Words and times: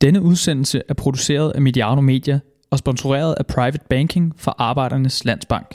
Denne 0.00 0.22
udsendelse 0.22 0.82
er 0.88 0.94
produceret 0.94 1.50
af 1.50 1.62
Mediano 1.62 2.00
Media 2.00 2.40
og 2.70 2.78
sponsoreret 2.78 3.34
af 3.38 3.46
Private 3.46 3.84
Banking 3.90 4.34
for 4.36 4.54
Arbejdernes 4.58 5.24
Landsbank. 5.24 5.74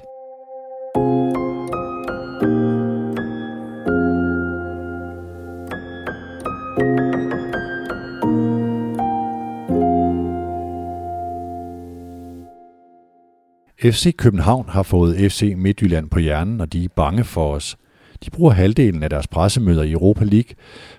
FC 13.81 14.15
København 14.15 14.69
har 14.69 14.83
fået 14.83 15.31
FC 15.31 15.53
Midtjylland 15.57 16.09
på 16.09 16.19
hjernen, 16.19 16.61
og 16.61 16.73
de 16.73 16.83
er 16.83 16.89
bange 16.95 17.23
for 17.23 17.55
os. 17.55 17.77
De 18.25 18.31
bruger 18.31 18.51
halvdelen 18.51 19.03
af 19.03 19.09
deres 19.09 19.27
pressemøder 19.27 19.83
i 19.83 19.91
Europa 19.91 20.25
League 20.25 20.55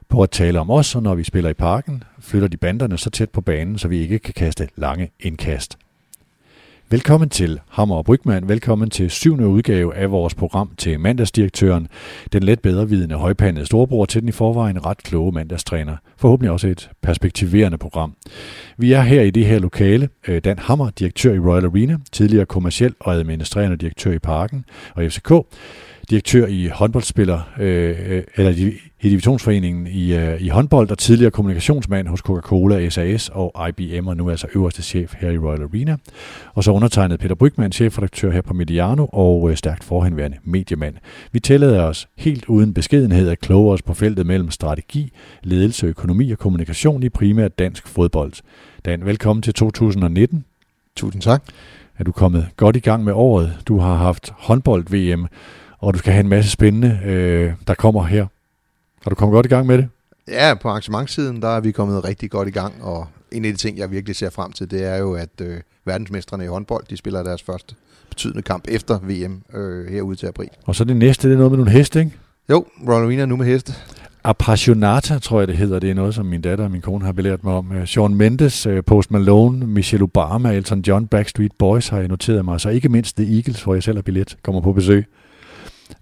på 0.08 0.22
at 0.22 0.30
tale 0.30 0.60
om 0.60 0.70
os, 0.70 0.94
og 0.94 1.02
når 1.02 1.14
vi 1.14 1.24
spiller 1.24 1.50
i 1.50 1.54
parken, 1.54 2.02
flytter 2.20 2.48
de 2.48 2.56
banderne 2.56 2.98
så 2.98 3.10
tæt 3.10 3.30
på 3.30 3.40
banen, 3.40 3.78
så 3.78 3.88
vi 3.88 3.98
ikke 3.98 4.18
kan 4.18 4.34
kaste 4.34 4.68
lange 4.76 5.10
indkast. 5.20 5.78
Velkommen 6.90 7.28
til 7.28 7.60
Hammer 7.68 7.96
og 7.96 8.04
Brygman. 8.04 8.48
Velkommen 8.48 8.90
til 8.90 9.10
syvende 9.10 9.46
udgave 9.46 9.94
af 9.94 10.10
vores 10.10 10.34
program 10.34 10.70
til 10.76 11.00
mandagsdirektøren, 11.00 11.88
den 12.32 12.42
let 12.42 12.60
bedrevidende 12.60 13.14
højpandede 13.14 13.66
storebror 13.66 14.04
til 14.04 14.20
den 14.20 14.28
i 14.28 14.32
forvejen 14.32 14.86
ret 14.86 14.98
kloge 14.98 15.32
mandagstræner. 15.32 15.96
Forhåbentlig 16.16 16.50
også 16.50 16.68
et 16.68 16.90
perspektiverende 17.02 17.78
program. 17.78 18.14
Vi 18.76 18.92
er 18.92 19.02
her 19.02 19.22
i 19.22 19.30
det 19.30 19.46
her 19.46 19.58
lokale. 19.58 20.08
Øh, 20.28 20.40
Dan 20.44 20.58
Hammer, 20.58 20.90
direktør 20.90 21.34
i 21.34 21.38
Royal 21.38 21.64
Arena, 21.64 21.96
tidligere 22.12 22.46
kommerciel 22.46 22.94
og 23.00 23.14
administrerende 23.14 23.76
direktør 23.76 24.12
i 24.12 24.18
Parken 24.18 24.64
og 24.94 25.04
FCK 25.10 25.32
direktør 26.10 26.46
i 26.46 26.66
håndboldspiller, 26.66 27.40
øh, 27.60 27.96
øh, 28.06 28.22
eller 28.36 28.50
i, 28.50 28.72
i 29.00 29.08
divisionsforeningen 29.08 29.86
i, 29.86 30.14
øh, 30.14 30.42
i 30.42 30.48
håndbold, 30.48 30.90
og 30.90 30.98
tidligere 30.98 31.30
kommunikationsmand 31.30 32.08
hos 32.08 32.20
Coca-Cola, 32.20 32.88
SAS 32.88 33.30
og 33.32 33.68
IBM, 33.68 34.06
og 34.06 34.16
nu 34.16 34.30
altså 34.30 34.46
øverste 34.54 34.82
chef 34.82 35.14
her 35.18 35.30
i 35.30 35.38
Royal 35.38 35.62
Arena. 35.62 35.96
Og 36.54 36.64
så 36.64 36.70
undertegnet 36.70 37.20
Peter 37.20 37.34
Brygman, 37.34 37.72
chefredaktør 37.72 38.30
her 38.30 38.42
på 38.42 38.54
Mediano, 38.54 39.06
og 39.06 39.50
øh, 39.50 39.56
stærkt 39.56 39.84
forhenværende 39.84 40.36
mediemand. 40.44 40.94
Vi 41.32 41.40
tillader 41.40 41.82
os 41.82 42.08
helt 42.16 42.44
uden 42.44 42.74
beskedenhed 42.74 43.28
at 43.28 43.40
kloge 43.40 43.72
os 43.72 43.82
på 43.82 43.94
feltet 43.94 44.26
mellem 44.26 44.50
strategi, 44.50 45.12
ledelse, 45.42 45.86
økonomi 45.86 46.30
og 46.30 46.38
kommunikation 46.38 47.02
i 47.02 47.08
primært 47.08 47.58
dansk 47.58 47.88
fodbold. 47.88 48.32
Dan, 48.84 49.06
velkommen 49.06 49.42
til 49.42 49.54
2019. 49.54 50.44
Tusind 50.96 51.22
tak. 51.22 51.44
Er 51.98 52.04
du 52.04 52.12
kommet 52.12 52.48
godt 52.56 52.76
i 52.76 52.80
gang 52.80 53.04
med 53.04 53.12
året? 53.12 53.58
Du 53.68 53.78
har 53.78 53.94
haft 53.94 54.32
håndbold-VM, 54.38 55.26
og 55.84 55.94
du 55.94 55.98
skal 55.98 56.12
have 56.12 56.20
en 56.20 56.28
masse 56.28 56.50
spændende, 56.50 57.00
øh, 57.04 57.52
der 57.66 57.74
kommer 57.74 58.04
her. 58.04 58.26
Har 59.02 59.08
du 59.10 59.14
kommet 59.14 59.34
godt 59.34 59.46
i 59.46 59.48
gang 59.48 59.66
med 59.66 59.78
det? 59.78 59.88
Ja, 60.28 60.54
på 60.54 60.68
arrangementssiden, 60.68 61.42
der 61.42 61.48
er 61.48 61.60
vi 61.60 61.72
kommet 61.72 62.04
rigtig 62.04 62.30
godt 62.30 62.48
i 62.48 62.50
gang, 62.50 62.74
og 62.82 63.06
en 63.32 63.44
af 63.44 63.50
de 63.50 63.56
ting, 63.56 63.78
jeg 63.78 63.90
virkelig 63.90 64.16
ser 64.16 64.30
frem 64.30 64.52
til, 64.52 64.70
det 64.70 64.84
er 64.84 64.96
jo, 64.96 65.14
at 65.14 65.40
øh, 65.40 65.60
verdensmestrene 65.84 66.44
i 66.44 66.46
håndbold, 66.46 66.84
de 66.90 66.96
spiller 66.96 67.22
deres 67.22 67.42
første 67.42 67.74
betydende 68.08 68.42
kamp 68.42 68.64
efter 68.68 68.98
VM 68.98 69.42
øh, 69.54 69.92
herude 69.92 70.16
til 70.16 70.26
april. 70.26 70.48
Og 70.66 70.74
så 70.74 70.84
det 70.84 70.96
næste, 70.96 71.28
det 71.28 71.34
er 71.34 71.38
noget 71.38 71.52
med 71.52 71.58
nogle 71.58 71.72
heste, 71.72 71.98
ikke? 72.00 72.12
Jo, 72.50 72.64
Arena 72.88 73.26
nu 73.26 73.36
med 73.36 73.46
heste. 73.46 73.72
Appassionata, 74.24 75.18
tror 75.18 75.38
jeg 75.38 75.48
det 75.48 75.56
hedder. 75.56 75.78
Det 75.78 75.90
er 75.90 75.94
noget, 75.94 76.14
som 76.14 76.26
min 76.26 76.40
datter 76.40 76.64
og 76.64 76.70
min 76.70 76.80
kone 76.80 77.04
har 77.04 77.12
belært 77.12 77.44
mig 77.44 77.52
om. 77.52 77.72
Øh, 77.72 77.88
Sean 77.88 78.14
Mendes, 78.14 78.66
øh, 78.66 78.84
Post 78.84 79.10
Malone, 79.10 79.66
Michelle 79.66 80.02
Obama, 80.02 80.52
Elton 80.52 80.80
John, 80.80 81.06
Backstreet 81.06 81.52
Boys 81.58 81.88
har 81.88 81.98
jeg 81.98 82.08
noteret 82.08 82.44
mig. 82.44 82.60
Så 82.60 82.68
ikke 82.68 82.88
mindst 82.88 83.16
The 83.16 83.36
Eagles, 83.36 83.62
hvor 83.62 83.74
jeg 83.74 83.82
selv 83.82 83.96
har 83.96 84.02
billet, 84.02 84.36
kommer 84.42 84.60
på 84.60 84.72
besøg. 84.72 85.06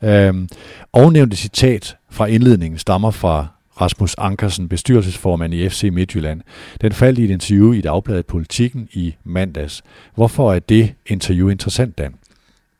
Øhm, 0.02 0.48
ovennævnte 0.92 1.36
citat 1.36 1.96
fra 2.10 2.26
indledningen 2.26 2.78
stammer 2.78 3.10
fra 3.10 3.46
Rasmus 3.80 4.14
Ankersen, 4.18 4.68
bestyrelsesformand 4.68 5.54
i 5.54 5.68
FC 5.68 5.88
Midtjylland. 5.92 6.40
Den 6.80 6.92
faldt 6.92 7.18
i 7.18 7.24
et 7.24 7.30
interview 7.30 7.72
i 7.72 7.80
Dagbladet 7.80 8.26
Politikken 8.26 8.88
i 8.92 9.14
mandags. 9.24 9.82
Hvorfor 10.14 10.52
er 10.52 10.58
det 10.58 10.94
interview 11.06 11.48
interessant, 11.48 11.98
Dan? 11.98 12.14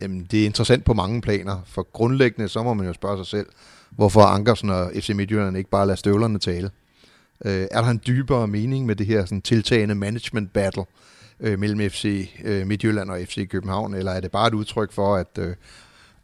Jamen, 0.01 0.27
det 0.31 0.41
er 0.43 0.47
interessant 0.47 0.85
på 0.85 0.95
mange 0.95 1.21
planer, 1.21 1.61
for 1.67 1.89
grundlæggende 1.93 2.49
så 2.49 2.63
må 2.63 2.75
man 2.75 2.87
jo 2.87 2.93
spørge 2.93 3.19
sig 3.19 3.27
selv, 3.27 3.47
hvorfor 3.91 4.21
Ankersen 4.21 4.71
og 4.71 4.93
FC 4.95 5.09
Midtjylland 5.09 5.57
ikke 5.57 5.71
bare 5.71 5.87
lader 5.87 5.97
støvlerne 5.97 6.39
tale. 6.39 6.71
Øh, 7.45 7.67
er 7.71 7.83
der 7.83 7.89
en 7.89 8.01
dybere 8.07 8.49
mening 8.49 8.87
med 8.87 8.97
det 8.97 9.07
her 9.07 9.25
sådan, 9.25 9.43
tiltagende 9.43 9.95
management 9.95 10.53
battle 10.53 10.85
øh, 11.41 11.59
mellem 11.59 11.91
FC 11.91 12.31
øh, 12.45 12.67
Midtjylland 12.67 13.11
og 13.11 13.19
FC 13.25 13.49
København, 13.49 13.95
eller 13.95 14.13
er 14.13 14.21
det 14.21 14.31
bare 14.31 14.49
et 14.49 14.55
udtryk 14.55 14.93
for, 14.93 15.17
at 15.17 15.39
øh, 15.39 15.55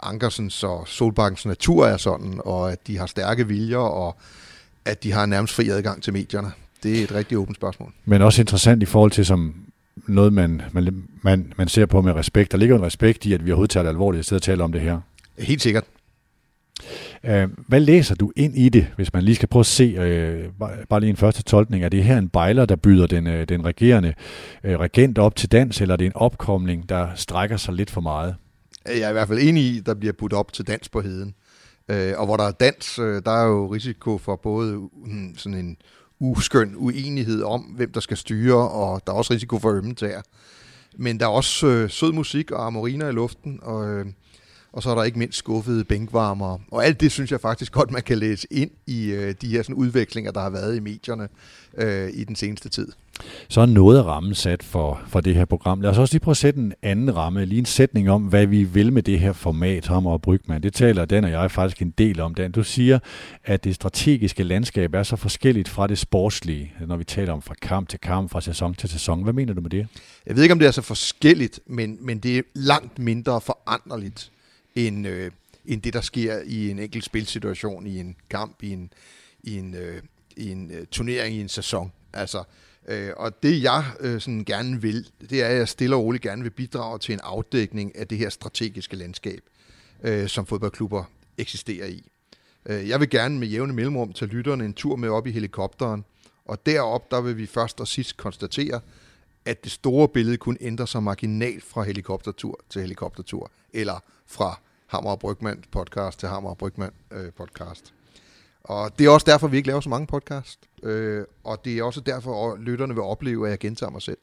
Ankersens 0.03 0.65
og 0.65 0.89
Solbakkens 0.89 1.47
natur 1.47 1.87
er 1.87 1.97
sådan, 1.97 2.41
og 2.45 2.73
at 2.73 2.87
de 2.87 2.99
har 2.99 3.07
stærke 3.07 3.49
viljer, 3.49 3.79
og 3.79 4.17
at 4.85 5.03
de 5.03 5.13
har 5.13 5.27
nærmest 5.27 5.55
fri 5.55 5.69
adgang 5.69 6.03
til 6.03 6.13
medierne? 6.13 6.53
Det 6.83 6.99
er 6.99 7.05
et 7.05 7.15
rigtig 7.15 7.39
åbent 7.39 7.57
spørgsmål. 7.57 7.93
Men 8.05 8.23
også 8.23 8.43
interessant 8.43 8.83
i 8.83 8.87
forhold 8.87 9.11
til 9.11 9.27
som 9.27 9.55
noget, 10.07 10.33
man, 10.33 10.63
man, 10.73 11.05
man, 11.23 11.53
man 11.57 11.69
ser 11.69 11.87
på 11.87 12.01
med 12.01 12.13
respekt. 12.13 12.53
Der 12.53 12.59
ligger 12.59 12.77
en 12.77 12.83
respekt 12.83 13.27
i, 13.27 13.33
at 13.33 13.47
vi 13.47 13.51
overhovedet 13.51 13.71
tager 13.71 13.85
det 13.85 13.91
alvorligt, 13.91 14.21
i 14.21 14.25
stedet 14.25 14.43
tale 14.43 14.65
om 14.65 14.73
det 14.73 14.81
her. 14.81 15.01
Helt 15.39 15.63
sikkert. 15.63 15.85
Uh, 17.25 17.31
hvad 17.67 17.81
læser 17.81 18.15
du 18.15 18.33
ind 18.37 18.59
i 18.59 18.69
det, 18.69 18.87
hvis 18.97 19.13
man 19.13 19.23
lige 19.23 19.35
skal 19.35 19.49
prøve 19.49 19.61
at 19.61 19.67
se, 19.67 19.95
uh, 19.99 20.69
bare 20.89 21.01
lige 21.01 21.11
en 21.11 21.17
første 21.17 21.43
tolkning, 21.43 21.85
er 21.85 21.89
det 21.89 22.05
her 22.05 22.19
en 22.19 22.29
bejler, 22.29 22.67
der 22.67 22.77
byder 22.77 23.07
den, 23.07 23.27
uh, 23.27 23.43
den 23.43 23.65
regerende 23.65 24.15
regent 24.65 25.19
op 25.19 25.37
til 25.37 25.53
dans, 25.53 25.81
eller 25.81 25.93
er 25.93 25.97
det 25.97 26.07
en 26.07 26.13
opkomling, 26.15 26.89
der 26.89 27.09
strækker 27.15 27.57
sig 27.57 27.75
lidt 27.75 27.91
for 27.91 28.01
meget? 28.01 28.35
Jeg 28.89 29.01
er 29.01 29.09
i 29.09 29.13
hvert 29.13 29.29
fald 29.29 29.39
enig 29.39 29.63
i, 29.65 29.81
der 29.81 29.95
bliver 29.95 30.13
budt 30.13 30.33
op 30.33 30.53
til 30.53 30.67
dans 30.67 30.89
på 30.89 31.01
heden. 31.01 31.35
Øh, 31.89 32.13
og 32.17 32.27
hvor 32.27 32.37
der 32.37 32.45
er 32.45 32.51
dans, 32.51 32.99
øh, 32.99 33.23
der 33.25 33.31
er 33.31 33.47
jo 33.47 33.67
risiko 33.67 34.19
for 34.19 34.37
både 34.37 34.89
mm, 35.07 35.35
sådan 35.37 35.59
en 35.59 35.77
uskøn 36.21 36.75
uenighed 36.77 37.43
om, 37.43 37.61
hvem 37.61 37.93
der 37.93 38.01
skal 38.01 38.17
styre, 38.17 38.69
og 38.71 39.03
der 39.07 39.13
er 39.13 39.17
også 39.17 39.35
risiko 39.35 39.59
for 39.59 39.71
ømmetager. 39.71 40.23
Men 40.97 41.21
der 41.21 41.27
er 41.27 41.31
også 41.31 41.67
øh, 41.67 41.91
sød 41.91 42.13
musik 42.13 42.51
og 42.51 42.67
amoriner 42.67 43.09
i 43.09 43.13
luften, 43.13 43.59
og, 43.63 43.89
øh, 43.89 44.07
og 44.73 44.83
så 44.83 44.91
er 44.91 44.95
der 44.95 45.05
ikke 45.05 45.19
mindst 45.19 45.39
skuffede 45.39 45.85
bænkvarmere. 45.85 46.59
Og 46.71 46.85
alt 46.85 47.01
det 47.01 47.13
synes 47.13 47.33
jeg 47.33 47.41
faktisk 47.41 47.73
godt, 47.73 47.91
man 47.91 48.03
kan 48.03 48.19
læse 48.19 48.47
ind 48.51 48.71
i 48.87 49.11
øh, 49.11 49.35
de 49.41 49.49
her 49.49 49.63
sådan, 49.63 49.75
udviklinger, 49.75 50.33
der 50.33 50.41
har 50.41 50.51
været 50.51 50.77
i 50.77 50.81
medierne 50.81 51.29
øh, 51.77 52.11
i 52.13 52.25
den 52.25 52.37
seneste 52.37 52.69
tid. 52.69 52.89
Så 53.49 53.61
er 53.61 53.67
noget 53.67 53.99
af 53.99 54.03
rammen 54.03 54.35
sat 54.35 54.63
for, 54.63 55.01
for 55.09 55.21
det 55.21 55.35
her 55.35 55.45
program. 55.45 55.81
Lad 55.81 55.91
os 55.91 55.99
også 55.99 56.15
lige 56.15 56.21
prøve 56.21 56.33
at 56.33 56.37
sætte 56.37 56.61
en 56.61 56.73
anden 56.83 57.17
ramme, 57.17 57.45
lige 57.45 57.59
en 57.59 57.65
sætning 57.65 58.11
om, 58.11 58.23
hvad 58.23 58.47
vi 58.47 58.63
vil 58.63 58.93
med 58.93 59.03
det 59.03 59.21
her 59.21 59.33
format, 59.33 59.87
Hammer 59.87 60.11
og 60.11 60.23
Brygman. 60.23 60.63
Det 60.63 60.75
taler 60.75 61.05
den 61.05 61.25
og 61.25 61.31
jeg 61.31 61.51
faktisk 61.51 61.83
en 61.83 61.95
del 61.99 62.21
om. 62.21 62.35
Dan. 62.35 62.53
Du 62.53 62.63
siger, 62.63 62.99
at 63.45 63.65
det 63.65 63.75
strategiske 63.75 64.43
landskab 64.43 64.95
er 64.95 65.03
så 65.03 65.17
forskelligt 65.17 65.69
fra 65.69 65.87
det 65.87 65.99
sportslige, 65.99 66.73
når 66.87 66.97
vi 66.97 67.05
taler 67.05 67.33
om 67.33 67.43
fra 67.43 67.55
kamp 67.63 67.89
til 67.89 68.01
kamp, 68.01 68.31
fra 68.31 68.41
sæson 68.41 68.75
til 68.75 68.89
sæson. 68.89 69.23
Hvad 69.23 69.33
mener 69.33 69.55
du 69.55 69.61
med 69.61 69.71
det? 69.71 69.87
Jeg 70.27 70.37
ved 70.37 70.43
ikke, 70.43 70.53
om 70.53 70.59
det 70.59 70.69
er 70.69 70.73
så 70.73 70.83
forskelligt, 70.83 71.61
men, 71.67 71.99
men 72.01 72.19
det 72.19 72.39
er 72.39 72.43
langt 72.55 72.99
mindre 72.99 73.41
foranderligt 73.41 74.31
end, 74.75 75.07
øh, 75.07 75.31
end 75.67 75.83
det, 75.83 75.93
der 75.93 76.01
sker 76.01 76.41
i 76.47 76.71
en 76.71 76.79
enkelt 76.79 77.05
spilsituation, 77.05 77.87
i 77.87 78.01
en 78.01 78.17
kamp, 78.31 78.63
i 78.63 78.73
en, 78.73 78.93
i 79.43 79.59
en, 79.59 79.75
øh, 79.75 80.03
i 80.37 80.51
en 80.51 80.71
øh, 80.71 80.87
turnering, 80.87 81.37
i 81.37 81.41
en 81.41 81.49
sæson. 81.49 81.93
Altså, 82.13 82.43
øh, 82.89 83.11
og 83.17 83.43
det 83.43 83.63
jeg 83.63 83.85
øh, 84.01 84.21
sådan 84.21 84.45
gerne 84.45 84.83
vil, 84.83 85.11
det 85.31 85.43
er, 85.43 85.47
at 85.47 85.57
jeg 85.57 85.69
stille 85.69 85.97
og 85.97 86.05
roligt 86.05 86.23
gerne 86.23 86.43
vil 86.43 86.51
bidrage 86.51 86.99
til 86.99 87.13
en 87.13 87.21
afdækning 87.23 87.97
af 87.97 88.09
det 88.09 88.19
her 88.19 88.29
strategiske 88.29 88.97
landskab, 88.97 89.41
øh, 90.03 90.29
som 90.29 90.47
fodboldklubber 90.47 91.05
eksisterer 91.39 91.87
i. 91.87 92.09
Øh, 92.67 92.89
jeg 92.89 93.01
vil 93.01 93.11
gerne 93.11 93.39
med 93.39 93.49
jævne 93.49 93.73
mellemrum 93.73 94.13
tage 94.13 94.31
lytterne 94.31 94.65
en 94.65 94.75
tur 94.75 94.97
med 94.97 95.09
op 95.09 95.27
i 95.27 95.31
helikopteren, 95.31 96.05
og 96.45 96.67
derop 96.67 97.11
der 97.11 97.21
vil 97.21 97.37
vi 97.37 97.47
først 97.47 97.81
og 97.81 97.89
sidst 97.89 98.17
konstatere, 98.17 98.81
at 99.45 99.65
det 99.65 99.73
store 99.73 100.09
billede 100.09 100.37
kun 100.37 100.57
ændrer 100.61 100.87
sig 100.87 101.03
marginalt 101.03 101.65
fra 101.65 101.83
helikoptertur 101.83 102.61
til 102.71 102.83
helikoptertur, 102.83 103.51
eller 103.73 104.01
fra 104.27 104.61
Hammer 104.87 105.11
og 105.11 105.19
Brygman 105.19 105.65
podcast 105.71 106.19
til 106.19 106.29
Hammer 106.29 106.51
og 106.51 106.59
Brygman 106.59 106.91
øh, 107.13 107.33
podcast. 107.33 107.98
Og 108.65 108.99
det 108.99 109.07
er 109.07 109.11
også 109.11 109.27
derfor, 109.31 109.49
vi 109.49 109.57
ikke 109.57 109.67
laver 109.67 109.81
så 109.81 109.89
mange 109.89 110.07
podcast. 110.07 110.59
Øh, 110.83 111.25
og 111.45 111.65
det 111.65 111.79
er 111.79 111.83
også 111.83 112.01
derfor, 112.01 112.53
at 112.53 112.61
lytterne 112.61 112.95
vil 112.95 113.03
opleve, 113.03 113.47
at 113.47 113.51
jeg 113.51 113.59
gentager 113.59 113.91
mig 113.91 114.03
selv. 114.03 114.19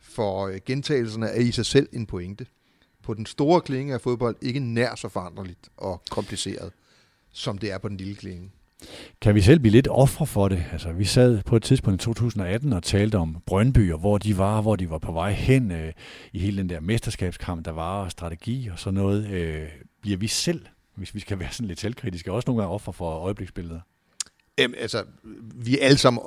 For 0.00 0.46
øh, 0.46 0.58
gentagelserne 0.66 1.26
er 1.26 1.40
i 1.40 1.50
sig 1.50 1.66
selv 1.66 1.88
en 1.92 2.06
pointe. 2.06 2.46
På 3.02 3.14
den 3.14 3.26
store 3.26 3.60
klinge 3.60 3.94
er 3.94 3.98
fodbold 3.98 4.36
ikke 4.42 4.60
nær 4.60 4.94
så 4.94 5.08
foranderligt 5.08 5.68
og 5.76 6.02
kompliceret, 6.10 6.72
som 7.32 7.58
det 7.58 7.72
er 7.72 7.78
på 7.78 7.88
den 7.88 7.96
lille 7.96 8.14
klinge. 8.14 8.50
Kan 9.20 9.34
vi 9.34 9.40
selv 9.40 9.60
blive 9.60 9.72
lidt 9.72 9.88
ofre 9.90 10.26
for 10.26 10.48
det? 10.48 10.64
Altså, 10.72 10.92
vi 10.92 11.04
sad 11.04 11.42
på 11.42 11.56
et 11.56 11.62
tidspunkt 11.62 12.02
i 12.02 12.04
2018 12.04 12.72
og 12.72 12.82
talte 12.82 13.18
om 13.18 13.36
Brøndby, 13.46 13.92
og 13.92 13.98
hvor 13.98 14.18
de 14.18 14.38
var, 14.38 14.60
hvor 14.60 14.76
de 14.76 14.90
var 14.90 14.98
på 14.98 15.12
vej 15.12 15.32
hen 15.32 15.70
øh, 15.70 15.92
i 16.32 16.38
hele 16.38 16.58
den 16.58 16.68
der 16.68 16.80
mesterskabskamp, 16.80 17.64
der 17.64 17.70
var, 17.70 18.04
og 18.04 18.10
strategi 18.10 18.68
og 18.72 18.78
sådan 18.78 18.94
noget. 18.94 19.26
Øh, 19.26 19.68
bliver 20.02 20.16
vi 20.16 20.26
selv, 20.26 20.66
hvis 20.94 21.14
vi 21.14 21.20
skal 21.20 21.38
være 21.38 21.52
sådan 21.52 21.68
lidt 21.68 21.80
selvkritiske, 21.80 22.32
også 22.32 22.50
nogle 22.50 22.62
gange 22.62 22.74
ofre 22.74 22.92
for 22.92 23.10
øjebliksbilleder? 23.10 23.80
Jamen, 24.58 24.74
altså, 24.78 25.04
vi 25.54 25.78
er 25.78 25.84
alle 25.86 25.98
sammen 25.98 26.22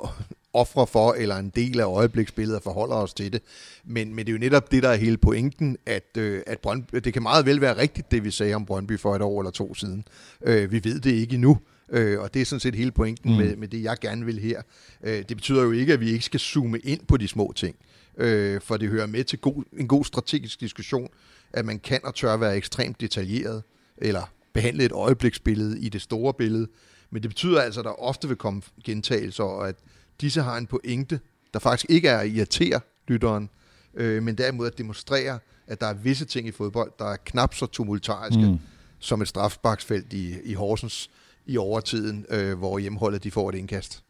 ofre 0.52 0.86
for, 0.86 1.12
eller 1.12 1.36
en 1.36 1.52
del 1.56 1.80
af 1.80 1.84
øjebliksbilledet 1.84 2.62
forholder 2.62 2.96
os 2.96 3.14
til 3.14 3.32
det. 3.32 3.42
Men, 3.84 4.14
men 4.14 4.26
det 4.26 4.28
er 4.28 4.32
jo 4.32 4.38
netop 4.38 4.72
det, 4.72 4.82
der 4.82 4.88
er 4.88 4.96
hele 4.96 5.16
pointen, 5.16 5.76
at, 5.86 6.16
øh, 6.18 6.42
at 6.46 6.58
Brøndby, 6.58 6.96
det 6.96 7.12
kan 7.12 7.22
meget 7.22 7.46
vel 7.46 7.60
være 7.60 7.76
rigtigt, 7.76 8.10
det 8.10 8.24
vi 8.24 8.30
sagde 8.30 8.54
om 8.54 8.66
Brøndby 8.66 8.98
for 8.98 9.16
et 9.16 9.22
år 9.22 9.40
eller 9.40 9.50
to 9.50 9.74
siden. 9.74 10.04
Øh, 10.42 10.72
vi 10.72 10.84
ved 10.84 11.00
det 11.00 11.12
ikke 11.12 11.34
endnu. 11.34 11.58
Øh, 11.92 12.20
og 12.20 12.34
det 12.34 12.42
er 12.42 12.46
sådan 12.46 12.60
set 12.60 12.74
hele 12.74 12.90
pointen 12.90 13.30
mm. 13.32 13.38
med, 13.38 13.56
med 13.56 13.68
det, 13.68 13.82
jeg 13.82 13.96
gerne 14.00 14.24
vil 14.24 14.38
her. 14.38 14.62
Øh, 15.02 15.24
det 15.28 15.36
betyder 15.36 15.62
jo 15.62 15.72
ikke, 15.72 15.92
at 15.92 16.00
vi 16.00 16.10
ikke 16.10 16.24
skal 16.24 16.40
zoome 16.40 16.78
ind 16.78 17.00
på 17.06 17.16
de 17.16 17.28
små 17.28 17.52
ting. 17.56 17.76
Øh, 18.18 18.60
for 18.60 18.76
det 18.76 18.88
hører 18.88 19.06
med 19.06 19.24
til 19.24 19.38
god, 19.38 19.64
en 19.72 19.88
god 19.88 20.04
strategisk 20.04 20.60
diskussion, 20.60 21.08
at 21.52 21.64
man 21.64 21.78
kan 21.78 22.00
og 22.04 22.14
tør 22.14 22.36
være 22.36 22.56
ekstremt 22.56 23.00
detaljeret, 23.00 23.62
eller 23.98 24.32
behandle 24.56 24.84
et 24.84 24.92
øjebliksbillede 24.92 25.80
i 25.80 25.88
det 25.88 26.02
store 26.02 26.34
billede. 26.34 26.68
Men 27.10 27.22
det 27.22 27.30
betyder 27.30 27.60
altså, 27.60 27.80
at 27.80 27.84
der 27.84 28.02
ofte 28.02 28.28
vil 28.28 28.36
komme 28.36 28.62
gentagelser, 28.84 29.44
og 29.44 29.68
at 29.68 29.76
disse 30.20 30.42
har 30.42 30.56
en 30.56 30.66
pointe, 30.66 31.20
der 31.54 31.58
faktisk 31.58 31.90
ikke 31.90 32.08
er 32.08 32.18
at 32.18 32.28
irritere 32.28 32.80
lytteren, 33.08 33.50
øh, 33.94 34.22
men 34.22 34.38
derimod 34.38 34.66
at 34.66 34.78
demonstrere, 34.78 35.38
at 35.66 35.80
der 35.80 35.86
er 35.86 35.94
visse 35.94 36.24
ting 36.24 36.48
i 36.48 36.50
fodbold, 36.50 36.92
der 36.98 37.04
er 37.04 37.16
knap 37.24 37.54
så 37.54 37.66
tumultariske, 37.66 38.50
mm. 38.50 38.58
som 38.98 39.22
et 39.22 39.28
strafbaksfelt 39.28 40.12
i, 40.12 40.34
i 40.44 40.54
Horsens 40.54 41.10
i 41.46 41.56
overtiden, 41.56 42.26
øh, 42.30 42.58
hvor 42.58 42.78
hjemholdet 42.78 43.24
de 43.24 43.30
får 43.30 43.48
et 43.48 43.54
indkast. 43.54 44.02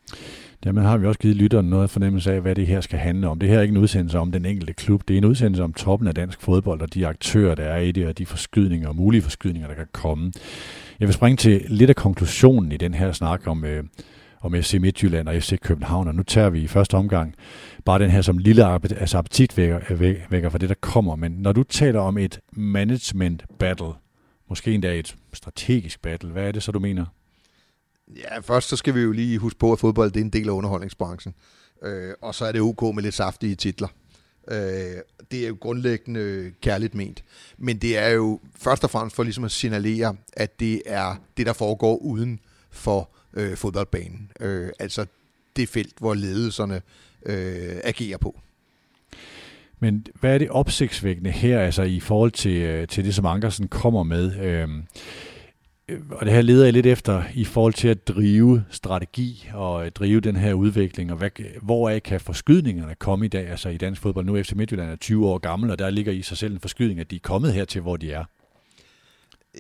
Jamen 0.65 0.85
har 0.85 0.97
vi 0.97 1.07
også 1.07 1.21
givet 1.21 1.37
lytteren 1.37 1.71
noget 1.71 1.91
fornemmelse 1.91 2.33
af, 2.33 2.41
hvad 2.41 2.55
det 2.55 2.67
her 2.67 2.81
skal 2.81 2.99
handle 2.99 3.29
om. 3.29 3.39
Det 3.39 3.49
her 3.49 3.59
er 3.59 3.63
ikke 3.63 3.73
en 3.73 3.79
udsendelse 3.83 4.19
om 4.19 4.33
den 4.33 4.45
enkelte 4.45 4.73
klub. 4.73 5.03
Det 5.09 5.15
er 5.15 5.19
en 5.19 5.25
udsendelse 5.25 5.65
om 5.65 5.73
toppen 5.73 6.09
af 6.09 6.15
dansk 6.15 6.43
fodbold 6.43 6.81
og 6.81 6.95
de 6.95 7.07
aktører, 7.07 7.55
der 7.55 7.65
er 7.65 7.79
i 7.79 7.93
det, 7.93 8.07
og 8.07 8.19
de 8.19 8.27
forskydninger 8.27 8.89
og 8.89 8.97
mulige 8.97 9.23
forskydninger, 9.23 9.69
der 9.69 9.75
kan 9.75 9.87
komme. 9.93 10.33
Jeg 11.01 11.09
vil 11.09 11.15
springe 11.15 11.37
til 11.37 11.65
lidt 11.69 11.91
af 11.91 11.97
konklusionen 11.97 12.73
i 12.73 12.77
den 12.77 12.95
her 12.95 13.13
snak 13.13 13.47
om, 13.47 13.65
øh, 13.65 13.85
om 14.41 14.55
FC 14.55 14.75
Midtjylland 14.81 15.29
og 15.29 15.35
FC 15.35 15.59
København, 15.61 16.09
og 16.09 16.15
nu 16.15 16.23
tager 16.23 16.51
vi 16.51 16.61
i 16.61 16.67
første 16.67 16.95
omgang 16.95 17.35
bare 17.85 17.99
den 17.99 18.11
her 18.11 18.23
som 18.23 18.39
lille 18.39 18.67
altså 18.67 19.19
appetitvækker 19.19 19.81
øh, 20.31 20.51
for 20.51 20.59
det, 20.59 20.69
der 20.69 20.75
kommer. 20.81 21.17
Men 21.17 21.33
når 21.33 21.53
du 21.53 21.63
taler 21.63 22.01
om 22.01 22.19
et 22.19 22.41
management 22.53 23.45
battle, 23.59 23.93
måske 24.49 24.73
endda 24.75 24.99
et 24.99 25.17
strategisk 25.33 26.03
battle, 26.03 26.31
hvad 26.31 26.49
er 26.49 26.53
det 26.53 26.63
så, 26.63 26.73
du 26.73 26.79
mener? 26.79 27.07
Ja, 28.17 28.39
først 28.39 28.69
så 28.69 28.77
skal 28.77 28.95
vi 28.95 29.01
jo 29.01 29.13
lige 29.13 29.39
huske 29.39 29.59
på, 29.59 29.73
at 29.73 29.79
fodbold 29.79 30.11
det 30.11 30.21
er 30.21 30.25
en 30.25 30.31
del 30.31 30.49
af 30.49 30.53
underholdningsbranchen. 30.53 31.35
Øh, 31.83 32.15
og 32.23 32.35
så 32.35 32.45
er 32.45 32.53
det 32.53 32.61
OK 32.61 32.95
med 32.95 33.03
lidt 33.03 33.15
saftige 33.15 33.55
titler. 33.55 33.89
Øh, 34.51 34.57
det 35.31 35.45
er 35.45 35.49
jo 35.49 35.57
grundlæggende 35.61 36.53
kærligt 36.61 36.95
ment. 36.95 37.25
Men 37.59 37.79
det 37.79 37.99
er 37.99 38.09
jo 38.09 38.41
først 38.57 38.85
og 38.85 38.91
fremmest 38.91 39.17
for 39.17 39.23
ligesom 39.23 39.45
at 39.45 39.51
signalere, 39.51 40.17
at 40.33 40.61
det 40.61 40.83
er 40.87 41.17
det, 41.37 41.47
der 41.47 41.53
foregår 41.53 41.97
uden 41.97 42.41
for 42.71 43.11
øh, 43.35 43.57
fodboldbanen. 43.57 44.31
Øh, 44.41 44.69
altså 44.79 45.07
det 45.57 45.69
felt, 45.69 45.99
hvor 45.99 46.15
ledelserne 46.15 46.83
øh, 47.27 47.77
agerer 47.85 48.19
på. 48.19 48.41
Men 49.79 50.07
hvad 50.21 50.35
er 50.35 50.39
det 50.39 50.51
opsigtsvækkende 50.51 51.31
her, 51.31 51.61
altså 51.61 51.83
i 51.83 52.01
forhold 52.01 52.31
til, 52.31 52.57
øh, 52.57 52.89
til 52.89 53.05
det, 53.05 53.15
som 53.15 53.27
Ankersen 53.27 53.69
kommer 53.69 54.03
med? 54.03 54.37
Øh, 54.41 54.69
Øh, 55.89 56.01
og 56.11 56.27
det 56.27 56.35
her 56.35 56.43
leder 56.43 56.65
jeg 56.65 56.73
lidt 56.73 56.87
efter 56.87 57.23
i 57.35 57.45
forhold 57.45 57.75
til 57.75 57.89
at 57.89 58.09
drive 58.09 58.65
strategi 58.71 59.49
og 59.55 59.87
øh, 59.87 59.93
drive 59.93 60.21
den 60.21 60.37
her 60.37 60.55
udvikling, 60.55 61.13
og 61.13 61.19
hvad, 61.19 61.31
hvoraf 61.63 62.03
kan 62.03 62.21
forskydningerne 62.21 62.95
komme 62.95 63.25
i 63.25 63.29
dag? 63.29 63.49
Altså 63.49 63.69
i 63.69 63.77
dansk 63.77 64.03
fodbold, 64.03 64.27
nu 64.27 64.43
FC 64.43 64.53
Midtjylland 64.53 64.91
er 64.91 64.97
20 64.97 65.27
år 65.27 65.39
gammel, 65.39 65.71
og 65.71 65.79
der 65.79 65.91
ligger 65.91 66.13
i 66.13 66.23
sig 66.23 66.37
selv 66.37 66.53
en 66.55 66.61
forskydning, 66.61 67.01
at 67.01 67.11
de 67.11 67.17
er 67.17 67.21
kommet 67.23 67.53
her 67.53 67.65
til, 67.65 67.81
hvor 67.81 67.97
de 67.97 68.13
er. 68.13 68.25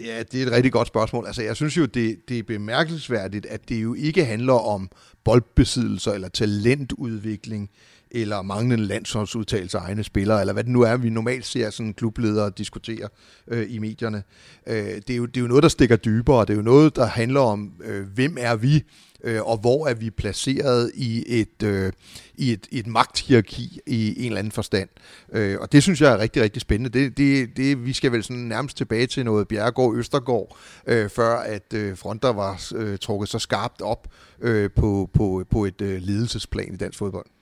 Ja, 0.04 0.22
det 0.22 0.42
er 0.42 0.46
et 0.46 0.52
rigtig 0.52 0.72
godt 0.72 0.88
spørgsmål. 0.88 1.26
Altså, 1.26 1.42
jeg 1.42 1.56
synes 1.56 1.76
jo, 1.76 1.86
det, 1.86 2.16
det 2.28 2.38
er 2.38 2.42
bemærkelsesværdigt, 2.42 3.46
at 3.46 3.68
det 3.68 3.82
jo 3.82 3.94
ikke 3.94 4.24
handler 4.24 4.52
om 4.52 4.90
boldbesiddelser 5.24 6.12
eller 6.12 6.28
talentudvikling 6.28 7.70
eller 8.10 8.42
manglende 8.42 8.86
landsholdsudtalelse 8.86 9.78
af 9.78 9.82
egne 9.82 10.04
spillere, 10.04 10.40
eller 10.40 10.52
hvad 10.52 10.64
det 10.64 10.72
nu 10.72 10.82
er, 10.82 10.96
vi 10.96 11.10
normalt 11.10 11.46
ser 11.46 11.70
sådan 11.70 11.94
klubledere 11.94 12.52
diskutere 12.58 13.08
øh, 13.48 13.66
i 13.68 13.78
medierne. 13.78 14.22
Øh, 14.66 14.74
det, 14.76 15.10
er 15.10 15.16
jo, 15.16 15.26
det 15.26 15.36
er 15.36 15.40
jo 15.40 15.46
noget, 15.46 15.62
der 15.62 15.68
stikker 15.68 15.96
dybere, 15.96 16.40
det 16.40 16.50
er 16.50 16.56
jo 16.56 16.62
noget, 16.62 16.96
der 16.96 17.06
handler 17.06 17.40
om, 17.40 17.72
øh, 17.84 18.06
hvem 18.06 18.36
er 18.40 18.56
vi, 18.56 18.84
øh, 19.24 19.42
og 19.42 19.58
hvor 19.58 19.86
er 19.86 19.94
vi 19.94 20.10
placeret 20.10 20.92
i 20.94 21.24
et, 21.26 21.62
øh, 21.62 21.92
i 22.34 22.52
et, 22.52 22.66
et 22.72 22.86
magthierarki 22.86 23.80
i 23.86 24.18
en 24.18 24.26
eller 24.26 24.38
anden 24.38 24.52
forstand. 24.52 24.88
Øh, 25.32 25.58
og 25.60 25.72
det 25.72 25.82
synes 25.82 26.00
jeg 26.00 26.12
er 26.12 26.18
rigtig, 26.18 26.42
rigtig 26.42 26.62
spændende. 26.62 26.98
Det, 26.98 27.18
det, 27.18 27.56
det, 27.56 27.84
vi 27.84 27.92
skal 27.92 28.12
vel 28.12 28.22
sådan 28.22 28.42
nærmest 28.42 28.76
tilbage 28.76 29.06
til 29.06 29.24
noget 29.24 29.48
Bjergård-Østergård, 29.48 30.56
øh, 30.86 31.10
før 31.10 31.36
at 31.36 31.72
øh, 31.74 31.96
fronter 31.96 32.32
var 32.32 32.62
øh, 32.74 32.98
trukket 32.98 33.28
så 33.28 33.38
skarpt 33.38 33.80
op 33.80 34.08
øh, 34.40 34.70
på, 34.76 35.10
på, 35.14 35.44
på 35.50 35.64
et 35.64 35.80
øh, 35.80 36.02
ledelsesplan 36.02 36.74
i 36.74 36.76
dansk 36.76 36.98
fodbold. 36.98 37.35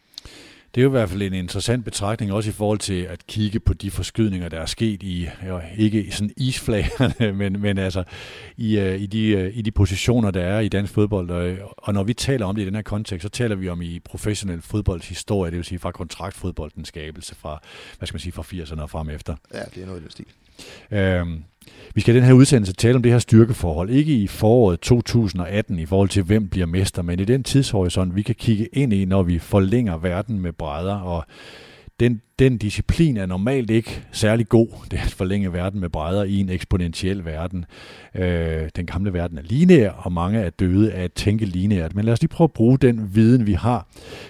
Det 0.74 0.80
er 0.80 0.82
jo 0.82 0.88
i 0.88 0.90
hvert 0.90 1.08
fald 1.08 1.22
en 1.22 1.34
interessant 1.34 1.84
betragtning, 1.84 2.32
også 2.32 2.50
i 2.50 2.52
forhold 2.52 2.78
til 2.78 3.02
at 3.02 3.26
kigge 3.26 3.60
på 3.60 3.74
de 3.74 3.90
forskydninger, 3.90 4.48
der 4.48 4.60
er 4.60 4.66
sket 4.66 5.02
i, 5.02 5.28
ikke 5.76 6.12
sådan 6.12 6.30
isflagerne, 6.36 7.32
men, 7.40 7.60
men 7.60 7.78
altså 7.78 8.04
i, 8.56 8.78
uh, 8.78 9.00
i, 9.00 9.06
de, 9.06 9.36
uh, 9.36 9.58
i 9.58 9.62
de 9.62 9.70
positioner, 9.70 10.30
der 10.30 10.42
er 10.42 10.60
i 10.60 10.68
dansk 10.68 10.92
fodbold. 10.92 11.30
Og, 11.30 11.74
og 11.78 11.94
når 11.94 12.02
vi 12.02 12.14
taler 12.14 12.46
om 12.46 12.54
det 12.54 12.62
i 12.62 12.66
den 12.66 12.74
her 12.74 12.82
kontekst, 12.82 13.22
så 13.22 13.28
taler 13.28 13.56
vi 13.56 13.68
om 13.68 13.82
i 13.82 14.00
professionel 14.00 14.62
fodbolds 14.62 15.08
historie, 15.08 15.50
det 15.50 15.56
vil 15.56 15.64
sige 15.64 15.78
fra 15.78 15.90
kontraktfodboldens 15.90 16.88
skabelse 16.88 17.34
fra, 17.34 17.62
hvad 17.98 18.06
skal 18.06 18.14
man 18.14 18.20
sige, 18.20 18.32
fra 18.32 18.42
80'erne 18.42 18.82
og 18.82 18.90
frem 18.90 19.10
efter. 19.10 19.36
Ja, 19.54 19.62
det 19.74 19.82
er 19.82 19.86
noget 19.86 20.00
i 20.00 20.02
den 20.02 20.10
stil. 20.10 20.26
Øhm, 20.90 21.44
vi 21.94 22.00
skal 22.00 22.14
i 22.14 22.18
den 22.18 22.26
her 22.26 22.32
udsendelse 22.32 22.72
tale 22.72 22.94
om 22.94 23.02
det 23.02 23.12
her 23.12 23.18
styrkeforhold, 23.18 23.90
ikke 23.90 24.12
i 24.12 24.26
foråret 24.26 24.80
2018 24.80 25.78
i 25.78 25.86
forhold 25.86 26.08
til, 26.08 26.22
hvem 26.22 26.48
bliver 26.48 26.66
mester, 26.66 27.02
men 27.02 27.20
i 27.20 27.24
den 27.24 27.42
tidshorisont, 27.42 28.16
vi 28.16 28.22
kan 28.22 28.34
kigge 28.34 28.68
ind 28.72 28.92
i, 28.92 29.04
når 29.04 29.22
vi 29.22 29.38
forlænger 29.38 29.96
verden 29.96 30.40
med 30.40 30.52
brædder, 30.52 30.94
og 30.94 31.24
den, 32.04 32.20
den 32.38 32.58
disciplin 32.58 33.16
er 33.16 33.26
normalt 33.26 33.70
ikke 33.70 34.04
særlig 34.12 34.48
god, 34.48 34.68
det 34.90 34.96
at 34.96 35.10
forlænge 35.10 35.52
verden 35.52 35.80
med 35.80 35.88
brædder 35.88 36.24
i 36.24 36.40
en 36.40 36.48
eksponentiel 36.48 37.24
verden. 37.24 37.64
Øh, 38.14 38.68
den 38.76 38.86
gamle 38.86 39.12
verden 39.12 39.38
er 39.38 39.42
lineær, 39.42 39.90
og 39.90 40.12
mange 40.12 40.40
er 40.40 40.50
døde 40.50 40.92
af 40.92 41.02
at 41.02 41.12
tænke 41.12 41.44
lineært. 41.44 41.94
Men 41.94 42.04
lad 42.04 42.12
os 42.12 42.20
lige 42.20 42.28
prøve 42.28 42.46
at 42.46 42.52
bruge 42.52 42.78
den 42.78 43.14
viden, 43.14 43.46
vi 43.46 43.52
har, 43.52 43.86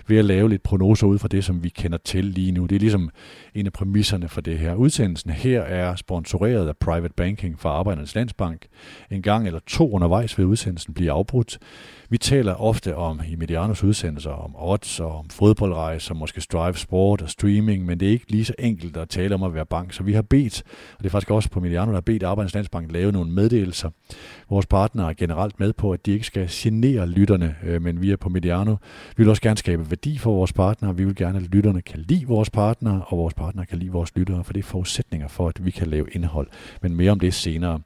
ved 0.07 0.19
at 0.19 0.25
lave 0.25 0.49
lidt 0.49 0.63
prognoser 0.63 1.07
ud 1.07 1.19
fra 1.19 1.29
det, 1.29 1.45
som 1.45 1.65
vi 1.65 1.69
kender 1.69 1.99
til 2.05 2.25
lige 2.25 2.53
nu. 2.53 2.67
Det 2.67 2.77
er 2.77 2.81
ligesom 2.81 3.11
en 3.55 3.67
af 3.67 3.73
præmisserne 3.73 4.29
for 4.29 4.41
det 4.41 4.59
her. 4.59 4.75
Udsendelsen 4.75 5.31
her 5.31 5.61
er 5.61 5.97
sponsoreret 5.97 6.69
af 6.69 6.77
Private 6.77 7.15
Banking 7.17 7.61
fra 7.61 7.71
Arbejdernes 7.71 8.15
Landsbank. 8.15 8.67
En 9.11 9.23
gang 9.23 9.47
eller 9.47 9.61
to 9.67 9.91
undervejs 9.91 10.39
ved 10.39 10.45
udsendelsen 10.45 10.95
bliver 10.95 11.13
afbrudt. 11.13 11.59
Vi 12.15 12.19
taler 12.19 12.55
ofte 12.55 12.97
om 12.97 13.21
i 13.29 13.37
Medianos 13.37 13.85
udsendelser 13.85 14.31
om 14.31 14.55
odds 14.59 15.01
og 15.01 15.19
om 15.19 15.29
fodboldrejser, 15.31 16.15
måske 16.15 16.41
Strive 16.41 16.77
Sport 16.77 17.23
og 17.23 17.31
streaming, 17.31 17.87
men 17.87 18.01
det 18.01 18.09
er 18.09 18.13
ikke 18.13 18.31
lige 18.31 18.45
så 18.45 18.55
enkelt 18.59 18.97
at 18.97 19.09
tale 19.09 19.35
om 19.35 19.43
at 19.43 19.55
være 19.55 19.67
bank. 19.67 19.93
Så 19.93 20.03
vi 20.03 20.13
har 20.13 20.23
bedt, 20.23 20.63
og 20.93 20.99
det 20.99 21.07
er 21.07 21.11
faktisk 21.11 21.31
også 21.31 21.51
på 21.51 21.61
Mediano, 21.61 21.87
der 21.87 21.97
har 21.97 22.01
bedt 22.01 22.23
Arbejdernes 22.23 22.55
Landsbank 22.55 22.93
lave 22.93 23.13
nogle 23.13 23.31
meddelelser. 23.31 23.91
Vores 24.51 24.67
partnere 24.67 25.09
er 25.11 25.15
generelt 25.15 25.61
med 25.61 25.73
på, 25.73 25.93
at 25.93 26.07
de 26.07 26.13
ikke 26.13 26.27
skal 26.27 26.49
genere 26.51 27.07
lytterne, 27.07 27.57
øh, 27.65 27.83
men 27.83 28.03
vi 28.03 28.11
er 28.11 28.17
på 28.17 28.29
Mediano. 28.29 28.77
Vi 29.17 29.23
vil 29.23 29.29
også 29.29 29.43
gerne 29.43 29.57
skabe 29.57 29.91
værdi 29.91 30.19
for 30.19 30.33
vores 30.33 30.53
partnere. 30.53 30.97
Vi 30.97 31.05
vil 31.05 31.17
gerne, 31.17 31.39
at 31.39 31.45
lytterne 31.45 31.83
kan 31.83 32.05
lide 32.09 32.27
vores 32.27 32.51
partnere, 32.51 33.03
og 33.07 33.19
vores 33.19 33.35
partnere 33.35 33.67
kan 33.67 33.79
lide 33.79 33.91
vores 33.91 34.17
lyttere, 34.17 34.45
for 34.45 34.53
det 34.53 34.61
er 34.61 34.65
forudsætninger 34.67 35.29
for, 35.29 35.49
at 35.49 35.67
vi 35.67 35.71
kan 35.71 35.87
lave 35.87 36.07
indhold. 36.13 36.47
Men 36.83 36.97
mere 36.97 37.11
om 37.11 37.21
det 37.21 37.35
senere. 37.35 37.81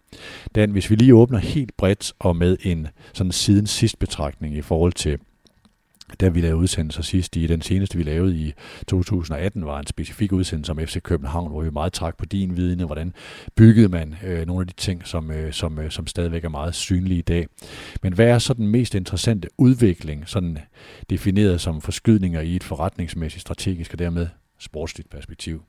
Dan, 0.55 0.71
hvis 0.71 0.91
vi 0.91 0.95
lige 0.95 1.15
åbner 1.15 1.39
helt 1.39 1.77
bredt 1.77 2.13
og 2.19 2.37
med 2.37 2.57
en 2.63 2.89
sådan 3.13 3.33
siden 3.33 3.67
sidst 3.67 3.99
betragtning 3.99 4.18
i 4.57 4.63
forhold 4.63 4.93
til 4.93 5.19
da 6.21 6.29
vi 6.29 6.41
lavede 6.41 6.57
udsendelser 6.57 7.03
sidst 7.03 7.37
i 7.37 7.47
den 7.47 7.63
seneste, 7.63 7.97
vi 7.97 8.03
lavede 8.03 8.37
i 8.37 8.53
2018, 8.87 9.67
var 9.67 9.81
en 9.81 9.87
specifik 9.87 10.33
udsendelse 10.33 10.73
om 10.73 10.79
FC 10.79 11.03
København, 11.03 11.51
hvor 11.51 11.63
vi 11.63 11.71
meget 11.71 11.93
trak 11.93 12.17
på 12.17 12.25
din 12.25 12.57
viden, 12.57 12.87
hvordan 12.87 13.15
byggede 13.57 13.89
man 13.89 14.15
øh, 14.25 14.47
nogle 14.47 14.61
af 14.63 14.67
de 14.67 14.73
ting, 14.73 15.07
som, 15.07 15.31
øh, 15.31 15.53
som, 15.53 15.79
øh, 15.79 15.91
som 15.91 16.07
stadigvæk 16.07 16.45
er 16.45 16.49
meget 16.49 16.75
synlige 16.75 17.19
i 17.19 17.23
dag. 17.23 17.47
Men 18.03 18.13
hvad 18.13 18.27
er 18.27 18.39
så 18.39 18.55
den 18.55 18.69
mest 18.69 18.95
interessante 18.95 19.49
udvikling, 19.59 20.29
sådan 20.29 20.59
defineret 21.11 21.61
som 21.61 21.81
forskydninger 21.81 22.41
i 22.41 22.57
et 22.57 22.65
forretningsmæssigt, 22.65 23.41
strategisk 23.41 23.93
og 23.93 23.99
dermed 23.99 24.27
sportsligt 24.59 25.11
perspektiv? 25.11 25.63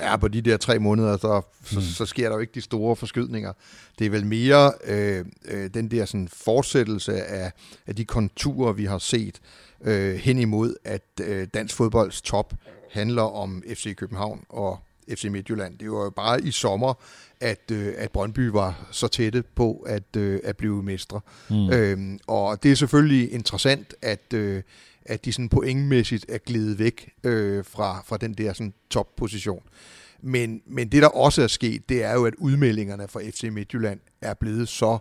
Ja, 0.00 0.16
på 0.16 0.28
de 0.28 0.40
der 0.40 0.56
tre 0.56 0.78
måneder, 0.78 1.16
så, 1.16 1.42
så, 1.64 1.78
mm. 1.78 1.82
så 1.82 2.06
sker 2.06 2.28
der 2.28 2.36
jo 2.36 2.40
ikke 2.40 2.54
de 2.54 2.60
store 2.60 2.96
forskydninger. 2.96 3.52
Det 3.98 4.06
er 4.06 4.10
vel 4.10 4.26
mere 4.26 4.72
øh, 4.84 5.24
øh, 5.44 5.70
den 5.74 5.90
der 5.90 6.04
sådan 6.04 6.28
fortsættelse 6.28 7.22
af, 7.22 7.52
af 7.86 7.96
de 7.96 8.04
konturer, 8.04 8.72
vi 8.72 8.84
har 8.84 8.98
set 8.98 9.40
øh, 9.84 10.14
hen 10.14 10.38
imod, 10.38 10.74
at 10.84 11.02
øh, 11.22 11.48
dansk 11.54 11.74
fodbolds 11.74 12.22
top 12.22 12.54
handler 12.90 13.22
om 13.22 13.62
FC 13.74 13.96
København 13.96 14.44
og 14.48 14.78
FC 15.14 15.24
Midtjylland. 15.24 15.78
Det 15.78 15.90
var 15.90 16.04
jo 16.04 16.10
bare 16.10 16.42
i 16.42 16.50
sommer, 16.50 16.94
at, 17.40 17.70
øh, 17.72 17.94
at 17.96 18.10
Brøndby 18.10 18.48
var 18.48 18.88
så 18.90 19.08
tætte 19.08 19.42
på 19.42 19.84
at, 19.86 20.16
øh, 20.16 20.40
at 20.44 20.56
blive 20.56 20.82
mestre. 20.82 21.20
Mm. 21.50 21.70
Øhm, 21.70 22.18
og 22.26 22.62
det 22.62 22.70
er 22.70 22.74
selvfølgelig 22.74 23.32
interessant, 23.32 23.94
at, 24.02 24.32
øh, 24.34 24.62
at 25.08 25.24
de 25.24 25.32
sådan 25.32 25.48
pointmæssigt 25.48 26.26
er 26.28 26.38
glidet 26.38 26.78
væk 26.78 27.12
øh, 27.24 27.64
fra, 27.64 28.02
fra 28.06 28.16
den 28.16 28.34
der 28.34 28.52
sådan 28.52 28.74
topposition. 28.90 29.62
Men, 30.22 30.62
men 30.66 30.88
det, 30.88 31.02
der 31.02 31.08
også 31.08 31.42
er 31.42 31.46
sket, 31.46 31.88
det 31.88 32.04
er 32.04 32.12
jo, 32.12 32.26
at 32.26 32.34
udmeldingerne 32.34 33.08
fra 33.08 33.20
FC 33.20 33.48
Midtjylland 33.52 34.00
er 34.20 34.34
blevet 34.34 34.68
så 34.68 34.98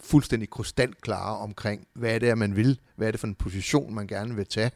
fuldstændig 0.00 0.50
krystalklare 0.50 1.38
omkring, 1.38 1.86
hvad 1.94 2.14
er 2.14 2.18
det, 2.18 2.38
man 2.38 2.56
vil, 2.56 2.80
hvad 2.96 3.06
er 3.06 3.10
det 3.10 3.20
for 3.20 3.26
en 3.26 3.34
position, 3.34 3.94
man 3.94 4.06
gerne 4.06 4.34
vil 4.34 4.46
tage 4.46 4.70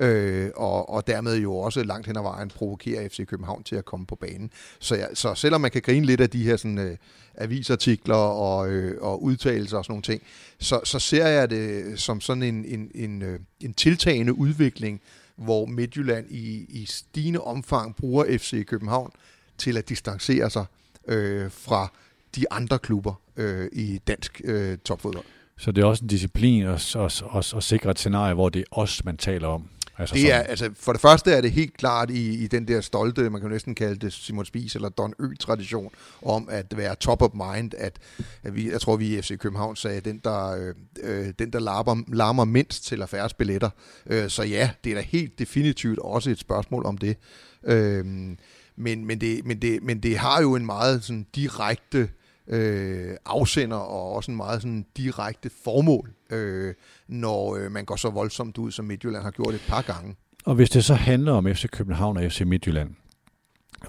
øh, 0.00 0.50
og, 0.56 0.90
og 0.90 1.06
dermed 1.06 1.36
jo 1.36 1.56
også 1.56 1.82
langt 1.82 2.06
hen 2.06 2.16
ad 2.16 2.22
vejen 2.22 2.48
provokerer 2.48 3.08
FC 3.08 3.26
København 3.26 3.62
til 3.62 3.76
at 3.76 3.84
komme 3.84 4.06
på 4.06 4.14
banen. 4.14 4.50
Så, 4.78 4.96
ja, 4.96 5.14
så 5.14 5.34
selvom 5.34 5.60
man 5.60 5.70
kan 5.70 5.82
grine 5.82 6.06
lidt 6.06 6.20
af 6.20 6.30
de 6.30 6.42
her 6.44 6.56
sådan, 6.56 6.78
øh, 6.78 6.96
avisartikler 7.34 8.14
og, 8.14 8.70
øh, 8.70 9.02
og 9.02 9.22
udtalelser 9.22 9.78
og 9.78 9.84
sådan 9.84 9.92
nogle 9.92 10.02
ting, 10.02 10.22
så, 10.58 10.80
så 10.84 10.98
ser 10.98 11.26
jeg 11.26 11.50
det 11.50 11.98
som 12.00 12.20
sådan 12.20 12.42
en, 12.42 12.64
en, 12.64 12.90
en, 12.94 13.22
øh, 13.22 13.40
en 13.60 13.74
tiltagende 13.74 14.38
udvikling, 14.38 15.00
hvor 15.36 15.66
Midtjylland 15.66 16.26
i, 16.30 16.66
i 16.68 16.86
stigende 16.86 17.40
omfang 17.40 17.96
bruger 17.96 18.38
FC 18.38 18.66
København 18.66 19.12
til 19.58 19.76
at 19.76 19.88
distancere 19.88 20.50
sig 20.50 20.64
øh, 21.08 21.50
fra 21.50 21.92
de 22.36 22.52
andre 22.52 22.78
klubber 22.78 23.20
øh, 23.36 23.68
i 23.72 23.98
dansk 24.06 24.40
øh, 24.44 24.78
topfodbold. 24.78 25.24
Så 25.58 25.72
det 25.72 25.82
er 25.82 25.86
også 25.86 26.04
en 26.04 26.08
disciplin 26.08 26.62
at, 26.62 26.96
at, 26.96 27.22
at, 27.34 27.54
at 27.56 27.62
sikre 27.62 27.90
et 27.90 27.98
scenarie, 27.98 28.34
hvor 28.34 28.48
det 28.48 28.60
er 28.60 28.78
os, 28.78 29.04
man 29.04 29.16
taler 29.16 29.48
om. 29.48 29.68
Altså 29.98 30.14
det 30.14 30.32
er, 30.32 30.38
altså, 30.38 30.70
for 30.76 30.92
det 30.92 31.00
første 31.00 31.32
er 31.32 31.40
det 31.40 31.52
helt 31.52 31.76
klart 31.76 32.10
i, 32.10 32.44
i 32.44 32.46
den 32.46 32.68
der 32.68 32.80
stolte, 32.80 33.30
man 33.30 33.40
kan 33.40 33.50
næsten 33.50 33.74
kalde 33.74 33.96
det 33.96 34.12
Simon 34.12 34.44
Spies 34.44 34.74
eller 34.74 34.88
Don 34.88 35.14
Ø-tradition, 35.18 35.90
om 36.22 36.48
at 36.50 36.76
være 36.76 36.94
top 36.94 37.22
of 37.22 37.30
mind, 37.34 37.72
at, 37.78 37.98
at 38.42 38.54
vi, 38.54 38.70
jeg 38.70 38.80
tror 38.80 38.96
vi 38.96 39.18
i 39.18 39.22
FC 39.22 39.38
København 39.38 39.76
sagde, 39.76 40.00
den 40.00 40.20
der, 40.24 40.46
øh, 40.46 40.74
øh, 41.02 41.32
den 41.38 41.52
der 41.52 41.58
larmer, 41.58 42.02
larmer 42.08 42.44
mindst 42.44 42.84
til 42.84 43.02
at 43.02 43.08
færre 43.08 43.28
billetter. 43.38 43.70
Øh, 44.06 44.28
så 44.28 44.42
ja, 44.42 44.70
det 44.84 44.90
er 44.90 44.94
da 44.94 45.00
helt 45.00 45.38
definitivt 45.38 45.98
også 45.98 46.30
et 46.30 46.38
spørgsmål 46.38 46.86
om 46.86 46.98
det. 46.98 47.16
Øh, 47.64 48.04
men, 48.76 49.04
men, 49.04 49.20
det, 49.20 49.44
men, 49.44 49.62
det, 49.62 49.82
men 49.82 50.00
det 50.00 50.18
har 50.18 50.42
jo 50.42 50.54
en 50.54 50.66
meget 50.66 51.04
sådan 51.04 51.26
direkte 51.34 52.08
øh, 52.48 53.16
afsender 53.24 53.76
og 53.76 54.12
også 54.12 54.30
en 54.30 54.36
meget 54.36 54.62
sådan 54.62 54.86
direkte 54.96 55.50
formål, 55.64 56.10
øh, 56.30 56.74
når 57.08 57.56
øh, 57.56 57.72
man 57.72 57.84
går 57.84 57.96
så 57.96 58.10
voldsomt 58.10 58.58
ud, 58.58 58.70
som 58.70 58.84
Midtjylland 58.84 59.22
har 59.22 59.30
gjort 59.30 59.54
et 59.54 59.64
par 59.68 59.82
gange. 59.82 60.16
Og 60.44 60.54
hvis 60.54 60.70
det 60.70 60.84
så 60.84 60.94
handler 60.94 61.32
om 61.32 61.54
FC 61.54 61.70
København 61.70 62.16
og 62.16 62.22
FC 62.32 62.40
Midtjylland, 62.40 62.94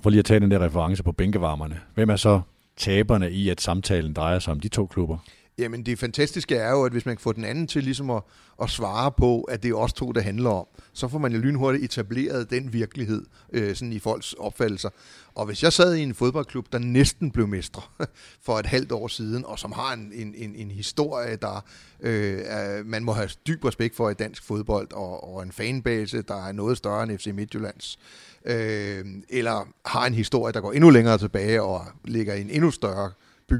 for 0.03 0.10
lige 0.10 0.20
at 0.20 0.25
tage 0.25 0.39
den 0.39 0.51
der 0.51 0.65
reference 0.65 1.03
på 1.03 1.12
bænkevarmerne, 1.12 1.79
hvem 1.93 2.10
er 2.10 2.15
så 2.15 2.41
taberne 2.77 3.31
i, 3.31 3.50
at 3.50 3.62
samtalen 3.62 4.13
drejer 4.13 4.39
sig 4.39 4.51
om 4.51 4.60
de 4.60 4.67
to 4.67 4.86
klubber? 4.86 5.17
Jamen 5.58 5.86
det 5.86 6.00
fantastiske 6.00 6.55
er 6.55 6.72
jo, 6.72 6.84
at 6.84 6.91
hvis 6.91 7.05
man 7.05 7.15
kan 7.15 7.22
få 7.22 7.31
den 7.31 7.46
anden 7.46 7.67
til 7.67 7.84
ligesom 7.84 8.10
at, 8.10 8.24
at 8.62 8.70
svare 8.70 9.12
på, 9.12 9.41
at 9.41 9.63
det 9.63 9.72
er 9.72 9.75
os 9.75 9.93
to, 9.93 10.12
der 10.12 10.22
handler 10.22 10.50
om, 10.50 10.65
så 10.93 11.08
får 11.08 11.17
man 11.17 11.31
jo 11.31 11.39
lynhurtigt 11.39 11.84
etableret 11.84 12.50
den 12.50 12.74
virkelighed 12.74 13.25
øh, 13.53 13.75
sådan 13.75 13.93
i 13.93 14.00
folks 14.00 14.34
opfattelser. 14.34 14.89
Og 15.36 15.46
hvis 15.46 15.63
jeg 15.63 15.74
sad 15.74 15.96
i 15.96 16.01
en 16.01 16.13
fodboldklub, 16.13 16.65
der 16.72 16.79
næsten 16.79 17.31
blev 17.31 17.48
mestre 17.48 17.81
for 18.46 18.60
et 18.60 18.65
halvt 18.65 18.91
år 18.91 19.08
siden, 19.08 19.46
og 19.46 19.60
som 19.60 19.72
har 19.72 19.93
en, 19.93 20.12
en, 20.13 20.36
en, 20.38 20.55
en 20.55 20.72
historie, 20.72 21.36
der 21.36 21.65
øh, 22.00 22.41
er, 22.46 22.84
man 22.84 23.03
må 23.03 23.13
have 23.13 23.29
dyb 23.48 23.65
respekt 23.65 23.96
for 23.96 24.10
i 24.10 24.13
dansk 24.13 24.43
fodbold, 24.43 24.93
og, 24.93 25.34
og 25.34 25.43
en 25.43 25.51
fanbase, 25.51 26.22
der 26.22 26.48
er 26.48 26.51
noget 26.51 26.77
større 26.77 27.03
end 27.03 27.17
FC 27.17 27.27
Midtjyllands, 27.34 28.00
øh, 28.46 29.05
eller 29.29 29.67
har 29.86 30.05
en 30.05 30.13
historie, 30.13 30.53
der 30.53 30.62
går 30.62 30.72
endnu 30.72 30.89
længere 30.89 31.17
tilbage 31.17 31.62
og 31.62 31.86
ligger 32.05 32.34
i 32.34 32.41
en 32.41 32.50
endnu 32.50 32.72
større 32.72 33.12
by, 33.48 33.55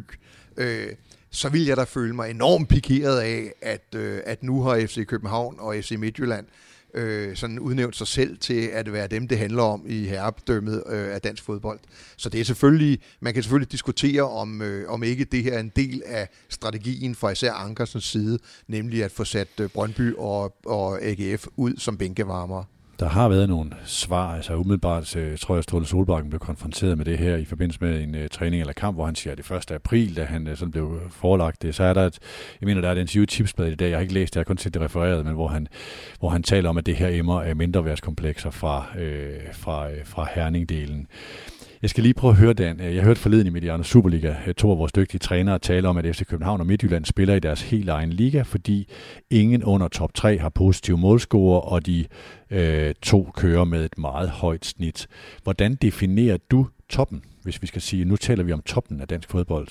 øh, 0.57 0.88
så 1.31 1.50
ville 1.50 1.67
jeg 1.67 1.77
da 1.77 1.83
føle 1.83 2.15
mig 2.15 2.29
enormt 2.31 2.69
pikeret 2.69 3.19
af, 3.19 3.53
at, 3.61 3.95
øh, 3.95 4.19
at 4.25 4.43
nu 4.43 4.61
har 4.61 4.85
FC 4.88 5.05
København 5.05 5.55
og 5.59 5.75
FC 5.75 5.91
Midtjylland 5.91 6.45
øh, 6.93 7.35
sådan 7.35 7.59
udnævnt 7.59 7.95
sig 7.95 8.07
selv 8.07 8.38
til 8.38 8.69
at 8.73 8.93
være 8.93 9.07
dem, 9.07 9.27
det 9.27 9.38
handler 9.38 9.63
om 9.63 9.83
i 9.88 10.05
herredømmet 10.05 10.83
øh, 10.89 11.13
af 11.13 11.21
dansk 11.21 11.43
fodbold. 11.43 11.79
Så 12.17 12.29
det 12.29 12.39
er 12.39 12.45
selvfølgelig, 12.45 13.00
man 13.19 13.33
kan 13.33 13.43
selvfølgelig 13.43 13.71
diskutere, 13.71 14.21
om, 14.21 14.61
øh, 14.61 14.89
om 14.89 15.03
ikke 15.03 15.25
det 15.25 15.43
her 15.43 15.53
er 15.53 15.59
en 15.59 15.71
del 15.75 16.03
af 16.05 16.29
strategien 16.50 17.15
fra 17.15 17.29
især 17.29 17.53
Ankersens 17.53 18.03
side, 18.03 18.39
nemlig 18.67 19.03
at 19.03 19.11
få 19.11 19.23
sat 19.23 19.59
øh, 19.59 19.69
Brøndby 19.69 20.13
og, 20.17 20.55
og 20.65 21.01
AGF 21.01 21.47
ud 21.55 21.73
som 21.77 21.97
bænkevarmere. 21.97 22.65
Der 23.01 23.08
har 23.08 23.29
været 23.29 23.50
nogle 23.50 23.72
svar, 23.86 24.36
altså 24.36 24.55
umiddelbart 24.55 25.08
så 25.08 25.20
øh, 25.20 25.38
tror 25.38 25.55
jeg, 25.55 25.58
at 25.58 25.63
Ståle 25.63 25.86
Solbakken 25.86 26.29
blev 26.29 26.39
konfronteret 26.39 26.98
med 26.98 27.05
det 27.05 27.17
her 27.17 27.36
i 27.36 27.46
forbindelse 27.46 27.79
med 27.81 28.01
en 28.01 28.15
uh, 28.15 28.22
træning 28.31 28.62
eller 28.62 28.74
kamp, 28.74 28.98
hvor 28.98 29.05
han 29.05 29.15
siger, 29.15 29.31
at 29.31 29.38
det 29.38 29.51
1. 29.51 29.72
april, 29.72 30.15
da 30.15 30.24
han 30.24 30.48
uh, 30.48 30.55
sådan 30.55 30.72
blev 30.72 31.00
forelagt 31.10 31.62
det, 31.62 31.75
så 31.75 31.84
er 31.84 31.93
der 31.93 32.05
et, 32.05 32.20
jeg 32.62 32.67
mener, 32.67 32.81
der 32.81 32.88
er 32.88 32.91
et 32.91 32.98
interview 32.98 33.25
Tipsblad 33.25 33.72
i 33.72 33.75
dag, 33.75 33.89
jeg 33.89 33.98
har 33.98 34.01
ikke 34.01 34.13
læst 34.13 34.34
det, 34.34 34.36
jeg 34.36 34.39
har 34.39 34.46
kun 34.46 34.58
set 34.58 34.74
det 34.74 34.81
refereret, 34.81 35.25
men 35.25 35.34
hvor 35.34 35.48
han, 35.48 35.67
hvor 36.20 36.29
han 36.29 36.43
taler 36.43 36.70
om, 36.70 36.77
at 36.77 36.86
det 36.86 36.96
her 36.96 37.08
emmer 37.08 37.41
er 37.41 37.53
mindreværdskomplekser 37.53 38.50
fra, 38.50 38.86
uh, 38.96 39.53
fra, 39.53 39.88
uh, 39.88 39.93
fra 40.05 40.27
herningdelen. 40.36 41.08
Jeg 41.81 41.89
skal 41.89 42.03
lige 42.03 42.13
prøve 42.13 42.31
at 42.31 42.38
høre, 42.38 42.53
Dan. 42.53 42.79
Jeg 42.79 43.03
hørte 43.03 43.19
forleden 43.19 43.47
i 43.47 43.50
Mediano 43.50 43.83
Superliga 43.83 44.35
to 44.57 44.71
af 44.71 44.77
vores 44.77 44.91
dygtige 44.91 45.19
trænere 45.19 45.59
tale 45.59 45.88
om, 45.88 45.97
at 45.97 46.15
FC 46.15 46.25
København 46.25 46.59
og 46.59 46.67
Midtjylland 46.67 47.05
spiller 47.05 47.35
i 47.35 47.39
deres 47.39 47.61
helt 47.61 47.89
egen 47.89 48.09
liga, 48.09 48.41
fordi 48.41 48.88
ingen 49.29 49.63
under 49.63 49.88
top 49.88 50.13
3 50.13 50.38
har 50.38 50.50
positive 50.50 50.97
målscorer, 50.97 51.59
og 51.59 51.85
de 51.85 52.05
øh, 52.50 52.93
to 53.01 53.31
kører 53.35 53.63
med 53.63 53.85
et 53.85 53.97
meget 53.97 54.29
højt 54.29 54.65
snit. 54.65 55.07
Hvordan 55.43 55.75
definerer 55.75 56.38
du 56.51 56.67
toppen, 56.89 57.23
hvis 57.43 57.61
vi 57.61 57.67
skal 57.67 57.81
sige, 57.81 58.05
nu 58.05 58.15
taler 58.15 58.43
vi 58.43 58.51
om 58.51 58.61
toppen 58.61 59.01
af 59.01 59.07
dansk 59.07 59.29
fodbold? 59.29 59.67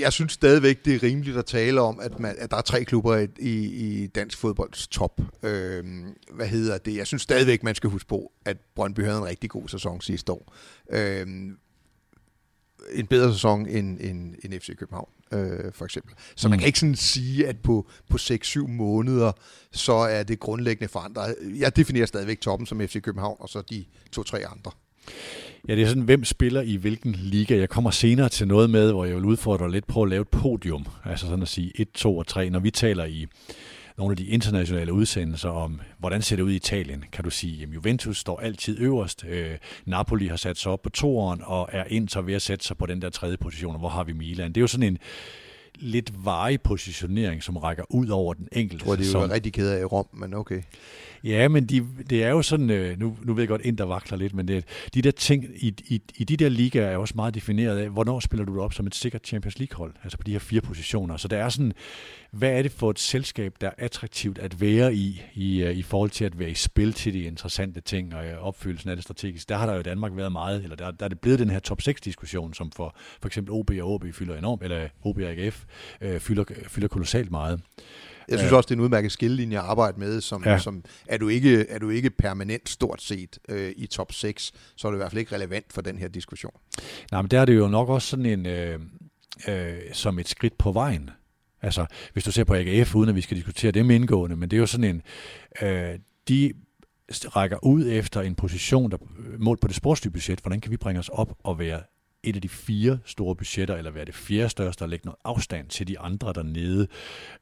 Jeg 0.00 0.12
synes 0.12 0.32
stadigvæk, 0.32 0.84
det 0.84 0.94
er 0.94 1.02
rimeligt 1.02 1.36
at 1.36 1.46
tale 1.46 1.80
om, 1.80 2.00
at, 2.00 2.20
man, 2.20 2.34
at 2.38 2.50
der 2.50 2.56
er 2.56 2.60
tre 2.60 2.84
klubber 2.84 3.26
i, 3.38 3.50
i, 3.64 4.06
dansk 4.06 4.38
fodbolds 4.38 4.86
top. 4.86 5.20
Øhm, 5.42 6.16
hvad 6.32 6.46
hedder 6.46 6.78
det? 6.78 6.96
Jeg 6.96 7.06
synes 7.06 7.22
stadigvæk, 7.22 7.62
man 7.62 7.74
skal 7.74 7.90
huske 7.90 8.08
på, 8.08 8.32
at 8.44 8.56
Brøndby 8.74 9.00
havde 9.04 9.18
en 9.18 9.24
rigtig 9.24 9.50
god 9.50 9.68
sæson 9.68 10.00
sidste 10.00 10.32
år. 10.32 10.54
Øhm, 10.90 11.58
en 12.92 13.06
bedre 13.06 13.32
sæson 13.32 13.66
end, 13.66 14.00
end, 14.00 14.34
end 14.44 14.60
FC 14.60 14.76
København, 14.76 15.08
øh, 15.32 15.72
for 15.72 15.84
eksempel. 15.84 16.14
Så 16.36 16.48
man 16.48 16.56
mm. 16.56 16.60
kan 16.60 16.66
ikke 16.66 16.78
sådan 16.78 16.96
sige, 16.96 17.46
at 17.46 17.58
på, 17.58 17.88
på 18.10 18.16
6-7 18.20 18.66
måneder, 18.66 19.32
så 19.72 19.92
er 19.92 20.22
det 20.22 20.40
grundlæggende 20.40 20.88
forandret. 20.88 21.36
Jeg 21.58 21.76
definerer 21.76 22.06
stadigvæk 22.06 22.40
toppen 22.40 22.66
som 22.66 22.80
FC 22.80 23.02
København, 23.02 23.36
og 23.40 23.48
så 23.48 23.62
de 23.70 23.84
to-tre 24.12 24.46
andre. 24.46 24.70
Ja, 25.68 25.74
det 25.74 25.82
er 25.82 25.86
sådan, 25.86 26.02
hvem 26.02 26.24
spiller 26.24 26.60
i 26.60 26.76
hvilken 26.76 27.12
liga. 27.12 27.56
Jeg 27.56 27.68
kommer 27.68 27.90
senere 27.90 28.28
til 28.28 28.48
noget 28.48 28.70
med, 28.70 28.92
hvor 28.92 29.04
jeg 29.04 29.16
vil 29.16 29.24
udfordre 29.24 29.70
lidt 29.70 29.86
på 29.86 30.02
at 30.02 30.08
lave 30.08 30.22
et 30.22 30.28
podium. 30.28 30.86
Altså 31.04 31.26
sådan 31.26 31.42
at 31.42 31.48
sige 31.48 31.72
1, 31.74 31.88
2 31.94 32.18
og 32.18 32.26
3. 32.26 32.50
Når 32.50 32.58
vi 32.58 32.70
taler 32.70 33.04
i 33.04 33.26
nogle 33.98 34.12
af 34.12 34.16
de 34.16 34.26
internationale 34.26 34.92
udsendelser 34.92 35.48
om, 35.48 35.80
hvordan 35.98 36.22
ser 36.22 36.36
det 36.36 36.42
ud 36.42 36.50
i 36.50 36.56
Italien, 36.56 37.04
kan 37.12 37.24
du 37.24 37.30
sige, 37.30 37.62
at 37.62 37.68
Juventus 37.68 38.18
står 38.18 38.40
altid 38.40 38.80
øverst. 38.80 39.24
Øh, 39.28 39.50
Napoli 39.86 40.26
har 40.26 40.36
sat 40.36 40.58
sig 40.58 40.72
op 40.72 40.82
på 40.82 40.90
toeren 40.90 41.40
og 41.44 41.68
er 41.72 41.84
Inter 41.84 42.20
ved 42.20 42.34
at 42.34 42.42
sætte 42.42 42.64
sig 42.64 42.76
på 42.76 42.86
den 42.86 43.02
der 43.02 43.10
tredje 43.10 43.36
position. 43.36 43.78
Hvor 43.78 43.88
har 43.88 44.04
vi 44.04 44.12
Milan? 44.12 44.48
Det 44.48 44.56
er 44.56 44.60
jo 44.60 44.66
sådan 44.66 44.86
en 44.86 44.98
lidt 45.74 46.24
varig 46.24 46.60
positionering, 46.60 47.42
som 47.42 47.56
rækker 47.56 47.84
ud 47.90 48.08
over 48.08 48.34
den 48.34 48.48
enkelte 48.52 48.82
Jeg 48.82 48.86
tror, 48.86 48.96
det 48.96 49.14
er 49.14 49.26
jo 49.26 49.34
rigtig 49.34 49.52
ked 49.52 49.70
af 49.70 49.80
i 49.80 49.84
Rom, 49.84 50.06
men 50.12 50.34
okay. 50.34 50.62
Ja, 51.24 51.48
men 51.48 51.66
de, 51.66 51.86
det 52.10 52.24
er 52.24 52.28
jo 52.28 52.42
sådan, 52.42 52.70
øh, 52.70 52.98
nu, 53.00 53.16
nu 53.22 53.34
ved 53.34 53.42
jeg 53.42 53.48
godt, 53.48 53.62
ind 53.64 53.78
der 53.78 53.84
vakler 53.84 54.18
lidt, 54.18 54.34
men 54.34 54.48
det, 54.48 54.64
de 54.94 55.02
der 55.02 55.10
ting 55.10 55.44
i, 55.56 55.74
i, 55.86 56.02
i 56.16 56.24
de 56.24 56.36
der 56.36 56.48
ligaer 56.48 56.86
er 56.86 56.96
også 56.96 57.12
meget 57.16 57.34
defineret 57.34 57.78
af, 57.78 57.90
hvornår 57.90 58.20
spiller 58.20 58.44
du 58.44 58.60
op 58.60 58.72
som 58.72 58.86
et 58.86 58.94
sikkert 58.94 59.26
Champions 59.26 59.58
League-hold, 59.58 59.94
altså 60.02 60.18
på 60.18 60.24
de 60.24 60.32
her 60.32 60.38
fire 60.38 60.60
positioner. 60.60 61.16
Så 61.16 61.28
der 61.28 61.36
er 61.36 61.48
sådan, 61.48 61.72
hvad 62.30 62.58
er 62.58 62.62
det 62.62 62.72
for 62.72 62.90
et 62.90 62.98
selskab, 62.98 63.54
der 63.60 63.66
er 63.66 63.72
attraktivt 63.78 64.38
at 64.38 64.60
være 64.60 64.94
i, 64.94 65.22
i, 65.34 65.62
øh, 65.62 65.76
i 65.76 65.82
forhold 65.82 66.10
til 66.10 66.24
at 66.24 66.38
være 66.38 66.50
i 66.50 66.54
spil 66.54 66.92
til 66.92 67.14
de 67.14 67.22
interessante 67.22 67.80
ting 67.80 68.14
og 68.14 68.26
øh, 68.26 68.46
opfyldelsen 68.46 68.90
af 68.90 68.96
det 68.96 69.02
strategisk. 69.02 69.48
Der 69.48 69.56
har 69.56 69.66
der 69.66 69.72
jo 69.72 69.80
i 69.80 69.82
Danmark 69.82 70.16
været 70.16 70.32
meget, 70.32 70.62
eller 70.62 70.76
der, 70.76 70.90
der 70.90 71.04
er 71.04 71.08
det 71.08 71.20
blevet 71.20 71.38
den 71.38 71.50
her 71.50 71.58
top 71.58 71.80
6-diskussion, 71.82 72.54
som 72.54 72.70
for 72.70 72.96
for 73.20 73.26
eksempel 73.26 73.52
OB 73.52 73.70
og 73.82 73.94
OB 73.94 74.04
fylder 74.12 74.36
enormt, 74.36 74.62
eller 74.62 74.88
OB 75.04 75.18
og 75.18 75.22
AGF 75.22 75.64
øh, 76.00 76.20
fylder, 76.20 76.44
fylder 76.68 76.88
kolossalt 76.88 77.30
meget. 77.30 77.60
Jeg 78.28 78.38
synes 78.38 78.52
også, 78.52 78.66
det 78.66 78.70
er 78.70 78.76
en 78.76 78.80
udmærket 78.80 79.12
skillelinje 79.12 79.58
at 79.58 79.64
arbejde 79.64 80.00
med, 80.00 80.20
som, 80.20 80.42
ja. 80.46 80.58
som 80.58 80.84
er, 81.06 81.18
du 81.18 81.28
ikke, 81.28 81.68
er 81.68 81.78
du 81.78 81.90
ikke 81.90 82.10
permanent 82.10 82.68
stort 82.68 83.02
set 83.02 83.38
øh, 83.48 83.72
i 83.76 83.86
top 83.86 84.12
6, 84.12 84.52
så 84.76 84.88
er 84.88 84.92
det 84.92 84.96
i 84.96 85.00
hvert 85.00 85.10
fald 85.10 85.20
ikke 85.20 85.34
relevant 85.34 85.72
for 85.72 85.80
den 85.80 85.98
her 85.98 86.08
diskussion. 86.08 86.52
Nej, 87.12 87.22
men 87.22 87.30
der 87.30 87.40
er 87.40 87.44
det 87.44 87.56
jo 87.56 87.68
nok 87.68 87.88
også 87.88 88.08
sådan 88.08 88.26
en, 88.26 88.46
øh, 88.46 88.80
øh, 89.48 89.74
som 89.92 90.18
et 90.18 90.28
skridt 90.28 90.58
på 90.58 90.72
vejen. 90.72 91.10
Altså, 91.62 91.86
hvis 92.12 92.24
du 92.24 92.32
ser 92.32 92.44
på 92.44 92.54
AGF, 92.54 92.94
uden 92.94 93.08
at 93.08 93.14
vi 93.14 93.20
skal 93.20 93.36
diskutere 93.36 93.72
det 93.72 93.86
med 93.86 93.94
indgående, 93.94 94.36
men 94.36 94.50
det 94.50 94.56
er 94.56 94.60
jo 94.60 94.66
sådan 94.66 94.84
en, 94.84 95.02
øh, 95.62 95.98
de 96.28 96.52
rækker 97.10 97.64
ud 97.64 97.86
efter 97.90 98.20
en 98.20 98.34
position, 98.34 98.90
der 98.90 98.96
målt 99.38 99.60
på 99.60 99.68
det 99.68 99.76
sportslige 99.76 100.12
budget, 100.12 100.40
hvordan 100.40 100.60
kan 100.60 100.70
vi 100.70 100.76
bringe 100.76 100.98
os 100.98 101.08
op 101.08 101.38
og 101.42 101.58
være 101.58 101.80
et 102.24 102.36
af 102.36 102.42
de 102.42 102.48
fire 102.48 102.98
store 103.04 103.36
budgetter, 103.36 103.76
eller 103.76 103.90
være 103.90 104.04
det 104.04 104.14
fjerde 104.14 104.48
største, 104.48 104.82
og 104.82 104.88
lægge 104.88 105.06
noget 105.06 105.18
afstand 105.24 105.68
til 105.68 105.88
de 105.88 105.98
andre 105.98 106.32
dernede. 106.32 106.86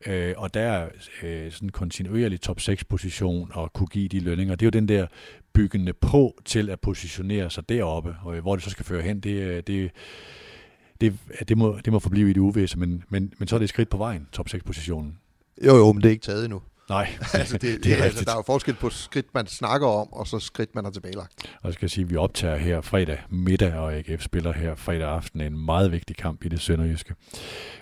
Øh, 0.06 0.34
og 0.36 0.54
der 0.54 0.60
er 0.60 0.88
øh, 1.22 1.52
sådan 1.52 1.66
en 1.66 1.72
kontinuerlig 1.72 2.40
top 2.40 2.60
6 2.60 2.84
position 2.84 3.50
og 3.54 3.72
kunne 3.72 3.86
give 3.86 4.08
de 4.08 4.20
lønninger. 4.20 4.54
Det 4.54 4.62
er 4.62 4.66
jo 4.66 4.80
den 4.80 4.88
der 4.88 5.06
byggende 5.52 5.92
på 5.92 6.40
til 6.44 6.70
at 6.70 6.80
positionere 6.80 7.50
sig 7.50 7.68
deroppe, 7.68 8.16
og 8.22 8.36
øh, 8.36 8.42
hvor 8.42 8.56
det 8.56 8.64
så 8.64 8.70
skal 8.70 8.84
føre 8.84 9.02
hen, 9.02 9.20
det, 9.20 9.34
øh, 9.34 9.62
det, 9.66 9.90
det, 11.00 11.18
det, 11.48 11.58
må, 11.58 11.78
det 11.84 11.92
må 11.92 11.98
forblive 11.98 12.30
i 12.30 12.32
det 12.32 12.40
uvisse, 12.40 12.78
men, 12.78 13.04
men, 13.08 13.32
men 13.38 13.48
så 13.48 13.56
er 13.56 13.58
det 13.58 13.64
et 13.64 13.70
skridt 13.70 13.88
på 13.88 13.96
vejen, 13.96 14.28
top 14.32 14.48
6 14.48 14.64
positionen. 14.64 15.18
Jo, 15.66 15.76
jo, 15.76 15.92
men 15.92 16.02
det 16.02 16.08
er 16.08 16.12
ikke 16.12 16.24
taget 16.24 16.44
endnu. 16.44 16.62
Nej, 16.88 17.08
altså, 17.34 17.58
det, 17.58 17.62
det, 17.62 17.84
det 17.84 17.98
er 17.98 18.04
altså, 18.04 18.24
der 18.24 18.30
er 18.30 18.36
jo 18.36 18.42
forskel 18.46 18.74
på 18.74 18.90
skridt, 18.90 19.26
man 19.34 19.46
snakker 19.46 19.86
om, 19.86 20.12
og 20.12 20.26
så 20.26 20.38
skridt, 20.38 20.74
man 20.74 20.84
har 20.84 20.90
tilbagelagt. 20.92 21.32
Og 21.62 21.64
jeg 21.64 21.74
skal 21.74 21.90
sige, 21.90 22.04
at 22.04 22.10
vi 22.10 22.16
optager 22.16 22.56
her 22.56 22.80
fredag 22.80 23.18
middag, 23.30 23.74
og 23.74 23.94
AGF 23.94 24.22
spiller 24.22 24.52
her 24.52 24.74
fredag 24.74 25.08
aften 25.08 25.40
en 25.40 25.64
meget 25.64 25.92
vigtig 25.92 26.16
kamp 26.16 26.44
i 26.44 26.48
det 26.48 26.60
sønderjyske. 26.60 27.14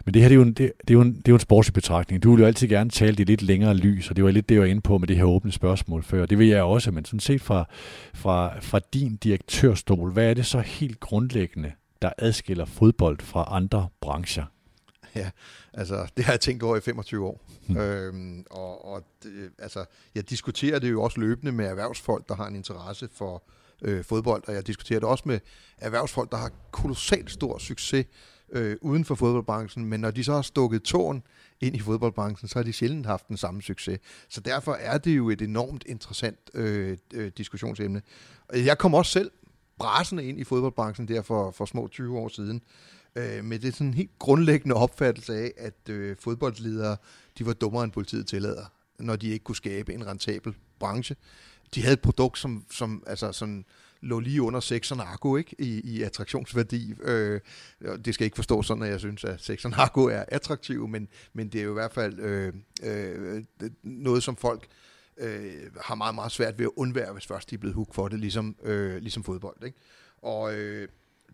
Men 0.05 0.15
det 0.15 0.23
her 0.23 0.29
det 0.29 0.35
er, 0.35 0.37
jo 0.37 0.43
en, 0.43 0.53
det, 0.53 0.73
det 0.81 0.91
er, 0.91 0.95
jo 0.95 1.01
en, 1.01 1.13
det 1.13 1.29
er 1.29 1.33
jo 1.33 1.35
en 1.35 1.41
sportslig 1.41 1.75
betragtning. 1.75 2.23
Du 2.23 2.31
vil 2.31 2.41
jo 2.41 2.47
altid 2.47 2.69
gerne 2.69 2.91
tale 2.91 3.17
det 3.17 3.27
lidt 3.27 3.43
længere 3.43 3.75
lys, 3.75 4.11
og 4.11 4.17
det 4.17 4.25
var 4.25 4.31
lidt 4.31 4.49
det, 4.49 4.55
jeg 4.55 4.63
var 4.63 4.69
inde 4.69 4.83
på 4.83 4.99
med 4.99 5.09
det 5.09 5.17
her 5.17 5.25
åbne 5.25 5.53
spørgsmål 5.53 6.03
før. 6.03 6.27
Det 6.27 6.39
vil 6.39 6.49
jeg 6.49 6.63
også, 6.63 6.91
men 6.91 7.05
sådan 7.05 7.21
set 7.21 7.43
fra, 7.43 7.65
fra, 8.15 8.61
fra 8.61 8.81
din 8.95 9.17
direktørstol, 9.17 10.13
hvad 10.13 10.31
er 10.31 10.35
det 10.35 10.47
så 10.47 10.61
helt 10.61 11.01
grundlæggende, 11.01 11.73
der 12.03 12.11
adskiller 12.19 12.65
fodbold 12.65 13.21
fra 13.21 13.49
andre 13.51 13.89
brancher? 14.01 14.45
Ja, 15.21 15.31
altså 15.73 16.07
det 16.17 16.25
har 16.25 16.33
jeg 16.33 16.41
tænkt 16.41 16.63
over 16.63 16.77
i 16.77 16.81
25 16.81 17.27
år. 17.27 17.41
Hmm. 17.67 17.77
Øhm, 17.77 18.45
og 18.51 18.85
og 18.85 19.05
det, 19.23 19.51
altså, 19.59 19.85
jeg 20.15 20.31
diskuterer 20.31 20.79
det 20.79 20.91
jo 20.91 21.03
også 21.03 21.21
løbende 21.21 21.53
med 21.53 21.67
erhvervsfolk, 21.67 22.29
der 22.29 22.35
har 22.35 22.47
en 22.47 22.57
interesse 22.57 23.09
for 23.13 23.43
øh, 23.83 24.05
fodbold, 24.05 24.43
og 24.47 24.55
jeg 24.55 24.67
diskuterer 24.67 25.01
det 25.01 25.09
også 25.09 25.25
med 25.27 25.41
erhvervsfolk, 25.79 26.31
der 26.31 26.37
har 26.37 26.51
kolossalt 26.71 27.31
stor 27.31 27.59
succes 27.59 28.07
øh, 28.53 28.77
uden 28.81 29.05
for 29.05 29.15
fodboldbranchen, 29.15 29.85
men 29.85 30.01
når 30.01 30.11
de 30.11 30.25
så 30.25 30.33
har 30.33 30.43
stukket 30.43 30.83
tåen 30.83 31.23
ind 31.61 31.77
i 31.77 31.81
fodboldbranchen, 31.81 32.49
så 32.49 32.59
har 32.59 32.63
de 32.63 32.73
sjældent 32.73 33.07
haft 33.07 33.29
den 33.29 33.37
samme 33.37 33.63
succes. 33.63 33.99
Så 34.29 34.41
derfor 34.41 34.73
er 34.73 34.99
det 34.99 35.17
jo 35.17 35.31
et 35.31 35.43
enormt 35.43 35.85
interessant 35.87 36.51
øh, 36.55 36.99
øh, 37.15 37.33
diskussionsemne. 37.37 38.03
Jeg 38.53 38.79
kom 38.79 38.95
også 38.95 39.13
selv 39.13 39.31
brasende 39.79 40.25
ind 40.25 40.41
i 40.41 40.45
fodboldbranchen 40.45 41.09
der 41.09 41.23
for, 41.23 41.51
for 41.51 41.65
små 41.65 41.89
20 41.89 42.19
år 42.19 42.29
siden, 42.29 42.63
øh, 43.17 43.45
med 43.45 43.59
det 43.59 43.75
sådan 43.75 43.95
helt 43.95 44.19
grundlæggende 44.19 44.77
opfattelse 44.77 45.35
af, 45.35 45.53
at 45.57 45.89
øh, 45.89 46.17
fodboldledere, 46.17 46.97
de 47.39 47.47
var 47.47 47.53
dummere 47.53 47.85
end 47.85 47.93
politiet 47.93 48.27
tillader, 48.27 48.65
når 48.99 49.17
de 49.17 49.29
ikke 49.29 49.45
kunne 49.45 49.57
skabe 49.57 49.95
en 49.95 50.07
rentabel 50.07 50.55
branche. 50.79 51.17
De 51.75 51.83
havde 51.83 51.93
et 51.93 52.01
produkt, 52.01 52.39
som, 52.39 52.65
som 52.71 53.03
altså 53.07 53.33
sådan, 53.33 53.65
lå 54.01 54.21
lige 54.21 54.43
under 54.43 54.61
6 54.61 54.91
narko 54.97 55.37
ikke? 55.37 55.57
I, 55.59 55.81
i 55.81 56.03
attraktionsværdi. 56.03 56.95
Øh, 57.03 57.41
det 58.05 58.15
skal 58.15 58.25
ikke 58.25 58.37
forstå 58.37 58.63
sådan, 58.63 58.83
at 58.83 58.91
jeg 58.91 59.01
synes, 59.01 59.25
at 59.25 59.41
6 59.41 59.65
narko 59.69 60.05
er 60.05 60.25
attraktiv, 60.29 60.89
men, 60.89 61.09
men 61.33 61.49
det 61.49 61.61
er 61.61 61.65
jo 61.65 61.71
i 61.71 61.75
hvert 61.75 61.93
fald 61.93 62.19
øh, 62.19 62.53
øh, 62.83 63.45
noget, 63.83 64.23
som 64.23 64.37
folk 64.37 64.67
øh, 65.17 65.53
har 65.81 65.95
meget, 65.95 66.15
meget 66.15 66.33
svært 66.33 66.59
ved 66.59 66.65
at 66.65 66.71
undvære, 66.77 67.13
hvis 67.13 67.27
først 67.27 67.51
de 67.51 67.55
er 67.55 67.59
blevet 67.59 67.75
hooked 67.75 67.95
for 67.95 68.09
det, 68.09 68.21
ligesom, 68.21 68.57
øh, 68.63 68.97
ligesom 68.97 69.25
fodbold. 69.25 69.65
Ikke? 69.65 69.79
Og 70.23 70.55
øh, 70.55 70.89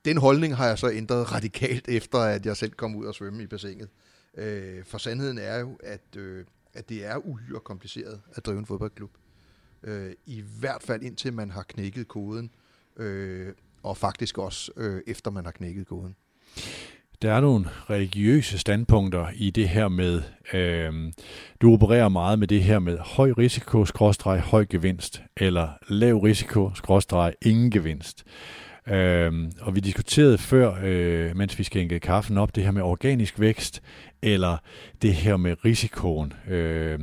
den 0.06 0.18
holdning 0.18 0.56
har 0.56 0.66
jeg 0.66 0.78
så 0.78 0.90
ændret 0.90 1.32
radikalt, 1.32 1.88
efter 1.88 2.18
at 2.18 2.46
jeg 2.46 2.56
selv 2.56 2.72
kom 2.72 2.96
ud 2.96 3.06
og 3.06 3.14
svømme 3.14 3.42
i 3.42 3.46
bassinet. 3.46 3.88
Øh, 4.36 4.84
for 4.84 4.98
sandheden 4.98 5.38
er 5.38 5.58
jo, 5.58 5.78
at, 5.82 6.16
øh, 6.16 6.44
at 6.74 6.88
det 6.88 7.06
er 7.06 7.16
uhyre 7.16 7.60
kompliceret 7.60 8.20
at 8.34 8.46
drive 8.46 8.58
en 8.58 8.66
fodboldklub. 8.66 9.10
Øh, 9.82 10.12
I 10.26 10.42
hvert 10.60 10.82
fald 10.82 11.02
indtil 11.02 11.32
man 11.32 11.50
har 11.50 11.62
knækket 11.62 12.08
koden, 12.08 12.50
øh, 12.96 13.52
og 13.82 13.96
faktisk 13.96 14.38
også 14.38 14.72
øh, 14.76 15.02
efter 15.06 15.30
man 15.30 15.44
har 15.44 15.52
knækket 15.52 15.86
koden. 15.86 16.16
Der 17.22 17.32
er 17.32 17.40
nogle 17.40 17.66
religiøse 17.90 18.58
standpunkter 18.58 19.26
i 19.34 19.50
det 19.50 19.68
her 19.68 19.88
med, 19.88 20.22
øh, 20.52 21.12
du 21.62 21.72
opererer 21.72 22.08
meget 22.08 22.38
med 22.38 22.48
det 22.48 22.62
her 22.62 22.78
med 22.78 22.98
høj 22.98 23.32
risiko, 23.38 23.84
skråstreg, 23.84 24.40
høj 24.40 24.66
gevinst, 24.70 25.22
eller 25.36 25.68
lav 25.88 26.16
risiko, 26.16 26.70
skråstreg, 26.74 27.34
ingen 27.42 27.70
gevinst. 27.70 28.24
Øh, 28.26 28.65
Øhm, 28.88 29.52
og 29.60 29.74
vi 29.74 29.80
diskuterede 29.80 30.38
før, 30.38 30.74
øh, 30.84 31.36
mens 31.36 31.58
vi 31.58 31.64
skænkede 31.64 32.00
kaffen 32.00 32.38
op, 32.38 32.56
det 32.56 32.64
her 32.64 32.70
med 32.70 32.82
organisk 32.82 33.40
vækst, 33.40 33.82
eller 34.22 34.56
det 35.02 35.14
her 35.14 35.36
med 35.36 35.64
risikoen. 35.64 36.32
Øh, 36.48 36.98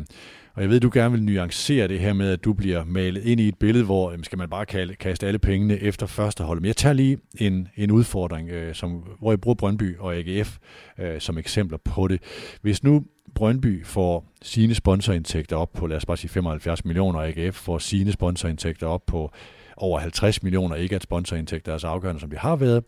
og 0.56 0.62
jeg 0.62 0.70
ved, 0.70 0.80
du 0.80 0.90
gerne 0.94 1.12
vil 1.12 1.24
nuancere 1.24 1.88
det 1.88 2.00
her 2.00 2.14
med, 2.14 2.32
at 2.32 2.44
du 2.44 2.54
bliver 2.54 2.84
malet 2.86 3.24
ind 3.24 3.42
i 3.42 3.48
et 3.48 3.58
billede, 3.60 3.86
hvor 3.86 4.12
jamen, 4.12 4.24
skal 4.24 4.38
man 4.38 4.50
bare 4.50 4.66
kalde, 4.66 4.96
kaste 4.96 5.28
alle 5.28 5.40
pengene 5.40 5.80
efter 5.80 6.06
første 6.06 6.44
hold. 6.44 6.60
Men 6.60 6.68
jeg 6.68 6.76
tager 6.76 6.94
lige 6.94 7.18
en, 7.38 7.68
en 7.76 7.92
udfordring, 7.92 8.50
øh, 8.50 8.76
som, 8.76 8.92
hvor 9.20 9.32
jeg 9.32 9.42
bruger 9.42 9.56
Brøndby 9.56 9.98
og 9.98 10.16
AGF 10.16 10.58
øh, 11.00 11.22
som 11.22 11.38
eksempler 11.38 11.78
på 11.78 12.08
det. 12.08 12.22
Hvis 12.62 12.84
nu 12.84 13.04
Brøndby 13.36 13.86
får 13.86 14.34
sine 14.42 14.76
sponsorindtægter 14.76 15.56
op 15.56 15.74
på, 15.74 15.88
lad 15.88 15.98
os 15.98 16.06
bare 16.06 16.18
sige 16.18 16.30
75 16.30 16.86
millioner, 16.86 17.20
og 17.20 17.28
AGF 17.28 17.56
får 17.56 17.78
sine 17.78 18.12
sponsorindtægter 18.12 18.88
op 18.88 19.06
på 19.06 19.32
over 19.78 20.00
50 20.00 20.44
millioner, 20.44 20.76
ikke 20.76 20.96
at 20.96 21.04
sponsorindtægter 21.04 21.74
er 21.74 21.78
så 21.78 21.88
afgørende, 21.88 22.22
som 22.22 22.30
de 22.30 22.38
har 22.38 22.56
været, 22.56 22.84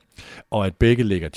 og 0.51 0.65
at 0.65 0.75
begge 0.75 1.03
ligger 1.03 1.29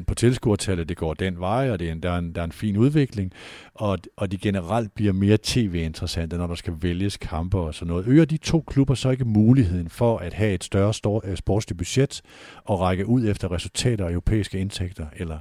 10-20% 0.00 0.04
på 0.04 0.14
tilskuertallet, 0.14 0.88
det 0.88 0.96
går 0.96 1.14
den 1.14 1.40
vej, 1.40 1.70
og 1.70 1.78
det 1.78 1.88
er 1.88 1.92
en, 1.92 2.02
der, 2.02 2.10
er 2.10 2.18
en, 2.18 2.34
der 2.34 2.40
er 2.40 2.44
en 2.44 2.52
fin 2.52 2.76
udvikling, 2.76 3.32
og, 3.74 3.98
og 4.16 4.32
de 4.32 4.38
generelt 4.38 4.94
bliver 4.94 5.12
mere 5.12 5.38
tv-interessante, 5.42 6.36
når 6.36 6.46
der 6.46 6.54
skal 6.54 6.74
vælges 6.80 7.16
kampe 7.16 7.58
og 7.58 7.74
sådan 7.74 7.88
noget. 7.88 8.06
Øger 8.06 8.24
de 8.24 8.36
to 8.36 8.60
klubber 8.60 8.94
så 8.94 9.10
ikke 9.10 9.24
muligheden 9.24 9.88
for 9.88 10.18
at 10.18 10.32
have 10.32 10.54
et 10.54 10.64
større 10.64 10.94
stor, 10.94 11.22
øh, 11.24 11.36
sportsligt 11.36 11.78
budget 11.78 12.22
og 12.64 12.80
række 12.80 13.06
ud 13.06 13.28
efter 13.28 13.52
resultater 13.52 14.04
og 14.04 14.10
europæiske 14.10 14.58
indtægter, 14.58 15.06
eller? 15.16 15.38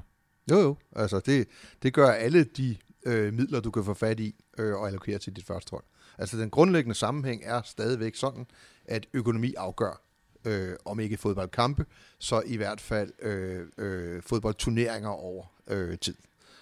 Jo, 0.51 0.59
jo. 0.59 0.75
Altså, 0.95 1.19
det, 1.25 1.47
det 1.83 1.93
gør 1.93 2.07
alle 2.07 2.43
de 2.43 2.75
øh, 3.05 3.33
midler, 3.33 3.59
du 3.59 3.71
kan 3.71 3.83
få 3.83 3.93
fat 3.93 4.19
i 4.19 4.35
øh, 4.57 4.75
og 4.75 4.87
allokere 4.87 5.17
til 5.17 5.35
dit 5.35 5.45
første 5.45 5.71
hold. 5.71 5.83
Altså, 6.17 6.37
den 6.37 6.49
grundlæggende 6.49 6.95
sammenhæng 6.95 7.41
er 7.45 7.61
stadigvæk 7.65 8.15
sådan, 8.15 8.47
at 8.85 9.05
økonomi 9.13 9.53
afgør, 9.53 10.01
øh, 10.45 10.75
om 10.85 10.99
ikke 10.99 11.17
fodboldkampe, 11.17 11.85
så 12.19 12.43
i 12.45 12.57
hvert 12.57 12.81
fald 12.81 13.11
øh, 13.21 13.67
øh, 13.77 14.21
fodboldturneringer 14.23 15.09
over 15.09 15.45
øh, 15.67 15.97
tid. 15.97 16.15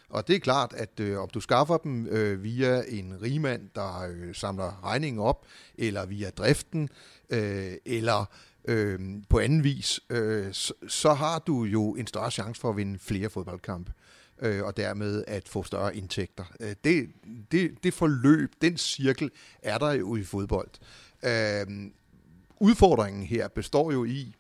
Og 0.10 0.28
det 0.28 0.36
er 0.36 0.40
klart, 0.40 0.74
at 0.74 1.00
øh, 1.00 1.20
om 1.20 1.30
du 1.30 1.40
skaffer 1.40 1.78
dem 1.78 2.08
øh, 2.08 2.44
via 2.44 2.84
en 2.88 3.22
rigmand, 3.22 3.70
der 3.76 4.02
øh, 4.02 4.36
samler 4.36 4.84
regningen 4.84 5.20
op, 5.22 5.46
eller 5.78 6.06
via 6.06 6.30
driften, 6.30 6.90
øh, 7.30 7.74
eller 7.86 8.26
øh, 8.66 9.00
på 9.30 9.40
anden 9.40 9.64
vis, 9.64 10.00
øh, 10.10 10.54
så, 10.54 10.74
så 10.88 11.14
har 11.14 11.40
du 11.40 11.64
jo 11.64 11.96
en 11.96 12.08
større 12.08 12.32
chance 12.32 12.62
for 12.62 12.70
at 12.70 12.78
vinde 12.78 13.00
flere 13.00 13.30
fodboldkampe 13.30 13.94
øh, 14.42 14.64
og 14.64 14.78
dermed 14.78 15.24
at 15.28 15.50
få 15.50 15.64
større 15.64 15.96
indtægter. 15.96 16.44
Øh, 16.60 16.76
det, 16.84 17.10
det, 17.52 17.84
det 17.84 17.94
forløb, 17.94 18.52
den 18.62 18.78
cirkel, 18.78 19.32
er 19.62 19.78
der 19.78 19.92
jo 19.92 20.16
i 20.16 20.24
fodbold. 20.24 20.70
Øh, 21.24 21.92
udfordringen 22.60 23.24
her 23.24 23.48
består 23.48 23.92
jo 23.92 24.06
i, 24.06 24.36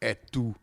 at 0.00 0.34
du 0.34 0.54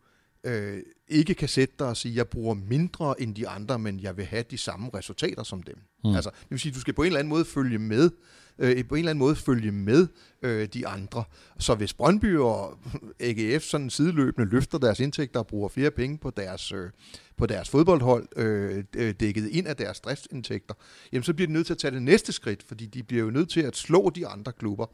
øh, 0.46 0.82
ikke 1.08 1.34
kan 1.34 1.48
sætte 1.48 1.74
dig 1.78 1.86
og 1.86 1.96
sige, 1.96 2.16
jeg 2.16 2.28
bruger 2.28 2.54
mindre 2.54 3.20
end 3.20 3.34
de 3.34 3.48
andre, 3.48 3.78
men 3.78 4.00
jeg 4.00 4.16
vil 4.16 4.24
have 4.24 4.44
de 4.50 4.58
samme 4.58 4.90
resultater 4.94 5.42
som 5.42 5.62
dem. 5.62 5.76
Mm. 6.04 6.14
Altså, 6.14 6.30
det 6.30 6.50
vil 6.50 6.58
sige, 6.58 6.72
du 6.72 6.80
skal 6.80 6.94
på 6.94 7.02
en 7.02 7.06
eller 7.06 7.18
anden 7.18 7.28
måde 7.28 7.44
følge 7.44 7.78
med, 7.78 8.10
øh, 8.58 8.84
på 8.88 8.94
en 8.94 8.98
eller 8.98 9.10
anden 9.10 9.18
måde 9.18 9.36
følge 9.36 9.72
med 9.72 10.06
øh, 10.42 10.68
de 10.74 10.86
andre. 10.86 11.24
Så 11.58 11.74
hvis 11.74 11.94
Brøndby 11.94 12.36
og 12.36 12.78
AGF 13.20 13.62
sådan 13.62 13.90
sideløbende 13.90 14.50
løfter 14.50 14.78
deres 14.78 15.00
indtægter 15.00 15.40
og 15.40 15.46
bruger 15.46 15.68
flere 15.68 15.90
penge 15.90 16.18
på 16.18 16.30
deres, 16.30 16.72
øh, 16.72 16.90
på 17.36 17.46
deres 17.46 17.68
fodboldhold, 17.68 18.28
øh, 18.36 18.84
øh, 18.96 19.14
dækket 19.20 19.48
ind 19.48 19.66
af 19.66 19.76
deres 19.76 20.00
driftsindtægter, 20.00 20.74
jamen 21.12 21.24
så 21.24 21.34
bliver 21.34 21.46
de 21.46 21.52
nødt 21.52 21.66
til 21.66 21.74
at 21.74 21.78
tage 21.78 21.94
det 21.94 22.02
næste 22.02 22.32
skridt, 22.32 22.62
fordi 22.62 22.86
de 22.86 23.02
bliver 23.02 23.24
jo 23.24 23.30
nødt 23.30 23.50
til 23.50 23.60
at 23.60 23.76
slå 23.76 24.10
de 24.10 24.26
andre 24.26 24.52
klubber. 24.52 24.86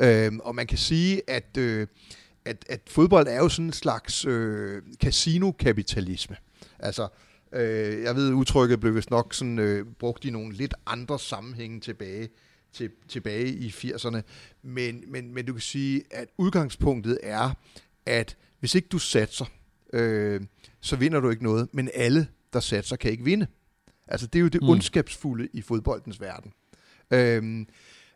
Øh, 0.00 0.32
og 0.42 0.54
man 0.54 0.66
kan 0.66 0.78
sige, 0.78 1.30
at, 1.30 1.56
øh, 1.58 1.86
at, 2.44 2.64
at 2.68 2.80
fodbold 2.86 3.28
er 3.28 3.36
jo 3.36 3.48
sådan 3.48 3.66
en 3.66 3.72
slags 3.72 4.24
øh, 4.24 4.82
casino-kapitalisme. 5.02 6.36
Altså, 6.78 7.08
øh, 7.52 8.02
jeg 8.02 8.16
ved, 8.16 8.32
udtrykket 8.32 8.80
blev 8.80 8.94
vist 8.94 9.10
nok 9.10 9.34
sådan, 9.34 9.58
øh, 9.58 9.86
brugt 9.98 10.24
i 10.24 10.30
nogle 10.30 10.54
lidt 10.54 10.74
andre 10.86 11.18
sammenhænge 11.18 11.80
tilbage 11.80 12.28
til, 12.72 12.90
tilbage 13.08 13.48
i 13.48 13.68
80'erne. 13.68 14.20
Men, 14.62 15.04
men, 15.06 15.34
men 15.34 15.46
du 15.46 15.52
kan 15.52 15.62
sige, 15.62 16.02
at 16.10 16.28
udgangspunktet 16.38 17.18
er, 17.22 17.50
at 18.06 18.36
hvis 18.60 18.74
ikke 18.74 18.88
du 18.88 18.98
satser, 18.98 19.44
øh, 19.92 20.40
så 20.80 20.96
vinder 20.96 21.20
du 21.20 21.30
ikke 21.30 21.42
noget. 21.42 21.68
Men 21.72 21.90
alle, 21.94 22.28
der 22.52 22.60
satser, 22.60 22.96
kan 22.96 23.10
ikke 23.10 23.24
vinde. 23.24 23.46
Altså, 24.08 24.26
det 24.26 24.38
er 24.38 24.40
jo 24.40 24.48
det 24.48 24.62
mm. 24.62 24.68
ondskabsfulde 24.68 25.48
i 25.52 25.62
fodboldens 25.62 26.20
verden. 26.20 26.52
Øhm, 27.10 27.66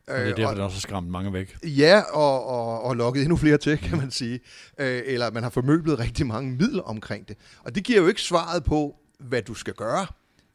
og 0.08 0.18
det 0.18 0.30
er 0.30 0.34
derfor, 0.34 0.54
det 0.54 0.62
også 0.64 0.76
har 0.76 0.80
skræmt 0.80 1.08
mange 1.08 1.32
væk. 1.32 1.56
Ja, 1.64 2.00
og, 2.12 2.46
og, 2.46 2.82
og 2.82 2.96
lukket 2.96 3.20
endnu 3.20 3.36
flere 3.36 3.58
til, 3.58 3.78
kan 3.78 3.98
man 3.98 4.10
sige. 4.10 4.40
Øh, 4.78 5.02
eller 5.04 5.30
man 5.30 5.42
har 5.42 5.50
formøblet 5.50 5.98
rigtig 5.98 6.26
mange 6.26 6.50
midler 6.50 6.82
omkring 6.82 7.28
det. 7.28 7.36
Og 7.62 7.74
det 7.74 7.84
giver 7.84 8.00
jo 8.00 8.08
ikke 8.08 8.22
svaret 8.22 8.64
på, 8.64 8.96
hvad 9.18 9.42
du 9.42 9.54
skal 9.54 9.74
gøre. 9.74 10.06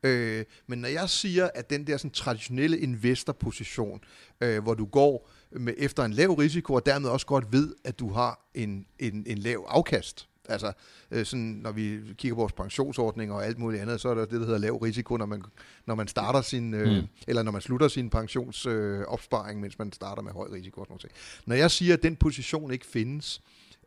Øh, 0.04 0.46
men 0.68 0.80
når 0.80 0.88
jeg 0.88 1.10
siger, 1.10 1.50
at 1.56 1.70
den 1.70 1.88
der 1.88 1.98
sådan, 1.98 2.12
traditionelle 2.12 2.80
investorposition, 2.80 4.00
øh, 4.42 4.64
hvor 4.64 4.74
du 4.74 4.86
går 4.86 5.30
med, 5.52 5.74
efter 5.78 6.04
en 6.04 6.14
lav 6.14 6.32
risiko, 6.32 6.74
og 6.74 6.86
dermed 6.86 7.10
også 7.10 7.26
godt 7.26 7.46
ved, 7.52 7.76
at 7.86 8.00
du 8.00 8.14
har 8.14 8.50
en, 8.56 8.86
en, 9.00 9.24
en 9.28 9.38
lav 9.38 9.66
afkast, 9.68 10.28
Altså, 10.50 10.72
øh, 11.12 11.26
sådan, 11.26 11.60
når 11.64 11.72
vi 11.72 12.00
kigger 12.18 12.36
på 12.36 12.40
vores 12.40 12.54
pensionsordninger 12.54 13.36
og 13.36 13.46
alt 13.46 13.60
muligt 13.60 13.82
andet, 13.82 14.02
så 14.02 14.10
er 14.10 14.14
der 14.14 14.26
det, 14.26 14.40
der 14.40 14.46
hedder 14.46 14.60
lav 14.60 14.76
risiko, 14.78 15.18
når 15.18 15.26
man, 15.26 15.44
når 15.86 15.96
man 15.96 16.08
starter 16.08 16.42
sin, 16.42 16.74
øh, 16.74 16.88
mm. 16.88 17.08
eller 17.28 17.44
når 17.44 17.52
man 17.52 17.62
slutter 17.62 17.88
sin 17.88 18.10
pensionsopsparing, 18.10 19.58
øh, 19.58 19.62
mens 19.62 19.80
man 19.80 19.92
starter 19.92 20.22
med 20.22 20.32
høj 20.32 20.48
risiko. 20.52 20.82
Og 20.82 20.88
sådan 20.88 21.00
noget. 21.04 21.46
Når 21.46 21.56
jeg 21.56 21.72
siger, 21.72 21.94
at 21.94 22.04
den 22.04 22.16
position 22.16 22.72
ikke 22.72 22.86
findes, 22.86 23.42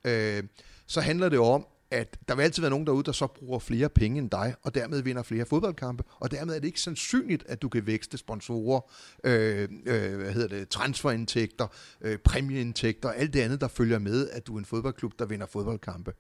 øh, 0.05 0.43
så 0.87 1.01
handler 1.01 1.29
det 1.29 1.39
om, 1.39 1.67
at 1.91 2.19
der 2.29 2.35
vil 2.35 2.43
altid 2.43 2.63
være 2.63 2.71
nogen 2.71 2.87
derude, 2.87 3.05
der 3.05 3.13
så 3.13 3.27
bruger 3.27 3.59
flere 3.59 3.89
penge 3.89 4.19
end 4.19 4.31
dig, 4.31 4.55
og 4.63 4.75
dermed 4.75 5.03
vinder 5.03 5.23
flere 5.23 5.47
fodboldkampe, 5.47 6.05
og 6.21 6.31
dermed 6.31 6.55
er 6.55 6.59
det 6.59 6.67
ikke 6.67 6.81
sandsynligt, 6.81 7.45
at 7.47 7.63
du 7.63 7.69
kan 7.69 7.87
vækste 7.87 8.19
sponsorer, 8.19 8.81
øh, 9.25 9.69
øh, 9.87 10.17
hvad 10.17 10.33
hedder 10.33 10.49
det, 10.49 10.69
transferindtægter, 10.69 11.67
øh, 12.01 12.19
præmieindtægter, 12.19 13.09
og 13.09 13.17
alt 13.17 13.33
det 13.33 13.41
andet, 13.41 13.61
der 13.61 13.69
følger 13.69 13.99
med, 13.99 14.29
at 14.31 14.47
du 14.47 14.55
er 14.55 14.59
en 14.59 14.65
fodboldklub, 14.65 15.19
der 15.19 15.27
vinder 15.27 15.47
fodboldkampe. 15.47 16.13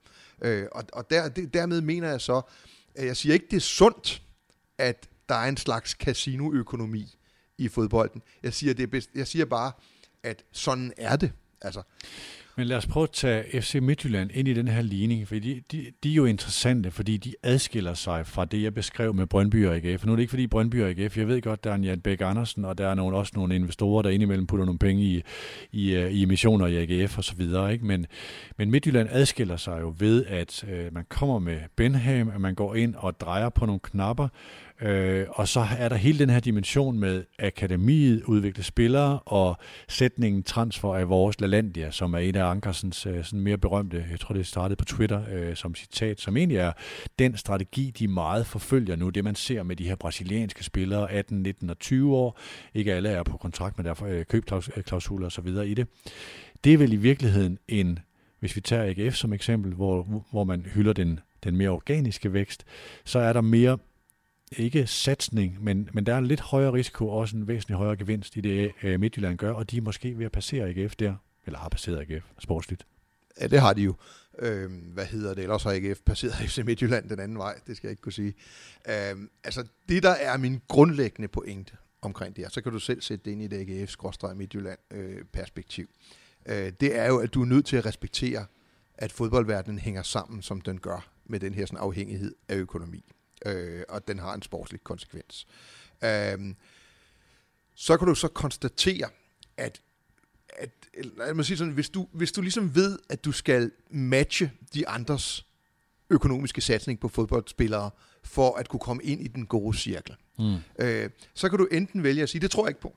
Øh, 0.42 0.66
og 0.72 0.85
og 0.92 1.11
der, 1.11 1.29
det, 1.29 1.55
dermed 1.55 1.81
mener 1.81 2.11
jeg 2.11 2.20
så, 2.20 2.42
at 2.94 3.07
jeg 3.07 3.16
siger 3.16 3.33
ikke, 3.33 3.46
det 3.50 3.57
er 3.57 3.61
sundt, 3.61 4.22
at 4.79 5.09
der 5.29 5.35
er 5.35 5.48
en 5.48 5.57
slags 5.57 5.90
casinoøkonomi 5.90 7.18
i 7.59 7.68
fodbolden. 7.68 8.22
Jeg 8.42 8.55
siger, 8.55 8.74
det 8.74 8.83
er 8.83 8.87
bedst, 8.87 9.11
jeg 9.14 9.26
siger 9.26 9.44
bare, 9.44 9.72
at 10.22 10.44
sådan 10.52 10.92
er 10.96 11.16
det. 11.16 11.33
Altså, 11.62 11.83
men 12.57 12.66
lad 12.66 12.77
os 12.77 12.87
prøve 12.87 13.05
at 13.05 13.11
tage 13.11 13.61
FC 13.61 13.75
Midtjylland 13.83 14.31
ind 14.35 14.49
i 14.49 14.55
den 14.55 14.69
her 14.69 14.83
ligning, 14.83 15.29
for 15.29 15.35
de, 15.35 15.62
de, 15.73 15.87
de 16.03 16.11
er 16.11 16.14
jo 16.14 16.25
interessante, 16.25 16.90
fordi 16.90 17.16
de 17.16 17.35
adskiller 17.42 17.95
sig 17.95 18.27
fra 18.27 18.45
det, 18.45 18.62
jeg 18.62 18.75
beskrev 18.75 19.14
med 19.14 19.27
Brøndby 19.27 19.66
og 19.66 19.77
AGF. 19.77 20.01
For 20.01 20.07
nu 20.07 20.12
er 20.12 20.16
det 20.16 20.23
ikke 20.23 20.31
fordi 20.31 20.47
Brøndby 20.47 20.83
og 20.83 20.88
AGF, 20.88 21.19
jeg 21.19 21.29
ved 21.29 21.42
godt, 21.42 21.64
der 21.64 21.71
er 21.71 21.75
en 21.75 21.85
Jan 21.85 22.01
Bæk 22.01 22.21
Andersen, 22.21 22.64
og 22.64 22.79
der 22.79 22.88
er 22.88 22.95
nogle, 22.95 23.16
også 23.16 23.33
nogle 23.35 23.55
investorer, 23.55 24.03
der 24.03 24.11
indimellem 24.11 24.47
putter 24.47 24.64
nogle 24.64 24.79
penge 24.79 25.03
i, 25.03 25.23
i, 25.73 25.95
øh, 25.95 26.11
i 26.11 26.23
emissioner 26.23 26.66
i 26.66 26.77
AGF 26.77 27.19
og 27.19 27.25
så 27.25 27.35
videre. 27.37 27.73
Ikke? 27.73 27.87
Men, 27.87 28.07
men 28.59 28.71
Midtjylland 28.71 29.09
adskiller 29.11 29.57
sig 29.57 29.81
jo 29.81 29.95
ved, 29.99 30.25
at 30.27 30.64
øh, 30.69 30.95
man 30.95 31.05
kommer 31.09 31.38
med 31.38 31.59
Benham, 31.77 32.29
at 32.29 32.40
man 32.40 32.55
går 32.55 32.75
ind 32.75 32.95
og 32.95 33.21
drejer 33.21 33.49
på 33.49 33.66
nogle 33.66 33.81
knapper, 33.81 34.29
Øh, 34.83 35.27
og 35.31 35.49
så 35.49 35.67
er 35.79 35.89
der 35.89 35.97
hele 35.97 36.19
den 36.19 36.31
her 36.31 36.41
dimension 36.41 36.99
med 36.99 37.25
akademiet, 37.39 38.23
udvikle 38.23 38.62
spillere 38.62 39.19
og 39.19 39.57
sætningen 39.89 40.43
transfer 40.43 40.95
af 40.95 41.09
vores 41.09 41.41
LaLandia, 41.41 41.91
som 41.91 42.15
er 42.15 42.19
en 42.19 42.37
af 42.37 42.45
Ankersens 42.45 43.07
øh, 43.07 43.25
sådan 43.25 43.41
mere 43.41 43.59
berømte, 43.59 44.07
jeg 44.11 44.21
tror 44.21 44.35
det 44.35 44.47
startede 44.47 44.77
på 44.77 44.85
Twitter 44.85 45.23
øh, 45.33 45.57
som 45.57 45.75
citat, 45.75 46.21
som 46.21 46.37
egentlig 46.37 46.59
er 46.59 46.73
den 47.19 47.37
strategi, 47.37 47.91
de 47.99 48.09
meget 48.09 48.47
forfølger 48.47 48.97
nu, 48.97 49.09
det 49.09 49.25
man 49.25 49.35
ser 49.35 49.62
med 49.62 49.77
de 49.77 49.89
her 49.89 49.97
brasilianske 49.97 50.65
spillere, 50.65 51.12
18, 51.12 51.43
19 51.43 51.71
og 51.71 51.79
20 51.79 52.17
år, 52.17 52.39
ikke 52.75 52.95
alle 52.95 53.09
er 53.09 53.23
på 53.23 53.37
kontrakt 53.37 53.79
med 53.79 53.85
derfor 53.85 54.07
øh, 54.07 54.25
købklausuler 54.25 55.25
øh, 55.25 55.27
osv. 55.27 55.55
så 55.55 55.61
i 55.61 55.75
det. 55.75 55.87
Det 56.65 56.73
er 56.75 56.79
vel 56.79 56.93
i 56.93 56.97
virkeligheden 56.97 57.59
en, 57.69 57.99
hvis 58.41 58.57
vi 58.57 58.61
tager 58.61 58.95
AGF 58.97 59.15
som 59.15 59.33
eksempel, 59.33 59.73
hvor, 59.73 60.25
hvor 60.31 60.45
man 60.45 60.61
hylder 60.75 60.93
den, 60.93 61.21
den 61.45 61.57
mere 61.57 61.71
organiske 61.71 62.33
vækst, 62.33 62.65
så 63.05 63.19
er 63.19 63.33
der 63.33 63.41
mere 63.41 63.79
ikke 64.52 64.87
satsning, 64.87 65.64
men, 65.64 65.88
men 65.92 66.06
der 66.06 66.14
er 66.14 66.18
en 66.18 66.26
lidt 66.26 66.40
højere 66.40 66.72
risiko, 66.72 67.09
og 67.09 67.18
også 67.18 67.37
en 67.37 67.48
væsentlig 67.48 67.76
højere 67.76 67.96
gevinst 67.96 68.37
i 68.37 68.40
det, 68.40 68.72
øh, 68.82 69.00
Midtjylland 69.00 69.38
gør, 69.38 69.52
og 69.52 69.70
de 69.70 69.76
er 69.76 69.80
måske 69.80 70.18
ved 70.18 70.26
at 70.26 70.32
passere 70.32 70.68
AGF 70.68 70.96
der, 70.96 71.14
eller 71.46 71.59
har 71.59 71.68
passeret 71.68 72.11
AGF 72.11 72.24
sportsligt. 72.38 72.87
Ja, 73.40 73.46
det 73.46 73.61
har 73.61 73.72
de 73.72 73.82
jo. 73.82 73.94
Øh, 74.38 74.70
hvad 74.94 75.06
hedder 75.06 75.35
det? 75.35 75.42
Ellers 75.42 75.62
har 75.62 75.70
AGF 75.70 76.00
passeret 76.00 76.35
FC 76.50 76.59
Midtjylland 76.59 77.09
den 77.09 77.20
anden 77.20 77.38
vej, 77.38 77.61
det 77.66 77.76
skal 77.76 77.88
jeg 77.88 77.92
ikke 77.92 78.02
kunne 78.02 78.12
sige. 78.12 78.35
Øh, 78.88 79.16
altså, 79.44 79.64
det 79.88 80.02
der 80.02 80.11
er 80.11 80.37
min 80.37 80.61
grundlæggende 80.68 81.28
pointe 81.28 81.72
omkring 82.02 82.37
det 82.37 82.44
her, 82.44 82.50
så 82.50 82.61
kan 82.61 82.72
du 82.72 82.78
selv 82.78 83.02
sætte 83.02 83.24
det 83.24 83.30
ind 83.30 83.42
i 83.42 83.46
det 83.46 83.56
AGF-Midtjylland-perspektiv. 83.56 85.87
Øh, 86.46 86.66
øh, 86.66 86.72
det 86.80 86.96
er 86.96 87.06
jo, 87.06 87.18
at 87.18 87.35
du 87.35 87.42
er 87.42 87.46
nødt 87.46 87.66
til 87.66 87.76
at 87.76 87.87
respektere, 87.87 88.46
at 88.94 89.12
fodboldverdenen 89.12 89.78
hænger 89.78 90.02
sammen, 90.02 90.42
som 90.42 90.61
den 90.61 90.78
gør, 90.78 91.09
med 91.24 91.40
den 91.40 91.54
her 91.54 91.66
sådan, 91.66 91.78
afhængighed 91.78 92.35
af 92.48 92.56
økonomi 92.56 93.15
øh, 93.46 93.83
og 93.88 94.09
den 94.09 94.18
har 94.18 94.35
en 94.35 94.42
sportslig 94.42 94.85
konsekvens. 94.85 95.46
Øh, 96.05 96.55
så 97.75 97.96
kan 97.96 98.09
du 98.09 98.14
så 98.14 98.29
konstatere, 98.29 99.09
at, 99.57 99.81
at 100.49 100.70
lad 101.16 101.35
mig 101.35 101.44
sige 101.44 101.57
sådan, 101.57 101.72
hvis 101.72 101.90
du, 101.90 102.09
hvis 102.12 102.33
du 102.33 102.40
ligesom 102.40 102.75
ved, 102.75 102.99
at 103.09 103.25
du 103.25 103.33
skal 103.33 103.70
matche 103.90 104.53
de 104.75 104.88
andres 104.88 105.46
økonomiske 106.11 106.61
satsning 106.61 107.01
på 107.01 107.09
fodboldspillere, 107.09 107.90
for 108.22 108.57
at 108.57 108.68
kunne 108.68 108.81
komme 108.81 109.03
ind 109.03 109.20
i 109.20 109.29
den 109.29 109.46
gode 109.46 109.79
cirkel, 109.79 110.16
mm. 110.38 110.57
øh, 110.79 111.11
så 111.35 111.49
kan 111.49 111.59
du 111.59 111.68
enten 111.72 112.03
vælge 112.03 112.22
at 112.22 112.29
sige, 112.29 112.40
det 112.40 112.51
tror 112.51 112.64
jeg 112.64 112.70
ikke 112.70 112.81
på. 112.81 112.94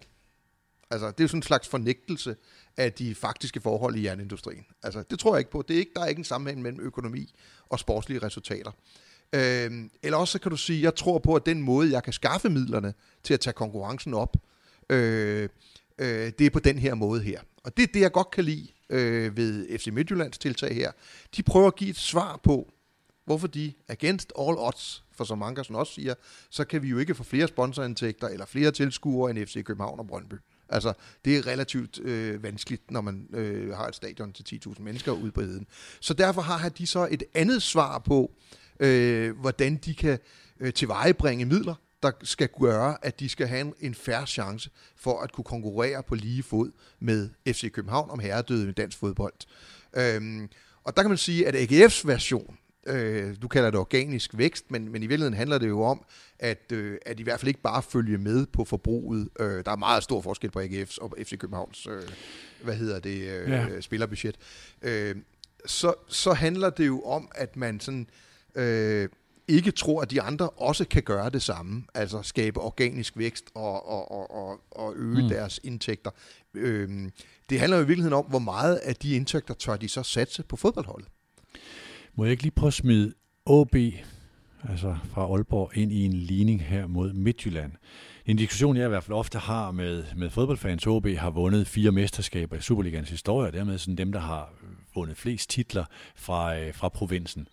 Altså, 0.91 1.07
det 1.07 1.19
er 1.19 1.23
jo 1.23 1.27
sådan 1.27 1.37
en 1.37 1.43
slags 1.43 1.67
fornægtelse 1.67 2.35
af 2.77 2.93
de 2.93 3.15
faktiske 3.15 3.61
forhold 3.61 3.95
i 3.95 4.05
jernindustrien. 4.05 4.65
Altså, 4.83 5.03
det 5.09 5.19
tror 5.19 5.35
jeg 5.35 5.39
ikke 5.39 5.51
på. 5.51 5.61
Det 5.67 5.75
er 5.75 5.79
ikke, 5.79 5.91
der 5.95 6.01
er 6.01 6.07
ikke 6.07 6.19
en 6.19 6.25
sammenhæng 6.25 6.61
mellem 6.61 6.79
økonomi 6.79 7.33
og 7.69 7.79
sportslige 7.79 8.23
resultater. 8.23 8.71
Øh, 9.33 9.71
eller 10.03 10.17
også 10.17 10.31
så 10.31 10.39
kan 10.39 10.51
du 10.51 10.57
sige, 10.57 10.81
jeg 10.81 10.95
tror 10.95 11.19
på, 11.19 11.35
at 11.35 11.45
den 11.45 11.61
måde, 11.61 11.91
jeg 11.91 12.03
kan 12.03 12.13
skaffe 12.13 12.49
midlerne 12.49 12.93
til 13.23 13.33
at 13.33 13.39
tage 13.39 13.53
konkurrencen 13.53 14.13
op, 14.13 14.37
øh, 14.89 15.49
øh, 15.99 16.31
det 16.39 16.41
er 16.41 16.49
på 16.49 16.59
den 16.59 16.79
her 16.79 16.93
måde 16.93 17.21
her. 17.21 17.41
Og 17.63 17.77
det 17.77 17.83
er 17.83 17.87
det, 17.93 17.99
jeg 17.99 18.11
godt 18.11 18.31
kan 18.31 18.43
lide 18.43 18.67
øh, 18.89 19.37
ved 19.37 19.79
FC 19.79 19.87
Midtjyllands 19.87 20.37
tiltag 20.37 20.75
her. 20.75 20.91
De 21.35 21.43
prøver 21.43 21.67
at 21.67 21.75
give 21.75 21.89
et 21.89 21.97
svar 21.97 22.39
på, 22.43 22.73
hvorfor 23.25 23.47
de 23.47 23.73
against 23.87 24.33
all 24.39 24.57
odds, 24.57 25.03
for 25.11 25.23
som 25.23 25.43
Ankersen 25.43 25.75
også 25.75 25.93
siger, 25.93 26.13
så 26.49 26.65
kan 26.65 26.83
vi 26.83 26.87
jo 26.87 26.97
ikke 26.97 27.15
få 27.15 27.23
flere 27.23 27.47
sponsorindtægter 27.47 28.27
eller 28.27 28.45
flere 28.45 28.71
tilskuere 28.71 29.31
end 29.31 29.45
FC 29.45 29.63
København 29.63 29.99
og 29.99 30.07
Brøndby. 30.07 30.35
Altså, 30.69 30.93
det 31.25 31.37
er 31.37 31.47
relativt 31.47 31.99
øh, 31.99 32.43
vanskeligt, 32.43 32.91
når 32.91 33.01
man 33.01 33.27
øh, 33.33 33.75
har 33.75 33.87
et 33.87 33.95
stadion 33.95 34.33
til 34.33 34.61
10.000 34.67 34.81
mennesker 34.81 35.11
ude 35.11 35.31
på 35.31 35.41
heden. 35.41 35.67
Så 35.99 36.13
derfor 36.13 36.41
har 36.41 36.69
de 36.69 36.87
så 36.87 37.07
et 37.11 37.23
andet 37.33 37.61
svar 37.61 37.99
på, 37.99 38.31
øh, 38.31 38.58
hvordan 39.41 39.75
de 39.75 39.95
kan 39.95 40.19
øh, 40.59 40.73
tilvejebringe 40.73 41.45
midler, 41.45 41.75
der 42.03 42.11
skal 42.23 42.49
gøre, 42.61 43.05
at 43.05 43.19
de 43.19 43.29
skal 43.29 43.47
have 43.47 43.61
en, 43.61 43.73
en 43.79 43.95
færre 43.95 44.27
chance 44.27 44.69
for 44.95 45.21
at 45.21 45.31
kunne 45.31 45.43
konkurrere 45.43 46.03
på 46.03 46.15
lige 46.15 46.43
fod 46.43 46.71
med 46.99 47.29
FC 47.47 47.71
København 47.71 48.09
om 48.09 48.19
herredøde 48.19 48.69
i 48.69 48.71
dansk 48.71 48.97
fodbold. 48.97 49.33
Øhm, 49.97 50.49
og 50.83 50.95
der 50.95 51.03
kan 51.03 51.09
man 51.09 51.17
sige, 51.17 51.47
at 51.47 51.55
AGF's 51.55 52.07
version, 52.07 52.57
øh, 52.87 53.35
du 53.41 53.47
kalder 53.47 53.69
det 53.71 53.79
organisk 53.79 54.37
vækst, 54.37 54.71
men, 54.71 54.91
men 54.91 55.03
i 55.03 55.07
virkeligheden 55.07 55.37
handler 55.37 55.57
det 55.57 55.67
jo 55.67 55.81
om, 55.81 56.05
at, 56.39 56.71
øh, 56.71 56.97
at 57.05 57.19
i 57.19 57.23
hvert 57.23 57.39
fald 57.39 57.47
ikke 57.47 57.61
bare 57.61 57.83
følge 57.83 58.17
med 58.17 58.45
på 58.45 58.65
forbruget. 58.65 59.29
Øh, 59.39 59.65
der 59.65 59.71
er 59.71 59.75
meget 59.75 60.03
stor 60.03 60.21
forskel 60.21 60.51
på 60.51 60.59
AGF's 60.59 60.97
og 61.01 61.15
FC 61.23 61.37
Københavns 61.37 61.87
øh, 61.87 62.01
hvad 62.63 62.75
hedder 62.75 62.99
det, 62.99 63.29
øh, 63.29 63.49
ja. 63.49 63.81
spillerbudget. 63.81 64.35
Øh, 64.81 65.15
så, 65.65 65.93
så 66.07 66.33
handler 66.33 66.69
det 66.69 66.87
jo 66.87 67.01
om, 67.01 67.31
at 67.35 67.55
man 67.55 67.79
sådan 67.79 68.07
øh, 68.09 68.28
ikke 69.49 69.71
tror, 69.71 70.01
at 70.01 70.11
de 70.11 70.21
andre 70.21 70.49
også 70.49 70.85
kan 70.85 71.03
gøre 71.03 71.29
det 71.29 71.41
samme, 71.41 71.83
altså 71.93 72.21
skabe 72.21 72.59
organisk 72.59 73.17
vækst 73.17 73.45
og, 73.55 73.89
og, 73.89 74.11
og, 74.11 74.31
og, 74.31 74.59
og 74.71 74.93
øge 74.95 75.23
mm. 75.23 75.29
deres 75.29 75.59
indtægter. 75.63 76.11
Øh, 76.53 77.09
det 77.49 77.59
handler 77.59 77.77
jo 77.77 77.83
i 77.83 77.87
virkeligheden 77.87 78.17
om, 78.17 78.25
hvor 78.25 78.39
meget 78.39 78.75
af 78.75 78.95
de 78.95 79.15
indtægter 79.15 79.53
tør 79.53 79.77
de 79.77 79.89
så 79.89 80.03
satse 80.03 80.43
på 80.43 80.55
fodboldholdet. 80.55 81.07
Må 82.15 82.23
jeg 82.23 82.31
ikke 82.31 82.43
lige 82.43 82.51
prøve 82.51 82.67
at 82.67 82.73
smide 82.73 83.13
OB, 83.45 83.75
altså 84.69 84.97
fra 85.13 85.21
Aalborg, 85.21 85.77
ind 85.77 85.91
i 85.91 86.05
en 86.05 86.13
ligning 86.13 86.63
her 86.63 86.87
mod 86.87 87.13
Midtjylland? 87.13 87.71
En 88.25 88.37
diskussion, 88.37 88.77
jeg 88.77 88.85
i 88.85 88.89
hvert 88.89 89.03
fald 89.03 89.17
ofte 89.17 89.39
har 89.39 89.71
med, 89.71 90.03
med 90.15 90.29
fodboldfans, 90.29 90.87
OB 90.87 91.07
har 91.07 91.29
vundet 91.29 91.67
fire 91.67 91.91
mesterskaber 91.91 92.57
i 92.57 92.61
Superligans 92.61 93.09
historie, 93.09 93.47
og 93.47 93.53
dermed 93.53 93.77
sådan 93.77 93.95
dem, 93.95 94.11
der 94.11 94.19
har 94.19 94.53
vundet 94.95 95.17
flest 95.17 95.49
titler 95.49 95.85
fra, 96.15 96.57
øh, 96.57 96.73
fra 96.73 96.89
provinsen 96.89 97.47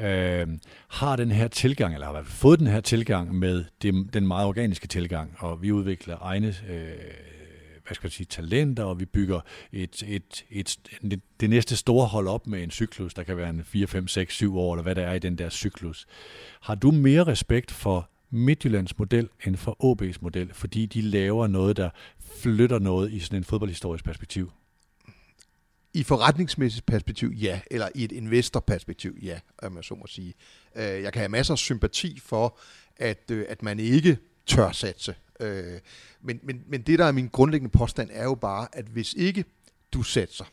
øh, 0.00 0.46
har 0.88 1.16
den 1.16 1.30
her 1.30 1.48
tilgang, 1.48 1.94
eller 1.94 2.06
har 2.06 2.22
fået 2.22 2.58
den 2.58 2.66
her 2.66 2.80
tilgang 2.80 3.34
med 3.34 3.64
det, 3.82 4.14
den 4.14 4.26
meget 4.26 4.46
organiske 4.46 4.88
tilgang, 4.88 5.34
og 5.38 5.62
vi 5.62 5.72
udvikler 5.72 6.16
egne 6.20 6.54
øh, 6.68 6.92
hvad 7.90 7.94
skal 7.94 8.06
jeg 8.06 8.12
sige, 8.12 8.26
talenter, 8.26 8.84
og 8.84 9.00
vi 9.00 9.04
bygger 9.04 9.40
et, 9.72 10.02
et, 10.06 10.44
et, 10.50 10.78
et, 11.02 11.20
det 11.40 11.50
næste 11.50 11.76
store 11.76 12.06
hold 12.06 12.28
op 12.28 12.46
med 12.46 12.62
en 12.62 12.70
cyklus, 12.70 13.14
der 13.14 13.22
kan 13.22 13.36
være 13.36 13.50
en 13.50 13.64
4, 13.64 13.86
5, 13.86 14.08
6, 14.08 14.34
7 14.34 14.58
år, 14.58 14.74
eller 14.74 14.82
hvad 14.82 14.94
der 14.94 15.02
er 15.02 15.14
i 15.14 15.18
den 15.18 15.38
der 15.38 15.50
cyklus. 15.50 16.06
Har 16.60 16.74
du 16.74 16.90
mere 16.90 17.24
respekt 17.24 17.70
for 17.70 18.10
Midtjyllands 18.30 18.98
model 18.98 19.28
end 19.46 19.56
for 19.56 19.76
OB's 19.84 20.18
model, 20.20 20.50
fordi 20.52 20.86
de 20.86 21.02
laver 21.02 21.46
noget, 21.46 21.76
der 21.76 21.90
flytter 22.42 22.78
noget 22.78 23.12
i 23.12 23.18
sådan 23.18 23.38
en 23.38 23.44
fodboldhistorisk 23.44 24.04
perspektiv? 24.04 24.50
I 25.94 26.02
forretningsmæssigt 26.02 26.86
perspektiv, 26.86 27.32
ja. 27.36 27.60
Eller 27.70 27.88
i 27.94 28.04
et 28.04 28.12
investorperspektiv, 28.12 29.16
ja, 29.22 29.40
om 29.62 29.76
jeg 29.76 29.84
så 29.84 29.94
må 29.94 30.06
sige. 30.06 30.34
Øh, 30.76 30.82
jeg 30.84 31.12
kan 31.12 31.20
have 31.20 31.28
masser 31.28 31.54
af 31.54 31.58
sympati 31.58 32.20
for, 32.20 32.58
at, 32.96 33.30
øh, 33.30 33.46
at 33.48 33.62
man 33.62 33.80
ikke 33.80 34.18
tør 34.46 34.72
satse. 34.72 35.14
Øh, 35.40 35.80
men, 36.20 36.40
men, 36.42 36.62
men 36.66 36.82
det, 36.82 36.98
der 36.98 37.04
er 37.04 37.12
min 37.12 37.28
grundlæggende 37.28 37.78
påstand, 37.78 38.10
er 38.12 38.24
jo 38.24 38.34
bare, 38.34 38.68
at 38.72 38.84
hvis 38.84 39.14
ikke 39.14 39.44
du 39.92 40.02
satser, 40.02 40.44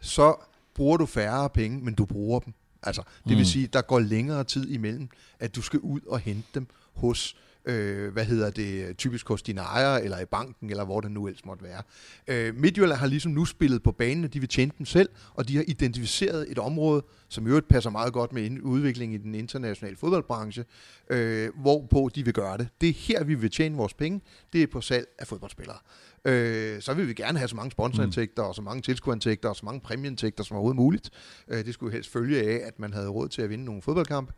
så 0.00 0.36
bruger 0.74 0.96
du 0.96 1.06
færre 1.06 1.50
penge, 1.50 1.80
men 1.80 1.94
du 1.94 2.04
bruger 2.04 2.40
dem. 2.40 2.54
Altså, 2.82 3.02
det 3.02 3.30
vil 3.30 3.38
mm. 3.38 3.44
sige, 3.44 3.66
der 3.66 3.82
går 3.82 3.98
længere 3.98 4.44
tid 4.44 4.70
imellem, 4.70 5.08
at 5.38 5.56
du 5.56 5.62
skal 5.62 5.80
ud 5.80 6.00
og 6.06 6.18
hente 6.18 6.48
dem 6.54 6.66
hos 6.94 7.36
øh, 7.68 8.12
hvad 8.12 8.24
hedder 8.24 8.50
det, 8.50 8.96
typisk 8.96 9.28
hos 9.28 9.42
dine 9.42 9.60
ejere, 9.60 10.04
eller 10.04 10.20
i 10.20 10.24
banken, 10.24 10.70
eller 10.70 10.84
hvor 10.84 11.00
det 11.00 11.10
nu 11.10 11.26
ellers 11.26 11.44
måtte 11.44 11.64
være. 11.64 11.82
Øh, 12.28 12.54
Midtjylland 12.54 12.98
har 12.98 13.06
ligesom 13.06 13.32
nu 13.32 13.44
spillet 13.44 13.82
på 13.82 13.92
banen, 13.92 14.24
og 14.24 14.34
de 14.34 14.40
vil 14.40 14.48
tjene 14.48 14.72
dem 14.78 14.86
selv, 14.86 15.08
og 15.34 15.48
de 15.48 15.56
har 15.56 15.64
identificeret 15.66 16.46
et 16.50 16.58
område, 16.58 17.02
som 17.28 17.46
i 17.46 17.48
øvrigt 17.48 17.68
passer 17.68 17.90
meget 17.90 18.12
godt 18.12 18.32
med 18.32 18.60
udviklingen 18.62 19.20
i 19.20 19.22
den 19.22 19.34
internationale 19.34 19.96
fodboldbranche, 19.96 20.64
øh, 21.10 21.50
hvorpå 21.56 22.10
de 22.14 22.24
vil 22.24 22.34
gøre 22.34 22.58
det. 22.58 22.68
Det 22.80 22.88
er 22.88 22.92
her, 22.92 23.24
vi 23.24 23.34
vil 23.34 23.50
tjene 23.50 23.76
vores 23.76 23.94
penge, 23.94 24.20
det 24.52 24.62
er 24.62 24.66
på 24.66 24.80
salg 24.80 25.06
af 25.18 25.26
fodboldspillere 25.26 25.78
øh, 26.24 26.82
så 26.82 26.94
vil 26.94 27.08
vi 27.08 27.14
gerne 27.14 27.38
have 27.38 27.48
så 27.48 27.56
mange 27.56 27.70
sponsorindtægter, 27.70 28.42
og 28.42 28.54
så 28.54 28.62
mange 28.62 28.82
tilskuerindtægter, 28.82 29.48
og 29.48 29.56
så 29.56 29.64
mange 29.64 29.80
præmieindtægter 29.80 30.44
som 30.44 30.56
overhovedet 30.56 30.76
muligt. 30.76 31.10
Øh, 31.48 31.64
det 31.64 31.74
skulle 31.74 31.92
helst 31.92 32.12
følge 32.12 32.42
af, 32.42 32.66
at 32.66 32.78
man 32.78 32.92
havde 32.92 33.08
råd 33.08 33.28
til 33.28 33.42
at 33.42 33.50
vinde 33.50 33.64
nogle 33.64 33.82
fodboldkampe. 33.82 34.32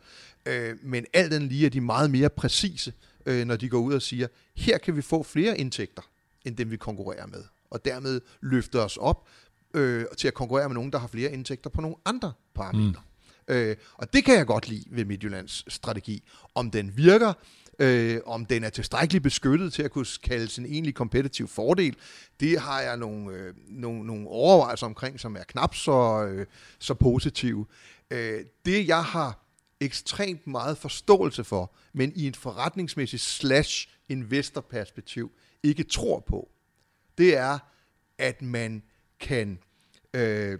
Øh, 0.46 0.76
men 0.82 1.06
alt 1.12 1.32
den 1.32 1.48
lige 1.48 1.66
er 1.66 1.70
de 1.70 1.80
meget 1.80 2.10
mere 2.10 2.28
præcise, 2.28 2.92
øh, 3.26 3.46
når 3.46 3.56
de 3.56 3.68
går 3.68 3.78
ud 3.78 3.94
og 3.94 4.02
siger, 4.02 4.26
her 4.56 4.78
kan 4.78 4.96
vi 4.96 5.02
få 5.02 5.22
flere 5.22 5.58
indtægter, 5.58 6.02
end 6.44 6.56
dem 6.56 6.70
vi 6.70 6.76
konkurrerer 6.76 7.26
med. 7.26 7.44
Og 7.70 7.84
dermed 7.84 8.20
løfte 8.40 8.80
os 8.80 8.96
op 8.96 9.28
øh, 9.74 10.04
til 10.18 10.28
at 10.28 10.34
konkurrere 10.34 10.68
med 10.68 10.74
nogen, 10.74 10.92
der 10.92 10.98
har 10.98 11.08
flere 11.08 11.32
indtægter 11.32 11.70
på 11.70 11.80
nogle 11.80 11.96
andre 12.04 12.32
parametre. 12.54 13.02
Mm. 13.48 13.54
Øh, 13.54 13.76
og 13.94 14.12
det 14.12 14.24
kan 14.24 14.34
jeg 14.36 14.46
godt 14.46 14.68
lide 14.68 14.84
ved 14.90 15.04
Midtjyllands 15.04 15.74
strategi. 15.74 16.22
Om 16.54 16.70
den 16.70 16.92
virker, 16.96 17.32
øh, 17.80 18.20
om 18.26 18.46
den 18.46 18.64
er 18.64 18.70
tilstrækkeligt 18.70 19.22
beskyttet 19.22 19.72
til 19.72 19.82
at 19.82 19.90
kunne 19.90 20.06
kalde 20.22 20.48
sin 20.48 20.66
egentlig 20.66 20.94
kompetitiv 20.94 21.48
fordel, 21.48 21.96
det 22.40 22.60
har 22.60 22.80
jeg 22.80 22.96
nogle, 22.96 23.32
øh, 23.32 23.54
nogle, 23.68 24.06
nogle 24.06 24.28
overvejelser 24.28 24.86
omkring, 24.86 25.20
som 25.20 25.36
er 25.36 25.44
knap 25.44 25.74
så, 25.74 26.26
øh, 26.26 26.46
så 26.78 26.94
positive. 26.94 27.66
Øh, 28.10 28.44
det 28.64 28.88
jeg 28.88 29.04
har 29.04 29.44
ekstremt 29.80 30.46
meget 30.46 30.78
forståelse 30.78 31.44
for, 31.44 31.74
men 31.92 32.12
i 32.16 32.26
en 32.26 32.34
forretningsmæssig 32.34 33.20
slash 33.20 33.88
investorperspektiv 34.08 35.32
ikke 35.62 35.82
tror 35.82 36.20
på, 36.20 36.48
det 37.18 37.36
er, 37.36 37.58
at 38.18 38.42
man 38.42 38.82
kan 39.20 39.58
øh, 40.14 40.58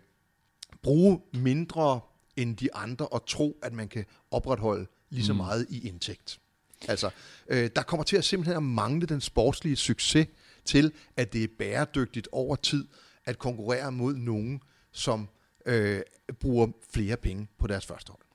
bruge 0.83 1.21
mindre 1.33 2.01
end 2.37 2.57
de 2.57 2.75
andre 2.75 3.07
og 3.07 3.27
tro, 3.27 3.59
at 3.63 3.73
man 3.73 3.89
kan 3.89 4.05
opretholde 4.31 4.87
lige 5.11 5.25
så 5.25 5.33
mm. 5.33 5.37
meget 5.37 5.67
i 5.71 5.89
indtægt. 5.89 6.41
Altså, 6.89 7.11
øh, 7.49 7.71
der 7.77 7.83
kommer 7.83 8.05
til 8.05 8.17
at 8.17 8.25
simpelthen 8.25 8.57
at 8.57 8.63
mangle 8.63 9.07
den 9.07 9.21
sportslige 9.21 9.77
succes 9.77 10.27
til, 10.65 10.93
at 11.17 11.33
det 11.33 11.45
er 11.45 11.49
bæredygtigt 11.59 12.29
over 12.33 12.57
tid 12.57 12.89
at 13.25 13.39
konkurrere 13.39 13.93
mod 13.93 14.15
nogen, 14.15 14.63
som 14.93 15.29
øh, 15.67 16.01
bruger 16.41 16.69
flere 16.93 17.17
penge 17.17 17.49
på 17.59 17.67
deres 17.67 17.87
første 17.87 18.11
hold. 18.11 18.30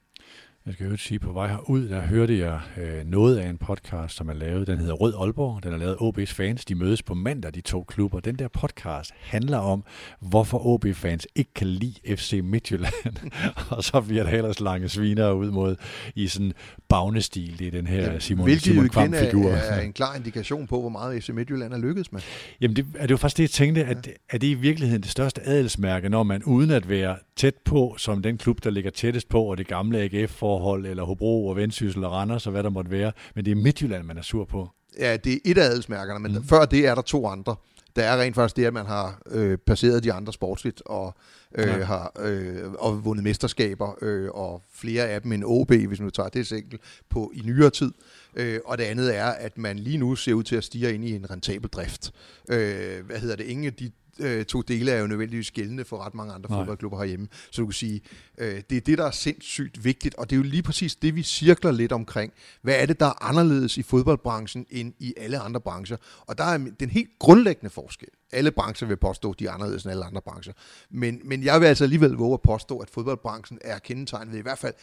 Jeg 0.66 0.74
skal 0.74 0.88
jo 0.88 0.98
sige, 0.98 1.20
på 1.20 1.32
vej 1.32 1.48
herud, 1.48 1.90
der 1.90 2.02
hørte 2.02 2.40
jeg 2.40 2.60
øh, 2.78 3.06
noget 3.06 3.38
af 3.38 3.50
en 3.50 3.58
podcast, 3.58 4.16
som 4.16 4.30
er 4.30 4.34
lavet. 4.34 4.68
Den 4.68 4.80
hedder 4.80 4.94
Rød 4.94 5.14
Aalborg. 5.20 5.64
Den 5.64 5.74
er 5.74 5.78
lavet 5.78 5.96
OB's 5.96 6.34
fans. 6.34 6.66
De 6.66 6.76
mødes 6.76 7.04
på 7.04 7.14
mandag, 7.14 7.54
de 7.54 7.62
to 7.62 7.84
klubber. 7.84 8.20
Den 8.20 8.36
der 8.36 8.48
podcast 8.48 9.12
handler 9.20 9.58
om, 9.58 9.84
hvorfor 10.20 10.66
OB-fans 10.66 11.28
ikke 11.36 11.54
kan 11.54 11.68
lide 11.68 12.16
FC 12.16 12.40
Midtjylland. 12.44 13.32
og 13.78 13.84
så 13.84 14.02
bliver 14.02 14.24
der 14.24 14.32
ellers 14.32 14.60
lange 14.60 14.90
sviner 14.90 15.32
ud 15.32 15.52
mod 15.52 15.76
i 16.16 16.28
sådan 16.28 16.54
bagnestil. 16.90 17.60
Det 17.60 17.68
er 17.68 17.72
den 17.72 17.88
her 17.88 18.12
ja, 18.12 18.20
Simon, 18.20 18.44
hvilket 18.44 18.64
Simon 18.64 18.90
Kvam-figur. 18.90 19.50
er, 19.50 19.56
er 19.56 19.82
en 19.82 19.94
klar 19.94 20.16
indikation 20.16 20.68
på, 20.68 20.82
hvor 20.82 20.90
meget 20.90 21.24
FC 21.24 21.30
Midtjylland 21.30 21.74
er 21.74 21.78
lykkedes 21.78 22.12
med. 22.12 22.22
Jamen, 22.62 22.76
det, 22.76 22.86
er 22.96 23.02
det 23.02 23.12
jo 23.12 23.18
faktisk 23.18 23.38
det, 23.38 23.44
jeg 23.44 23.50
tænkte, 23.50 23.86
at 23.86 24.10
er 24.30 24.38
det 24.38 24.48
i 24.48 24.54
virkeligheden 24.54 25.02
det 25.02 25.12
største 25.12 25.42
adelsmærke, 25.48 26.10
når 26.10 26.24
man 26.24 26.44
uden 26.44 26.72
at 26.72 26.90
være 26.90 27.18
tæt 27.36 27.56
på, 27.66 27.96
som 27.98 28.22
den 28.22 28.38
klub, 28.38 28.64
der 28.64 28.70
ligger 28.70 28.92
tættest 28.92 29.30
på, 29.30 29.44
og 29.44 29.58
det 29.58 29.68
gamle 29.68 30.00
AGF 30.00 30.32
forhold, 30.60 30.86
eller 30.86 31.04
Hobro 31.04 31.48
og 31.48 31.56
Vendsyssel 31.56 32.04
og 32.04 32.12
Randers 32.12 32.48
og 32.48 32.52
hvad 32.52 32.64
der 32.64 32.70
måtte 32.70 32.92
være. 32.92 33.12
Men 33.36 33.46
det 33.46 33.52
er 33.52 33.56
Midtjylland, 33.56 34.04
man 34.04 34.18
er 34.18 34.22
sur 34.22 34.46
på. 34.46 34.70
Ja, 35.00 35.18
det 35.18 35.34
er 35.34 35.38
et 35.46 35.58
af 35.58 35.66
adelsmærkerne, 35.66 36.20
men 36.20 36.32
mm. 36.32 36.44
før 36.44 36.66
det 36.66 36.88
er 36.88 36.96
der 36.96 37.02
to 37.02 37.28
andre. 37.28 37.56
Der 37.96 38.04
er 38.04 38.22
rent 38.22 38.36
faktisk 38.36 38.58
det, 38.58 38.66
at 38.66 38.74
man 38.74 38.86
har 38.86 39.22
øh, 39.32 39.58
passeret 39.58 40.04
de 40.04 40.14
andre 40.14 40.34
sportsligt 40.34 40.82
og, 40.86 41.16
øh, 41.56 41.68
ja. 41.68 41.84
har, 41.84 42.12
øh, 42.20 42.72
og 42.72 43.06
vundet 43.06 43.24
mesterskaber, 43.24 43.98
øh, 44.02 44.30
og 44.30 44.62
flere 44.74 45.04
af 45.04 45.22
dem 45.22 45.32
en 45.32 45.44
OB, 45.46 45.72
hvis 45.72 46.00
man 46.00 46.12
tager 46.12 46.30
det 46.30 46.52
enkelt, 46.52 46.82
på 47.10 47.32
i 47.36 47.42
nyere 47.46 47.70
tid. 47.70 47.92
Øh, 48.36 48.60
og 48.66 48.78
det 48.78 48.84
andet 48.84 49.18
er, 49.18 49.26
at 49.26 49.58
man 49.58 49.80
lige 49.80 49.98
nu 49.98 50.16
ser 50.16 50.34
ud 50.34 50.44
til 50.44 50.56
at 50.56 50.64
stige 50.64 50.94
ind 50.94 51.06
i 51.06 51.16
en 51.16 51.32
rentabel 51.32 51.70
drift. 51.70 52.12
Øh, 52.50 53.06
hvad 53.06 53.20
hedder 53.20 53.36
det? 53.36 53.44
Ingen 53.44 53.66
af 53.66 53.74
de 53.74 53.92
øh, 54.20 54.46
to 54.46 54.62
dele 54.62 54.92
er 54.92 55.00
jo 55.00 55.08
nødvendigvis 55.08 55.52
gældende 55.52 55.86
for 55.86 56.06
ret 56.06 56.14
mange 56.14 56.34
andre 56.34 56.50
Nej. 56.50 56.60
fodboldklubber 56.60 56.98
herhjemme. 56.98 57.28
Så 57.52 57.62
du 57.62 57.68
kan 57.68 57.74
sige, 57.74 58.02
øh, 58.38 58.62
det 58.70 58.78
er 58.78 58.82
det, 58.82 58.98
der 58.98 59.06
er 59.06 59.12
sindssygt 59.12 59.84
vigtigt, 59.84 60.16
og 60.16 60.30
det 60.30 60.36
er 60.36 60.38
jo 60.38 60.44
lige 60.44 60.64
præcis 60.64 60.96
det, 60.96 61.16
vi 61.16 61.24
cirkler 61.24 61.72
lidt 61.72 61.92
omkring. 61.92 62.34
Hvad 62.62 62.76
er 62.76 62.86
det, 62.86 63.00
der 63.00 63.06
er 63.06 63.24
anderledes 63.24 63.78
i 63.78 63.84
fodboldbranchen 63.84 64.66
end 64.70 64.94
i 65.00 65.14
alle 65.18 65.40
andre 65.40 65.62
brancher? 65.62 65.98
Og 66.28 66.38
der 66.38 66.44
er 66.44 66.58
den 66.80 66.90
helt 66.90 67.10
grundlæggende 67.20 67.70
forskel. 67.70 68.10
Alle 68.32 68.52
brancher 68.52 68.88
vil 68.88 68.98
påstå, 68.98 69.32
at 69.32 69.40
de 69.40 69.46
er 69.46 69.52
anderledes 69.52 69.84
end 69.84 69.92
alle 69.92 70.06
andre 70.06 70.22
brancher. 70.22 70.54
Men, 70.90 71.22
men 71.24 71.44
jeg 71.44 71.62
vil 71.62 71.68
altså 71.68 71.84
alligevel 71.84 72.12
våge 72.12 72.34
at 72.34 72.42
påstå, 72.42 72.78
at 72.78 72.90
fodboldbranchen 72.90 73.60
er 73.62 73.80
kendetegnet 73.80 74.32
ved 74.32 74.40
i 74.40 74.42
hvert 74.42 74.60
fald 74.60 74.74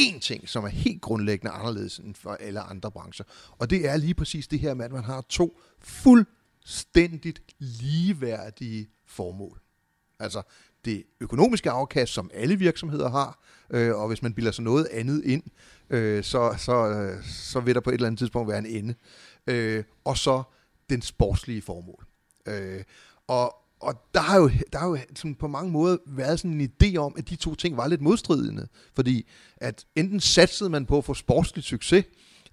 én 0.00 0.18
ting, 0.20 0.48
som 0.48 0.64
er 0.64 0.68
helt 0.68 1.00
grundlæggende 1.00 1.52
anderledes 1.52 1.98
end 1.98 2.14
for 2.14 2.30
alle 2.40 2.60
andre 2.60 2.90
brancher. 2.90 3.24
Og 3.58 3.70
det 3.70 3.88
er 3.88 3.96
lige 3.96 4.14
præcis 4.14 4.48
det 4.48 4.58
her 4.58 4.74
med, 4.74 4.84
at 4.84 4.92
man 4.92 5.04
har 5.04 5.24
to 5.28 5.58
fuld 5.80 6.26
fuldstændigt 6.62 7.42
ligeværdige 7.58 8.88
formål. 9.06 9.60
Altså 10.18 10.42
det 10.84 11.04
økonomiske 11.20 11.70
afkast, 11.70 12.12
som 12.12 12.30
alle 12.34 12.56
virksomheder 12.56 13.10
har, 13.10 13.42
øh, 13.70 13.94
og 13.94 14.08
hvis 14.08 14.22
man 14.22 14.34
bilder 14.34 14.50
sig 14.50 14.64
noget 14.64 14.86
andet 14.86 15.24
ind, 15.24 15.42
øh, 15.90 16.24
så, 16.24 16.54
så, 16.58 16.88
øh, 16.88 17.24
så 17.24 17.60
vil 17.60 17.74
der 17.74 17.80
på 17.80 17.90
et 17.90 17.94
eller 17.94 18.06
andet 18.06 18.18
tidspunkt 18.18 18.48
være 18.48 18.58
en 18.58 18.66
ende. 18.66 18.94
Øh, 19.46 19.84
og 20.04 20.18
så 20.18 20.42
den 20.90 21.02
sportslige 21.02 21.62
formål. 21.62 22.06
Øh, 22.46 22.82
og, 23.26 23.54
og 23.80 23.94
der 24.14 24.20
har 24.20 24.38
jo, 24.38 24.50
der 24.72 24.78
har 24.78 24.88
jo 24.88 24.98
sådan 25.14 25.34
på 25.34 25.48
mange 25.48 25.70
måder 25.70 25.96
været 26.06 26.40
sådan 26.40 26.60
en 26.60 26.72
idé 26.82 26.96
om, 26.96 27.14
at 27.18 27.28
de 27.28 27.36
to 27.36 27.54
ting 27.54 27.76
var 27.76 27.86
lidt 27.86 28.00
modstridende. 28.00 28.68
Fordi 28.94 29.28
at 29.56 29.86
enten 29.96 30.20
satsede 30.20 30.70
man 30.70 30.86
på 30.86 30.98
at 30.98 31.04
få 31.04 31.14
sportslig 31.14 31.64
succes, 31.64 32.04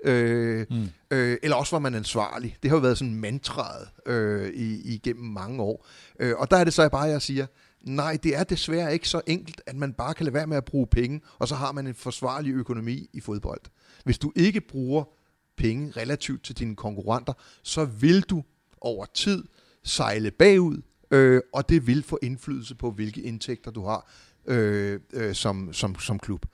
Øh, 0.04 0.66
mm. 0.70 0.90
øh, 1.12 1.38
eller 1.44 1.58
også 1.58 1.76
var 1.76 1.80
man 1.80 1.96
ansvarlig. 1.96 2.58
Det 2.64 2.70
har 2.72 2.78
jo 2.78 2.82
været 2.82 2.98
sådan 2.98 3.16
mantraet 3.16 3.88
øh, 4.06 4.50
i, 4.50 4.94
igennem 4.94 5.26
mange 5.26 5.62
år. 5.62 5.88
Øh, 6.20 6.34
og 6.38 6.52
der 6.52 6.58
er 6.58 6.64
det 6.64 6.74
så 6.74 6.90
bare, 6.90 7.04
jeg 7.04 7.22
siger, 7.22 7.46
nej, 7.82 8.18
det 8.24 8.36
er 8.36 8.44
desværre 8.44 8.94
ikke 8.94 9.10
så 9.10 9.22
enkelt, 9.28 9.62
at 9.66 9.76
man 9.76 9.94
bare 9.94 10.14
kan 10.14 10.24
lade 10.24 10.34
være 10.34 10.48
med 10.48 10.58
at 10.58 10.66
bruge 10.66 10.88
penge, 10.88 11.22
og 11.40 11.48
så 11.48 11.56
har 11.56 11.72
man 11.72 11.88
en 11.88 11.96
forsvarlig 11.96 12.54
økonomi 12.54 13.10
i 13.14 13.20
fodbold. 13.20 13.62
Hvis 14.04 14.18
du 14.18 14.32
ikke 14.36 14.62
bruger 14.62 15.04
penge 15.58 15.92
relativt 15.98 16.44
til 16.44 16.58
dine 16.58 16.76
konkurrenter, 16.76 17.34
så 17.64 17.86
vil 17.86 18.22
du 18.22 18.44
over 18.82 19.06
tid 19.14 19.44
sejle 19.84 20.32
bagud, 20.32 20.82
øh, 21.12 21.42
og 21.54 21.70
det 21.70 21.88
vil 21.88 22.04
få 22.04 22.20
indflydelse 22.22 22.76
på, 22.76 22.92
hvilke 22.92 23.22
indtægter 23.22 23.72
du 23.72 23.86
har 23.86 24.12
øh, 24.46 25.00
øh, 25.14 25.36
som, 25.36 25.74
som, 25.74 26.00
som 26.00 26.20
klub. 26.20 26.46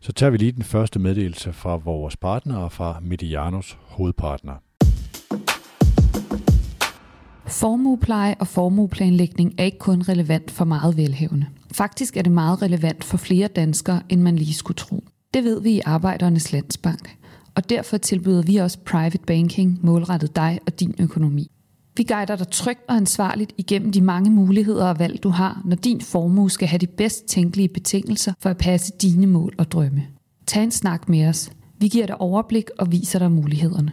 Så 0.00 0.12
tager 0.12 0.30
vi 0.30 0.36
lige 0.36 0.52
den 0.52 0.62
første 0.62 0.98
meddelelse 0.98 1.52
fra 1.52 1.76
vores 1.76 2.16
partner 2.16 2.56
og 2.56 2.72
fra 2.72 3.00
Medianos 3.02 3.78
hovedpartner. 3.80 4.54
Formuepleje 7.46 8.34
og 8.40 8.46
formueplanlægning 8.46 9.54
er 9.58 9.64
ikke 9.64 9.78
kun 9.78 10.02
relevant 10.02 10.50
for 10.50 10.64
meget 10.64 10.96
velhævende. 10.96 11.46
Faktisk 11.74 12.16
er 12.16 12.22
det 12.22 12.32
meget 12.32 12.62
relevant 12.62 13.04
for 13.04 13.16
flere 13.16 13.48
danskere, 13.48 14.02
end 14.08 14.20
man 14.20 14.36
lige 14.36 14.54
skulle 14.54 14.76
tro. 14.76 15.04
Det 15.34 15.44
ved 15.44 15.62
vi 15.62 15.70
i 15.70 15.80
Arbejdernes 15.84 16.52
Landsbank, 16.52 17.16
og 17.54 17.70
derfor 17.70 17.96
tilbyder 17.96 18.42
vi 18.42 18.56
også 18.56 18.78
private 18.86 19.18
banking 19.26 19.78
målrettet 19.82 20.36
dig 20.36 20.58
og 20.66 20.80
din 20.80 20.94
økonomi. 21.00 21.50
Vi 21.96 22.02
guider 22.02 22.36
dig 22.36 22.48
trygt 22.48 22.80
og 22.88 22.96
ansvarligt 22.96 23.52
igennem 23.58 23.92
de 23.92 24.00
mange 24.00 24.30
muligheder 24.30 24.86
og 24.86 24.98
valg, 24.98 25.22
du 25.22 25.28
har, 25.28 25.62
når 25.64 25.76
din 25.76 26.00
formue 26.00 26.50
skal 26.50 26.68
have 26.68 26.78
de 26.78 26.86
bedst 26.86 27.26
tænkelige 27.26 27.68
betingelser 27.68 28.32
for 28.40 28.50
at 28.50 28.58
passe 28.58 28.92
dine 29.02 29.26
mål 29.26 29.54
og 29.58 29.72
drømme. 29.72 30.06
Tag 30.46 30.62
en 30.62 30.70
snak 30.70 31.08
med 31.08 31.28
os. 31.28 31.50
Vi 31.78 31.88
giver 31.88 32.06
dig 32.06 32.20
overblik 32.20 32.64
og 32.78 32.92
viser 32.92 33.18
dig 33.18 33.32
mulighederne. 33.32 33.92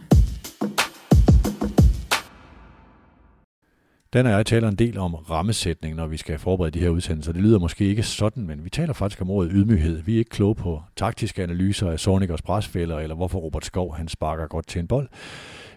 Den 4.12 4.26
og 4.26 4.32
jeg 4.32 4.46
taler 4.46 4.68
en 4.68 4.76
del 4.76 4.98
om 4.98 5.14
rammesætning, 5.14 5.96
når 5.96 6.06
vi 6.06 6.16
skal 6.16 6.38
forberede 6.38 6.70
de 6.70 6.80
her 6.80 6.88
udsendelser. 6.88 7.32
Det 7.32 7.42
lyder 7.42 7.58
måske 7.58 7.84
ikke 7.84 8.02
sådan, 8.02 8.46
men 8.46 8.64
vi 8.64 8.70
taler 8.70 8.92
faktisk 8.92 9.22
om 9.22 9.30
ordet 9.30 9.50
ydmyghed. 9.54 10.02
Vi 10.02 10.14
er 10.14 10.18
ikke 10.18 10.30
kloge 10.30 10.54
på 10.54 10.82
taktiske 10.96 11.42
analyser 11.42 11.90
af 11.90 12.00
Sonikers 12.00 12.42
presfælder, 12.42 12.98
eller 12.98 13.16
hvorfor 13.16 13.38
Robert 13.38 13.64
Skov 13.64 13.96
han 13.96 14.08
sparker 14.08 14.46
godt 14.46 14.66
til 14.66 14.78
en 14.78 14.86
bold. 14.86 15.08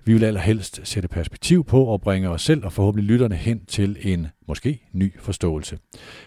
Vi 0.08 0.14
vil 0.14 0.24
allerhelst 0.24 0.82
sætte 0.84 1.10
perspektiv 1.10 1.64
på 1.64 1.84
og 1.84 2.02
bringe 2.02 2.30
os 2.30 2.42
selv 2.42 2.66
og 2.66 2.74
forhåbentlig 2.74 3.10
lytterne 3.10 3.36
hen 3.36 3.66
til 3.66 3.98
en 4.02 4.28
måske 4.48 4.88
ny 4.94 5.20
forståelse. 5.20 5.78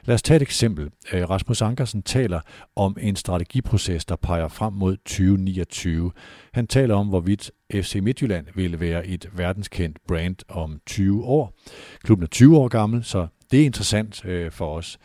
Lad 0.05 0.15
os 0.15 0.23
tage 0.23 0.37
et 0.37 0.43
eksempel. 0.43 0.91
Øh, 1.13 1.31
Rasmus 1.31 1.63
Ankersen 1.63 2.03
taler 2.03 2.41
om 2.77 2.97
en 3.01 3.17
strategiproces, 3.17 4.05
der 4.05 4.17
peger 4.17 4.49
frem 4.49 4.73
mod 4.73 4.97
2029. 4.97 6.13
Han 6.53 6.67
taler 6.67 6.95
om, 6.95 7.09
hvorvidt 7.09 7.51
FC 7.75 7.99
Midtjylland 8.03 8.47
vil 8.55 8.81
være 8.81 9.07
et 9.07 9.31
verdenskendt 9.33 9.99
brand 10.09 10.37
om 10.49 10.81
20 10.87 11.25
år. 11.25 11.59
Klubben 12.05 12.23
er 12.23 12.29
20 12.29 12.59
år 12.59 12.69
gammel, 12.69 13.05
så 13.05 13.27
det 13.51 13.61
er 13.61 13.65
interessant 13.65 14.25
øh, 14.25 14.51
for 14.51 14.77
os. 14.77 14.99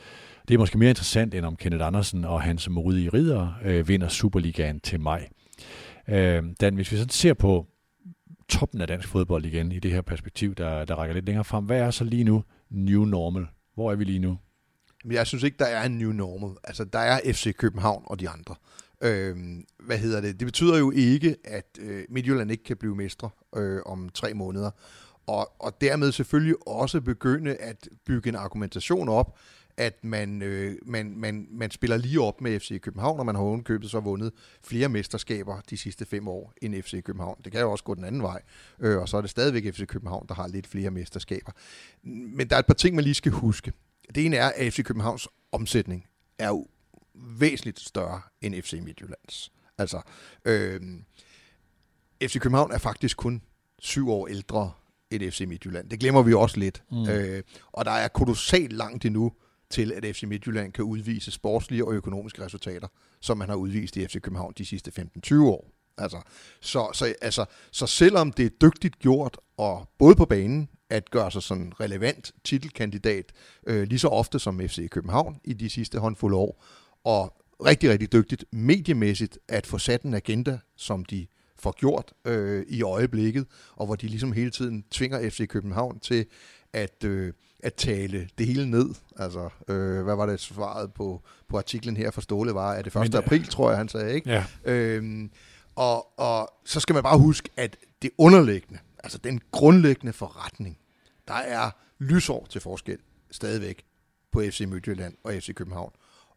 Det 0.48 0.54
er 0.54 0.58
måske 0.58 0.78
mere 0.78 0.90
interessant, 0.90 1.34
end 1.34 1.46
om 1.46 1.56
Kenneth 1.56 1.86
Andersen 1.86 2.26
og 2.26 2.42
hans 2.42 2.70
modige 2.70 3.10
ridder 3.10 3.54
øh, 3.66 3.88
vinder 3.88 4.08
Superligaen 4.08 4.80
til 4.80 5.00
maj. 5.00 5.28
Dan, 6.62 6.76
hvis 6.76 6.92
vi 6.92 6.98
så 6.98 7.06
ser 7.10 7.34
på 7.34 7.68
toppen 8.49 8.81
af 8.81 8.88
dansk 8.88 9.08
fodbold 9.08 9.45
igen 9.45 9.71
i 9.71 9.79
det 9.79 9.91
her 9.91 10.01
perspektiv, 10.01 10.55
der, 10.55 10.86
der 10.86 10.95
rækker 10.95 11.13
lidt 11.13 11.25
længere 11.25 11.45
frem. 11.45 11.65
Hvad 11.65 11.79
er 11.79 11.91
så 11.91 12.03
lige 12.03 12.23
nu 12.23 12.43
new 12.69 13.05
normal? 13.05 13.47
Hvor 13.75 13.91
er 13.91 13.95
vi 13.95 14.03
lige 14.03 14.19
nu? 14.19 14.38
Jeg 15.05 15.27
synes 15.27 15.43
ikke, 15.43 15.58
der 15.58 15.65
er 15.65 15.86
en 15.86 15.97
new 15.97 16.12
normal. 16.12 16.58
Altså, 16.63 16.86
der 16.86 16.99
er 16.99 17.19
FC 17.34 17.55
København 17.55 18.03
og 18.05 18.19
de 18.19 18.29
andre. 18.29 18.55
Øhm, 19.01 19.65
hvad 19.79 19.97
hedder 19.97 20.21
det? 20.21 20.39
Det 20.39 20.45
betyder 20.47 20.77
jo 20.77 20.91
ikke, 20.91 21.36
at 21.43 21.77
øh, 21.79 22.03
Midtjylland 22.10 22.51
ikke 22.51 22.63
kan 22.63 22.77
blive 22.77 22.95
mestre 22.95 23.29
øh, 23.55 23.81
om 23.86 24.10
tre 24.10 24.34
måneder. 24.34 24.71
og, 25.27 25.51
og 25.60 25.81
dermed 25.81 26.12
selvfølgelig 26.12 26.67
også 26.67 27.01
begynde 27.01 27.55
at 27.55 27.88
bygge 28.05 28.29
en 28.29 28.36
argumentation 28.36 29.10
op, 29.10 29.38
at 29.78 30.04
man, 30.04 30.42
øh, 30.42 30.76
man, 30.86 31.18
man, 31.18 31.48
man 31.52 31.72
spiller 31.72 31.98
lige 31.98 32.22
op 32.22 32.42
med 32.42 32.60
FC 32.60 32.82
København, 32.82 33.20
og 33.20 33.26
man 33.26 33.36
har 33.36 33.42
ovenkøbet 33.42 33.92
så 33.92 34.00
vundet 34.00 34.32
flere 34.64 34.90
mesterskaber 34.90 35.62
de 35.70 35.78
sidste 35.78 36.06
fem 36.06 36.28
år 36.28 36.54
end 36.62 36.84
FC 36.84 37.04
København. 37.04 37.42
Det 37.44 37.52
kan 37.52 37.62
jo 37.62 37.72
også 37.72 37.84
gå 37.84 37.96
den 37.96 38.04
anden 38.04 38.22
vej, 38.22 38.42
øh, 38.80 38.98
og 38.98 39.10
så 39.10 39.18
er 39.18 39.22
det 39.22 39.30
stadigvæk 39.30 39.74
FC 39.74 39.86
København, 39.88 40.26
der 40.28 40.34
har 40.34 40.48
lidt 40.48 40.68
flere 40.68 40.92
mesterskaber. 40.92 41.52
Men 42.04 42.50
der 42.50 42.56
er 42.56 42.60
et 42.60 42.66
par 42.66 42.74
ting, 42.74 42.96
man 42.96 43.04
lige 43.04 43.14
skal 43.14 43.32
huske. 43.32 43.74
Det 44.16 44.26
ene 44.26 44.36
er, 44.36 44.52
at 44.56 44.74
FC 44.74 44.84
Københavns 44.84 45.28
omsætning 45.52 46.06
er 46.40 46.48
jo 46.48 46.68
væsentligt 47.16 47.80
større 47.80 48.22
end 48.42 48.62
FC 48.62 48.80
Midtjyllands. 48.84 49.52
Altså, 49.78 50.02
øh, 50.46 50.82
FC 52.24 52.40
København 52.40 52.72
er 52.72 52.78
faktisk 52.78 53.18
kun 53.18 53.42
syv 53.80 54.10
år 54.10 54.28
ældre 54.28 54.72
end 55.12 55.32
FC 55.32 55.46
Midtjylland. 55.48 55.90
Det 55.90 56.00
glemmer 56.00 56.22
vi 56.22 56.34
også 56.34 56.60
lidt. 56.60 56.84
Mm. 56.92 57.10
Øh, 57.10 57.44
og 57.72 57.86
der 57.86 57.92
er 57.92 58.08
kolossalt 58.08 58.74
langt 58.74 59.06
endnu 59.06 59.32
til, 59.69 59.91
at 59.91 60.15
FC 60.15 60.23
Midtjylland 60.23 60.73
kan 60.73 60.84
udvise 60.84 61.32
sportslige 61.32 61.86
og 61.86 61.93
økonomiske 61.93 62.45
resultater, 62.45 62.88
som 63.21 63.38
man 63.38 63.49
har 63.49 63.56
udvist 63.56 63.97
i 63.97 64.08
FC 64.08 64.21
København 64.21 64.54
de 64.58 64.65
sidste 64.65 64.91
15-20 65.28 65.41
år. 65.41 65.71
Altså, 65.97 66.21
så, 66.62 66.89
så, 66.93 67.15
altså, 67.21 67.45
så 67.71 67.88
selvom 67.88 68.32
det 68.32 68.45
er 68.45 68.49
dygtigt 68.49 68.99
gjort, 68.99 69.38
og 69.58 69.89
både 69.97 70.15
på 70.15 70.25
banen, 70.25 70.69
at 70.89 71.12
gøre 71.12 71.32
sig 71.32 71.43
sådan 71.43 71.73
relevant 71.80 72.32
titelkandidat, 72.43 73.32
øh, 73.67 73.88
lige 73.88 73.99
så 73.99 74.08
ofte 74.08 74.39
som 74.39 74.60
FC 74.60 74.89
København 74.89 75.39
i 75.43 75.54
de 75.54 75.69
sidste 75.69 75.99
håndfulde 75.99 76.38
år, 76.38 76.63
og 77.04 77.41
rigtig, 77.65 77.89
rigtig 77.89 78.12
dygtigt 78.12 78.45
mediemæssigt 78.51 79.39
at 79.47 79.67
få 79.67 79.78
sat 79.78 80.01
en 80.01 80.13
agenda, 80.13 80.60
som 80.75 81.06
de 81.06 81.28
får 81.58 81.71
gjort 81.71 82.13
øh, 82.25 82.65
i 82.67 82.82
øjeblikket, 82.82 83.45
og 83.75 83.86
hvor 83.86 83.95
de 83.95 84.08
ligesom 84.08 84.32
hele 84.32 84.51
tiden 84.51 84.84
tvinger 84.91 85.30
FC 85.30 85.47
København 85.47 85.99
til 85.99 86.25
at, 86.73 87.04
øh, 87.04 87.34
at 87.63 87.74
tale 87.74 88.30
det 88.38 88.48
hele 88.48 88.70
ned. 88.70 88.89
Altså, 89.15 89.50
øh, 89.68 90.04
hvad 90.04 90.15
var 90.15 90.26
det 90.26 90.39
svaret 90.39 90.94
på, 90.94 91.22
på 91.50 91.58
artiklen 91.58 91.98
her 91.98 92.12
for 92.12 92.22
Ståle 92.22 92.54
var? 92.54 92.74
Er 92.74 92.82
det 92.82 92.96
1. 92.96 93.02
Men, 93.02 93.15
april, 93.15 93.48
tror 93.48 93.70
jeg, 93.70 93.78
han 93.78 93.88
sagde, 93.88 94.13
ikke? 94.13 94.30
Ja. 94.30 94.46
Øhm, 94.65 95.32
og, 95.76 96.20
og 96.20 96.54
så 96.65 96.80
skal 96.80 96.94
man 96.94 97.04
bare 97.04 97.18
huske, 97.18 97.50
at 97.58 97.78
det 98.02 98.12
underliggende, 98.18 98.80
altså 99.04 99.18
den 99.18 99.41
grundlæggende 99.52 100.13
forretning, 100.13 100.78
der 101.28 101.34
er 101.34 101.72
lysår 102.00 102.48
til 102.50 102.62
forskel 102.62 102.98
stadigvæk 103.32 103.84
på 104.32 104.41
FC 104.41 104.62
Midtjylland 104.68 105.15
og 105.24 105.34
FC 105.34 105.54
København. 105.54 105.91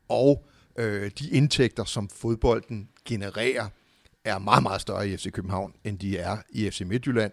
Og 0.08 0.46
øh, 0.78 1.10
de 1.18 1.30
indtægter, 1.30 1.84
som 1.84 2.08
fodbolden 2.08 2.88
genererer, 3.04 3.68
er 4.24 4.38
meget, 4.38 4.62
meget 4.62 4.80
større 4.80 5.08
i 5.08 5.16
FC 5.16 5.32
København, 5.32 5.74
end 5.84 5.98
de 5.98 6.18
er 6.18 6.36
i 6.50 6.70
FC 6.70 6.80
Midtjylland. 6.80 7.32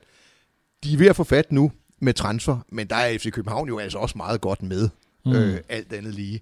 De 0.83 0.93
er 0.93 0.97
ved 0.97 1.07
at 1.07 1.15
få 1.15 1.23
fat 1.23 1.51
nu 1.51 1.71
med 2.01 2.13
transfer, 2.13 2.57
men 2.69 2.87
der 2.87 2.95
er 2.95 3.17
FC 3.17 3.31
København 3.31 3.67
jo 3.67 3.79
altså 3.79 3.97
også 3.97 4.17
meget 4.17 4.41
godt 4.41 4.63
med, 4.63 4.89
mm. 5.25 5.31
øh, 5.31 5.57
alt 5.69 5.93
andet 5.93 6.13
lige. 6.13 6.41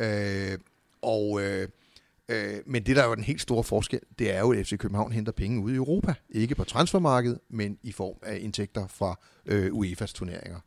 Øh, 0.00 0.58
og, 1.02 1.42
øh, 1.42 1.68
øh, 2.28 2.54
men 2.66 2.82
det, 2.86 2.96
der 2.96 3.02
er 3.02 3.08
jo 3.08 3.14
den 3.14 3.24
helt 3.24 3.40
store 3.40 3.64
forskel, 3.64 4.00
det 4.18 4.34
er 4.34 4.40
jo, 4.40 4.52
at 4.52 4.66
FC 4.66 4.78
København 4.78 5.12
henter 5.12 5.32
penge 5.32 5.62
ud 5.62 5.72
i 5.72 5.76
Europa. 5.76 6.14
Ikke 6.30 6.54
på 6.54 6.64
transfermarkedet, 6.64 7.38
men 7.50 7.78
i 7.82 7.92
form 7.92 8.16
af 8.22 8.38
indtægter 8.40 8.86
fra 8.86 9.18
øh, 9.46 9.72
UEFA's 9.72 10.12
turneringer. 10.14 10.58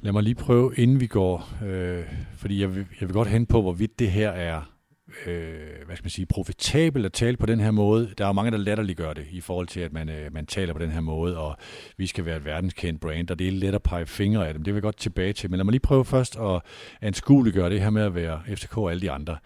Lad 0.00 0.12
mig 0.12 0.22
lige 0.22 0.34
prøve, 0.34 0.74
inden 0.76 1.00
vi 1.00 1.06
går, 1.06 1.64
øh, 1.64 2.04
fordi 2.36 2.60
jeg 2.60 2.74
vil, 2.74 2.86
jeg 3.00 3.08
vil 3.08 3.12
godt 3.12 3.28
hen 3.28 3.46
på, 3.46 3.62
hvorvidt 3.62 3.98
det 3.98 4.10
her 4.10 4.30
er 4.30 4.77
øh, 5.26 5.86
hvad 5.86 5.96
skal 5.96 6.04
man 6.04 6.10
sige, 6.10 6.26
profitabelt 6.26 7.06
at 7.06 7.12
tale 7.12 7.36
på 7.36 7.46
den 7.46 7.60
her 7.60 7.70
måde. 7.70 8.10
Der 8.18 8.24
er 8.24 8.28
jo 8.28 8.32
mange, 8.32 8.50
der 8.50 8.56
latterliggør 8.56 9.12
det 9.12 9.26
i 9.30 9.40
forhold 9.40 9.66
til, 9.66 9.80
at 9.80 9.92
man, 9.92 10.08
øh, 10.08 10.34
man 10.34 10.46
taler 10.46 10.72
på 10.72 10.78
den 10.78 10.90
her 10.90 11.00
måde, 11.00 11.38
og 11.38 11.56
vi 11.96 12.06
skal 12.06 12.24
være 12.24 12.36
et 12.36 12.44
verdenskendt 12.44 13.00
brand, 13.00 13.30
og 13.30 13.38
det 13.38 13.48
er 13.48 13.52
let 13.52 13.74
at 13.74 13.82
pege 13.82 14.06
fingre 14.06 14.48
af 14.48 14.54
dem. 14.54 14.62
Det 14.62 14.74
vil 14.74 14.78
jeg 14.78 14.82
godt 14.82 14.96
tilbage 14.96 15.32
til. 15.32 15.50
Men 15.50 15.58
lad 15.58 15.64
mig 15.64 15.72
lige 15.72 15.80
prøve 15.80 16.04
først 16.04 16.36
at 16.36 16.60
anskueliggøre 17.00 17.70
det 17.70 17.80
her 17.80 17.90
med 17.90 18.02
at 18.02 18.14
være 18.14 18.40
FCK 18.56 18.78
og 18.78 18.90
alle 18.90 19.00
de 19.00 19.10
andre. 19.10 19.36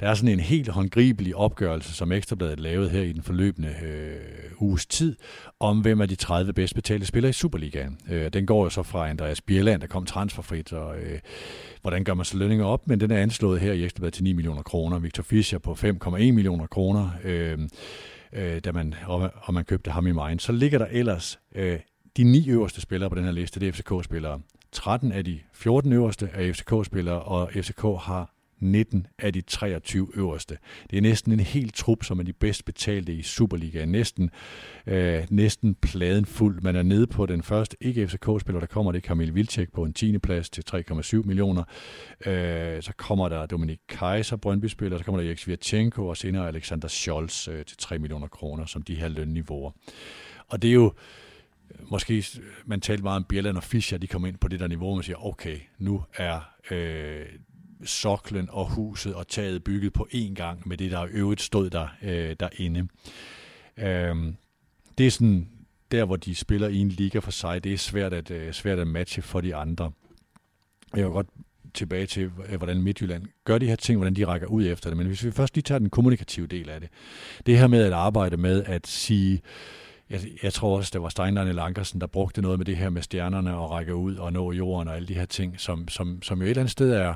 Der 0.00 0.08
er 0.08 0.14
sådan 0.14 0.32
en 0.32 0.40
helt 0.40 0.68
håndgribelig 0.68 1.36
opgørelse, 1.36 1.92
som 1.92 2.12
Ekstrabladet 2.12 2.60
lavede 2.60 2.90
her 2.90 3.02
i 3.02 3.12
den 3.12 3.22
forløbende 3.22 3.74
øh, 3.84 4.62
uges 4.62 4.86
tid, 4.86 5.16
om 5.60 5.80
hvem 5.80 6.00
er 6.00 6.06
de 6.06 6.14
30 6.14 6.52
bedst 6.52 6.74
betalte 6.74 7.06
spillere 7.06 7.30
i 7.30 7.32
Superligaen. 7.32 7.98
Øh, 8.10 8.32
den 8.32 8.46
går 8.46 8.64
jo 8.64 8.70
så 8.70 8.82
fra 8.82 9.08
Andreas 9.08 9.40
Bjelland, 9.40 9.80
der 9.80 9.86
kom 9.86 10.06
transferfrit, 10.06 10.72
og 10.72 10.98
øh, 10.98 11.18
hvordan 11.88 12.04
gør 12.04 12.14
man 12.14 12.24
så 12.24 12.36
lønninger 12.36 12.64
op, 12.64 12.88
men 12.88 13.00
den 13.00 13.10
er 13.10 13.18
anslået 13.18 13.60
her 13.60 13.72
i 13.72 13.84
Ekstrabladet 13.84 14.14
til 14.14 14.24
9 14.24 14.32
millioner 14.32 14.62
kroner. 14.62 14.98
Victor 14.98 15.22
Fischer 15.22 15.58
på 15.58 15.72
5,1 15.72 16.10
millioner 16.10 16.66
kroner, 16.66 17.10
øh, 17.24 17.58
øh, 18.32 18.60
da 18.60 18.72
man, 18.72 18.94
og, 19.06 19.30
og 19.42 19.54
man 19.54 19.64
købte 19.64 19.90
ham 19.90 20.06
i 20.06 20.12
Mainz. 20.12 20.42
Så 20.42 20.52
ligger 20.52 20.78
der 20.78 20.86
ellers 20.90 21.40
øh, 21.54 21.78
de 22.16 22.24
ni 22.24 22.48
øverste 22.48 22.80
spillere 22.80 23.10
på 23.10 23.16
den 23.16 23.24
her 23.24 23.32
liste, 23.32 23.60
det 23.60 23.68
er 23.68 23.72
FCK-spillere. 23.72 24.40
13 24.72 25.12
af 25.12 25.24
de 25.24 25.40
14 25.52 25.92
øverste 25.92 26.30
er 26.32 26.52
FCK-spillere, 26.52 27.22
og 27.22 27.50
FCK 27.52 27.82
har 27.82 28.34
19 28.60 29.06
af 29.18 29.32
de 29.32 29.40
23 29.40 30.08
øverste. 30.14 30.58
Det 30.90 30.96
er 30.96 31.00
næsten 31.00 31.32
en 31.32 31.40
hel 31.40 31.70
trup, 31.70 32.04
som 32.04 32.18
er 32.18 32.22
de 32.22 32.32
bedst 32.32 32.64
betalte 32.64 33.12
i 33.12 33.22
Superligaen. 33.22 33.88
Næsten, 33.88 34.30
øh, 34.86 35.26
næsten 35.30 35.74
pladen 35.74 36.26
fuld. 36.26 36.62
Man 36.62 36.76
er 36.76 36.82
nede 36.82 37.06
på 37.06 37.26
den 37.26 37.42
første 37.42 37.76
ikke-FCK-spiller, 37.80 38.60
der 38.60 38.66
kommer 38.66 38.92
det 38.92 39.02
Kamil 39.02 39.34
Vilcek 39.34 39.72
på 39.72 39.84
en 39.84 39.92
10. 39.92 40.18
plads 40.18 40.50
til 40.50 40.64
3,7 40.70 41.22
millioner. 41.22 41.64
Øh, 42.26 42.82
så 42.82 42.92
kommer 42.96 43.28
der 43.28 43.46
Dominik 43.46 43.78
Kaiser, 43.88 44.36
Brøndby-spiller, 44.36 44.98
så 44.98 45.04
kommer 45.04 45.20
der 45.20 45.28
Erik 45.28 45.38
Svirchenko 45.38 46.06
og 46.06 46.16
senere 46.16 46.48
Alexander 46.48 46.88
Scholz 46.88 47.48
øh, 47.48 47.64
til 47.64 47.76
3 47.76 47.98
millioner 47.98 48.28
kroner, 48.28 48.66
som 48.66 48.82
de 48.82 48.94
her 48.94 49.08
lønniveauer. 49.08 49.70
Og 50.48 50.62
det 50.62 50.68
er 50.68 50.74
jo, 50.74 50.92
øh, 51.70 51.90
måske 51.90 52.24
man 52.66 52.80
talte 52.80 53.02
meget 53.02 53.16
om 53.16 53.24
Bjelland 53.24 53.56
og 53.56 53.62
Fischer, 53.62 53.98
de 53.98 54.06
kom 54.06 54.26
ind 54.26 54.36
på 54.38 54.48
det 54.48 54.60
der 54.60 54.66
niveau, 54.66 54.88
og 54.88 54.96
man 54.96 55.02
siger, 55.02 55.26
okay, 55.26 55.58
nu 55.78 56.04
er 56.16 56.40
øh, 56.70 57.26
soklen 57.84 58.48
og 58.50 58.70
huset 58.70 59.14
og 59.14 59.28
taget 59.28 59.64
bygget 59.64 59.92
på 59.92 60.08
én 60.14 60.34
gang 60.34 60.68
med 60.68 60.76
det, 60.76 60.90
der 60.90 61.06
øvrigt 61.10 61.42
stod 61.42 61.70
der 61.70 61.88
øh, 62.02 62.36
derinde. 62.40 62.88
Øh, 63.76 64.16
det 64.98 65.06
er 65.06 65.10
sådan 65.10 65.48
der, 65.90 66.04
hvor 66.04 66.16
de 66.16 66.34
spiller 66.34 66.68
i 66.68 66.76
en 66.76 66.88
liga 66.88 67.18
for 67.18 67.30
sig. 67.30 67.64
Det 67.64 67.72
er 67.72 67.78
svært 67.78 68.12
at, 68.12 68.30
øh, 68.30 68.52
svært 68.52 68.78
at 68.78 68.86
matche 68.86 69.22
for 69.22 69.40
de 69.40 69.54
andre. 69.54 69.92
Jeg 70.96 71.04
vil 71.04 71.12
godt 71.12 71.26
tilbage 71.74 72.06
til, 72.06 72.30
øh, 72.48 72.56
hvordan 72.56 72.82
Midtjylland 72.82 73.24
gør 73.44 73.58
de 73.58 73.66
her 73.66 73.76
ting, 73.76 73.98
hvordan 73.98 74.14
de 74.14 74.24
rækker 74.24 74.46
ud 74.46 74.66
efter 74.66 74.90
det. 74.90 74.96
Men 74.96 75.06
hvis 75.06 75.24
vi 75.24 75.30
først 75.30 75.54
lige 75.54 75.62
tager 75.62 75.78
den 75.78 75.90
kommunikative 75.90 76.46
del 76.46 76.70
af 76.70 76.80
det. 76.80 76.88
Det 77.46 77.58
her 77.58 77.66
med 77.66 77.84
at 77.84 77.92
arbejde 77.92 78.36
med 78.36 78.64
at 78.64 78.86
sige, 78.86 79.40
jeg, 80.10 80.20
jeg 80.42 80.52
tror 80.52 80.76
også, 80.76 80.90
det 80.92 81.02
var 81.02 81.08
Steinlein 81.08 81.48
eller 81.48 81.62
Ankersen, 81.62 82.00
der 82.00 82.06
brugte 82.06 82.42
noget 82.42 82.58
med 82.58 82.66
det 82.66 82.76
her 82.76 82.90
med 82.90 83.02
stjernerne 83.02 83.56
og 83.56 83.70
række 83.70 83.94
ud 83.94 84.16
og 84.16 84.32
nå 84.32 84.52
jorden 84.52 84.88
og 84.88 84.96
alle 84.96 85.08
de 85.08 85.14
her 85.14 85.26
ting, 85.26 85.60
som, 85.60 85.88
som, 85.88 86.22
som 86.22 86.38
jo 86.38 86.44
et 86.44 86.50
eller 86.50 86.60
andet 86.60 86.72
sted 86.72 86.92
er, 86.92 87.14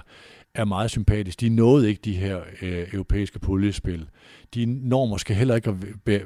er 0.54 0.64
meget 0.64 0.90
sympatisk. 0.90 1.40
De 1.40 1.48
nåede 1.48 1.88
ikke 1.88 2.00
de 2.04 2.16
her 2.16 2.42
øh, 2.62 2.94
europæiske 2.94 3.38
puljespil. 3.38 4.08
De 4.54 4.66
når 4.66 5.06
måske 5.06 5.34
heller 5.34 5.54
ikke 5.54 5.70
at 5.70 5.76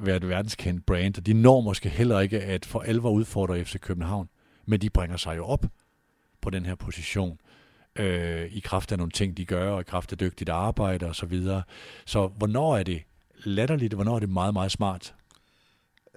være 0.06 0.16
et 0.16 0.28
verdenskendt 0.28 0.86
brand, 0.86 1.18
og 1.18 1.26
de 1.26 1.34
når 1.34 1.60
måske 1.60 1.88
heller 1.88 2.20
ikke 2.20 2.40
at 2.40 2.64
for 2.64 2.80
alvor 2.80 3.10
udfordre 3.10 3.64
FC 3.64 3.80
København. 3.80 4.28
Men 4.66 4.80
de 4.80 4.90
bringer 4.90 5.16
sig 5.16 5.36
jo 5.36 5.44
op 5.44 5.66
på 6.40 6.50
den 6.50 6.66
her 6.66 6.74
position 6.74 7.38
øh, 7.96 8.52
i 8.52 8.60
kraft 8.60 8.92
af 8.92 8.98
nogle 8.98 9.10
ting, 9.10 9.36
de 9.36 9.44
gør, 9.44 9.70
og 9.70 9.80
i 9.80 9.84
kraft 9.84 10.12
af 10.12 10.18
dygtigt 10.18 10.50
arbejde 10.50 11.06
osv. 11.06 11.14
Så, 11.14 11.26
videre. 11.26 11.62
så 12.04 12.26
hvornår 12.26 12.76
er 12.76 12.82
det 12.82 13.02
latterligt, 13.44 13.94
og 13.94 13.96
hvornår 13.96 14.16
er 14.16 14.20
det 14.20 14.28
meget, 14.28 14.52
meget 14.52 14.72
smart? 14.72 15.14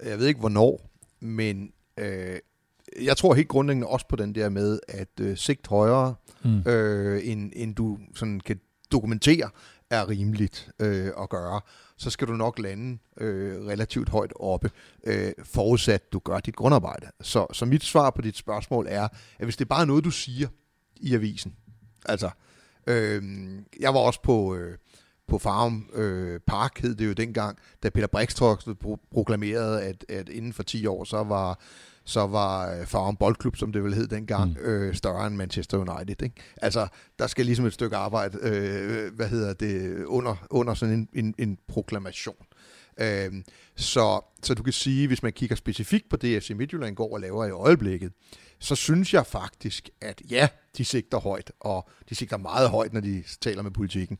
Jeg 0.04 0.18
ved 0.18 0.26
ikke, 0.26 0.40
hvornår, 0.40 0.90
men 1.20 1.72
øh, 1.98 2.38
jeg 3.02 3.16
tror 3.16 3.34
helt 3.34 3.48
grundlæggende 3.48 3.86
også 3.86 4.06
på 4.08 4.16
den 4.16 4.34
der 4.34 4.48
med 4.48 4.80
at 4.88 5.20
øh, 5.20 5.36
sigt 5.36 5.66
højere, 5.66 6.14
mm. 6.44 6.60
øh, 6.66 7.20
end, 7.24 7.52
end 7.56 7.74
du 7.74 7.98
sådan 8.14 8.40
kan 8.40 8.60
dokumentere 8.92 9.50
er 9.90 10.08
rimeligt 10.08 10.70
øh, 10.78 11.10
at 11.22 11.28
gøre, 11.28 11.60
så 11.96 12.10
skal 12.10 12.28
du 12.28 12.32
nok 12.32 12.58
lande 12.58 12.98
øh, 13.16 13.66
relativt 13.66 14.08
højt 14.08 14.32
oppe, 14.40 14.70
øh, 15.04 15.32
forudsat 15.44 16.12
du 16.12 16.18
gør 16.18 16.38
dit 16.38 16.56
grundarbejde. 16.56 17.06
Så, 17.20 17.46
så 17.52 17.64
mit 17.64 17.84
svar 17.84 18.10
på 18.10 18.22
dit 18.22 18.36
spørgsmål 18.36 18.86
er, 18.88 19.08
at 19.38 19.46
hvis 19.46 19.56
det 19.56 19.64
er 19.64 19.68
bare 19.68 19.86
noget, 19.86 20.04
du 20.04 20.10
siger 20.10 20.48
i 20.96 21.14
avisen, 21.14 21.56
altså, 22.06 22.30
øh, 22.86 23.22
jeg 23.80 23.94
var 23.94 24.00
også 24.00 24.22
på... 24.22 24.56
Øh, 24.56 24.78
på 25.28 25.38
Farm 25.38 25.90
øh, 25.94 26.40
Park 26.46 26.80
hed 26.80 26.94
det 26.94 27.06
jo 27.06 27.12
dengang, 27.12 27.58
da 27.82 27.90
Peter 27.90 28.06
Brikstoft 28.06 28.68
proklamerede, 29.12 29.82
at, 29.82 30.04
at 30.08 30.28
inden 30.28 30.52
for 30.52 30.62
10 30.62 30.86
år, 30.86 31.04
så 31.04 31.22
var 31.24 31.60
så 32.04 32.26
var 32.26 32.74
øh, 32.74 32.86
Farm 32.86 33.16
Boldklub, 33.16 33.56
som 33.56 33.72
det 33.72 33.84
vel 33.84 33.94
hed 33.94 34.06
dengang, 34.06 34.50
mm. 34.50 34.64
øh, 34.64 34.94
større 34.94 35.26
end 35.26 35.36
Manchester 35.36 35.78
United. 35.78 36.22
Ikke? 36.22 36.36
Altså, 36.62 36.88
der 37.18 37.26
skal 37.26 37.46
ligesom 37.46 37.66
et 37.66 37.72
stykke 37.72 37.96
arbejde, 37.96 38.38
øh, 38.42 39.14
hvad 39.14 39.28
hedder 39.28 39.52
det, 39.52 40.04
under, 40.04 40.46
under 40.50 40.74
sådan 40.74 40.94
en, 40.94 41.08
en, 41.12 41.34
en 41.38 41.58
proklamation. 41.68 42.46
Øh, 43.00 43.32
så, 43.76 44.20
så 44.42 44.54
du 44.54 44.62
kan 44.62 44.72
sige, 44.72 45.06
hvis 45.06 45.22
man 45.22 45.32
kigger 45.32 45.56
specifikt 45.56 46.08
på 46.08 46.16
det, 46.16 46.42
FC 46.42 46.50
Midtjylland 46.50 46.96
går 46.96 47.14
og 47.14 47.20
laver 47.20 47.46
i 47.46 47.50
øjeblikket, 47.50 48.12
så 48.58 48.74
synes 48.74 49.14
jeg 49.14 49.26
faktisk, 49.26 49.90
at 50.00 50.22
ja, 50.30 50.48
de 50.76 50.84
sigter 50.84 51.18
højt, 51.18 51.52
og 51.60 51.88
de 52.08 52.14
sigter 52.14 52.36
meget 52.36 52.70
højt, 52.70 52.92
når 52.92 53.00
de 53.00 53.24
taler 53.40 53.62
med 53.62 53.70
politikken. 53.70 54.18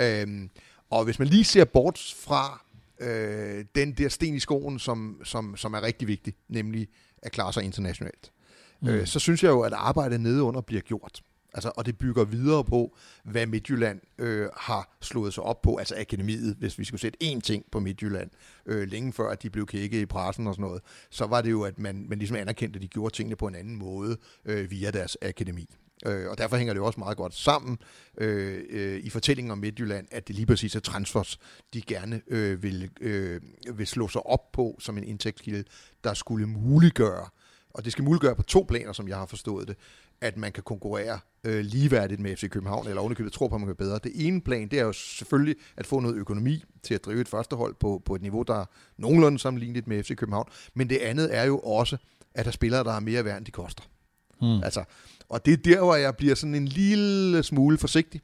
Øh, 0.00 0.48
og 0.90 1.04
hvis 1.04 1.18
man 1.18 1.28
lige 1.28 1.44
ser 1.44 1.64
bort 1.64 2.14
fra 2.16 2.64
øh, 3.00 3.64
den 3.74 3.92
der 3.92 4.08
sten 4.08 4.34
i 4.34 4.40
skoen, 4.40 4.78
som, 4.78 5.20
som, 5.24 5.56
som 5.56 5.74
er 5.74 5.82
rigtig 5.82 6.08
vigtig, 6.08 6.34
nemlig 6.48 6.88
at 7.22 7.32
klare 7.32 7.52
sig 7.52 7.64
internationalt. 7.64 8.32
mm. 8.80 8.88
øh, 8.88 9.06
så 9.06 9.18
synes 9.18 9.42
jeg 9.42 9.50
jo, 9.50 9.60
at 9.60 9.72
arbejdet 9.72 10.20
nedeunder 10.20 10.60
bliver 10.60 10.82
gjort. 10.82 11.22
Altså, 11.54 11.72
og 11.76 11.86
det 11.86 11.98
bygger 11.98 12.24
videre 12.24 12.64
på, 12.64 12.96
hvad 13.24 13.46
Midtjylland 13.46 14.00
øh, 14.18 14.48
har 14.56 14.96
slået 15.00 15.34
sig 15.34 15.44
op 15.44 15.62
på, 15.62 15.76
altså 15.76 15.94
akademiet, 15.98 16.56
hvis 16.58 16.78
vi 16.78 16.84
skulle 16.84 17.00
sætte 17.00 17.18
én 17.22 17.40
ting 17.40 17.64
på 17.72 17.80
Midtjylland, 17.80 18.30
øh, 18.66 18.88
længe 18.88 19.12
før 19.12 19.30
at 19.30 19.42
de 19.42 19.50
blev 19.50 19.66
kækket 19.66 20.00
i 20.00 20.06
pressen 20.06 20.46
og 20.46 20.54
sådan 20.54 20.62
noget, 20.62 20.82
så 21.10 21.26
var 21.26 21.40
det 21.40 21.50
jo, 21.50 21.62
at 21.62 21.78
man, 21.78 22.06
man 22.08 22.18
ligesom 22.18 22.36
anerkendte, 22.36 22.76
at 22.76 22.82
de 22.82 22.88
gjorde 22.88 23.14
tingene 23.14 23.36
på 23.36 23.46
en 23.46 23.54
anden 23.54 23.76
måde 23.76 24.16
øh, 24.44 24.70
via 24.70 24.90
deres 24.90 25.16
akademi. 25.22 25.74
Øh, 26.06 26.30
og 26.30 26.38
derfor 26.38 26.56
hænger 26.56 26.74
det 26.74 26.78
jo 26.78 26.86
også 26.86 27.00
meget 27.00 27.16
godt 27.16 27.34
sammen 27.34 27.78
øh, 28.18 28.62
øh, 28.70 29.00
i 29.00 29.10
fortællingen 29.10 29.50
om 29.50 29.58
Midtjylland, 29.58 30.06
at 30.10 30.28
det 30.28 30.36
lige 30.36 30.46
præcis 30.46 30.76
er 30.76 30.80
transfers, 30.80 31.38
de 31.74 31.82
gerne 31.82 32.22
øh, 32.26 32.62
vil, 32.62 32.90
øh, 33.00 33.40
vil 33.74 33.86
slå 33.86 34.08
sig 34.08 34.26
op 34.26 34.52
på 34.52 34.76
som 34.78 34.98
en 34.98 35.04
indtægtskilde, 35.04 35.64
der 36.04 36.14
skulle 36.14 36.46
muliggøre, 36.46 37.28
og 37.70 37.84
det 37.84 37.92
skal 37.92 38.04
muliggøre 38.04 38.36
på 38.36 38.42
to 38.42 38.66
planer, 38.68 38.92
som 38.92 39.08
jeg 39.08 39.16
har 39.16 39.26
forstået 39.26 39.68
det, 39.68 39.76
at 40.20 40.36
man 40.36 40.52
kan 40.52 40.62
konkurrere 40.62 41.18
øh, 41.44 41.64
ligeværdigt 41.64 42.20
med 42.20 42.36
FC 42.36 42.50
København, 42.50 42.88
eller 42.88 43.00
ovenikøbet 43.00 43.32
tror 43.32 43.48
på, 43.48 43.54
at 43.54 43.60
man 43.60 43.68
kan 43.68 43.76
bedre. 43.76 43.98
Det 44.04 44.26
ene 44.26 44.40
plan, 44.40 44.68
det 44.68 44.78
er 44.78 44.84
jo 44.84 44.92
selvfølgelig 44.92 45.56
at 45.76 45.86
få 45.86 46.00
noget 46.00 46.16
økonomi 46.16 46.64
til 46.82 46.94
at 46.94 47.04
drive 47.04 47.20
et 47.20 47.28
førstehold 47.28 47.74
på, 47.74 48.02
på 48.04 48.14
et 48.14 48.22
niveau, 48.22 48.42
der 48.42 48.54
er 48.54 48.64
nogenlunde 48.96 49.38
sammenlignet 49.38 49.86
med 49.86 50.02
FC 50.02 50.16
København. 50.16 50.48
Men 50.74 50.90
det 50.90 50.98
andet 50.98 51.36
er 51.36 51.44
jo 51.44 51.58
også, 51.58 51.96
at 52.34 52.44
der 52.44 52.50
spillere, 52.50 52.84
der 52.84 52.90
har 52.90 53.00
mere 53.00 53.24
værd, 53.24 53.36
end 53.36 53.46
de 53.46 53.50
koster. 53.50 53.82
Hmm. 54.40 54.62
Altså, 54.62 54.84
og 55.30 55.46
det 55.46 55.52
er 55.52 55.56
der, 55.56 55.78
hvor 55.84 55.94
jeg 55.94 56.16
bliver 56.16 56.34
sådan 56.34 56.54
en 56.54 56.68
lille 56.68 57.42
smule 57.42 57.78
forsigtig. 57.78 58.20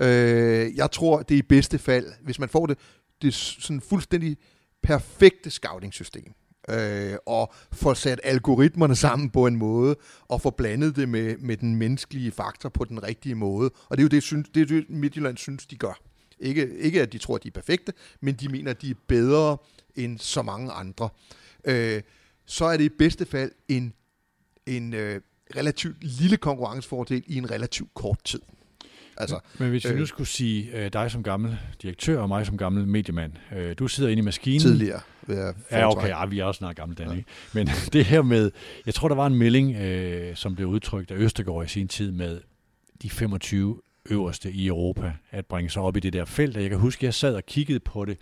Øh, 0.00 0.76
jeg 0.76 0.90
tror, 0.90 1.22
det 1.22 1.34
er 1.34 1.38
i 1.38 1.42
bedste 1.42 1.78
fald, 1.78 2.06
hvis 2.22 2.38
man 2.38 2.48
får 2.48 2.66
det, 2.66 2.78
det 3.22 3.34
sådan 3.34 3.80
fuldstændig 3.80 4.36
perfekte 4.82 5.50
scouting-system, 5.50 6.32
øh, 6.70 7.14
og 7.26 7.52
får 7.72 7.94
sat 7.94 8.20
algoritmerne 8.24 8.96
sammen 8.96 9.30
på 9.30 9.46
en 9.46 9.56
måde, 9.56 9.96
og 10.28 10.40
får 10.40 10.50
blandet 10.50 10.96
det 10.96 11.08
med, 11.08 11.36
med 11.38 11.56
den 11.56 11.76
menneskelige 11.76 12.30
faktor 12.30 12.68
på 12.68 12.84
den 12.84 13.02
rigtige 13.02 13.34
måde. 13.34 13.70
Og 13.88 13.96
det 13.96 14.02
er 14.02 14.04
jo 14.04 14.08
det, 14.08 14.22
synes, 14.22 14.48
det, 14.54 14.62
er 14.62 14.66
det 14.66 14.90
Midtjylland 14.90 15.36
synes, 15.36 15.66
de 15.66 15.76
gør. 15.76 16.00
Ikke, 16.40 16.78
ikke 16.78 17.02
at 17.02 17.12
de 17.12 17.18
tror, 17.18 17.34
at 17.34 17.42
de 17.42 17.48
er 17.48 17.52
perfekte, 17.52 17.92
men 18.20 18.34
de 18.34 18.48
mener, 18.48 18.70
at 18.70 18.82
de 18.82 18.90
er 18.90 18.94
bedre 19.06 19.56
end 19.96 20.18
så 20.18 20.42
mange 20.42 20.72
andre. 20.72 21.08
Øh, 21.64 22.02
så 22.46 22.64
er 22.64 22.76
det 22.76 22.84
i 22.84 22.88
bedste 22.98 23.26
fald 23.26 23.52
en, 23.68 23.94
en 24.66 24.94
øh, 24.94 25.20
relativt 25.56 26.04
lille 26.04 26.36
konkurrencefordel 26.36 27.22
i 27.26 27.36
en 27.36 27.50
relativt 27.50 27.94
kort 27.94 28.24
tid. 28.24 28.40
Altså, 29.16 29.38
Men 29.58 29.70
hvis 29.70 29.84
vi 29.84 29.90
øh, 29.90 29.98
nu 29.98 30.06
skulle 30.06 30.28
sige 30.28 30.70
øh, 30.76 30.92
dig 30.92 31.10
som 31.10 31.22
gammel 31.22 31.58
direktør 31.82 32.20
og 32.20 32.28
mig 32.28 32.46
som 32.46 32.56
gammel 32.56 32.88
mediemand, 32.88 33.32
øh, 33.56 33.74
du 33.78 33.88
sidder 33.88 34.10
inde 34.10 34.20
i 34.20 34.24
maskinen. 34.24 34.60
Tidligere. 34.60 35.00
Ja, 35.70 35.90
okay, 35.90 36.08
ja, 36.08 36.26
vi 36.26 36.38
er 36.38 36.44
også 36.44 36.58
snart 36.58 36.76
gamle, 36.76 36.94
Dan, 36.94 37.06
ja. 37.08 37.16
ikke? 37.16 37.28
Men 37.52 37.66
det 37.92 38.04
her 38.04 38.22
med, 38.22 38.50
jeg 38.86 38.94
tror, 38.94 39.08
der 39.08 39.14
var 39.14 39.26
en 39.26 39.34
melding, 39.34 39.76
øh, 39.76 40.36
som 40.36 40.54
blev 40.54 40.68
udtrykt 40.68 41.10
af 41.10 41.16
Østergaard 41.16 41.64
i 41.64 41.68
sin 41.68 41.88
tid 41.88 42.10
med 42.10 42.40
de 43.02 43.10
25 43.10 43.80
øverste 44.10 44.52
i 44.52 44.66
Europa, 44.66 45.12
at 45.30 45.46
bringe 45.46 45.70
sig 45.70 45.82
op 45.82 45.96
i 45.96 46.00
det 46.00 46.12
der 46.12 46.24
felt. 46.24 46.56
Og 46.56 46.62
jeg 46.62 46.70
kan 46.70 46.78
huske, 46.78 47.00
at 47.00 47.02
jeg 47.02 47.14
sad 47.14 47.34
og 47.34 47.46
kiggede 47.46 47.80
på 47.80 48.04
det 48.04 48.16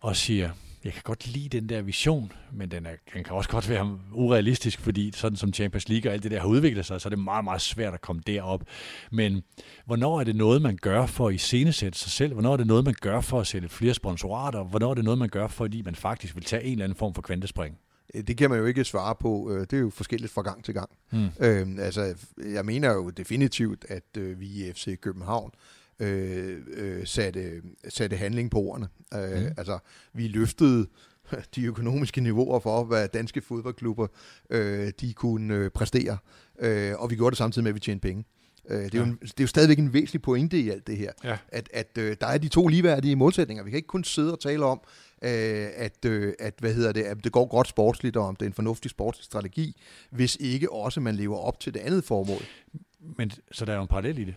og 0.00 0.16
siger, 0.16 0.50
jeg 0.84 0.92
kan 0.92 1.02
godt 1.04 1.26
lide 1.26 1.48
den 1.48 1.68
der 1.68 1.82
vision, 1.82 2.32
men 2.52 2.70
den, 2.70 2.86
er, 2.86 2.90
den 3.14 3.24
kan 3.24 3.34
også 3.34 3.50
godt 3.50 3.68
være 3.68 3.98
urealistisk, 4.12 4.80
fordi 4.80 5.12
sådan 5.14 5.36
som 5.36 5.52
Champions 5.52 5.88
League 5.88 6.10
og 6.10 6.12
alt 6.12 6.22
det 6.22 6.30
der 6.30 6.40
har 6.40 6.48
udviklet 6.48 6.86
sig, 6.86 7.00
så 7.00 7.08
er 7.08 7.10
det 7.10 7.18
meget, 7.18 7.44
meget 7.44 7.60
svært 7.60 7.94
at 7.94 8.00
komme 8.00 8.22
derop. 8.26 8.64
Men 9.10 9.42
hvornår 9.86 10.20
er 10.20 10.24
det 10.24 10.36
noget, 10.36 10.62
man 10.62 10.76
gør 10.82 11.06
for 11.06 11.28
at 11.28 11.34
iscenesætte 11.34 11.98
sig 11.98 12.10
selv? 12.10 12.32
Hvornår 12.32 12.52
er 12.52 12.56
det 12.56 12.66
noget, 12.66 12.84
man 12.84 12.94
gør 13.00 13.20
for 13.20 13.40
at 13.40 13.46
sætte 13.46 13.68
flere 13.68 13.94
sponsorater? 13.94 14.64
Hvornår 14.64 14.90
er 14.90 14.94
det 14.94 15.04
noget, 15.04 15.18
man 15.18 15.28
gør, 15.28 15.46
fordi 15.46 15.82
man 15.82 15.94
faktisk 15.94 16.34
vil 16.34 16.44
tage 16.44 16.64
en 16.64 16.72
eller 16.72 16.84
anden 16.84 16.98
form 16.98 17.14
for 17.14 17.22
kvantespring? 17.22 17.78
Øh, 18.14 18.22
det 18.22 18.36
kan 18.36 18.50
man 18.50 18.58
jo 18.58 18.64
ikke 18.64 18.84
svare 18.84 19.14
på. 19.14 19.50
Øh, 19.52 19.60
det 19.60 19.72
er 19.72 19.80
jo 19.80 19.90
forskelligt 19.90 20.32
fra 20.32 20.42
gang 20.42 20.64
til 20.64 20.74
gang. 20.74 20.90
Hmm. 21.10 21.28
Øhm, 21.40 21.78
altså, 21.78 22.14
jeg 22.52 22.64
mener 22.64 22.92
jo 22.92 23.10
definitivt, 23.10 23.86
at 23.88 24.16
øh, 24.18 24.40
vi 24.40 24.46
i 24.46 24.72
FC 24.72 25.00
København 25.00 25.50
øh, 26.00 26.58
øh, 26.76 27.06
satte, 27.06 27.62
satte 27.88 28.16
handling 28.16 28.50
på 28.50 28.58
ordene. 28.58 28.88
Øh, 29.14 29.42
mm. 29.42 29.54
Altså, 29.56 29.78
vi 30.12 30.28
løftede 30.28 30.86
de 31.54 31.64
økonomiske 31.64 32.20
niveauer 32.20 32.60
for, 32.60 32.84
hvad 32.84 33.08
danske 33.08 33.40
fodboldklubber 33.40 34.06
øh, 34.50 34.92
de 35.00 35.12
kunne 35.12 35.54
øh, 35.54 35.70
præstere. 35.70 36.18
Øh, 36.58 36.92
og 36.98 37.10
vi 37.10 37.16
gjorde 37.16 37.30
det 37.30 37.38
samtidig 37.38 37.64
med, 37.64 37.70
at 37.70 37.74
vi 37.74 37.80
tjente 37.80 38.08
penge. 38.08 38.24
Øh, 38.68 38.78
det, 38.78 38.94
er 38.94 38.98
ja. 38.98 38.98
jo 38.98 39.04
en, 39.04 39.18
det 39.22 39.40
er 39.40 39.44
jo 39.44 39.46
stadigvæk 39.46 39.78
en 39.78 39.92
væsentlig 39.92 40.22
pointe 40.22 40.58
i 40.58 40.70
alt 40.70 40.86
det 40.86 40.96
her, 40.96 41.12
ja. 41.24 41.38
at, 41.48 41.68
at 41.72 41.98
øh, 41.98 42.16
der 42.20 42.26
er 42.26 42.38
de 42.38 42.48
to 42.48 42.68
ligeværdige 42.68 43.16
målsætninger. 43.16 43.64
Vi 43.64 43.70
kan 43.70 43.76
ikke 43.76 43.86
kun 43.86 44.04
sidde 44.04 44.32
og 44.32 44.40
tale 44.40 44.64
om, 44.64 44.80
øh, 45.22 45.68
at, 45.76 46.04
øh, 46.06 46.34
at, 46.38 46.54
hvad 46.58 46.74
hedder 46.74 46.92
det, 46.92 47.02
at 47.02 47.24
det 47.24 47.32
går 47.32 47.46
godt 47.46 47.68
sportsligt, 47.68 48.16
og 48.16 48.26
om 48.26 48.36
det 48.36 48.46
er 48.46 48.50
en 48.50 48.54
fornuftig 48.54 48.90
sportsstrategi, 48.90 49.76
hvis 50.10 50.36
ikke 50.40 50.72
også 50.72 51.00
man 51.00 51.16
lever 51.16 51.36
op 51.36 51.60
til 51.60 51.74
det 51.74 51.80
andet 51.80 52.04
formål. 52.04 52.42
Men 53.00 53.30
så 53.52 53.64
der 53.64 53.72
er 53.72 53.76
jo 53.76 53.82
en 53.82 53.88
parallel 53.88 54.18
i 54.18 54.24
det 54.24 54.34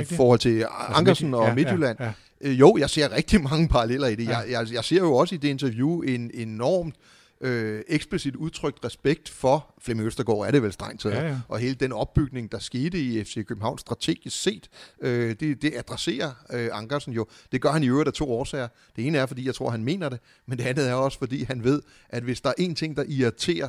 i 0.00 0.04
forhold 0.04 0.38
til 0.38 0.50
altså 0.50 0.68
Ankersen 0.94 1.34
og 1.34 1.46
ja, 1.46 1.54
Midtjylland. 1.54 1.96
Ja, 2.00 2.04
ja. 2.04 2.12
Øh, 2.40 2.60
jo, 2.60 2.76
jeg 2.78 2.90
ser 2.90 3.12
rigtig 3.12 3.42
mange 3.50 3.68
paralleller 3.68 4.08
i 4.08 4.14
det. 4.14 4.24
Ja. 4.24 4.38
Jeg, 4.38 4.50
jeg, 4.50 4.72
jeg 4.72 4.84
ser 4.84 4.98
jo 4.98 5.14
også 5.14 5.34
i 5.34 5.38
det 5.38 5.48
interview 5.48 6.00
en 6.00 6.30
enormt 6.34 6.94
øh, 7.42 7.82
eksplicit 7.88 8.36
udtrykt 8.36 8.84
respekt 8.84 9.28
for 9.28 9.74
Flemming 9.80 10.06
Østergaard, 10.06 10.46
er 10.46 10.50
det 10.50 10.62
vel 10.62 10.72
strengt 10.72 11.00
taget, 11.00 11.14
ja, 11.14 11.28
ja. 11.28 11.40
og 11.48 11.58
hele 11.58 11.74
den 11.74 11.92
opbygning, 11.92 12.52
der 12.52 12.58
skete 12.58 13.00
i 13.00 13.24
FC 13.24 13.46
København 13.46 13.78
strategisk 13.78 14.42
set, 14.42 14.68
øh, 15.00 15.36
det, 15.40 15.62
det 15.62 15.72
adresserer 15.76 16.32
øh, 16.52 16.68
Ankersen 16.72 17.12
jo. 17.12 17.26
Det 17.52 17.60
gør 17.60 17.70
han 17.70 17.82
i 17.82 17.88
øvrigt 17.88 18.06
af 18.06 18.12
to 18.12 18.32
årsager. 18.32 18.68
Det 18.96 19.06
ene 19.06 19.18
er, 19.18 19.26
fordi 19.26 19.46
jeg 19.46 19.54
tror, 19.54 19.70
han 19.70 19.84
mener 19.84 20.08
det, 20.08 20.20
men 20.46 20.58
det 20.58 20.64
andet 20.64 20.88
er 20.88 20.94
også, 20.94 21.18
fordi 21.18 21.44
han 21.44 21.64
ved, 21.64 21.82
at 22.08 22.22
hvis 22.22 22.40
der 22.40 22.48
er 22.48 22.54
en 22.58 22.74
ting, 22.74 22.96
der 22.96 23.04
irriterer 23.08 23.68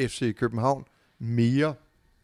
FC 0.00 0.34
København 0.36 0.84
mere 1.18 1.74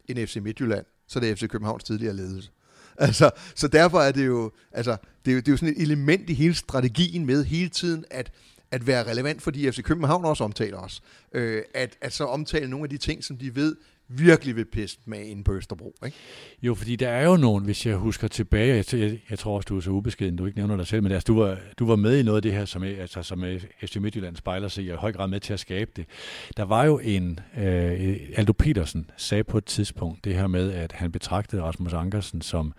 end 0.07 0.27
FC 0.27 0.35
Midtjylland, 0.35 0.85
så 1.07 1.19
er 1.19 1.23
det 1.23 1.39
FC 1.39 1.47
Københavns 1.47 1.83
tidligere 1.83 2.15
ledelse. 2.15 2.51
Altså, 2.97 3.31
så 3.55 3.67
derfor 3.67 3.99
er 3.99 4.11
det 4.11 4.25
jo, 4.25 4.51
altså, 4.71 4.97
det 5.25 5.31
er 5.31 5.35
jo, 5.35 5.39
det 5.39 5.47
er 5.47 5.51
jo 5.51 5.57
sådan 5.57 5.75
et 5.75 5.81
element 5.81 6.29
i 6.29 6.33
hele 6.33 6.55
strategien 6.55 7.25
med 7.25 7.43
hele 7.43 7.69
tiden 7.69 8.05
at, 8.11 8.31
at 8.71 8.87
være 8.87 9.11
relevant, 9.11 9.41
fordi 9.41 9.71
FC 9.71 9.83
København 9.83 10.25
også 10.25 10.43
omtaler 10.43 10.77
os. 10.77 11.01
Øh, 11.33 11.61
at, 11.73 11.97
at 12.01 12.13
så 12.13 12.25
omtale 12.25 12.69
nogle 12.69 12.83
af 12.83 12.89
de 12.89 12.97
ting, 12.97 13.23
som 13.23 13.37
de 13.37 13.55
ved 13.55 13.75
virkelig 14.17 14.55
vil 14.55 14.65
pisse 14.65 14.97
med 15.05 15.25
ind 15.25 15.45
på 15.45 15.53
Østerbro. 15.53 15.95
Ikke? 16.05 16.17
Jo, 16.61 16.75
fordi 16.75 16.95
der 16.95 17.09
er 17.09 17.25
jo 17.25 17.37
nogen, 17.37 17.65
hvis 17.65 17.85
jeg 17.85 17.95
husker 17.95 18.27
tilbage, 18.27 18.75
jeg, 18.75 18.99
jeg, 18.99 19.19
jeg 19.29 19.39
tror 19.39 19.55
også, 19.55 19.67
du 19.67 19.77
er 19.77 19.81
så 19.81 19.89
ubeskeden, 19.89 20.35
du 20.35 20.45
ikke 20.45 20.57
nævner 20.57 20.77
dig 20.77 20.87
selv, 20.87 21.03
men 21.03 21.11
altså, 21.11 21.25
du, 21.25 21.39
var, 21.39 21.57
du 21.79 21.85
var 21.85 21.95
med 21.95 22.19
i 22.19 22.23
noget 22.23 22.35
af 22.35 22.41
det 22.41 22.51
her, 22.51 22.65
som, 22.65 22.83
altså, 22.83 23.23
som 23.23 23.43
øh, 23.43 23.61
FC 23.85 23.95
Midtjylland 23.95 24.35
spejler 24.35 24.67
sig 24.67 24.83
i, 24.83 24.89
og 24.89 24.95
i 24.95 24.97
høj 24.97 25.11
grad 25.11 25.27
med 25.27 25.39
til 25.39 25.53
at 25.53 25.59
skabe 25.59 25.91
det. 25.95 26.05
Der 26.57 26.63
var 26.63 26.83
jo 26.83 26.99
en, 27.03 27.39
øh, 27.57 28.19
Aldo 28.35 28.53
Petersen 28.53 29.09
sagde 29.17 29.43
på 29.43 29.57
et 29.57 29.65
tidspunkt 29.65 30.25
det 30.25 30.35
her 30.35 30.47
med, 30.47 30.71
at 30.71 30.91
han 30.91 31.11
betragtede 31.11 31.61
Rasmus 31.61 31.93
Ankersen 31.93 32.41
som 32.41 32.73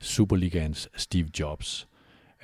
Superligans 0.00 0.88
Steve 0.96 1.28
Jobs, 1.40 1.88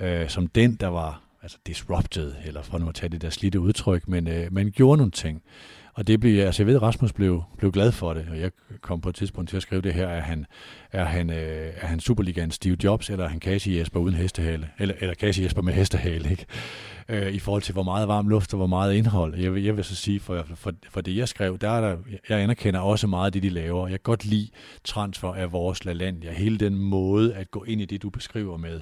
øh, 0.00 0.28
som 0.28 0.46
den, 0.46 0.74
der 0.74 0.88
var 0.88 1.22
altså 1.42 1.58
disrupted, 1.66 2.34
eller 2.44 2.62
for 2.62 2.78
nu 2.78 2.88
at 2.88 2.94
tage 2.94 3.10
det 3.10 3.22
der 3.22 3.30
slidte 3.30 3.60
udtryk, 3.60 4.08
men 4.08 4.28
øh, 4.28 4.52
man 4.52 4.70
gjorde 4.70 4.96
nogle 4.96 5.10
ting. 5.10 5.42
Og 5.94 6.06
det 6.06 6.20
blev, 6.20 6.46
altså 6.46 6.62
jeg 6.62 6.66
ved, 6.66 6.82
Rasmus 6.82 7.12
blev, 7.12 7.42
blev 7.58 7.72
glad 7.72 7.92
for 7.92 8.14
det, 8.14 8.26
og 8.30 8.40
jeg 8.40 8.50
kom 8.80 9.00
på 9.00 9.08
et 9.08 9.14
tidspunkt 9.14 9.50
til 9.50 9.56
at 9.56 9.62
skrive 9.62 9.82
det 9.82 9.94
her, 9.94 10.08
er 10.08 10.20
han, 10.20 10.46
er 10.92 11.04
han, 11.04 11.30
øh, 11.30 11.72
er 11.76 11.86
han 11.86 12.00
Superligaen 12.00 12.50
Steve 12.50 12.76
Jobs, 12.84 13.10
eller 13.10 13.24
er 13.24 13.28
han 13.28 13.40
Casey 13.40 13.78
Jesper 13.78 14.00
uden 14.00 14.14
hestehale, 14.14 14.70
eller, 14.78 14.94
eller 15.00 15.14
Casey 15.14 15.42
Jesper 15.42 15.62
med 15.62 15.72
hestehale, 15.72 16.30
ikke? 16.30 16.46
Øh, 17.08 17.32
i 17.32 17.38
forhold 17.38 17.62
til, 17.62 17.72
hvor 17.72 17.82
meget 17.82 18.08
varm 18.08 18.28
luft 18.28 18.54
og 18.54 18.56
hvor 18.56 18.66
meget 18.66 18.94
indhold. 18.94 19.34
Jeg 19.34 19.54
vil, 19.54 19.64
jeg 19.64 19.76
vil 19.76 19.84
så 19.84 19.96
sige, 19.96 20.20
for, 20.20 20.46
for, 20.54 20.72
for 20.90 21.00
det 21.00 21.16
jeg 21.16 21.28
skrev, 21.28 21.58
der 21.58 21.70
er 21.70 21.80
der, 21.80 21.96
jeg 22.28 22.40
anerkender 22.40 22.80
også 22.80 23.06
meget 23.06 23.26
af 23.26 23.32
det, 23.32 23.42
de 23.42 23.48
laver. 23.48 23.88
Jeg 23.88 23.98
kan 23.98 24.02
godt 24.02 24.24
lide 24.24 24.48
transfer 24.84 25.34
af 25.34 25.52
vores 25.52 25.84
LaLandia, 25.84 26.32
hele 26.32 26.58
den 26.58 26.74
måde 26.78 27.34
at 27.34 27.50
gå 27.50 27.64
ind 27.64 27.80
i 27.80 27.84
det, 27.84 28.02
du 28.02 28.10
beskriver 28.10 28.56
med 28.56 28.80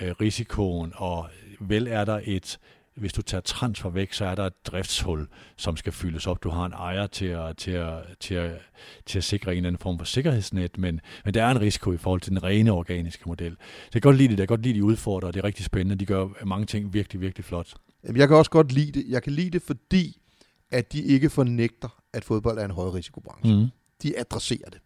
øh, 0.00 0.10
risikoen, 0.20 0.92
og 0.96 1.26
vel 1.60 1.86
er 1.90 2.04
der 2.04 2.20
et, 2.24 2.58
hvis 2.96 3.12
du 3.12 3.22
tager 3.22 3.40
transfer 3.40 3.90
væk, 3.90 4.12
så 4.12 4.24
er 4.24 4.34
der 4.34 4.46
et 4.46 4.66
driftshul, 4.66 5.28
som 5.56 5.76
skal 5.76 5.92
fyldes 5.92 6.26
op. 6.26 6.42
Du 6.42 6.50
har 6.50 6.66
en 6.66 6.72
ejer 6.72 7.06
til 7.06 7.26
at, 7.26 7.56
til 7.56 7.70
at, 7.70 8.02
til 8.20 8.34
at, 8.34 8.60
til 9.06 9.18
at 9.18 9.24
sikre 9.24 9.52
en 9.52 9.56
eller 9.56 9.68
anden 9.68 9.80
form 9.80 9.98
for 9.98 10.04
sikkerhedsnet, 10.04 10.78
men, 10.78 11.00
men 11.24 11.34
der 11.34 11.44
er 11.44 11.50
en 11.50 11.60
risiko 11.60 11.92
i 11.92 11.96
forhold 11.96 12.20
til 12.20 12.30
den 12.30 12.42
rene 12.42 12.72
organiske 12.72 13.22
model. 13.26 13.52
Så 13.52 13.90
jeg 13.94 14.02
kan 14.02 14.08
godt 14.08 14.16
lide 14.16 14.28
det, 14.28 14.38
jeg 14.38 14.48
kan 14.48 14.56
godt 14.56 14.62
lide 14.62 14.74
de 14.74 14.84
udfordrer, 14.84 15.30
det 15.30 15.40
er 15.40 15.44
rigtig 15.44 15.64
spændende. 15.64 15.96
De 15.96 16.06
gør 16.06 16.44
mange 16.44 16.66
ting 16.66 16.94
virkelig, 16.94 17.20
virkelig 17.20 17.44
flot. 17.44 17.74
Jeg 18.16 18.28
kan 18.28 18.36
også 18.36 18.50
godt 18.50 18.72
lide 18.72 18.92
det. 18.92 19.04
Jeg 19.08 19.22
kan 19.22 19.32
lide 19.32 19.50
det, 19.50 19.62
fordi 19.62 20.20
at 20.70 20.92
de 20.92 21.02
ikke 21.02 21.30
fornægter, 21.30 22.02
at 22.12 22.24
fodbold 22.24 22.58
er 22.58 22.64
en 22.64 22.70
højrisikobranche. 22.70 23.56
Mm. 23.56 23.68
De 24.02 24.18
adresserer 24.18 24.70
det. 24.70 24.80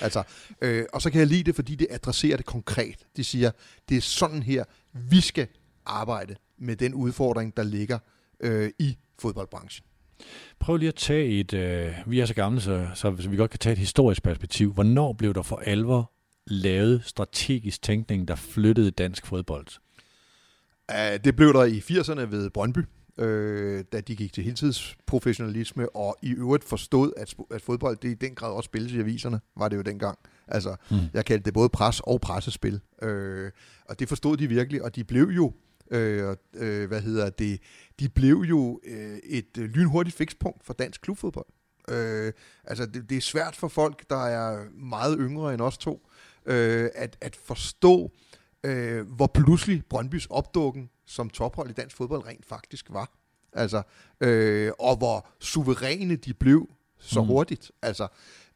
Altså, 0.00 0.22
øh, 0.60 0.84
og 0.92 1.02
så 1.02 1.10
kan 1.10 1.18
jeg 1.18 1.26
lide 1.26 1.42
det, 1.42 1.54
fordi 1.54 1.74
det 1.74 1.86
adresserer 1.90 2.36
det 2.36 2.46
konkret. 2.46 3.06
De 3.16 3.24
siger, 3.24 3.50
det 3.88 3.96
er 3.96 4.00
sådan 4.00 4.42
her, 4.42 4.64
vi 4.92 5.20
skal 5.20 5.46
arbejde 5.86 6.34
med 6.58 6.76
den 6.76 6.94
udfordring, 6.94 7.56
der 7.56 7.62
ligger 7.62 7.98
øh, 8.40 8.70
i 8.78 8.96
fodboldbranchen. 9.18 9.86
Prøv 10.58 10.76
lige 10.76 10.88
at 10.88 10.94
tage 10.94 11.40
et, 11.40 11.54
øh, 11.54 11.92
vi 12.06 12.20
er 12.20 12.26
så 12.26 12.34
gamle, 12.34 12.60
så, 12.60 12.88
så 12.94 13.10
vi 13.10 13.36
godt 13.36 13.50
kan 13.50 13.58
tage 13.58 13.72
et 13.72 13.78
historisk 13.78 14.22
perspektiv. 14.22 14.72
Hvornår 14.72 15.12
blev 15.12 15.34
der 15.34 15.42
for 15.42 15.56
alvor 15.56 16.12
lavet 16.46 17.04
strategisk 17.04 17.82
tænkning, 17.82 18.28
der 18.28 18.34
flyttede 18.34 18.90
dansk 18.90 19.26
fodbold? 19.26 19.66
Det 21.24 21.36
blev 21.36 21.52
der 21.52 21.64
i 21.64 21.78
80'erne 21.78 22.20
ved 22.20 22.50
Brøndby. 22.50 22.80
øh, 23.18 23.84
da 23.92 24.00
de 24.00 24.16
gik 24.16 24.32
til 24.32 24.44
heltidsprofessionalisme, 24.44 25.96
og 25.96 26.16
i 26.22 26.30
øvrigt 26.30 26.64
forstod, 26.64 27.12
at, 27.16 27.34
at 27.50 27.62
fodbold 27.62 27.96
det 27.96 28.08
i 28.08 28.14
den 28.14 28.34
grad 28.34 28.52
også 28.52 28.66
spilles 28.66 28.92
i 28.92 28.98
aviserne, 28.98 29.40
var 29.56 29.68
det 29.68 29.76
jo 29.76 29.82
dengang. 29.82 30.18
Altså, 30.48 30.76
mm. 30.90 30.96
jeg 31.14 31.24
kaldte 31.24 31.44
det 31.44 31.54
både 31.54 31.68
pres 31.68 32.00
og 32.00 32.20
pressespil. 32.20 32.80
Øh, 33.02 33.50
og 33.88 33.98
det 33.98 34.08
forstod 34.08 34.36
de 34.36 34.48
virkelig, 34.48 34.82
og 34.82 34.96
de 34.96 35.04
blev 35.04 35.28
jo 35.28 35.52
øh, 35.90 36.36
øh, 36.54 36.88
hvad 36.88 37.00
hedder 37.00 37.30
det, 37.30 37.60
de 38.00 38.08
blev 38.08 38.36
jo 38.36 38.80
øh, 38.84 39.18
et 39.24 39.58
øh, 39.58 39.64
lynhurtigt 39.64 40.16
fikspunkt 40.16 40.64
for 40.64 40.72
dansk 40.72 41.00
klubfodbold. 41.00 41.46
Øh, 41.88 42.32
altså, 42.64 42.86
det, 42.86 43.10
det 43.10 43.16
er 43.16 43.20
svært 43.20 43.56
for 43.56 43.68
folk, 43.68 44.10
der 44.10 44.26
er 44.26 44.64
meget 44.70 45.16
yngre 45.20 45.54
end 45.54 45.62
os 45.62 45.78
to, 45.78 46.08
øh, 46.46 46.90
at, 46.94 47.16
at 47.20 47.36
forstå, 47.36 48.12
øh, 48.64 49.06
hvor 49.06 49.26
pludselig 49.26 49.84
Brøndbys 49.88 50.26
opdukken 50.26 50.90
som 51.06 51.30
tophold 51.30 51.70
i 51.70 51.72
dansk 51.72 51.96
fodbold 51.96 52.26
rent 52.26 52.46
faktisk 52.46 52.86
var. 52.90 53.10
Altså, 53.52 53.82
øh, 54.20 54.72
og 54.78 54.96
hvor 54.96 55.28
suveræne 55.40 56.16
de 56.16 56.34
blev 56.34 56.68
så 56.98 57.20
mm. 57.20 57.26
hurtigt. 57.26 57.70
Altså, 57.82 58.08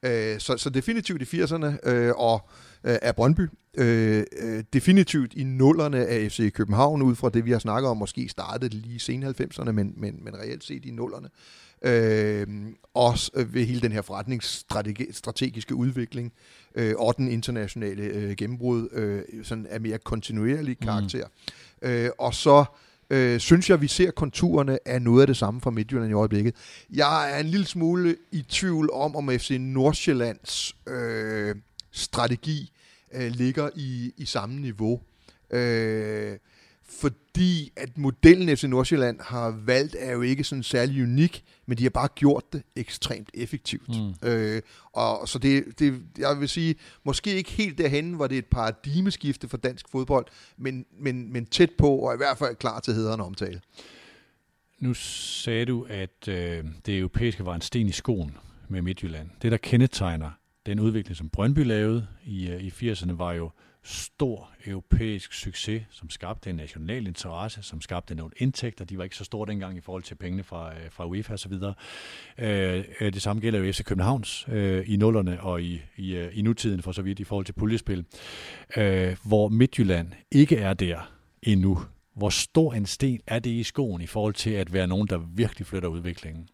øh, 0.02 0.40
så, 0.40 0.56
så 0.56 0.70
definitivt 0.70 1.22
i 1.22 1.42
80'erne, 1.42 1.90
øh, 1.90 2.12
og 2.16 2.48
øh, 2.84 2.96
er 3.02 3.12
Brøndby. 3.12 3.48
Øh, 3.76 4.24
øh, 4.38 4.64
definitivt 4.72 5.34
i 5.34 5.44
nullerne 5.44 6.06
af 6.06 6.32
FC 6.32 6.52
København, 6.52 7.02
ud 7.02 7.14
fra 7.14 7.30
det, 7.30 7.44
vi 7.44 7.50
har 7.52 7.58
snakket 7.58 7.90
om, 7.90 7.96
måske 7.96 8.28
startede 8.28 8.76
lige 8.76 8.98
sen 9.00 9.24
90'erne, 9.24 9.70
men, 9.70 9.94
men, 9.96 10.24
men 10.24 10.36
reelt 10.36 10.64
set 10.64 10.84
i 10.84 10.90
nullerne. 10.90 11.28
Øh, 11.82 12.46
også 12.94 13.30
ved 13.46 13.64
hele 13.64 13.80
den 13.80 13.92
her 13.92 14.02
forretningsstrategiske 14.02 15.74
udvikling, 15.74 16.32
øh, 16.74 16.94
og 16.98 17.16
den 17.16 17.28
internationale 17.28 18.02
øh, 18.02 18.36
gennembrud, 18.36 18.88
øh, 18.92 19.44
sådan 19.44 19.66
af 19.66 19.80
mere 19.80 19.98
kontinuerlig 19.98 20.78
karakter. 20.78 21.26
Mm. 21.82 21.88
Øh, 21.88 22.10
og 22.18 22.34
så 22.34 22.58
øh, 22.58 22.66
øh, 23.10 23.40
synes 23.40 23.70
jeg, 23.70 23.80
vi 23.80 23.88
ser 23.88 24.10
konturerne 24.10 24.88
af 24.88 25.02
noget 25.02 25.20
af 25.20 25.26
det 25.26 25.36
samme 25.36 25.60
fra 25.60 25.70
Midtjylland 25.70 26.10
i 26.10 26.14
øjeblikket. 26.14 26.54
Jeg 26.90 27.36
er 27.36 27.40
en 27.40 27.46
lille 27.46 27.66
smule 27.66 28.16
i 28.32 28.44
tvivl 28.48 28.90
om, 28.92 29.16
om 29.16 29.30
FC 29.38 29.56
Nordsjællands 29.60 30.76
øh, 30.86 31.54
strategi 31.92 32.72
øh, 33.14 33.32
ligger 33.32 33.70
i, 33.76 34.12
i 34.16 34.24
samme 34.24 34.60
niveau. 34.60 35.00
Øh, 35.50 36.36
fordi 36.90 37.72
at 37.76 37.98
modellen 37.98 38.56
FC 38.56 38.64
Nordsjælland 38.64 39.20
har 39.20 39.60
valgt 39.64 39.96
er 39.98 40.12
jo 40.12 40.22
ikke 40.22 40.44
sådan 40.44 40.62
særlig 40.62 41.02
unik, 41.02 41.44
men 41.66 41.78
de 41.78 41.82
har 41.82 41.90
bare 41.90 42.08
gjort 42.14 42.52
det 42.52 42.62
ekstremt 42.76 43.30
effektivt. 43.34 43.88
Mm. 43.88 44.28
Øh, 44.28 44.62
og 44.92 45.28
så 45.28 45.38
det, 45.38 45.64
det, 45.78 46.02
jeg 46.18 46.40
vil 46.40 46.48
sige, 46.48 46.74
måske 47.04 47.34
ikke 47.34 47.50
helt 47.50 47.78
derhen, 47.78 48.12
hvor 48.12 48.26
det 48.26 48.34
er 48.34 48.38
et 48.38 48.46
paradigmeskifte 48.46 49.48
for 49.48 49.56
dansk 49.56 49.88
fodbold, 49.88 50.26
men, 50.56 50.86
men, 51.00 51.32
men 51.32 51.46
tæt 51.46 51.70
på, 51.78 51.96
og 51.96 52.14
i 52.14 52.16
hvert 52.16 52.38
fald 52.38 52.56
klar 52.56 52.80
til 52.80 52.94
hederen 52.94 53.20
omtale. 53.20 53.60
Nu 54.78 54.94
sagde 54.94 55.64
du, 55.64 55.86
at 55.88 56.28
øh, 56.28 56.64
det 56.86 56.98
europæiske 56.98 57.46
var 57.46 57.54
en 57.54 57.60
sten 57.60 57.88
i 57.88 57.92
skoen 57.92 58.36
med 58.68 58.82
Midtjylland. 58.82 59.30
Det, 59.42 59.52
der 59.52 59.58
kendetegner 59.58 60.30
den 60.66 60.80
udvikling, 60.80 61.16
som 61.16 61.28
Brøndby 61.28 61.64
lavede 61.64 62.06
i, 62.24 62.50
øh, 62.50 62.62
i 62.62 62.68
80'erne, 62.68 63.12
var 63.12 63.32
jo 63.32 63.50
stor 63.82 64.50
europæisk 64.66 65.32
succes, 65.32 65.82
som 65.90 66.10
skabte 66.10 66.50
en 66.50 66.56
national 66.56 67.06
interesse, 67.06 67.62
som 67.62 67.80
skabte 67.80 68.14
nogle 68.14 68.32
indtægter. 68.36 68.84
De 68.84 68.98
var 68.98 69.04
ikke 69.04 69.16
så 69.16 69.24
store 69.24 69.46
dengang 69.50 69.76
i 69.76 69.80
forhold 69.80 70.02
til 70.02 70.14
pengene 70.14 70.42
fra, 70.42 70.74
øh, 70.74 70.90
fra 70.90 71.06
UEFA 71.06 71.32
osv. 71.32 71.52
Øh, 71.52 72.84
øh, 73.00 73.12
det 73.12 73.22
samme 73.22 73.42
gælder 73.42 73.58
jo 73.58 73.72
FC 73.72 73.84
Københavns 73.84 74.46
øh, 74.48 74.84
i 74.90 74.96
nullerne 74.96 75.40
og 75.40 75.62
i, 75.62 75.82
i, 75.96 76.16
øh, 76.16 76.38
i 76.38 76.42
nutiden 76.42 76.82
for 76.82 76.92
så 76.92 77.02
vidt 77.02 77.20
i 77.20 77.24
forhold 77.24 77.46
til 77.46 77.52
puljespil, 77.52 78.04
øh, 78.76 79.16
hvor 79.24 79.48
Midtjylland 79.48 80.12
ikke 80.30 80.56
er 80.56 80.74
der 80.74 81.12
endnu. 81.42 81.78
Hvor 82.16 82.28
stor 82.28 82.72
en 82.74 82.86
sten 82.86 83.20
er 83.26 83.38
det 83.38 83.50
i 83.50 83.62
skoen 83.62 84.02
i 84.02 84.06
forhold 84.06 84.34
til 84.34 84.50
at 84.50 84.72
være 84.72 84.86
nogen, 84.86 85.08
der 85.08 85.18
virkelig 85.18 85.66
flytter 85.66 85.88
udviklingen? 85.88 86.48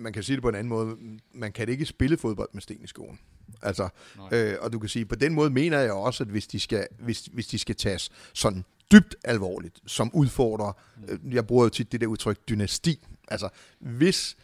Man 0.00 0.12
kan 0.12 0.22
sige 0.22 0.36
det 0.36 0.42
på 0.42 0.48
en 0.48 0.54
anden 0.54 0.68
måde, 0.68 0.96
man 1.34 1.52
kan 1.52 1.68
ikke 1.68 1.86
spille 1.86 2.16
fodbold 2.16 2.48
med 2.52 2.62
sten 2.62 2.84
i 2.84 2.86
skoen. 2.86 3.18
Altså, 3.62 3.88
øh, 4.32 4.54
og 4.60 4.72
du 4.72 4.78
kan 4.78 4.88
sige, 4.88 5.04
på 5.04 5.14
den 5.14 5.34
måde 5.34 5.50
mener 5.50 5.78
jeg 5.78 5.92
også, 5.92 6.24
at 6.24 6.28
hvis 6.28 6.46
de 6.46 6.60
skal, 6.60 6.86
hvis, 6.98 7.28
hvis 7.32 7.46
de 7.46 7.58
skal 7.58 7.76
tages 7.76 8.10
sådan 8.32 8.64
dybt 8.92 9.16
alvorligt, 9.24 9.80
som 9.86 10.10
udfordrer, 10.14 10.72
øh, 11.08 11.34
jeg 11.34 11.46
bruger 11.46 11.64
jo 11.64 11.68
tit 11.68 11.92
det 11.92 12.00
der 12.00 12.06
udtryk, 12.06 12.48
dynasti. 12.48 13.06
Altså, 13.28 13.48
hvis 13.78 14.36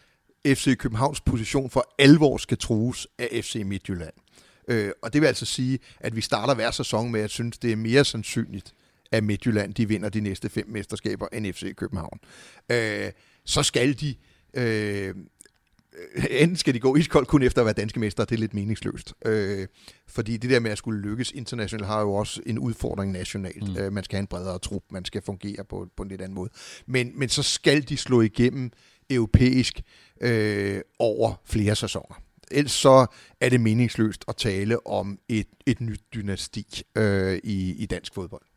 FC 0.47 0.77
Københavns 0.77 1.21
position 1.21 1.69
for 1.69 1.93
alvor 1.99 2.37
skal 2.37 2.57
trues 2.57 3.07
af 3.19 3.43
FC 3.43 3.61
Midtjylland, 3.65 4.13
øh, 4.67 4.91
og 5.01 5.13
det 5.13 5.21
vil 5.21 5.27
altså 5.27 5.45
sige, 5.45 5.79
at 5.99 6.15
vi 6.15 6.21
starter 6.21 6.55
hver 6.55 6.71
sæson 6.71 7.11
med 7.11 7.21
at 7.21 7.29
synes, 7.29 7.57
det 7.57 7.71
er 7.71 7.75
mere 7.75 8.05
sandsynligt, 8.05 8.73
at 9.11 9.23
Midtjylland 9.23 9.73
de 9.73 9.87
vinder 9.87 10.09
de 10.09 10.21
næste 10.21 10.49
fem 10.49 10.69
mesterskaber 10.69 11.27
end 11.33 11.53
FC 11.53 11.75
København. 11.75 12.19
Øh, 12.71 13.11
så 13.45 13.63
skal 13.63 13.99
de 13.99 14.09
øh, 14.09 14.15
Øh, 14.53 15.15
enten 16.29 16.57
skal 16.57 16.73
de 16.73 16.79
gå 16.79 16.95
iskoldt 16.95 17.27
kun 17.27 17.43
efter 17.43 17.61
at 17.61 17.65
være 17.65 17.73
danske 17.73 17.99
mester, 17.99 18.25
det 18.25 18.35
er 18.35 18.39
lidt 18.39 18.53
meningsløst. 18.53 19.13
Øh, 19.25 19.67
fordi 20.07 20.37
det 20.37 20.49
der 20.49 20.59
med 20.59 20.71
at 20.71 20.77
skulle 20.77 21.01
lykkes 21.01 21.31
internationalt 21.31 21.87
har 21.87 22.01
jo 22.01 22.13
også 22.13 22.41
en 22.45 22.59
udfordring 22.59 23.11
nationalt. 23.11 23.69
Mm. 23.69 23.77
Øh, 23.77 23.93
man 23.93 24.03
skal 24.03 24.15
have 24.15 24.21
en 24.21 24.27
bredere 24.27 24.59
trup, 24.59 24.83
man 24.91 25.05
skal 25.05 25.21
fungere 25.21 25.63
på, 25.69 25.87
på 25.97 26.03
en 26.03 26.09
lidt 26.09 26.21
anden 26.21 26.35
måde. 26.35 26.49
Men, 26.85 27.11
men 27.15 27.29
så 27.29 27.43
skal 27.43 27.89
de 27.89 27.97
slå 27.97 28.21
igennem 28.21 28.71
europæisk 29.09 29.81
øh, 30.21 30.81
over 30.99 31.41
flere 31.45 31.75
sæsoner. 31.75 32.21
Ellers 32.51 32.71
så 32.71 33.05
er 33.41 33.49
det 33.49 33.61
meningsløst 33.61 34.25
at 34.27 34.35
tale 34.35 34.87
om 34.87 35.19
et, 35.29 35.47
et 35.65 35.81
nyt 35.81 36.01
dynasti 36.13 36.81
øh, 36.95 37.39
i, 37.43 37.75
i 37.75 37.85
dansk 37.85 38.13
fodbold. 38.13 38.50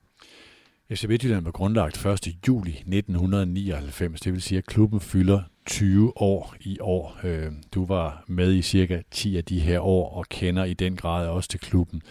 FC 0.91 1.05
Midtjylland 1.05 1.43
blev 1.43 1.53
grundlagt 1.53 2.07
1. 2.07 2.29
juli 2.49 2.71
1999, 2.71 4.21
det 4.21 4.33
vil 4.33 4.43
sige, 4.43 4.59
at 4.59 4.67
klubben 4.67 5.01
fylder 5.01 5.43
20 5.67 6.21
år 6.23 6.55
i 6.61 6.79
år. 6.81 7.21
Øh, 7.25 7.53
du 7.75 7.85
var 7.85 8.25
med 8.29 8.53
i 8.53 8.63
cirka 8.63 9.03
10 9.11 9.37
af 9.37 9.45
de 9.45 9.61
her 9.61 9.81
år 9.81 10.17
og 10.17 10.27
kender 10.29 10.65
i 10.65 10.75
den 10.75 10.97
grad 10.97 11.29
også 11.29 11.49
til 11.49 11.61
klubben. 11.61 12.03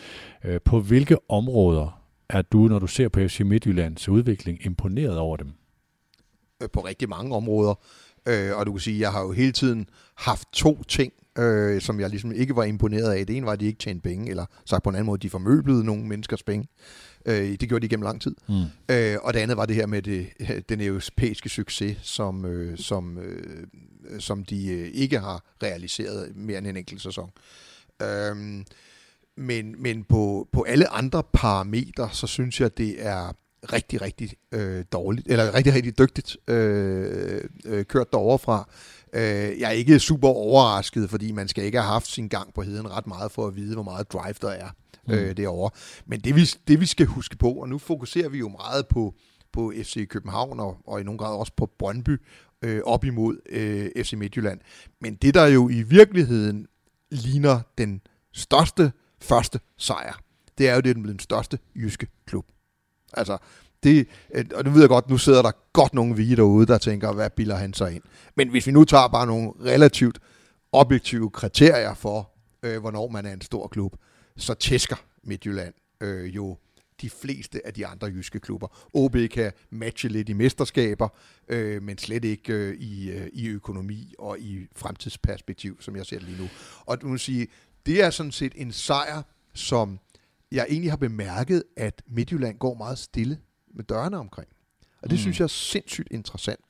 Øh, 0.43 0.61
på 0.65 0.79
hvilke 0.79 1.17
områder 1.29 2.01
er 2.29 2.41
du, 2.41 2.67
når 2.67 2.79
du 2.79 2.87
ser 2.87 3.09
på 3.09 3.19
FC 3.19 3.39
Midtjyllands 3.39 4.09
udvikling, 4.09 4.65
imponeret 4.65 5.17
over 5.17 5.37
dem? 5.37 5.51
Øh, 6.63 6.69
på 6.73 6.79
rigtig 6.79 7.09
mange 7.09 7.35
områder. 7.35 7.79
Og 8.55 8.65
du 8.65 8.71
kan 8.71 8.79
sige, 8.79 8.95
at 8.95 9.01
jeg 9.01 9.11
har 9.11 9.21
jo 9.21 9.31
hele 9.31 9.51
tiden 9.51 9.89
haft 10.15 10.47
to 10.53 10.83
ting, 10.83 11.13
øh, 11.39 11.81
som 11.81 11.99
jeg 11.99 12.09
ligesom 12.09 12.31
ikke 12.31 12.55
var 12.55 12.63
imponeret 12.63 13.13
af. 13.13 13.27
Det 13.27 13.37
ene 13.37 13.45
var, 13.45 13.51
at 13.51 13.59
de 13.59 13.65
ikke 13.65 13.79
tjente 13.79 14.01
penge, 14.01 14.29
eller 14.29 14.45
sagt 14.65 14.83
på 14.83 14.89
en 14.89 14.95
anden 14.95 15.05
måde, 15.05 15.21
de 15.21 15.29
formøblede 15.29 15.83
nogle 15.83 16.03
menneskers 16.03 16.43
penge. 16.43 16.67
Øh, 17.25 17.51
det 17.59 17.69
gjorde 17.69 17.83
de 17.83 17.89
gennem 17.89 18.03
lang 18.03 18.21
tid. 18.21 18.35
Mm. 18.49 18.63
Øh, 18.89 19.17
og 19.21 19.33
det 19.33 19.39
andet 19.39 19.57
var 19.57 19.65
det 19.65 19.75
her 19.75 19.85
med 19.85 20.01
det, 20.01 20.27
den 20.69 20.81
europæiske 20.81 21.49
succes, 21.49 21.97
som, 22.01 22.45
øh, 22.45 22.77
som, 22.77 23.17
øh, 23.17 23.67
som 24.19 24.45
de 24.45 24.67
øh, 24.67 24.89
ikke 24.93 25.19
har 25.19 25.43
realiseret 25.63 26.35
mere 26.35 26.57
end 26.57 26.67
en 26.67 26.77
enkelt 26.77 27.01
sæson. 27.01 27.31
Øh, 28.01 28.63
men 29.37 29.81
men 29.81 30.03
på, 30.03 30.47
på 30.51 30.61
alle 30.61 30.89
andre 30.89 31.23
parametre, 31.33 32.09
så 32.11 32.27
synes 32.27 32.61
jeg, 32.61 32.77
det 32.77 33.05
er 33.05 33.33
rigtig, 33.73 34.01
rigtig 34.01 34.31
øh, 34.51 34.85
dårligt, 34.91 35.27
eller 35.27 35.53
rigtig, 35.53 35.73
rigtig 35.73 35.97
dygtigt 35.97 36.37
øh, 36.47 37.41
øh, 37.65 37.85
kørt 37.85 38.11
derovre 38.11 38.39
fra. 38.39 38.69
Øh, 39.13 39.59
jeg 39.59 39.67
er 39.67 39.69
ikke 39.69 39.99
super 39.99 40.27
overrasket, 40.27 41.09
fordi 41.09 41.31
man 41.31 41.47
skal 41.47 41.63
ikke 41.63 41.77
have 41.77 41.91
haft 41.91 42.07
sin 42.07 42.27
gang 42.27 42.53
på 42.53 42.61
heden 42.61 42.91
ret 42.91 43.07
meget 43.07 43.31
for 43.31 43.47
at 43.47 43.55
vide, 43.55 43.73
hvor 43.73 43.83
meget 43.83 44.11
drive 44.13 44.35
der 44.41 44.49
er 44.49 44.69
mm. 45.07 45.13
øh, 45.13 45.37
derovre. 45.37 45.69
Men 46.05 46.19
det 46.19 46.35
vi, 46.35 46.49
det 46.67 46.79
vi 46.79 46.85
skal 46.85 47.05
huske 47.05 47.37
på, 47.37 47.49
og 47.49 47.69
nu 47.69 47.77
fokuserer 47.77 48.29
vi 48.29 48.37
jo 48.37 48.49
meget 48.49 48.87
på, 48.87 49.15
på 49.51 49.73
FC 49.83 50.07
København 50.07 50.59
og, 50.59 50.77
og 50.87 51.01
i 51.01 51.03
nogen 51.03 51.17
grad 51.17 51.35
også 51.37 51.53
på 51.57 51.65
Brøndby 51.79 52.21
øh, 52.61 52.81
op 52.85 53.05
imod 53.05 53.37
øh, 53.49 54.03
FC 54.03 54.13
Midtjylland. 54.13 54.59
Men 55.01 55.15
det 55.15 55.33
der 55.33 55.45
jo 55.45 55.69
i 55.69 55.81
virkeligheden 55.81 56.67
ligner 57.11 57.59
den 57.77 58.01
største 58.33 58.91
første 59.21 59.59
sejr, 59.77 60.19
det 60.57 60.69
er 60.69 60.75
jo 60.75 60.81
det, 60.81 60.95
den 60.95 61.19
største 61.19 61.59
jyske 61.75 62.07
klub. 62.25 62.45
Altså, 63.13 63.37
det, 63.83 64.07
øh, 64.33 64.45
og 64.55 64.63
nu 64.63 64.71
ved 64.71 64.79
jeg 64.79 64.89
godt, 64.89 65.09
nu 65.09 65.17
sidder 65.17 65.41
der 65.41 65.51
godt 65.73 65.93
nogle 65.93 66.15
vige 66.15 66.35
derude, 66.35 66.65
der 66.65 66.77
tænker, 66.77 67.13
hvad 67.13 67.29
bilder 67.29 67.55
han 67.55 67.73
sig 67.73 67.95
ind? 67.95 68.03
Men 68.35 68.49
hvis 68.49 68.67
vi 68.67 68.71
nu 68.71 68.83
tager 68.85 69.07
bare 69.07 69.27
nogle 69.27 69.51
relativt 69.65 70.19
objektive 70.71 71.29
kriterier 71.29 71.93
for, 71.93 72.29
øh, 72.63 72.79
hvornår 72.79 73.07
man 73.07 73.25
er 73.25 73.33
en 73.33 73.41
stor 73.41 73.67
klub, 73.67 73.95
så 74.37 74.53
tæsker 74.53 74.95
Midtjylland 75.23 75.73
øh, 76.01 76.35
jo 76.35 76.57
de 77.01 77.09
fleste 77.09 77.67
af 77.67 77.73
de 77.73 77.87
andre 77.87 78.07
jyske 78.07 78.39
klubber. 78.39 78.89
OB 78.93 79.15
kan 79.31 79.51
matche 79.69 80.09
lidt 80.09 80.29
i 80.29 80.33
mesterskaber, 80.33 81.07
øh, 81.47 81.83
men 81.83 81.97
slet 81.97 82.25
ikke 82.25 82.53
øh, 82.53 82.75
i, 82.75 83.11
øh, 83.11 83.29
i 83.33 83.47
økonomi 83.47 84.13
og 84.19 84.39
i 84.39 84.67
fremtidsperspektiv, 84.75 85.81
som 85.81 85.95
jeg 85.95 86.05
ser 86.05 86.19
det 86.19 86.27
lige 86.27 86.41
nu. 86.41 86.49
Og 86.85 87.01
du 87.01 87.07
må 87.07 87.17
sige, 87.17 87.47
det 87.85 88.03
er 88.03 88.09
sådan 88.09 88.31
set 88.31 88.53
en 88.55 88.71
sejr, 88.71 89.21
som 89.53 89.99
jeg 90.51 90.65
egentlig 90.69 90.91
har 90.91 90.97
bemærket, 90.97 91.63
at 91.77 92.01
Midtjylland 92.07 92.57
går 92.57 92.73
meget 92.73 92.97
stille 92.97 93.39
med 93.75 93.83
dørene 93.83 94.17
omkring. 94.17 94.49
Og 95.01 95.09
det 95.09 95.15
mm. 95.15 95.21
synes 95.21 95.39
jeg 95.39 95.43
er 95.43 95.47
sindssygt 95.47 96.07
interessant. 96.11 96.65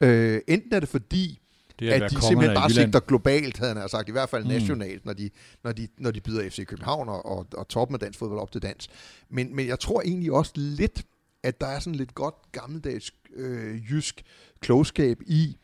Øh, 0.00 0.40
enten 0.48 0.74
er 0.74 0.80
det 0.80 0.88
fordi, 0.88 1.40
det 1.80 1.90
at, 1.90 2.02
at 2.02 2.10
de 2.10 2.22
simpelthen 2.22 2.56
bare 2.56 2.70
sigter 2.70 3.00
globalt, 3.00 3.58
havde 3.58 3.74
han 3.74 3.88
sagt, 3.88 4.08
i 4.08 4.12
hvert 4.12 4.28
fald 4.28 4.44
mm. 4.44 4.50
nationalt, 4.50 5.06
når 5.06 5.12
de, 5.12 5.30
når 5.64 5.72
de, 5.72 5.88
når 5.98 6.10
de 6.10 6.20
byder 6.20 6.50
FC 6.50 6.66
København 6.66 7.08
og, 7.08 7.26
og, 7.26 7.46
og 7.54 7.68
toppen 7.68 7.94
af 7.94 8.00
dansk 8.00 8.18
fodbold 8.18 8.40
op 8.40 8.52
til 8.52 8.62
dans. 8.62 8.88
Men, 9.30 9.56
men 9.56 9.66
jeg 9.66 9.80
tror 9.80 10.02
egentlig 10.02 10.32
også 10.32 10.52
lidt, 10.54 11.02
at 11.42 11.60
der 11.60 11.66
er 11.66 11.78
sådan 11.78 11.94
lidt 11.94 12.14
godt 12.14 12.34
gammeldags 12.52 13.12
øh, 13.36 13.90
jysk 13.90 14.22
klogskab 14.60 15.18
i 15.26 15.56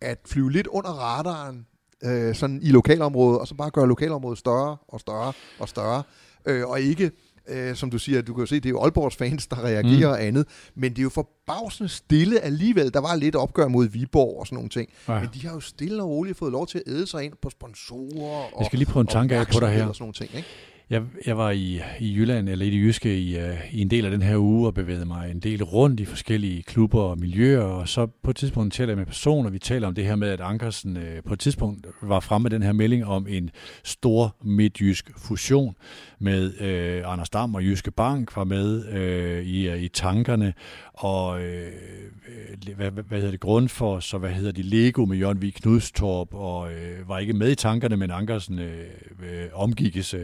at 0.00 0.18
flyve 0.26 0.52
lidt 0.52 0.66
under 0.66 0.90
radaren 0.90 1.66
øh, 2.04 2.34
sådan 2.34 2.60
i 2.62 2.70
lokalområdet, 2.70 3.40
og 3.40 3.48
så 3.48 3.54
bare 3.54 3.70
gøre 3.70 3.88
lokalområdet 3.88 4.38
større 4.38 4.76
og 4.88 5.00
større 5.00 5.32
og 5.58 5.68
større, 5.68 6.02
øh, 6.46 6.68
og 6.68 6.80
ikke 6.80 7.10
øh, 7.48 7.74
som 7.74 7.90
du 7.90 7.98
siger, 7.98 8.22
du 8.22 8.34
kan 8.34 8.42
jo 8.42 8.46
se, 8.46 8.54
det 8.54 8.66
er 8.66 8.70
jo 8.70 8.82
Aalborgs 8.82 9.16
fans, 9.16 9.46
der 9.46 9.64
reagerer 9.64 10.08
mm. 10.08 10.12
og 10.12 10.24
andet, 10.24 10.46
men 10.74 10.90
det 10.90 10.98
er 10.98 11.02
jo 11.02 11.08
forbavsende 11.08 11.88
stille 11.88 12.40
alligevel. 12.40 12.94
Der 12.94 13.00
var 13.00 13.16
lidt 13.16 13.36
opgør 13.36 13.68
mod 13.68 13.88
Viborg 13.88 14.40
og 14.40 14.46
sådan 14.46 14.56
nogle 14.56 14.70
ting, 14.70 14.88
ja. 15.08 15.20
men 15.20 15.28
de 15.34 15.46
har 15.46 15.54
jo 15.54 15.60
stille 15.60 16.02
og 16.02 16.08
roligt 16.08 16.38
fået 16.38 16.52
lov 16.52 16.66
til 16.66 16.78
at 16.86 16.92
æde 16.92 17.06
sig 17.06 17.24
ind 17.24 17.32
på 17.42 17.50
sponsorer 17.50 18.54
og 18.54 18.58
Jeg 18.58 18.66
skal 18.66 18.78
lige 18.78 18.88
prøve 18.88 19.00
en 19.00 19.06
tanke 19.06 19.36
af 19.36 19.46
på 19.46 19.60
dig 19.60 19.70
her. 19.70 19.86
Og 19.86 19.94
sådan 19.94 20.02
nogle 20.02 20.14
ting, 20.14 20.30
ikke? 20.34 20.48
Jeg, 20.92 21.02
jeg 21.26 21.38
var 21.38 21.50
i, 21.50 21.80
i 22.00 22.14
Jylland, 22.14 22.48
eller 22.48 22.66
i 22.66 22.70
det 22.70 22.76
jyske, 22.76 23.18
i, 23.18 23.38
uh, 23.38 23.74
i 23.74 23.80
en 23.80 23.90
del 23.90 24.04
af 24.04 24.10
den 24.10 24.22
her 24.22 24.36
uge, 24.36 24.66
og 24.66 24.74
bevægede 24.74 25.04
mig 25.04 25.30
en 25.30 25.40
del 25.40 25.64
rundt 25.64 26.00
i 26.00 26.04
forskellige 26.04 26.62
klubber 26.62 27.00
og 27.00 27.18
miljøer, 27.18 27.62
og 27.62 27.88
så 27.88 28.06
på 28.22 28.30
et 28.30 28.36
tidspunkt 28.36 28.74
taler 28.74 28.90
jeg 28.90 28.98
med 28.98 29.06
personer, 29.06 29.50
vi 29.50 29.58
taler 29.58 29.88
om 29.88 29.94
det 29.94 30.04
her 30.04 30.16
med, 30.16 30.28
at 30.28 30.40
Ankersen 30.40 30.96
uh, 30.96 31.02
på 31.26 31.32
et 31.34 31.40
tidspunkt 31.40 31.86
var 32.02 32.20
fremme 32.20 32.42
med 32.42 32.50
den 32.50 32.62
her 32.62 32.72
melding 32.72 33.04
om 33.04 33.26
en 33.28 33.50
stor 33.84 34.36
midtjysk 34.44 35.10
fusion 35.16 35.74
med 36.22 36.60
øh, 36.60 37.12
Anders 37.12 37.30
Dam 37.30 37.54
og 37.54 37.62
Jyske 37.62 37.90
Bank 37.90 38.36
var 38.36 38.44
med 38.44 38.88
øh, 38.88 39.42
i, 39.44 39.84
i 39.84 39.88
tankerne, 39.88 40.54
og 40.92 41.42
øh, 41.42 41.66
øh 41.66 42.74
hvad, 42.76 42.90
hvad 42.90 43.18
hedder 43.18 43.30
det, 43.30 43.40
Grundfos, 43.40 44.14
og 44.14 44.20
hvad 44.20 44.30
hedder 44.30 44.52
de, 44.52 44.62
Lego 44.62 45.04
med 45.04 45.16
Jørgen 45.16 45.42
V. 45.42 45.50
Knudstorp, 45.50 46.34
og 46.34 46.72
øh, 46.72 47.08
var 47.08 47.18
ikke 47.18 47.32
med 47.32 47.50
i 47.50 47.54
tankerne, 47.54 47.96
men 47.96 48.10
Ankersen 48.10 48.58
øh, 48.58 48.86
øh, 49.22 49.48
omgikkes 49.52 50.14
uh, 50.14 50.20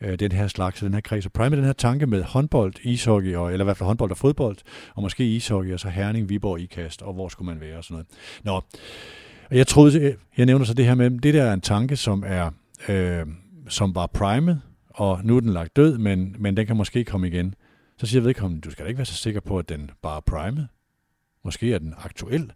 øh, 0.00 0.18
den 0.18 0.32
her 0.32 0.48
slags, 0.48 0.80
den 0.80 0.94
her 0.94 1.00
kreds. 1.00 1.26
Og 1.26 1.32
Prime 1.32 1.56
den 1.56 1.64
her 1.64 1.72
tanke 1.72 2.06
med 2.06 2.22
håndbold, 2.22 2.74
ishockey, 2.82 3.34
og, 3.34 3.52
eller 3.52 3.64
i 3.64 3.66
hvert 3.66 3.76
fald 3.76 3.86
håndbold 3.86 4.10
og 4.10 4.16
fodbold, 4.16 4.56
og 4.94 5.02
måske 5.02 5.24
ishockey, 5.24 5.72
og 5.72 5.80
så 5.80 5.88
Herning, 5.88 6.28
Viborg, 6.28 6.60
Ikast, 6.60 7.02
og 7.02 7.14
hvor 7.14 7.28
skulle 7.28 7.46
man 7.46 7.60
være 7.60 7.78
og 7.78 7.84
sådan 7.84 7.94
noget. 7.94 8.06
Nå, 8.44 8.62
og 9.50 9.56
jeg 9.56 9.66
troede, 9.66 10.16
jeg 10.36 10.46
nævner 10.46 10.64
så 10.64 10.74
det 10.74 10.84
her 10.84 10.94
med, 10.94 11.10
det 11.10 11.34
der 11.34 11.42
er 11.42 11.52
en 11.52 11.60
tanke, 11.60 11.96
som 11.96 12.24
er, 12.26 12.50
øh, 12.88 13.26
som 13.68 13.94
var 13.94 14.06
primet, 14.06 14.60
og 14.96 15.20
nu 15.24 15.36
er 15.36 15.40
den 15.40 15.52
lagt 15.52 15.76
død, 15.76 15.98
men, 15.98 16.36
men 16.38 16.56
den 16.56 16.66
kan 16.66 16.76
måske 16.76 17.04
komme 17.04 17.28
igen. 17.28 17.54
Så 17.98 18.06
siger 18.06 18.22
vedkommende, 18.22 18.60
du 18.60 18.70
skal 18.70 18.84
da 18.84 18.88
ikke 18.88 18.98
være 18.98 19.06
så 19.06 19.14
sikker 19.14 19.40
på, 19.40 19.58
at 19.58 19.68
den 19.68 19.90
bare 20.02 20.16
er 20.16 20.20
primet. 20.20 20.68
Måske 21.44 21.74
er 21.74 21.78
den 21.78 21.94
aktuel. 21.98 22.52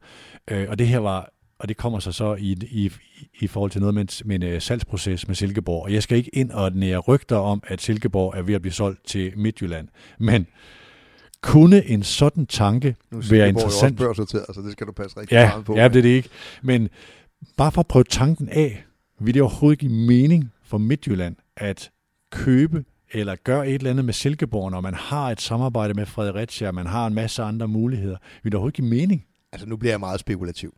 Øh, 0.50 0.66
og 0.68 0.78
det 0.78 0.88
her 0.88 0.98
var 0.98 1.32
og 1.60 1.68
det 1.68 1.76
kommer 1.76 1.98
så 1.98 2.12
så 2.12 2.34
i, 2.34 2.56
i, 2.70 2.92
i 3.40 3.46
forhold 3.46 3.70
til 3.70 3.80
noget 3.80 3.94
med, 4.24 4.42
en 4.42 4.54
uh, 4.54 4.60
salgsproces 4.60 5.28
med 5.28 5.34
Silkeborg. 5.36 5.82
Og 5.82 5.92
jeg 5.92 6.02
skal 6.02 6.18
ikke 6.18 6.30
ind 6.34 6.50
og 6.50 6.72
nære 6.72 6.98
rygter 6.98 7.36
om, 7.36 7.62
at 7.66 7.80
Silkeborg 7.80 8.34
er 8.36 8.42
ved 8.42 8.54
at 8.54 8.62
blive 8.62 8.72
solgt 8.72 9.06
til 9.06 9.32
Midtjylland. 9.36 9.88
Men 10.18 10.46
kunne 11.42 11.84
en 11.84 12.02
sådan 12.02 12.46
tanke 12.46 12.96
nu 13.10 13.22
være 13.30 13.48
interessant? 13.48 14.00
Nu 14.00 14.08
er 14.08 14.12
så 14.14 14.62
det 14.64 14.72
skal 14.72 14.86
du 14.86 14.92
passe 14.92 15.20
rigtig 15.20 15.34
ja, 15.34 15.48
meget 15.48 15.64
på. 15.64 15.76
Ja, 15.76 15.88
det 15.88 15.96
er 15.96 16.02
det 16.02 16.08
ikke. 16.08 16.28
Men 16.62 16.88
bare 17.56 17.72
for 17.72 17.80
at 17.80 17.86
prøve 17.86 18.04
tanken 18.04 18.48
af, 18.48 18.84
vil 19.20 19.34
det 19.34 19.42
overhovedet 19.42 19.78
give 19.78 19.92
mening 19.92 20.52
for 20.64 20.78
Midtjylland 20.78 21.36
at 21.56 21.90
købe 22.30 22.84
eller 23.12 23.36
gøre 23.44 23.68
et 23.68 23.74
eller 23.74 23.90
andet 23.90 24.04
med 24.04 24.14
Silkeborg, 24.14 24.70
når 24.70 24.80
man 24.80 24.94
har 24.94 25.30
et 25.30 25.40
samarbejde 25.40 25.94
med 25.94 26.06
Fredericia, 26.06 26.72
man 26.72 26.86
har 26.86 27.06
en 27.06 27.14
masse 27.14 27.42
andre 27.42 27.68
muligheder. 27.68 28.16
Vil 28.42 28.52
det 28.52 28.54
overhovedet 28.54 28.76
give 28.76 28.88
mening? 28.88 29.26
Altså 29.52 29.68
nu 29.68 29.76
bliver 29.76 29.92
jeg 29.92 30.00
meget 30.00 30.20
spekulativ. 30.20 30.74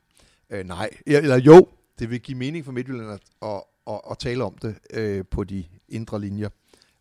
Øh, 0.51 0.67
nej, 0.67 0.91
eller 1.07 1.37
jo, 1.37 1.69
det 1.99 2.11
vil 2.11 2.21
give 2.21 2.39
mening 2.39 2.65
for 2.65 2.73
Midtjylland 2.73 3.11
at, 3.11 3.21
at, 3.43 3.63
at, 3.87 4.01
at 4.11 4.19
tale 4.19 4.45
om 4.45 4.59
det 4.63 4.75
øh, 4.93 5.25
på 5.31 5.45
de 5.45 5.65
indre 5.89 6.21
linjer, 6.21 6.49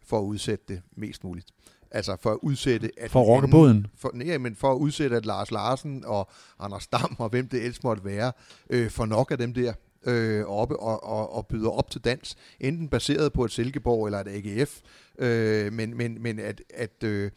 for 0.05 0.19
at 0.19 0.23
udsætte 0.23 0.65
det 0.67 0.81
mest 0.95 1.23
muligt. 1.23 1.47
Altså 1.91 2.17
for 2.21 2.31
at 2.31 2.37
udsætte... 2.41 2.91
At 2.97 3.11
for 3.11 3.21
at 3.21 3.27
rokke 3.27 3.47
båden? 3.47 3.87
For, 3.95 4.11
nej, 4.13 4.37
men 4.37 4.55
for 4.55 4.71
at 4.71 4.77
udsætte, 4.77 5.15
at 5.15 5.25
Lars 5.25 5.51
Larsen 5.51 6.05
og 6.05 6.29
Anders 6.59 6.87
Dam 6.87 7.15
og 7.19 7.29
hvem 7.29 7.47
det 7.47 7.59
ellers 7.61 7.83
måtte 7.83 8.05
være, 8.05 8.31
øh, 8.69 8.89
for 8.89 9.05
nok 9.05 9.31
af 9.31 9.37
dem 9.37 9.53
der 9.53 9.73
øh, 10.05 10.45
oppe 10.45 10.79
og, 10.79 11.03
og, 11.03 11.33
og 11.33 11.47
byder 11.47 11.69
op 11.69 11.89
til 11.89 12.01
dans, 12.01 12.35
enten 12.59 12.89
baseret 12.89 13.33
på 13.33 13.45
et 13.45 13.51
Silkeborg 13.51 14.05
eller 14.05 14.19
et 14.19 14.27
AGF, 14.27 14.79
øh, 15.19 15.73
men, 15.73 15.97
men, 15.97 16.21
men 16.21 16.39
at, 16.39 16.61
at, 16.73 17.03
øh, 17.03 17.31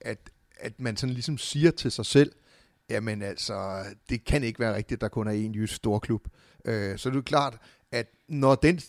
at, 0.00 0.30
at 0.60 0.80
man 0.80 0.96
sådan 0.96 1.14
ligesom 1.14 1.38
siger 1.38 1.70
til 1.70 1.90
sig 1.90 2.06
selv, 2.06 2.32
jamen 2.90 3.22
altså, 3.22 3.84
det 4.10 4.24
kan 4.24 4.42
ikke 4.42 4.60
være 4.60 4.74
rigtigt, 4.74 4.98
at 4.98 5.00
der 5.00 5.08
kun 5.08 5.26
er 5.26 5.32
en 5.32 5.54
jysk 5.54 5.74
storklub. 5.74 6.28
Øh, 6.64 6.98
så 6.98 7.10
det 7.10 7.16
er 7.16 7.22
klart, 7.22 7.58
at 7.92 8.06
når, 8.28 8.54
den, 8.54 8.80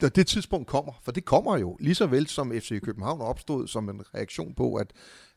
når 0.00 0.08
det 0.08 0.26
tidspunkt 0.26 0.68
kommer, 0.68 0.92
for 1.02 1.12
det 1.12 1.24
kommer 1.24 1.58
jo, 1.58 1.76
lige 1.80 1.94
så 1.94 2.06
vel 2.06 2.26
som 2.26 2.52
FC 2.52 2.80
København 2.82 3.20
opstod 3.20 3.68
som 3.68 3.88
en 3.88 4.02
reaktion 4.14 4.54
på, 4.54 4.74
at, 4.74 4.92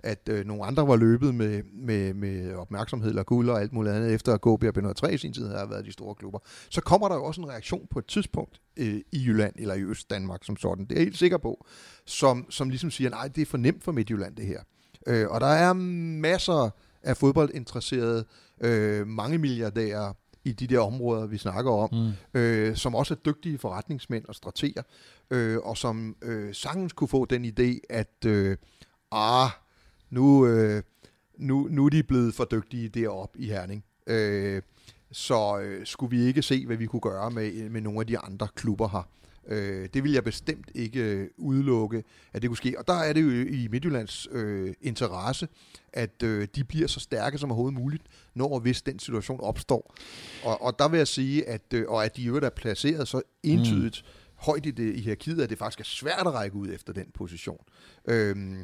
at 0.05 0.29
øh, 0.29 0.45
nogle 0.45 0.65
andre 0.65 0.87
var 0.87 0.95
løbet 0.95 1.35
med, 1.35 1.63
med, 1.73 2.13
med 2.13 2.53
opmærksomhed 2.53 3.09
eller 3.09 3.23
guld 3.23 3.49
og 3.49 3.61
alt 3.61 3.73
muligt 3.73 3.95
andet, 3.95 4.13
efter 4.13 4.33
at 4.33 4.41
KB 4.41 4.77
og 4.85 4.95
3 4.95 5.13
i 5.13 5.17
sin 5.17 5.33
tid 5.33 5.47
havde 5.47 5.69
været 5.69 5.85
de 5.85 5.91
store 5.91 6.15
klubber, 6.15 6.39
så 6.69 6.81
kommer 6.81 7.07
der 7.07 7.15
jo 7.15 7.23
også 7.23 7.41
en 7.41 7.49
reaktion 7.49 7.87
på 7.89 7.99
et 7.99 8.05
tidspunkt 8.05 8.61
øh, 8.77 9.01
i 9.11 9.25
Jylland 9.25 9.53
eller 9.57 9.73
i 9.75 9.81
Øst 9.81 10.09
Danmark 10.09 10.43
som 10.43 10.57
sådan. 10.57 10.85
Det 10.85 10.91
er 10.91 10.95
jeg 10.95 11.03
helt 11.03 11.17
sikker 11.17 11.37
på, 11.37 11.65
som, 12.05 12.51
som 12.51 12.69
ligesom 12.69 12.91
siger, 12.91 13.09
nej, 13.09 13.27
det 13.27 13.41
er 13.41 13.45
for 13.45 13.57
nemt 13.57 13.83
for 13.83 13.91
Midtjylland 13.91 14.35
det 14.35 14.45
her. 14.45 14.59
Øh, 15.07 15.27
og 15.29 15.41
der 15.41 15.47
er 15.47 15.73
masser 15.73 16.69
af 17.03 17.17
fodboldinteresserede 17.17 18.25
øh, 18.61 19.07
mange 19.07 19.37
milliardærer 19.37 20.13
i 20.45 20.51
de 20.51 20.67
der 20.67 20.79
områder, 20.79 21.25
vi 21.25 21.37
snakker 21.37 21.71
om, 21.71 21.89
mm. 21.91 22.39
øh, 22.39 22.75
som 22.75 22.95
også 22.95 23.13
er 23.13 23.17
dygtige 23.17 23.57
forretningsmænd 23.57 24.25
og 24.25 24.35
strateger, 24.35 24.81
øh, 25.31 25.57
og 25.57 25.77
som 25.77 26.15
øh, 26.21 26.53
sagtens 26.53 26.93
kunne 26.93 27.07
få 27.07 27.25
den 27.25 27.45
idé, 27.45 27.79
at 27.89 28.25
øh, 28.25 28.57
ah, 29.11 29.49
nu, 30.09 30.47
øh, 30.47 30.83
nu, 31.37 31.67
nu 31.71 31.85
er 31.85 31.89
de 31.89 32.03
blevet 32.03 32.33
for 32.33 32.45
dygtige 32.51 32.89
deroppe 32.89 33.39
i 33.39 33.47
Herning. 33.47 33.83
Øh, 34.07 34.61
så 35.11 35.59
øh, 35.59 35.85
skulle 35.85 36.17
vi 36.17 36.23
ikke 36.23 36.41
se, 36.41 36.65
hvad 36.65 36.77
vi 36.77 36.85
kunne 36.85 36.99
gøre 37.01 37.31
med, 37.31 37.69
med 37.69 37.81
nogle 37.81 37.99
af 37.99 38.07
de 38.07 38.17
andre 38.17 38.47
klubber 38.55 38.87
her. 38.87 39.09
Øh, 39.47 39.89
det 39.93 40.03
vil 40.03 40.11
jeg 40.11 40.23
bestemt 40.23 40.71
ikke 40.75 40.99
øh, 40.99 41.27
udelukke, 41.37 42.03
at 42.33 42.41
det 42.41 42.49
kunne 42.49 42.57
ske. 42.57 42.75
Og 42.79 42.87
der 42.87 42.93
er 42.93 43.13
det 43.13 43.21
jo 43.21 43.29
i 43.29 43.67
Midtjyllands 43.71 44.27
øh, 44.31 44.73
interesse, 44.81 45.47
at 45.93 46.23
øh, 46.23 46.47
de 46.55 46.63
bliver 46.63 46.87
så 46.87 46.99
stærke 46.99 47.37
som 47.37 47.51
overhovedet 47.51 47.79
muligt, 47.79 48.03
når 48.33 48.53
og 48.53 48.59
hvis 48.59 48.81
den 48.81 48.99
situation 48.99 49.39
opstår. 49.39 49.95
Og, 50.43 50.61
og 50.61 50.79
der 50.79 50.87
vil 50.87 50.97
jeg 50.97 51.07
sige, 51.07 51.49
at, 51.49 51.73
øh, 51.73 51.85
og 51.87 52.05
at 52.05 52.17
de 52.17 52.21
jo 52.21 52.35
er 52.35 52.49
placeret 52.49 53.07
så 53.07 53.21
entydigt 53.43 54.03
mm. 54.05 54.33
højt 54.35 54.65
i, 54.65 54.71
det, 54.71 54.95
i 54.95 55.01
hierarkiet, 55.01 55.41
at 55.41 55.49
det 55.49 55.57
faktisk 55.57 55.79
er 55.79 55.83
svært 55.83 56.27
at 56.27 56.33
række 56.33 56.55
ud 56.55 56.69
efter 56.73 56.93
den 56.93 57.11
position. 57.13 57.63
Øh, 58.07 58.57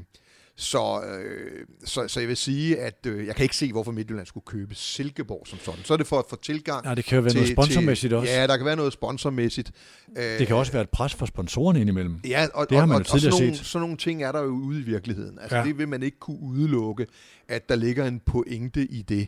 så, 0.61 1.01
øh, 1.03 1.65
så, 1.85 2.07
så 2.07 2.19
jeg 2.19 2.29
vil 2.29 2.37
sige, 2.37 2.79
at 2.79 3.05
øh, 3.05 3.27
jeg 3.27 3.35
kan 3.35 3.43
ikke 3.43 3.55
se, 3.55 3.71
hvorfor 3.71 3.91
Midtjylland 3.91 4.25
skulle 4.25 4.43
købe 4.45 4.75
Silkeborg 4.75 5.47
som 5.47 5.59
sådan. 5.59 5.83
Så 5.83 5.93
er 5.93 5.97
det 5.97 6.07
for 6.07 6.19
at 6.19 6.25
få 6.29 6.35
tilgang 6.35 6.85
Ja, 6.85 6.95
det 6.95 7.05
kan 7.05 7.15
jo 7.15 7.21
være 7.21 7.31
til, 7.31 7.39
noget 7.39 7.51
sponsormæssigt 7.51 8.11
til, 8.11 8.17
også. 8.17 8.33
Ja, 8.33 8.47
der 8.47 8.57
kan 8.57 8.65
være 8.65 8.75
noget 8.75 8.93
sponsormæssigt. 8.93 9.71
Det 10.15 10.47
kan 10.47 10.55
også 10.55 10.71
være 10.71 10.81
et 10.81 10.89
pres 10.89 11.13
for 11.13 11.25
sponsorerne 11.25 11.81
indimellem. 11.81 12.19
Ja, 12.27 12.47
og, 12.53 12.69
det 12.69 12.77
har 12.77 12.85
man 12.85 12.95
og, 12.95 12.99
jo 12.99 13.03
tidligere 13.03 13.33
og 13.33 13.37
sådan, 13.37 13.53
set. 13.53 13.59
Nogle, 13.59 13.65
sådan 13.65 13.81
nogle 13.81 13.97
ting 13.97 14.23
er 14.23 14.31
der 14.31 14.41
jo 14.41 14.47
ude 14.47 14.79
i 14.79 14.83
virkeligheden. 14.83 15.39
Altså 15.39 15.57
ja. 15.57 15.63
det 15.63 15.77
vil 15.77 15.87
man 15.87 16.03
ikke 16.03 16.19
kunne 16.19 16.39
udelukke, 16.41 17.07
at 17.47 17.69
der 17.69 17.75
ligger 17.75 18.05
en 18.05 18.19
pointe 18.19 18.85
i 18.85 19.01
det. 19.01 19.27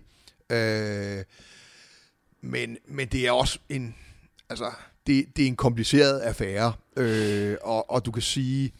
Øh, 0.51 1.23
men, 2.41 2.77
men 2.87 3.07
det 3.07 3.27
er 3.27 3.31
også 3.31 3.59
en... 3.69 3.95
Altså, 4.49 4.71
det, 5.07 5.25
det 5.35 5.43
er 5.43 5.47
en 5.47 5.55
kompliceret 5.55 6.19
affære, 6.19 6.73
øh, 6.97 7.57
og, 7.61 7.91
og 7.91 8.05
du 8.05 8.11
kan 8.11 8.21
sige, 8.21 8.71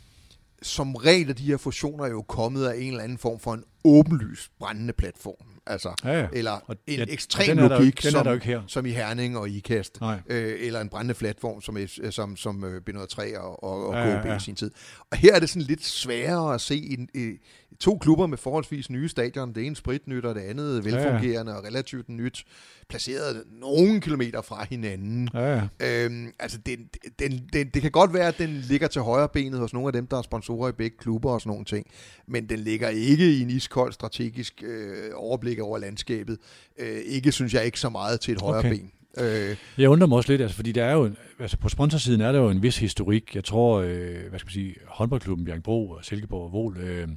som 0.64 0.96
regel 0.96 1.30
er 1.30 1.34
de 1.34 1.44
her 1.44 1.58
fusioner 1.58 2.08
jo 2.08 2.22
kommet 2.22 2.66
af 2.66 2.78
en 2.78 2.88
eller 2.88 3.04
anden 3.04 3.18
form 3.18 3.40
for 3.40 3.54
en 3.54 3.64
åbenlys 3.84 4.52
brændende 4.60 4.94
platform. 4.94 5.54
Altså, 5.68 5.94
ja, 6.04 6.20
ja. 6.20 6.28
Eller 6.34 6.52
og, 6.52 6.76
en 6.88 7.00
ja, 7.00 7.06
ekstrem 7.10 7.58
logik, 7.58 8.04
den 8.04 8.12
som, 8.12 8.34
ikke 8.34 8.46
her. 8.46 8.62
som 8.68 8.86
i 8.86 8.90
Herning 8.90 9.38
og 9.38 9.50
Ikast. 9.50 10.02
Nej. 10.02 10.20
Øh, 10.28 10.56
eller 10.60 10.82
en 10.82 10.90
brændende 10.90 11.14
platform, 11.14 11.62
som, 11.62 11.78
som, 12.12 12.38
som 12.38 12.64
øh, 12.64 12.82
B103 12.90 13.38
og, 13.38 13.64
og, 13.64 13.88
og 13.88 13.94
Ja, 13.94 14.10
ja, 14.10 14.22
KB 14.22 14.26
ja. 14.26 14.36
i 14.36 14.40
sin 14.40 14.56
tid. 14.56 14.72
Og 15.12 15.18
her 15.18 15.36
er 15.36 15.40
det 15.40 15.50
sådan 15.50 15.62
lidt 15.62 15.86
sværere 15.86 16.54
at 16.54 16.62
se 16.62 16.76
en, 16.76 17.10
en, 17.14 17.38
to 17.80 17.98
klubber 17.98 18.28
med 18.28 18.38
forholdsvis 18.38 18.90
nye 18.90 19.10
stadion. 19.10 19.56
Det 19.56 19.66
ene 19.66 19.76
spritnyt, 19.76 20.26
og 20.26 20.36
det 20.36 20.42
andet 20.42 20.86
velfungerende 20.86 21.58
og 21.58 21.64
relativt 21.64 22.10
nyt, 22.10 22.46
placeret 22.90 23.44
nogle 23.52 24.02
kilometer 24.02 24.42
fra 24.42 24.66
hinanden. 24.70 25.30
Ja, 25.34 25.68
ja. 25.80 26.06
Øhm, 26.06 26.32
altså, 26.40 26.58
den, 26.58 26.90
den, 27.20 27.50
den, 27.54 27.70
det 27.70 27.82
kan 27.82 27.92
godt 27.92 28.14
være, 28.14 28.28
at 28.28 28.38
den 28.38 28.50
ligger 28.50 28.88
til 28.88 29.02
højre 29.02 29.30
benet 29.30 29.60
hos 29.60 29.74
nogle 29.74 29.88
af 29.88 29.94
dem, 29.94 30.08
der 30.08 30.18
er 30.18 30.22
sponsorer 30.22 30.70
i 30.70 30.72
begge 30.72 30.98
klubber 30.98 31.32
og 31.32 31.42
sådan 31.42 31.50
nogle 31.50 31.66
ting, 31.66 31.88
men 32.28 32.50
den 32.50 32.60
ligger 32.60 32.90
ikke 32.90 33.34
i 33.34 33.42
en 33.42 33.50
iskold 33.74 33.94
strategisk 33.94 34.64
øh, 34.66 35.12
overblik 35.16 35.60
over 35.60 35.78
landskabet. 35.78 36.38
Øh, 36.80 36.98
ikke, 37.06 37.32
synes 37.32 37.54
jeg, 37.54 37.66
ikke 37.66 37.80
så 37.80 37.90
meget 37.90 38.20
til 38.20 38.32
et 38.34 38.42
højre 38.42 38.60
Okay. 38.60 38.70
ben. 38.70 38.92
Øh, 39.18 39.56
Jeg 39.78 39.90
undrer 39.90 40.08
mig 40.08 40.16
også 40.18 40.32
lidt, 40.32 40.42
altså, 40.42 40.56
fordi 40.56 40.72
der 40.72 40.84
er 40.86 40.94
jo, 40.94 41.06
en- 41.06 41.18
altså 41.40 41.58
på 41.58 41.70
sponsorsiden 41.70 42.22
er 42.22 42.32
der 42.32 42.40
jo 42.40 42.50
en 42.50 42.62
vis 42.64 42.78
historik. 42.78 43.36
Jeg 43.36 43.44
tror, 43.44 43.80
øh, 43.82 44.30
hvad 44.30 44.40
skal 44.40 44.48
man 44.48 44.52
sige, 44.54 44.76
håndboldklubben 44.88 45.46
Bjergbro 45.46 45.90
og 45.90 46.06
Silkeborg 46.06 46.44
og 46.46 46.52
Vol, 46.54 46.78
øh, 46.78 47.08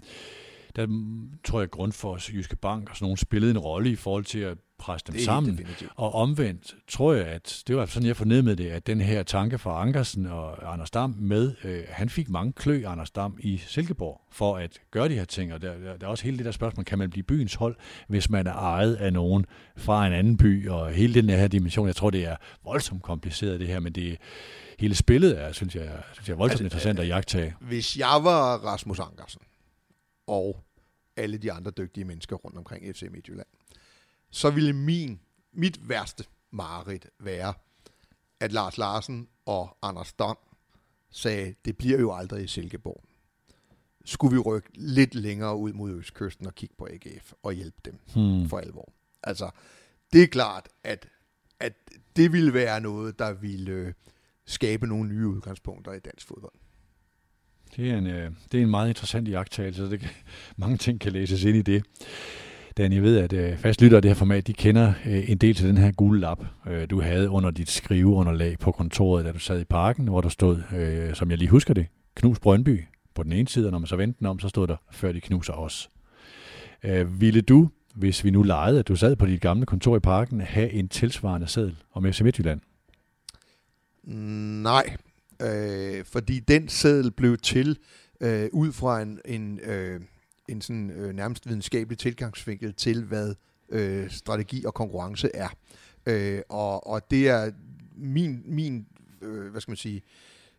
der 0.76 0.86
tror 1.44 1.60
jeg, 1.60 1.70
Grundfos, 1.70 2.32
Jyske 2.32 2.56
Bank 2.56 2.90
og 2.90 2.96
sådan 2.96 3.04
nogle 3.04 3.18
spillede 3.18 3.50
en 3.50 3.58
rolle 3.58 3.90
i 3.90 3.96
forhold 3.96 4.24
til 4.24 4.38
at 4.38 4.58
presse 4.78 5.06
dem 5.06 5.14
Det 5.14 5.24
sammen. 5.24 5.52
definitivt. 5.52 5.92
Og 5.96 6.14
omvendt 6.14 6.74
tror 6.88 7.12
jeg, 7.14 7.26
at 7.26 7.62
det 7.66 7.76
var 7.76 7.86
sådan, 7.86 8.06
jeg 8.06 8.16
fornemmede 8.16 8.56
det, 8.56 8.70
at 8.70 8.86
den 8.86 9.00
her 9.00 9.22
tanke 9.22 9.58
fra 9.58 9.82
Ankersen 9.82 10.26
og 10.26 10.72
Anders 10.72 10.90
Dam 10.90 11.14
med, 11.18 11.54
øh, 11.64 11.84
han 11.88 12.08
fik 12.08 12.28
mange 12.28 12.52
klø, 12.52 12.82
Anders 12.86 13.10
Dam, 13.10 13.36
i 13.40 13.58
Silkeborg, 13.58 14.20
for 14.30 14.56
at 14.56 14.78
gøre 14.90 15.08
de 15.08 15.14
her 15.14 15.24
ting. 15.24 15.52
Og 15.54 15.62
der, 15.62 15.78
der, 15.78 15.96
der 15.96 16.06
er 16.06 16.10
også 16.10 16.24
hele 16.24 16.36
det 16.36 16.46
der 16.46 16.52
spørgsmål, 16.52 16.84
kan 16.84 16.98
man 16.98 17.10
blive 17.10 17.22
byens 17.24 17.54
hold, 17.54 17.76
hvis 18.08 18.30
man 18.30 18.46
er 18.46 18.52
ejet 18.54 18.94
af 18.94 19.12
nogen 19.12 19.46
fra 19.76 20.06
en 20.06 20.12
anden 20.12 20.36
by, 20.36 20.68
og 20.68 20.90
hele 20.90 21.14
den 21.14 21.28
her 21.30 21.48
dimension, 21.48 21.86
jeg 21.86 21.96
tror, 21.96 22.10
det 22.10 22.24
er 22.24 22.36
voldsomt 22.64 23.02
kompliceret 23.02 23.60
det 23.60 23.68
her, 23.68 23.80
men 23.80 23.92
det 23.92 24.16
hele 24.78 24.94
spillet 24.94 25.40
er, 25.42 25.52
synes 25.52 25.74
jeg, 25.74 26.02
synes 26.12 26.28
jeg 26.28 26.34
er 26.34 26.38
voldsomt 26.38 26.52
Altså, 26.60 26.64
interessant 26.64 26.98
at 26.98 27.08
jagtage. 27.08 27.54
Hvis 27.60 27.96
jeg 27.96 28.20
var 28.22 28.56
Rasmus 28.56 28.98
Ankersen, 28.98 29.40
og 30.26 30.65
alle 31.16 31.38
de 31.38 31.52
andre 31.52 31.70
dygtige 31.70 32.04
mennesker 32.04 32.36
rundt 32.36 32.58
omkring 32.58 32.96
FC 32.96 33.02
Midtjylland, 33.10 33.46
så 34.30 34.50
ville 34.50 34.72
min, 34.72 35.20
mit 35.52 35.88
værste 35.88 36.24
mareridt 36.50 37.06
være, 37.20 37.54
at 38.40 38.52
Lars 38.52 38.78
Larsen 38.78 39.28
og 39.46 39.76
Anders 39.82 40.12
Dam 40.12 40.36
sagde, 41.10 41.54
det 41.64 41.76
bliver 41.78 41.98
jo 42.00 42.14
aldrig 42.14 42.44
i 42.44 42.46
Silkeborg. 42.46 43.04
Skulle 44.04 44.34
vi 44.36 44.38
rykke 44.38 44.68
lidt 44.74 45.14
længere 45.14 45.56
ud 45.56 45.72
mod 45.72 45.90
Østkysten 45.92 46.46
og 46.46 46.54
kigge 46.54 46.74
på 46.78 46.88
AGF 46.90 47.32
og 47.42 47.52
hjælpe 47.52 47.76
dem 47.84 47.98
Hmm. 48.14 48.48
for 48.48 48.58
alvor. 48.58 48.92
Altså, 49.22 49.50
det 50.12 50.22
er 50.22 50.26
klart, 50.26 50.68
at, 50.84 51.08
at 51.60 51.72
det 52.16 52.32
ville 52.32 52.52
være 52.54 52.80
noget, 52.80 53.18
der 53.18 53.32
ville 53.32 53.70
øh, 53.70 53.92
skabe 54.44 54.86
nogle 54.86 55.08
nye 55.08 55.26
udgangspunkter 55.28 55.92
i 55.92 55.98
dansk 56.00 56.26
fodbold. 56.26 56.52
Det 57.76 57.90
er 57.90 57.98
en, 57.98 58.06
øh, 58.06 58.30
det 58.52 58.58
er 58.58 58.62
en 58.62 58.70
meget 58.70 58.88
interessant 58.88 59.28
jagttagelse, 59.28 59.84
så 59.84 59.90
det 59.90 60.00
kan, 60.00 60.08
mange 60.56 60.76
ting 60.76 61.00
kan 61.00 61.12
læses 61.12 61.44
ind 61.44 61.56
i 61.56 61.62
det. 61.62 61.84
Dan, 62.76 62.92
jeg 62.92 63.02
ved, 63.02 63.18
at 63.18 63.32
øh, 63.32 63.58
fastlyttere 63.58 63.96
af 63.96 64.02
det 64.02 64.08
her 64.08 64.14
format, 64.14 64.46
de 64.46 64.52
kender 64.52 64.92
øh, 65.06 65.30
en 65.30 65.38
del 65.38 65.54
til 65.54 65.68
den 65.68 65.78
her 65.78 65.92
gule 65.92 66.20
lap, 66.20 66.44
øh, 66.68 66.90
du 66.90 67.00
havde 67.00 67.30
under 67.30 67.50
dit 67.50 67.70
skriveunderlag 67.70 68.58
på 68.58 68.72
kontoret, 68.72 69.24
da 69.24 69.32
du 69.32 69.38
sad 69.38 69.60
i 69.60 69.64
parken, 69.64 70.08
hvor 70.08 70.20
der 70.20 70.28
stod, 70.28 70.62
øh, 70.76 71.14
som 71.14 71.30
jeg 71.30 71.38
lige 71.38 71.48
husker 71.48 71.74
det, 71.74 71.86
Knus 72.14 72.38
Brøndby 72.38 72.84
på 73.14 73.22
den 73.22 73.32
ene 73.32 73.48
side, 73.48 73.66
og 73.66 73.72
når 73.72 73.78
man 73.78 73.86
så 73.86 73.96
vendte 73.96 74.18
den 74.18 74.26
om, 74.26 74.38
så 74.38 74.48
stod 74.48 74.66
der, 74.66 74.76
før 74.90 75.12
de 75.12 75.20
knuser 75.20 75.52
os. 75.52 75.90
Øh, 76.82 77.20
ville 77.20 77.40
du, 77.40 77.68
hvis 77.94 78.24
vi 78.24 78.30
nu 78.30 78.42
legede, 78.42 78.78
at 78.78 78.88
du 78.88 78.96
sad 78.96 79.16
på 79.16 79.26
dit 79.26 79.40
gamle 79.40 79.66
kontor 79.66 79.96
i 79.96 80.00
parken, 80.00 80.40
have 80.40 80.70
en 80.72 80.88
tilsvarende 80.88 81.46
seddel 81.46 81.76
om 81.92 82.12
FC 82.12 82.20
Midtjylland? 82.20 82.60
Nej, 84.04 84.96
øh, 85.42 86.04
fordi 86.04 86.40
den 86.40 86.68
seddel 86.68 87.10
blev 87.10 87.38
til 87.38 87.78
øh, 88.20 88.48
ud 88.52 88.72
fra 88.72 89.02
en, 89.02 89.20
en, 89.24 89.60
øh, 89.60 90.00
en 90.48 90.60
sådan, 90.60 90.90
øh, 90.90 91.12
nærmest 91.12 91.48
videnskabelig 91.48 91.98
tilgangsvinkel 91.98 92.74
til, 92.74 93.04
hvad 93.04 93.34
øh, 93.68 94.10
strategi 94.10 94.64
og 94.64 94.74
konkurrence 94.74 95.30
er. 95.34 95.48
Øh, 96.06 96.42
og, 96.48 96.86
og 96.86 97.10
det 97.10 97.28
er 97.28 97.50
min, 97.96 98.42
min 98.44 98.86
øh, 99.22 99.50
hvad 99.50 99.60
skal 99.60 99.70
man 99.70 99.76
sige, 99.76 100.02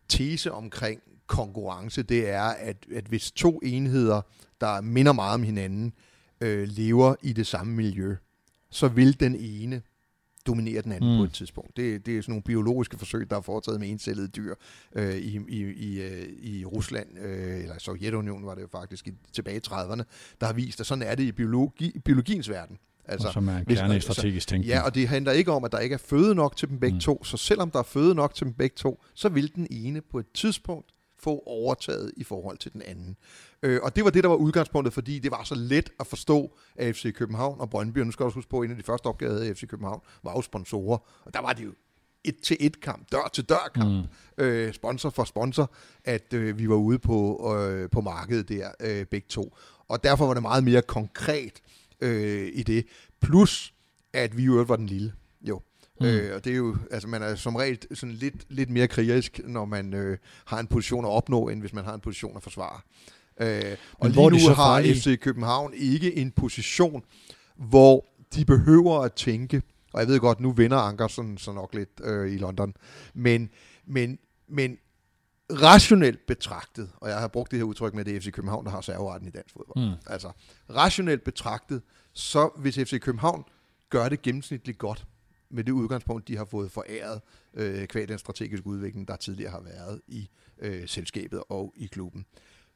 tese 0.08 0.52
omkring 0.52 1.00
konkurrence, 1.26 2.02
det 2.02 2.28
er, 2.28 2.42
at, 2.42 2.76
at 2.94 3.04
hvis 3.04 3.30
to 3.30 3.58
enheder, 3.58 4.20
der 4.60 4.80
minder 4.80 5.12
meget 5.12 5.34
om 5.34 5.42
hinanden, 5.42 5.92
øh, 6.40 6.68
lever 6.68 7.14
i 7.22 7.32
det 7.32 7.46
samme 7.46 7.74
miljø, 7.74 8.16
så 8.70 8.88
vil 8.88 9.20
den 9.20 9.36
ene 9.36 9.82
dominere 10.48 10.82
den 10.82 10.92
anden 10.92 11.12
Mm. 11.12 11.18
på 11.18 11.24
et 11.24 11.32
tidspunkt. 11.32 11.76
Det, 11.76 12.06
det 12.06 12.18
er 12.18 12.22
sådan 12.22 12.32
nogle 12.32 12.42
biologiske 12.42 12.98
forsøg, 12.98 13.30
der 13.30 13.36
er 13.36 13.40
foretaget 13.40 13.80
med 13.80 13.88
encellede 13.88 14.28
dyr 14.28 14.54
øh, 14.94 15.16
i, 15.16 15.40
i, 15.48 15.58
i, 15.58 16.00
øh, 16.02 16.28
i 16.42 16.64
Rusland, 16.64 17.18
øh, 17.18 17.60
eller 17.62 17.78
Sovjetunionen 17.78 18.46
var 18.46 18.54
det 18.54 18.62
jo 18.62 18.68
faktisk 18.72 19.08
i, 19.08 19.12
tilbage 19.32 19.56
i 19.56 19.60
30'erne, 19.68 20.02
der 20.40 20.46
har 20.46 20.52
vist, 20.52 20.80
at 20.80 20.86
sådan 20.86 21.02
er 21.02 21.14
det 21.14 21.22
i 21.24 21.32
biologi, 21.32 21.98
biologiens 22.04 22.48
verden. 22.50 22.78
Altså, 23.04 23.32
som 23.32 23.48
er 23.48 23.64
kerne 23.64 23.96
i 23.96 24.00
strategisk 24.00 24.48
tænkning. 24.48 24.68
Ja, 24.68 24.80
og 24.80 24.94
det 24.94 25.08
handler 25.08 25.32
ikke 25.32 25.52
om, 25.52 25.64
at 25.64 25.72
der 25.72 25.78
ikke 25.78 25.94
er 25.94 25.98
føde 25.98 26.34
nok 26.34 26.56
til 26.56 26.68
dem 26.68 26.80
begge 26.80 26.94
mm. 26.94 27.00
to, 27.00 27.24
så 27.24 27.36
selvom 27.36 27.70
der 27.70 27.78
er 27.78 27.82
føde 27.82 28.14
nok 28.14 28.34
til 28.34 28.44
dem 28.44 28.54
begge 28.54 28.74
to, 28.76 29.02
så 29.14 29.28
vil 29.28 29.54
den 29.54 29.66
ene 29.70 30.00
på 30.00 30.18
et 30.18 30.26
tidspunkt 30.34 30.90
få 31.22 31.42
overtaget 31.46 32.12
i 32.16 32.24
forhold 32.24 32.58
til 32.58 32.72
den 32.72 32.82
anden. 32.82 33.16
Øh, 33.62 33.80
og 33.82 33.96
det 33.96 34.04
var 34.04 34.10
det, 34.10 34.24
der 34.24 34.28
var 34.28 34.36
udgangspunktet, 34.36 34.94
fordi 34.94 35.18
det 35.18 35.30
var 35.30 35.44
så 35.44 35.54
let 35.54 35.90
at 36.00 36.06
forstå 36.06 36.58
af 36.76 36.94
FC 36.94 37.14
København 37.14 37.60
og 37.60 37.70
Brøndby. 37.70 37.98
Og 37.98 38.06
nu 38.06 38.12
skal 38.12 38.22
jeg 38.22 38.26
også 38.26 38.38
huske 38.38 38.50
på, 38.50 38.60
at 38.60 38.64
en 38.64 38.70
af 38.70 38.76
de 38.76 38.82
første 38.82 39.06
opgaver 39.06 39.32
havde 39.32 39.50
i 39.50 39.54
FC 39.54 39.66
København 39.66 40.00
var 40.22 40.32
jo 40.32 40.42
sponsorer. 40.42 40.98
Og 41.24 41.34
der 41.34 41.40
var 41.40 41.52
det 41.52 41.64
jo 41.64 41.72
et 42.24 42.40
til 42.42 42.56
et 42.60 42.80
kamp, 42.80 43.12
dør 43.12 43.30
til 43.32 43.44
dør 43.44 43.70
kamp, 43.74 44.06
mm. 44.38 44.44
øh, 44.44 44.72
sponsor 44.72 45.10
for 45.10 45.24
sponsor, 45.24 45.70
at 46.04 46.32
øh, 46.34 46.58
vi 46.58 46.68
var 46.68 46.74
ude 46.74 46.98
på, 46.98 47.56
øh, 47.56 47.90
på 47.90 48.00
markedet 48.00 48.48
der, 48.48 48.70
øh, 48.80 49.06
begge 49.06 49.26
to. 49.28 49.56
Og 49.88 50.04
derfor 50.04 50.26
var 50.26 50.34
det 50.34 50.42
meget 50.42 50.64
mere 50.64 50.82
konkret 50.82 51.60
øh, 52.00 52.50
i 52.54 52.62
det. 52.62 52.86
Plus, 53.20 53.74
at 54.12 54.36
vi 54.36 54.44
jo 54.44 54.64
var 54.68 54.76
den 54.76 54.86
lille. 54.86 55.12
Mm. 56.00 56.06
Øh, 56.06 56.34
og 56.34 56.44
det 56.44 56.52
er 56.52 56.56
jo, 56.56 56.76
altså 56.90 57.08
man 57.08 57.22
er 57.22 57.34
som 57.34 57.56
regel 57.56 57.78
sådan 57.94 58.14
lidt, 58.14 58.34
lidt 58.48 58.70
mere 58.70 58.88
krigerisk, 58.88 59.40
når 59.44 59.64
man 59.64 59.94
øh, 59.94 60.18
har 60.44 60.58
en 60.60 60.66
position 60.66 61.04
at 61.04 61.10
opnå, 61.10 61.48
end 61.48 61.60
hvis 61.60 61.72
man 61.72 61.84
har 61.84 61.94
en 61.94 62.00
position 62.00 62.36
at 62.36 62.42
forsvare. 62.42 62.80
Øh, 63.40 63.76
og 63.92 64.10
hvor 64.10 64.26
er 64.26 64.30
lige 64.30 64.42
nu 64.42 64.48
har 64.48 64.54
farlige? 64.54 64.94
FC 64.94 65.20
København 65.20 65.72
ikke 65.74 66.16
en 66.16 66.30
position, 66.30 67.02
hvor 67.56 68.04
de 68.34 68.44
behøver 68.44 69.00
at 69.00 69.12
tænke, 69.12 69.62
og 69.92 70.00
jeg 70.00 70.08
ved 70.08 70.20
godt, 70.20 70.40
nu 70.40 70.52
vinder 70.52 70.76
Ankersen 70.76 71.38
så 71.38 71.52
nok 71.52 71.74
lidt 71.74 72.00
øh, 72.04 72.32
i 72.32 72.36
London, 72.36 72.74
men, 73.14 73.50
men, 73.86 74.18
men 74.48 74.78
rationelt 75.52 76.26
betragtet, 76.26 76.90
og 76.96 77.08
jeg 77.08 77.18
har 77.18 77.28
brugt 77.28 77.50
det 77.50 77.58
her 77.58 77.64
udtryk 77.64 77.94
med, 77.94 78.04
det 78.04 78.22
FC 78.22 78.30
København, 78.32 78.64
der 78.64 78.70
har 78.70 78.80
serveretten 78.80 79.28
i 79.28 79.30
dansk 79.30 79.54
fodbold. 79.54 79.88
Mm. 79.88 79.94
Altså, 80.06 80.30
rationelt 80.70 81.24
betragtet, 81.24 81.82
så 82.12 82.50
hvis 82.56 82.74
FC 82.74 83.00
København 83.00 83.44
gør 83.90 84.08
det 84.08 84.22
gennemsnitligt 84.22 84.78
godt, 84.78 85.06
med 85.50 85.64
det 85.64 85.72
udgangspunkt, 85.72 86.28
de 86.28 86.36
har 86.36 86.44
fået 86.44 86.70
foræret 86.70 87.20
øh, 87.54 87.86
kvad 87.86 88.06
den 88.06 88.18
strategiske 88.18 88.66
udvikling, 88.66 89.08
der 89.08 89.16
tidligere 89.16 89.50
har 89.50 89.60
været 89.60 90.00
i 90.06 90.28
øh, 90.58 90.88
selskabet 90.88 91.42
og 91.48 91.74
i 91.76 91.86
klubben, 91.86 92.26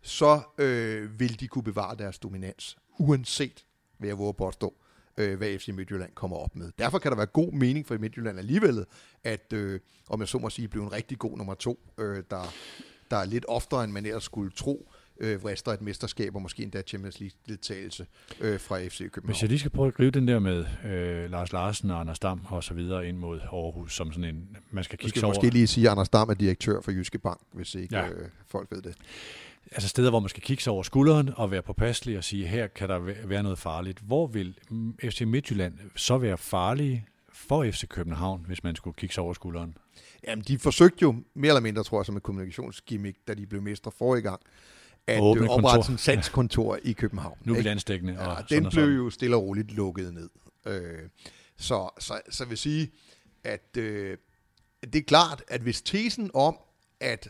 så 0.02 0.40
øh, 0.58 1.20
vil 1.20 1.40
de 1.40 1.48
kunne 1.48 1.64
bevare 1.64 1.96
deres 1.96 2.18
dominans, 2.18 2.76
uanset, 2.98 3.66
hvad 3.98 4.08
jeg 4.08 4.18
våger 4.18 4.32
påstå, 4.32 4.74
øh, 5.16 5.38
hvad 5.38 5.58
FC 5.58 5.68
Midtjylland 5.68 6.12
kommer 6.14 6.36
op 6.36 6.56
med. 6.56 6.72
Derfor 6.78 6.98
kan 6.98 7.10
der 7.10 7.16
være 7.16 7.26
god 7.26 7.52
mening 7.52 7.86
for 7.86 7.98
Midtjylland 7.98 8.38
alligevel, 8.38 8.84
at, 9.24 9.52
øh, 9.52 9.80
om 10.08 10.20
jeg 10.20 10.28
så 10.28 10.38
må 10.38 10.50
sige, 10.50 10.68
blive 10.68 10.84
en 10.84 10.92
rigtig 10.92 11.18
god 11.18 11.36
nummer 11.36 11.54
to, 11.54 11.80
øh, 11.98 12.22
der, 12.30 12.54
der 13.10 13.16
er 13.16 13.24
lidt 13.24 13.44
oftere, 13.48 13.84
end 13.84 13.92
man 13.92 14.06
ellers 14.06 14.24
skulle 14.24 14.50
tro, 14.50 14.92
øh, 15.22 15.42
vrister 15.42 15.72
et 15.72 15.80
mesterskab 15.82 16.34
og 16.34 16.42
måske 16.42 16.62
endda 16.62 16.82
Champions 16.82 17.20
League-deltagelse 17.20 18.06
øh, 18.40 18.60
fra 18.60 18.86
FC 18.86 18.98
København. 18.98 19.26
Hvis 19.26 19.42
jeg 19.42 19.48
lige 19.48 19.58
skal 19.58 19.70
prøve 19.70 19.88
at 19.88 19.94
gribe 19.94 20.10
den 20.18 20.28
der 20.28 20.38
med 20.38 20.64
øh, 20.84 21.30
Lars 21.30 21.52
Larsen 21.52 21.90
og 21.90 22.00
Anders 22.00 22.18
Dam 22.18 22.40
og 22.48 22.64
så 22.64 22.74
videre 22.74 23.08
ind 23.08 23.16
mod 23.16 23.40
Aarhus, 23.40 23.94
som 23.94 24.12
sådan 24.12 24.34
en, 24.34 24.56
man 24.70 24.84
skal 24.84 24.98
kigge 24.98 25.08
skal 25.10 25.20
sig 25.20 25.26
vi 25.26 25.26
over. 25.26 25.34
måske 25.34 25.50
lige 25.50 25.66
sige, 25.66 25.86
at 25.86 25.90
Anders 25.90 26.08
Dam 26.08 26.28
er 26.28 26.34
direktør 26.34 26.80
for 26.80 26.90
Jyske 26.90 27.18
Bank, 27.18 27.40
hvis 27.52 27.74
ikke 27.74 27.96
Ja. 27.96 28.08
øh, 28.08 28.28
folk 28.46 28.70
ved 28.70 28.82
det. 28.82 28.94
Altså 29.72 29.88
steder, 29.88 30.10
hvor 30.10 30.20
man 30.20 30.28
skal 30.28 30.42
kigge 30.42 30.62
sig 30.62 30.72
over 30.72 30.82
skulderen 30.82 31.30
og 31.36 31.50
være 31.50 31.62
påpasselig 31.62 32.18
og 32.18 32.24
sige, 32.24 32.46
her 32.46 32.66
kan 32.66 32.88
der 32.88 32.98
væ- 32.98 33.26
være 33.26 33.42
noget 33.42 33.58
farligt. 33.58 33.98
Hvor 33.98 34.26
vil 34.26 34.58
mm, 34.70 34.96
FC 34.98 35.20
Midtjylland 35.20 35.74
så 35.96 36.18
være 36.18 36.38
farlige 36.38 37.06
for 37.32 37.64
FC 37.70 37.88
København, 37.88 38.44
hvis 38.46 38.64
man 38.64 38.76
skulle 38.76 38.94
kigge 38.94 39.14
sig 39.14 39.22
over 39.24 39.34
skulderen? 39.34 39.76
Jamen, 40.26 40.44
de 40.48 40.58
forsøgte 40.58 40.98
jo 41.02 41.14
mere 41.34 41.48
eller 41.50 41.60
mindre, 41.60 41.84
tror 41.84 41.98
jeg, 42.00 42.06
som 42.06 42.16
et 42.16 42.22
kommunikationsgimmick, 42.22 43.16
da 43.28 43.34
de 43.34 43.46
blev 43.46 43.62
mestre 43.62 43.90
forrige 43.98 44.22
gang, 44.22 44.40
at 45.06 45.20
Åbne 45.22 45.50
oprette 45.50 45.86
sådan 45.86 45.98
salgskontor 45.98 46.78
i 46.82 46.92
København. 46.92 47.38
Nu 47.44 47.52
er 47.52 47.56
ikke? 47.56 47.68
landstækkende. 47.68 48.12
Ja, 48.12 48.26
og 48.26 48.36
den 48.38 48.48
sådan 48.48 48.66
og 48.66 48.72
blev 48.72 48.84
jo 48.84 49.10
stille 49.10 49.36
og 49.36 49.42
roligt 49.42 49.70
lukket 49.72 50.14
ned. 50.14 50.28
Øh, 50.66 50.98
så, 51.56 51.88
så, 51.98 52.20
så 52.30 52.44
vil 52.44 52.58
sige, 52.58 52.90
at 53.44 53.76
øh, 53.76 54.18
det 54.82 54.94
er 54.94 55.02
klart, 55.02 55.42
at 55.48 55.60
hvis 55.60 55.82
tesen 55.82 56.30
om, 56.34 56.56
at 57.00 57.28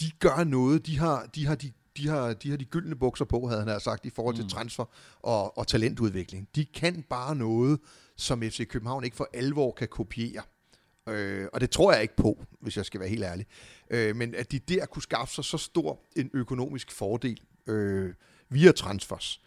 de 0.00 0.10
gør 0.18 0.44
noget, 0.44 0.86
de 0.86 0.98
har 0.98 1.26
de, 1.34 1.46
har 1.46 1.54
de, 1.54 1.72
de 1.96 2.08
har, 2.08 2.32
de 2.32 2.50
har 2.50 2.56
de 2.56 2.64
gyldne 2.64 2.96
bukser 2.96 3.24
på, 3.24 3.46
havde 3.46 3.60
han 3.60 3.68
nær 3.68 3.78
sagt, 3.78 4.06
i 4.06 4.10
forhold 4.10 4.34
til 4.34 4.44
Mm. 4.44 4.50
transfer 4.50 4.84
og, 5.22 5.58
og 5.58 5.66
talentudvikling. 5.66 6.48
De 6.54 6.64
kan 6.64 7.02
bare 7.10 7.34
noget, 7.36 7.80
som 8.16 8.42
FC 8.42 8.68
København 8.68 9.04
ikke 9.04 9.16
for 9.16 9.28
alvor 9.34 9.72
kan 9.72 9.88
kopiere. 9.88 10.42
Øh, 11.08 11.48
og 11.52 11.60
det 11.60 11.70
tror 11.70 11.92
jeg 11.92 12.02
ikke 12.02 12.16
på, 12.16 12.44
hvis 12.60 12.76
jeg 12.76 12.86
skal 12.86 13.00
være 13.00 13.08
helt 13.08 13.24
ærlig. 13.24 13.46
Øh, 13.90 14.16
men 14.16 14.34
at 14.34 14.52
de 14.52 14.58
der 14.58 14.86
kunne 14.86 15.02
skaffe 15.02 15.34
sig 15.34 15.44
så 15.44 15.58
stor 15.58 16.00
en 16.16 16.30
økonomisk 16.34 16.92
fordel 16.92 17.40
øh, 17.66 18.14
via 18.48 18.72
transfers, 18.72 19.40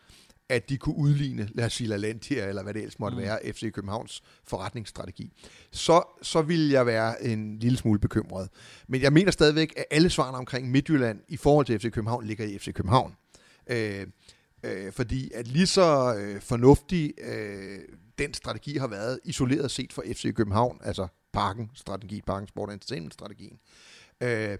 at 0.49 0.69
de 0.69 0.77
kunne 0.77 0.95
udligne, 0.95 1.49
lad 1.53 1.65
os 1.65 1.73
sige 1.73 1.87
Lalantia, 1.87 2.47
eller 2.47 2.63
hvad 2.63 2.73
det 2.73 2.79
ellers 2.79 2.99
måtte 2.99 3.17
mm. 3.17 3.23
være, 3.23 3.39
FC 3.53 3.71
Københavns 3.71 4.23
forretningsstrategi, 4.43 5.33
så, 5.71 6.03
så 6.21 6.41
ville 6.41 6.73
jeg 6.73 6.85
være 6.85 7.23
en 7.23 7.59
lille 7.59 7.77
smule 7.77 7.99
bekymret. 7.99 8.49
Men 8.87 9.01
jeg 9.01 9.13
mener 9.13 9.31
stadigvæk, 9.31 9.73
at 9.77 9.85
alle 9.91 10.09
svarene 10.09 10.37
omkring 10.37 10.71
Midtjylland 10.71 11.19
i 11.27 11.37
forhold 11.37 11.65
til 11.65 11.79
FC 11.79 11.91
København 11.91 12.25
ligger 12.25 12.45
i 12.45 12.57
FC 12.57 12.73
København. 12.73 13.15
Øh, 13.67 14.07
øh, 14.63 14.91
fordi 14.91 15.31
at 15.33 15.47
lige 15.47 15.67
så 15.67 16.15
øh, 16.19 16.41
fornuftig 16.41 17.13
øh, 17.17 17.79
den 18.19 18.33
strategi 18.33 18.77
har 18.77 18.87
været 18.87 19.19
isoleret 19.23 19.71
set 19.71 19.93
for 19.93 20.03
FC 20.13 20.33
København, 20.33 20.79
altså 20.83 21.07
parken 21.37 21.71
strategi, 21.73 22.21
parken 22.21 22.47
sport 22.47 22.69
entertainment 22.69 23.13
strategien, 23.13 23.59
øh, 24.21 24.57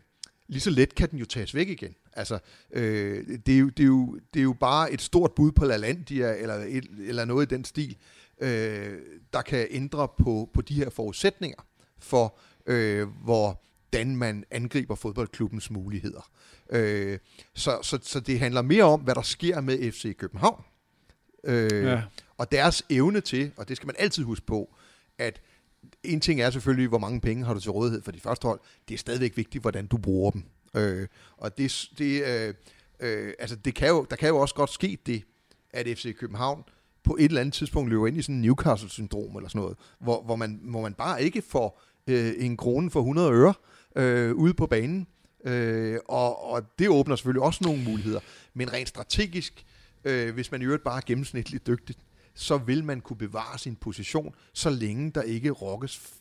lige 0.48 0.62
så 0.62 0.70
let 0.70 0.96
kan 0.96 1.12
den 1.12 1.20
jo 1.20 1.26
tages 1.26 1.56
væk 1.56 1.70
igen. 1.70 1.96
Altså, 2.14 2.40
øh, 2.72 3.40
det, 3.46 3.56
er 3.56 3.60
jo, 3.60 3.70
det, 3.70 3.84
er 3.84 3.88
jo, 3.88 4.20
det 4.34 4.40
er 4.40 4.44
jo 4.44 4.54
bare 4.54 4.92
et 4.92 5.02
stort 5.02 5.32
bud 5.32 5.52
på 5.52 5.66
LaLandia, 5.66 6.36
eller, 6.38 6.54
et, 6.54 6.86
eller 7.00 7.26
noget 7.26 7.52
i 7.52 7.56
den 7.56 7.66
stil, 7.66 7.98
øh, 8.42 9.00
der 9.34 9.42
kan 9.42 9.68
ændre 9.70 10.08
på, 10.18 10.50
på 10.54 10.62
de 10.62 10.74
her 10.74 10.90
forudsætninger 10.90 11.66
for, 12.00 12.38
øh, 12.66 13.08
hvordan 13.08 14.16
man 14.16 14.44
angriber 14.52 14.96
fodboldklubbens 14.96 15.72
muligheder. 15.72 16.30
Øh, 16.70 17.20
så, 17.54 17.80
så, 17.82 18.00
så 18.04 18.20
det 18.20 18.40
handler 18.40 18.62
mere 18.62 18.84
om, 18.84 19.00
hvad 19.02 19.16
der 19.16 19.22
sker 19.22 19.62
med 19.62 19.92
FC 19.92 20.18
København. 20.18 20.64
Øh, 21.44 21.84
ja. 21.84 22.02
Og 22.38 22.52
deres 22.52 22.84
evne 22.90 23.22
til, 23.22 23.52
og 23.58 23.68
det 23.68 23.78
skal 23.78 23.88
man 23.88 23.96
altid 24.00 24.24
huske 24.24 24.46
på, 24.46 24.76
at 25.18 25.42
en 26.04 26.20
ting 26.20 26.42
er 26.42 26.50
selvfølgelig, 26.50 26.88
hvor 26.88 26.98
mange 26.98 27.22
penge 27.22 27.46
har 27.46 27.54
du 27.54 27.60
til 27.60 27.72
rådighed 27.72 28.02
for 28.02 28.12
de 28.12 28.20
første 28.20 28.46
hold. 28.48 28.60
Det 28.88 28.94
er 28.94 28.98
stadigvæk 28.98 29.38
vigtigt, 29.38 29.62
hvordan 29.62 29.88
du 29.88 29.98
bruger 29.98 30.32
dem. 30.32 30.44
Øh, 30.76 31.08
og 31.38 31.58
det, 31.58 31.90
det, 31.98 32.24
øh, 32.26 32.54
øh, 33.00 33.34
altså 33.40 33.56
det 33.56 33.76
kan 33.76 33.88
jo, 33.88 34.06
der 34.10 34.16
kan 34.16 34.30
jo 34.30 34.38
også 34.38 34.56
godt 34.56 34.70
ske 34.70 34.98
det, 35.06 35.24
at 35.72 35.86
FC 35.98 36.16
København 36.18 36.64
på 37.04 37.16
et 37.20 37.26
eller 37.26 37.42
andet 37.42 37.54
tidspunkt 37.54 37.90
løber 37.90 38.08
ind 38.08 38.18
i 38.18 38.22
sådan 38.22 38.36
en 38.36 38.42
Newcastle-syndrom 38.42 39.36
eller 39.36 39.50
sådan 39.50 39.62
noget, 39.62 39.78
hvor, 40.00 40.22
hvor, 40.22 40.36
man, 40.36 40.60
hvor 40.64 40.82
man 40.82 40.94
bare 40.94 41.24
ikke 41.24 41.42
får 41.42 41.82
øh, 42.08 42.34
en 42.38 42.58
krone 42.58 42.92
for 42.92 43.00
100 43.00 43.32
øre 43.32 43.54
øh, 43.96 44.36
ude 44.36 44.54
på 44.54 44.68
banen. 44.68 45.08
Øh, 45.46 46.00
og, 46.08 46.52
og 46.52 46.80
det 46.80 46.90
åbner 46.90 47.16
selvfølgelig 47.16 47.44
også 47.44 47.60
nogle 47.64 47.84
muligheder. 47.84 48.20
Men 48.54 48.74
rent 48.74 48.90
strategisk, 48.90 49.66
øh, 50.04 50.34
hvis 50.34 50.52
man 50.52 50.62
i 50.62 50.66
øvrigt 50.66 50.84
bare 50.84 50.98
er 50.98 51.06
gennemsnitligt 51.06 51.68
dygtig, 51.68 51.96
så 52.38 52.58
vil 52.58 52.84
man 52.84 53.02
kunne 53.02 53.18
bevare 53.18 53.60
sin 53.60 53.76
position, 53.76 54.36
så 54.54 54.70
længe 54.70 55.12
der 55.12 55.22
ikke 55.22 55.52
rokkes 55.52 56.14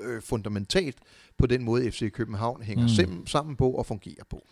øh, 0.00 0.22
fundamentalt 0.22 0.96
på 1.38 1.46
den 1.46 1.64
måde, 1.64 1.90
FC 1.90 2.12
København 2.12 2.62
hænger 2.62 3.06
mm. 3.06 3.26
sammen 3.26 3.56
på 3.56 3.70
og 3.70 3.86
fungerer 3.86 4.24
på. 4.30 4.46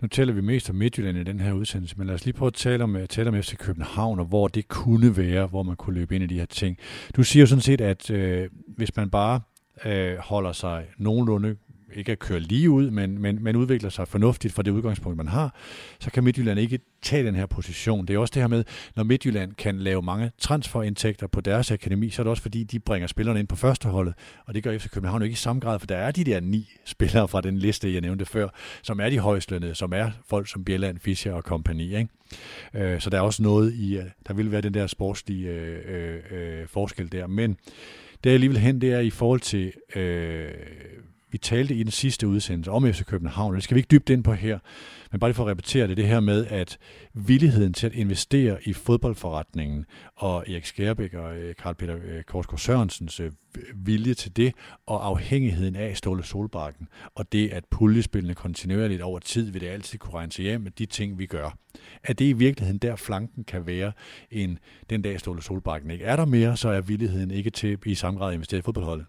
Nu 0.00 0.08
taler 0.08 0.32
vi 0.32 0.40
mest 0.40 0.70
om 0.70 0.76
Midtjylland 0.76 1.18
i 1.18 1.24
den 1.24 1.40
her 1.40 1.52
udsendelse, 1.52 1.98
men 1.98 2.06
lad 2.06 2.14
os 2.14 2.24
lige 2.24 2.34
prøve 2.34 2.46
at 2.46 2.54
tale 2.54 2.84
om, 2.84 2.96
tale 3.08 3.28
om 3.28 3.42
FC 3.42 3.56
København, 3.56 4.20
og 4.20 4.26
hvor 4.26 4.48
det 4.48 4.68
kunne 4.68 5.16
være, 5.16 5.46
hvor 5.46 5.62
man 5.62 5.76
kunne 5.76 5.94
løbe 5.94 6.14
ind 6.14 6.24
i 6.24 6.26
de 6.26 6.38
her 6.38 6.46
ting. 6.46 6.78
Du 7.16 7.22
siger 7.22 7.42
jo 7.42 7.46
sådan 7.46 7.62
set, 7.62 7.80
at 7.80 8.10
øh, 8.10 8.50
hvis 8.76 8.96
man 8.96 9.10
bare 9.10 9.40
øh, 9.84 10.16
holder 10.16 10.52
sig 10.52 10.86
nogenlunde 10.98 11.56
ikke 11.94 12.12
at 12.12 12.18
køre 12.18 12.40
lige 12.40 12.70
ud, 12.70 12.90
men, 12.90 13.18
men, 13.18 13.44
men 13.44 13.56
udvikler 13.56 13.90
sig 13.90 14.08
fornuftigt 14.08 14.54
fra 14.54 14.62
det 14.62 14.70
udgangspunkt, 14.70 15.16
man 15.16 15.28
har, 15.28 15.54
så 16.00 16.10
kan 16.10 16.24
Midtjylland 16.24 16.60
ikke 16.60 16.78
tage 17.02 17.26
den 17.26 17.34
her 17.34 17.46
position. 17.46 18.06
Det 18.06 18.14
er 18.14 18.18
også 18.18 18.32
det 18.34 18.42
her 18.42 18.48
med, 18.48 18.64
når 18.96 19.02
Midtjylland 19.02 19.52
kan 19.52 19.78
lave 19.78 20.02
mange 20.02 20.30
transferindtægter 20.38 21.26
på 21.26 21.40
deres 21.40 21.70
akademi, 21.70 22.10
så 22.10 22.22
er 22.22 22.24
det 22.24 22.30
også 22.30 22.42
fordi, 22.42 22.64
de 22.64 22.78
bringer 22.78 23.06
spillerne 23.06 23.40
ind 23.40 23.48
på 23.48 23.56
førsteholdet, 23.56 24.14
og 24.46 24.54
det 24.54 24.62
gør 24.62 24.78
FC 24.78 24.90
København 24.90 25.22
ikke 25.22 25.32
i 25.32 25.36
samme 25.36 25.60
grad, 25.60 25.78
for 25.78 25.86
der 25.86 25.96
er 25.96 26.10
de 26.10 26.24
der 26.24 26.40
ni 26.40 26.70
spillere 26.84 27.28
fra 27.28 27.40
den 27.40 27.58
liste, 27.58 27.92
jeg 27.92 28.00
nævnte 28.00 28.24
før, 28.24 28.48
som 28.82 29.00
er 29.00 29.10
de 29.10 29.18
højstlønnede, 29.18 29.74
som 29.74 29.92
er 29.92 30.10
folk 30.28 30.48
som 30.48 30.64
Bjelland, 30.64 30.98
Fischer 30.98 31.32
og 31.32 31.44
kompagni. 31.44 31.96
Ikke? 31.96 32.08
Øh, 32.74 33.00
så 33.00 33.10
der 33.10 33.16
er 33.16 33.22
også 33.22 33.42
noget 33.42 33.74
i, 33.74 33.98
øh, 33.98 34.04
der 34.28 34.34
vil 34.34 34.52
være 34.52 34.60
den 34.60 34.74
der 34.74 34.86
sportslige 34.86 35.48
øh, 35.48 35.78
øh, 35.88 36.20
øh 36.30 36.68
forskel 36.68 37.12
der, 37.12 37.26
men 37.26 37.56
det 38.24 38.30
er 38.30 38.34
alligevel 38.34 38.58
hen, 38.58 38.80
det 38.80 38.92
er 38.92 39.00
i 39.00 39.10
forhold 39.10 39.40
til 39.40 39.72
øh, 39.96 40.50
vi 41.34 41.38
talte 41.38 41.74
i 41.74 41.82
den 41.82 41.90
sidste 41.90 42.28
udsendelse 42.28 42.70
om 42.70 42.92
FC 42.92 43.04
København, 43.04 43.50
og 43.50 43.56
det 43.56 43.64
skal 43.64 43.74
vi 43.74 43.78
ikke 43.78 43.90
dybt 43.90 44.10
ind 44.10 44.24
på 44.24 44.32
her, 44.32 44.58
men 45.12 45.20
bare 45.20 45.30
lige 45.30 45.34
for 45.34 45.44
at 45.44 45.50
repetere 45.50 45.88
det, 45.88 45.96
det 45.96 46.06
her 46.06 46.20
med, 46.20 46.46
at 46.46 46.78
villigheden 47.14 47.72
til 47.72 47.86
at 47.86 47.92
investere 47.92 48.58
i 48.64 48.72
fodboldforretningen, 48.72 49.84
og 50.16 50.44
Erik 50.48 50.64
Skærbæk 50.64 51.14
og 51.14 51.36
øh, 51.36 51.54
Karl 51.54 51.74
Peter 51.74 51.96
øh, 52.04 52.22
Korsgaard 52.22 52.58
Sørensens 52.58 53.20
øh, 53.20 53.32
vilje 53.74 54.14
til 54.14 54.36
det, 54.36 54.54
og 54.86 55.06
afhængigheden 55.06 55.76
af 55.76 55.96
Ståle 55.96 56.24
Solbakken, 56.24 56.88
og 57.14 57.32
det, 57.32 57.48
at 57.48 57.64
puljespillene 57.70 58.34
kontinuerligt 58.34 59.02
over 59.02 59.18
tid 59.18 59.50
vil 59.50 59.60
det 59.60 59.68
altid 59.68 59.98
kunne 59.98 60.14
regne 60.14 60.32
sig 60.32 60.42
hjem 60.42 60.60
med 60.60 60.70
de 60.70 60.86
ting, 60.86 61.18
vi 61.18 61.26
gør. 61.26 61.58
At 62.04 62.18
det 62.18 62.24
i 62.24 62.32
virkeligheden 62.32 62.78
der 62.78 62.96
flanken 62.96 63.44
kan 63.44 63.66
være 63.66 63.92
en 64.30 64.58
den 64.90 65.02
dag 65.02 65.20
Ståle 65.20 65.42
Solbakken 65.42 65.90
ikke 65.90 66.04
er 66.04 66.16
der 66.16 66.24
mere, 66.24 66.56
så 66.56 66.68
er 66.68 66.80
villigheden 66.80 67.30
ikke 67.30 67.50
til 67.50 67.78
i 67.86 67.94
samme 67.94 68.20
grad 68.20 68.28
at 68.28 68.34
investere 68.34 68.58
i 68.58 68.62
fodboldholdet. 68.62 69.06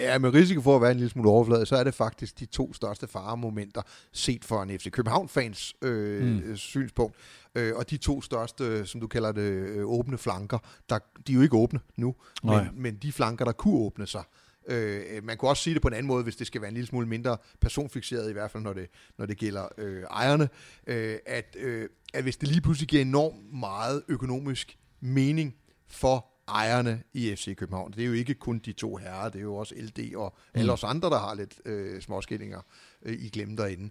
Ja, 0.00 0.18
med 0.18 0.34
risiko 0.34 0.60
for 0.60 0.76
at 0.76 0.82
være 0.82 0.90
en 0.90 0.96
lille 0.96 1.10
smule 1.10 1.30
overfladet, 1.30 1.68
så 1.68 1.76
er 1.76 1.84
det 1.84 1.94
faktisk 1.94 2.38
de 2.40 2.46
to 2.46 2.72
største 2.72 3.06
faremomenter 3.06 3.82
set 4.12 4.44
for 4.44 4.62
en 4.62 4.78
FC 4.78 4.90
København-fans 4.90 5.74
øh, 5.82 6.22
mm. 6.22 6.56
synspunkt. 6.56 7.16
Øh, 7.54 7.76
og 7.76 7.90
de 7.90 7.96
to 7.96 8.22
største, 8.22 8.86
som 8.86 9.00
du 9.00 9.06
kalder 9.06 9.32
det, 9.32 9.50
øh, 9.50 9.84
åbne 9.84 10.18
flanker, 10.18 10.58
der, 10.88 10.98
de 11.26 11.32
er 11.32 11.36
jo 11.36 11.42
ikke 11.42 11.56
åbne 11.56 11.80
nu, 11.96 12.14
men, 12.42 12.68
men 12.74 12.96
de 12.96 13.12
flanker, 13.12 13.44
der 13.44 13.52
kunne 13.52 13.74
åbne 13.74 14.06
sig, 14.06 14.22
Øh, 14.68 15.24
man 15.24 15.36
kunne 15.36 15.48
også 15.48 15.62
sige 15.62 15.74
det 15.74 15.82
på 15.82 15.88
en 15.88 15.94
anden 15.94 16.06
måde, 16.06 16.22
hvis 16.22 16.36
det 16.36 16.46
skal 16.46 16.60
være 16.60 16.68
en 16.68 16.74
lille 16.74 16.86
smule 16.86 17.06
mindre 17.06 17.36
personfixeret, 17.60 18.30
i 18.30 18.32
hvert 18.32 18.50
fald 18.50 18.62
når 18.62 18.72
det, 18.72 18.88
når 19.18 19.26
det 19.26 19.36
gælder 19.36 19.68
øh, 19.78 20.02
ejerne, 20.02 20.48
øh, 20.86 21.18
at, 21.26 21.56
øh, 21.58 21.88
at 22.14 22.22
hvis 22.22 22.36
det 22.36 22.48
lige 22.48 22.60
pludselig 22.60 22.88
giver 22.88 23.02
enormt 23.02 23.60
meget 23.60 24.02
økonomisk 24.08 24.78
mening 25.00 25.54
for 25.88 26.26
ejerne 26.54 27.02
i 27.12 27.34
FC 27.36 27.56
København. 27.56 27.92
Det 27.92 28.02
er 28.02 28.06
jo 28.06 28.12
ikke 28.12 28.34
kun 28.34 28.58
de 28.58 28.72
to 28.72 28.96
herrer, 28.96 29.28
det 29.28 29.38
er 29.38 29.42
jo 29.42 29.56
også 29.56 29.74
LD 29.74 30.14
og 30.14 30.36
mm. 30.54 30.60
alle 30.60 30.72
os 30.72 30.84
andre, 30.84 31.10
der 31.10 31.18
har 31.18 31.34
lidt 31.34 31.60
øh, 31.64 32.02
småskillinger 32.02 32.60
øh, 33.02 33.22
i 33.22 33.28
glemme 33.28 33.56
derinde, 33.56 33.90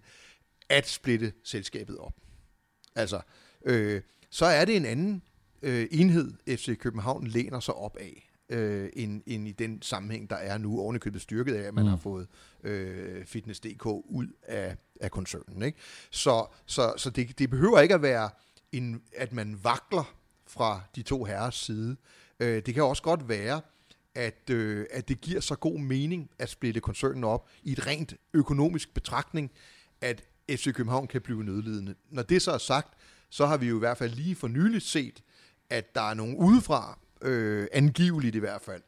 at 0.68 0.88
splitte 0.88 1.32
selskabet 1.44 1.98
op. 1.98 2.14
Altså, 2.94 3.20
øh, 3.64 4.02
så 4.30 4.46
er 4.46 4.64
det 4.64 4.76
en 4.76 4.84
anden 4.84 5.22
øh, 5.62 5.86
enhed, 5.90 6.32
FC 6.48 6.78
København 6.78 7.26
læner 7.26 7.60
sig 7.60 7.74
op 7.74 7.96
af, 7.96 8.30
øh, 8.48 8.90
end, 8.92 9.22
end 9.26 9.48
i 9.48 9.52
den 9.52 9.82
sammenhæng, 9.82 10.30
der 10.30 10.36
er 10.36 10.58
nu 10.58 10.80
ovenikøbet 10.80 11.22
styrket 11.22 11.54
af, 11.54 11.62
at 11.62 11.74
man 11.74 11.84
mm. 11.84 11.90
har 11.90 11.96
fået 11.96 12.26
øh, 12.62 13.24
Fitness.dk 13.24 13.86
ud 13.86 14.26
af, 14.42 14.76
af 15.00 15.10
koncernen. 15.10 15.62
Ikke? 15.62 15.78
Så, 16.10 16.46
så, 16.66 16.94
så 16.96 17.10
det, 17.10 17.38
det 17.38 17.50
behøver 17.50 17.80
ikke 17.80 17.94
at 17.94 18.02
være, 18.02 18.30
en, 18.72 19.02
at 19.16 19.32
man 19.32 19.60
vakler 19.62 20.14
fra 20.46 20.80
de 20.96 21.02
to 21.02 21.24
herres 21.24 21.54
side. 21.54 21.96
Øh, 22.40 22.62
det 22.66 22.74
kan 22.74 22.82
også 22.82 23.02
godt 23.02 23.28
være, 23.28 23.60
at, 24.14 24.50
øh, 24.50 24.86
at 24.90 25.08
det 25.08 25.20
giver 25.20 25.40
så 25.40 25.54
god 25.54 25.78
mening 25.78 26.30
at 26.38 26.48
splitte 26.48 26.80
koncernen 26.80 27.24
op 27.24 27.48
i 27.62 27.72
et 27.72 27.86
rent 27.86 28.14
økonomisk 28.34 28.94
betragtning, 28.94 29.50
at 30.00 30.22
FC 30.50 30.74
København 30.74 31.06
kan 31.06 31.20
blive 31.20 31.44
nødlidende. 31.44 31.94
Når 32.10 32.22
det 32.22 32.42
så 32.42 32.50
er 32.52 32.58
sagt, 32.58 32.94
så 33.30 33.46
har 33.46 33.56
vi 33.56 33.68
jo 33.68 33.76
i 33.76 33.78
hvert 33.78 33.98
fald 33.98 34.10
lige 34.10 34.36
for 34.36 34.48
nyligt 34.48 34.84
set, 34.84 35.22
at 35.70 35.94
der 35.94 36.10
er 36.10 36.14
nogen 36.14 36.36
udefra, 36.36 36.98
øh, 37.22 37.66
angiveligt 37.72 38.36
i 38.36 38.38
hvert 38.38 38.62
fald, 38.62 38.82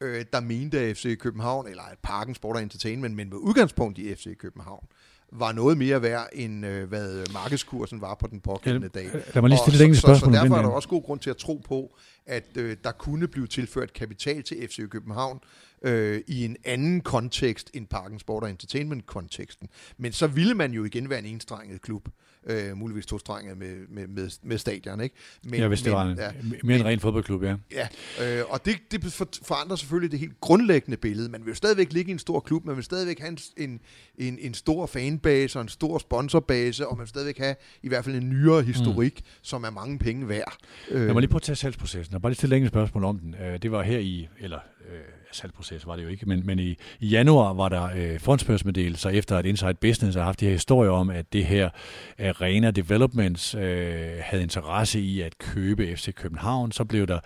øh, 0.00 0.24
der 0.32 0.40
mente, 0.40 0.80
at 0.80 0.96
FC 0.96 1.18
København, 1.18 1.66
eller 1.66 1.82
at 1.82 1.98
Parken 1.98 2.34
Sport 2.34 2.56
og 2.56 2.62
Entertainment, 2.62 3.16
men 3.16 3.28
med 3.28 3.36
udgangspunkt 3.36 3.98
i 3.98 4.14
FC 4.14 4.36
København, 4.36 4.86
var 5.32 5.52
noget 5.52 5.78
mere 5.78 6.02
værd, 6.02 6.28
end 6.32 6.66
øh, 6.66 6.88
hvad 6.88 7.32
markedskursen 7.32 8.00
var 8.00 8.14
på 8.14 8.26
den 8.26 8.40
pågældende 8.40 8.88
dag. 8.88 9.10
Lad 9.34 9.42
mig 9.42 9.48
lige 9.48 9.58
stille 9.58 9.78
et 9.78 9.84
enkelt 9.84 10.02
spørgsmål. 10.02 10.32
Så, 10.32 10.38
så 10.38 10.42
derfor 10.42 10.56
er 10.56 10.62
der 10.62 10.68
også 10.68 10.88
god 10.88 11.02
grund 11.02 11.20
til 11.20 11.30
at 11.30 11.36
tro 11.36 11.62
på, 11.64 11.96
at 12.26 12.44
øh, 12.56 12.76
der 12.84 12.92
kunne 12.92 13.28
blive 13.28 13.46
tilført 13.46 13.92
kapital 13.92 14.42
til 14.42 14.68
FC 14.68 14.88
København 14.90 15.40
øh, 15.82 16.20
i 16.26 16.44
en 16.44 16.56
anden 16.64 17.00
kontekst 17.00 17.70
end 17.74 17.86
Parken 17.86 18.18
Sport 18.18 18.42
og 18.42 18.50
Entertainment-konteksten. 18.50 19.68
Men 19.98 20.12
så 20.12 20.26
ville 20.26 20.54
man 20.54 20.72
jo 20.72 20.84
igen 20.84 21.10
være 21.10 21.18
en 21.18 21.26
enstrenget 21.26 21.82
klub 21.82 22.08
øh, 22.46 22.76
muligvis 22.76 23.06
tostrenget 23.06 23.58
med, 23.58 23.76
med, 23.88 24.06
med, 24.06 24.30
med 24.42 24.58
stadion. 24.58 25.00
Ikke? 25.00 25.16
Men, 25.44 25.60
ja, 25.60 25.68
hvis 25.68 25.82
det 25.82 25.86
men, 25.86 25.94
var 25.94 26.04
en, 26.04 26.18
ja, 26.18 26.30
mere 26.62 26.78
en 26.78 26.84
ren 26.84 27.00
fodboldklub, 27.00 27.42
ja. 27.42 27.56
Ja, 27.72 27.88
øh, 28.22 28.44
og 28.48 28.64
det, 28.64 28.76
det 28.90 29.04
forandrer 29.42 29.76
selvfølgelig 29.76 30.10
det 30.10 30.20
helt 30.20 30.40
grundlæggende 30.40 30.96
billede. 30.96 31.28
Man 31.28 31.44
vil 31.44 31.48
jo 31.48 31.54
stadigvæk 31.54 31.92
ligge 31.92 32.08
i 32.08 32.12
en 32.12 32.18
stor 32.18 32.40
klub, 32.40 32.64
man 32.64 32.76
vil 32.76 32.84
stadigvæk 32.84 33.20
have 33.20 33.36
en, 33.56 33.80
en, 34.18 34.38
en 34.40 34.54
stor 34.54 34.86
fanbase 34.86 35.58
og 35.58 35.62
en 35.62 35.68
stor 35.68 35.98
sponsorbase, 35.98 36.86
og 36.86 36.96
man 36.96 37.00
vil 37.00 37.08
stadigvæk 37.08 37.38
have 37.38 37.54
i 37.82 37.88
hvert 37.88 38.04
fald 38.04 38.16
en 38.16 38.28
nyere 38.28 38.62
historik, 38.62 39.20
mm. 39.20 39.26
som 39.42 39.64
er 39.64 39.70
mange 39.70 39.98
penge 39.98 40.28
værd. 40.28 40.56
Jeg 40.90 41.12
må 41.12 41.20
lige 41.20 41.30
prøve 41.30 41.38
at 41.38 41.42
tage 41.42 41.56
salgsprocessen, 41.56 42.14
og 42.14 42.22
bare 42.22 42.30
lige 42.30 42.36
stille 42.36 42.56
et 42.56 42.68
spørgsmål 42.68 43.04
om 43.04 43.18
den. 43.18 43.34
Øh, 43.34 43.62
det 43.62 43.70
var 43.70 43.82
her 43.82 43.98
i, 43.98 44.28
eller 44.40 44.58
øh, 44.92 45.00
salgsproces 45.32 45.86
var 45.86 45.96
det 45.96 46.02
jo 46.02 46.08
ikke, 46.08 46.26
men, 46.26 46.46
men 46.46 46.58
i, 46.58 46.76
i 47.00 47.06
januar 47.06 47.52
var 47.52 47.68
der 47.68 47.88
øh, 47.96 48.20
fondsbørsmeddelelser 48.20 49.10
efter 49.10 49.36
at 49.36 49.46
Inside 49.46 49.74
Business 49.74 50.16
har 50.16 50.24
haft 50.24 50.40
de 50.40 50.44
her 50.44 50.52
historier 50.52 50.90
om, 50.90 51.10
at 51.10 51.32
det 51.32 51.44
her 51.44 51.70
øh, 52.18 52.28
Arena 52.28 52.70
Developments 52.70 53.54
øh, 53.54 54.12
havde 54.20 54.42
interesse 54.42 55.00
i 55.00 55.20
at 55.20 55.38
købe 55.38 55.96
FC 55.96 56.14
København. 56.14 56.72
Så 56.72 56.84
blev 56.84 57.06
der 57.06 57.18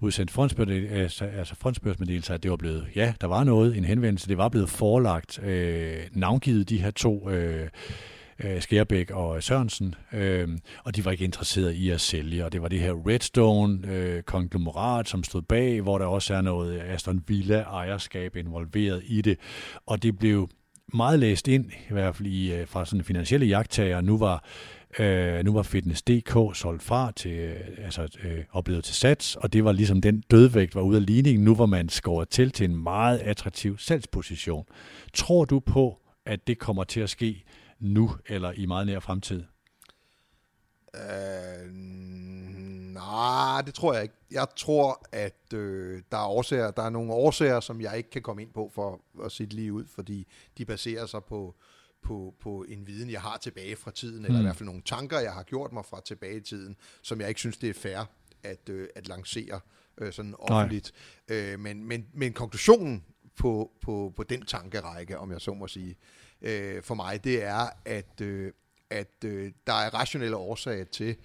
udsendt 0.00 0.30
fondsbørsmeddelelser, 0.30 1.28
øh, 1.28 1.38
altså 1.38 1.54
fondsbørsmeddelelser, 1.54 2.34
at 2.34 2.42
det 2.42 2.50
var 2.50 2.56
blevet, 2.56 2.86
ja, 2.94 3.12
der 3.20 3.26
var 3.26 3.44
noget, 3.44 3.76
en 3.76 3.84
henvendelse, 3.84 4.28
det 4.28 4.38
var 4.38 4.48
blevet 4.48 4.70
forelagt, 4.70 5.42
øh, 5.42 5.96
navngivet 6.12 6.68
de 6.68 6.78
her 6.78 6.90
to 6.90 7.30
øh, 7.30 7.68
øh, 8.44 8.62
Skærbæk 8.62 9.10
og 9.10 9.36
øh, 9.36 9.42
Sørensen, 9.42 9.94
øh, 10.12 10.48
og 10.84 10.96
de 10.96 11.04
var 11.04 11.10
ikke 11.10 11.24
interesseret 11.24 11.72
i 11.72 11.90
at 11.90 12.00
sælge, 12.00 12.44
og 12.44 12.52
det 12.52 12.62
var 12.62 12.68
det 12.68 12.80
her 12.80 13.08
Redstone 13.08 13.88
øh, 13.88 14.22
konglomerat, 14.22 15.08
som 15.08 15.24
stod 15.24 15.42
bag, 15.42 15.80
hvor 15.80 15.98
der 15.98 16.06
også 16.06 16.34
er 16.34 16.40
noget 16.40 16.74
øh, 16.74 16.92
Aston 16.94 17.24
Villa 17.26 17.60
ejerskab 17.60 18.36
involveret 18.36 19.02
i 19.06 19.22
det, 19.22 19.38
og 19.86 20.02
det 20.02 20.18
blev 20.18 20.48
meget 20.94 21.18
læst 21.18 21.48
ind, 21.48 21.70
i 21.90 21.92
hvert 21.92 22.16
fald 22.16 22.28
i, 22.28 22.54
øh, 22.54 22.68
fra 22.68 22.86
sådan 22.86 23.04
finansielle 23.04 23.46
jagttager. 23.46 24.00
Nu 24.00 24.18
var, 24.18 24.44
øh, 24.98 25.44
nu 25.44 25.52
var 25.52 25.62
Fitness.dk 25.62 26.56
solgt 26.56 26.82
fra 26.82 27.12
til, 27.16 27.32
øh, 27.32 27.56
altså 27.84 28.08
øh, 28.24 28.44
oplevet 28.52 28.84
til 28.84 28.94
sats, 28.94 29.36
og 29.36 29.52
det 29.52 29.64
var 29.64 29.72
ligesom 29.72 30.00
den 30.00 30.22
dødvægt 30.30 30.74
var 30.74 30.82
ude 30.82 30.96
af 30.96 31.06
ligningen. 31.06 31.44
Nu 31.44 31.54
var 31.54 31.66
man 31.66 31.88
skåret 31.88 32.28
til 32.28 32.50
til 32.50 32.70
en 32.70 32.76
meget 32.76 33.18
attraktiv 33.18 33.78
salgsposition. 33.78 34.64
Tror 35.14 35.44
du 35.44 35.60
på, 35.60 35.98
at 36.26 36.46
det 36.46 36.58
kommer 36.58 36.84
til 36.84 37.00
at 37.00 37.10
ske 37.10 37.44
nu 37.78 38.16
eller 38.26 38.52
i 38.52 38.66
meget 38.66 38.86
nær 38.86 39.00
fremtid? 39.00 39.44
Øh, 40.94 41.72
nej, 42.92 43.62
det 43.62 43.74
tror 43.74 43.94
jeg 43.94 44.02
ikke. 44.02 44.14
Jeg 44.30 44.46
tror, 44.56 45.06
at 45.12 45.52
øh, 45.54 46.02
der 46.10 46.16
er 46.16 46.26
årsager, 46.26 46.70
der 46.70 46.82
er 46.82 46.90
nogle 46.90 47.12
årsager, 47.12 47.60
som 47.60 47.80
jeg 47.80 47.96
ikke 47.96 48.10
kan 48.10 48.22
komme 48.22 48.42
ind 48.42 48.52
på 48.52 48.70
for 48.74 49.00
at 49.24 49.32
sige 49.32 49.48
lige 49.48 49.72
ud, 49.72 49.84
fordi 49.86 50.26
de 50.58 50.64
baserer 50.64 51.06
sig 51.06 51.24
på, 51.24 51.54
på, 52.02 52.34
på 52.40 52.64
en 52.68 52.86
viden, 52.86 53.10
jeg 53.10 53.20
har 53.20 53.36
tilbage 53.36 53.76
fra 53.76 53.90
tiden, 53.90 54.18
mm. 54.18 54.24
eller 54.24 54.38
i 54.38 54.42
hvert 54.42 54.56
fald 54.56 54.66
nogle 54.66 54.82
tanker, 54.82 55.20
jeg 55.20 55.32
har 55.32 55.42
gjort 55.42 55.72
mig 55.72 55.84
fra 55.84 56.00
tilbage 56.00 56.36
i 56.36 56.40
tiden, 56.40 56.76
som 57.02 57.20
jeg 57.20 57.28
ikke 57.28 57.40
synes, 57.40 57.58
det 57.58 57.70
er 57.70 57.74
fair 57.74 58.04
at, 58.42 58.68
øh, 58.68 58.88
at 58.94 59.08
lancere 59.08 59.60
øh, 59.98 60.12
sådan 60.12 60.34
offentligt. 60.38 60.92
Øh, 61.28 61.60
men, 61.60 61.84
men, 61.84 62.06
men 62.14 62.32
konklusionen 62.32 63.04
på, 63.36 63.70
på, 63.82 64.12
på 64.16 64.22
den 64.22 64.46
tankerække, 64.46 65.18
om 65.18 65.32
jeg 65.32 65.40
så 65.40 65.54
må 65.54 65.68
sige, 65.68 65.96
øh, 66.42 66.82
for 66.82 66.94
mig, 66.94 67.24
det 67.24 67.44
er, 67.44 67.68
at, 67.84 68.20
øh, 68.20 68.52
at 68.90 69.24
øh, 69.24 69.52
der 69.66 69.72
er 69.72 69.94
rationelle 69.94 70.36
årsager 70.36 70.84
til, 70.84 71.16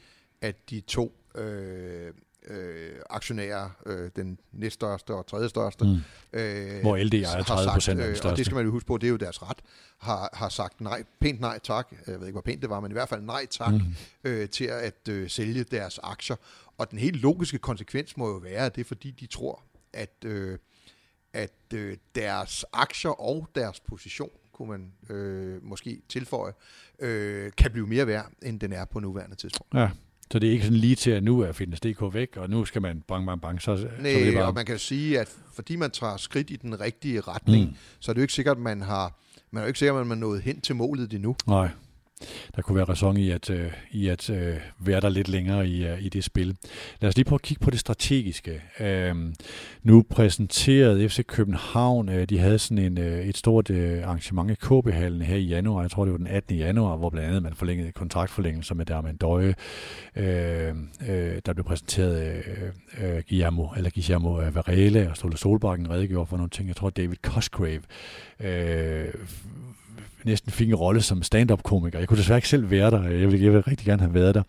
at 0.42 0.70
de 0.70 0.82
to 0.82 1.16
øh, 1.36 2.14
øh, 2.48 2.92
aktionærer, 3.10 3.70
øh, 3.86 4.10
den 4.16 4.40
næststørste 4.52 5.14
og 5.14 5.28
tredje 5.28 5.50
største. 5.50 5.86
Mm. 5.86 6.40
Øh, 6.40 6.82
Hvor 6.82 6.98
LD 6.98 7.14
er 7.14 7.44
30 7.44 7.72
procent 7.74 8.00
af 8.00 8.08
den 8.08 8.16
største. 8.16 8.28
Øh, 8.28 8.32
og 8.32 8.38
det 8.38 8.46
skal 8.46 8.56
man 8.56 8.66
jo 8.66 8.72
huske 8.72 8.88
på, 8.88 8.98
det 8.98 9.08
er 9.08 9.12
jo 9.12 9.18
deres 9.18 9.42
ret, 9.42 9.58
har, 9.98 10.30
har 10.34 10.50
sagt 10.50 10.82
nej, 10.82 11.04
pænt 11.20 11.40
nej 11.40 11.60
tak, 11.64 11.88
jeg 12.08 12.20
ved 12.20 12.28
ikke, 12.28 12.32
hvor 12.32 12.42
pænt 12.42 12.62
det 12.62 12.70
var, 12.70 12.80
men 12.80 12.92
i 12.92 12.94
hvert 12.94 13.10
fald 13.10 13.22
nej 13.22 13.46
tak, 13.46 13.74
mm. 13.74 13.82
øh, 14.24 14.50
til 14.50 14.66
at 14.66 15.08
øh, 15.10 15.30
sælge 15.30 15.64
deres 15.64 16.00
aktier. 16.04 16.36
Og 16.78 16.92
den 16.92 17.00
helt 17.00 17.22
logiske 17.22 17.58
konsekvens 17.58 18.18
må 18.18 18.28
jo 18.28 18.36
være, 18.36 18.66
at 18.66 18.76
det 18.76 18.82
er 18.82 18.86
fordi, 18.86 19.12
de 19.12 19.26
tror, 19.26 19.64
at, 19.94 20.26
øh, 20.26 20.58
at 21.34 21.54
øh, 21.74 21.98
deres 22.16 22.66
aktier 22.74 23.22
og 23.22 23.48
deres 23.56 23.80
position 23.80 24.30
kunne 24.54 24.70
man 24.70 25.16
øh, 25.18 25.64
måske 25.64 26.02
tilføje, 26.10 26.54
øh, 27.00 27.52
kan 27.58 27.72
blive 27.72 27.88
mere 27.88 28.08
værd, 28.08 28.32
end 28.42 28.60
den 28.60 28.74
er 28.74 28.86
på 28.86 29.00
nuværende 29.00 29.36
tidspunkt. 29.36 29.74
Ja. 29.74 29.90
Så 30.32 30.40
det 30.40 30.48
er 30.48 30.52
ikke 30.52 30.64
sådan 30.64 30.78
lige 30.78 30.96
til, 30.96 31.12
at 31.12 31.24
nu 31.24 31.40
er 31.40 31.52
Fitness.dk 31.52 32.14
væk, 32.14 32.38
og 32.38 32.50
nu 32.50 32.66
skal 32.66 32.82
man 32.82 33.02
bang, 33.08 33.26
bang, 33.26 33.42
bang. 33.42 33.62
Så, 33.62 33.72
Nej, 33.76 34.14
så 34.14 34.20
det 34.20 34.34
bare... 34.34 34.46
og 34.46 34.54
man 34.54 34.66
kan 34.66 34.80
sige, 34.80 35.20
at 35.20 35.36
fordi 35.54 35.76
man 35.76 35.92
tager 35.92 36.18
skridt 36.18 36.50
i 36.50 36.56
den 36.56 36.80
rigtige 36.80 37.22
retning, 37.22 37.66
mm. 37.66 37.76
så 38.00 38.12
er 38.12 38.14
det 38.14 38.20
jo 38.20 38.24
ikke 38.24 38.34
sikkert, 38.34 38.58
at 38.58 38.64
man 38.64 38.82
har 38.82 39.18
man 39.52 39.62
er 39.62 39.66
jo 39.66 39.68
ikke 39.68 39.80
sikker, 39.80 39.96
at 39.96 40.08
man 40.08 40.18
er 40.18 40.22
nået 40.22 40.42
hen 40.42 40.62
til 40.62 40.76
målet 40.76 41.14
endnu. 41.14 41.36
Nej 41.48 41.70
der 42.56 42.62
kunne 42.62 42.76
være 42.76 42.86
ræson 42.86 43.18
i 43.18 43.30
at, 43.30 43.50
øh, 43.50 43.72
i 43.92 44.08
at 44.08 44.30
øh, 44.30 44.56
være 44.80 45.02
der 45.02 45.10
lidt 45.10 45.28
længere 45.28 45.68
i, 45.68 45.86
øh, 45.86 46.06
i 46.06 46.10
det 46.10 46.24
spil. 46.24 46.56
Lad 47.02 47.10
os 47.10 47.16
lige 47.16 47.26
prøve 47.26 47.38
at 47.38 47.42
kigge 47.42 47.64
på 47.64 47.72
det 47.72 47.80
strategiske. 47.80 48.62
Øh, 48.80 49.16
nu 49.84 50.04
præsenterede 50.10 51.10
FC 51.10 51.26
København, 51.26 52.10
øh, 52.10 52.30
de 52.30 52.40
havde 52.40 52.60
sådan 52.60 52.78
en, 52.78 52.98
øh, 52.98 53.26
et 53.26 53.38
stort 53.38 53.70
øh, 53.70 54.04
arrangement 54.04 54.52
i 54.52 54.56
KB-hallen 54.56 55.22
her 55.22 55.36
i 55.36 55.44
januar, 55.44 55.82
jeg 55.82 55.92
tror 55.92 56.06
det 56.06 56.12
var 56.12 56.18
den 56.18 56.28
18. 56.28 56.58
januar, 56.58 56.96
hvor 56.96 57.10
blandt 57.10 57.28
andet 57.28 57.44
man 57.44 57.54
forlængede 57.54 57.92
kontraktforlængelser 57.92 58.76
med 58.76 58.86
Derman 58.86 59.16
Døje. 59.16 59.56
Øh, 60.16 60.76
øh, 61.10 61.42
der 61.46 61.54
blev 61.54 61.66
præsenteret 61.66 62.22
øh, 62.22 63.16
øh, 63.16 63.24
Guillermo, 63.30 63.68
eller 63.78 63.90
Guillermo 63.90 64.42
øh, 64.42 64.56
Varela 64.56 65.10
og 65.10 65.18
Ståle 65.18 65.38
Solbakken 65.38 65.90
redegjorde 65.90 66.26
for 66.26 66.38
nogle 66.38 66.50
ting. 66.50 66.68
Jeg 66.68 66.76
tror 66.76 66.90
David 66.90 67.18
Cosgrave 67.24 67.82
øh, 68.40 69.14
næsten 70.26 70.52
fik 70.52 70.70
en 70.70 70.76
rolle 70.76 71.02
som 71.02 71.24
stand-up-komiker. 71.24 72.00
Jeg 72.00 72.08
kunne 72.08 72.18
desværre 72.18 72.38
ikke 72.38 72.48
selv 72.48 72.72
være 72.72 72.92
der. 72.92 73.04
Jeg 73.04 73.32
ville, 73.32 73.46
jeg 73.46 73.54
ville 73.54 73.68
rigtig 73.68 73.86
gerne 73.86 74.02
have 74.02 74.14
været 74.14 74.36
der. 74.36 74.44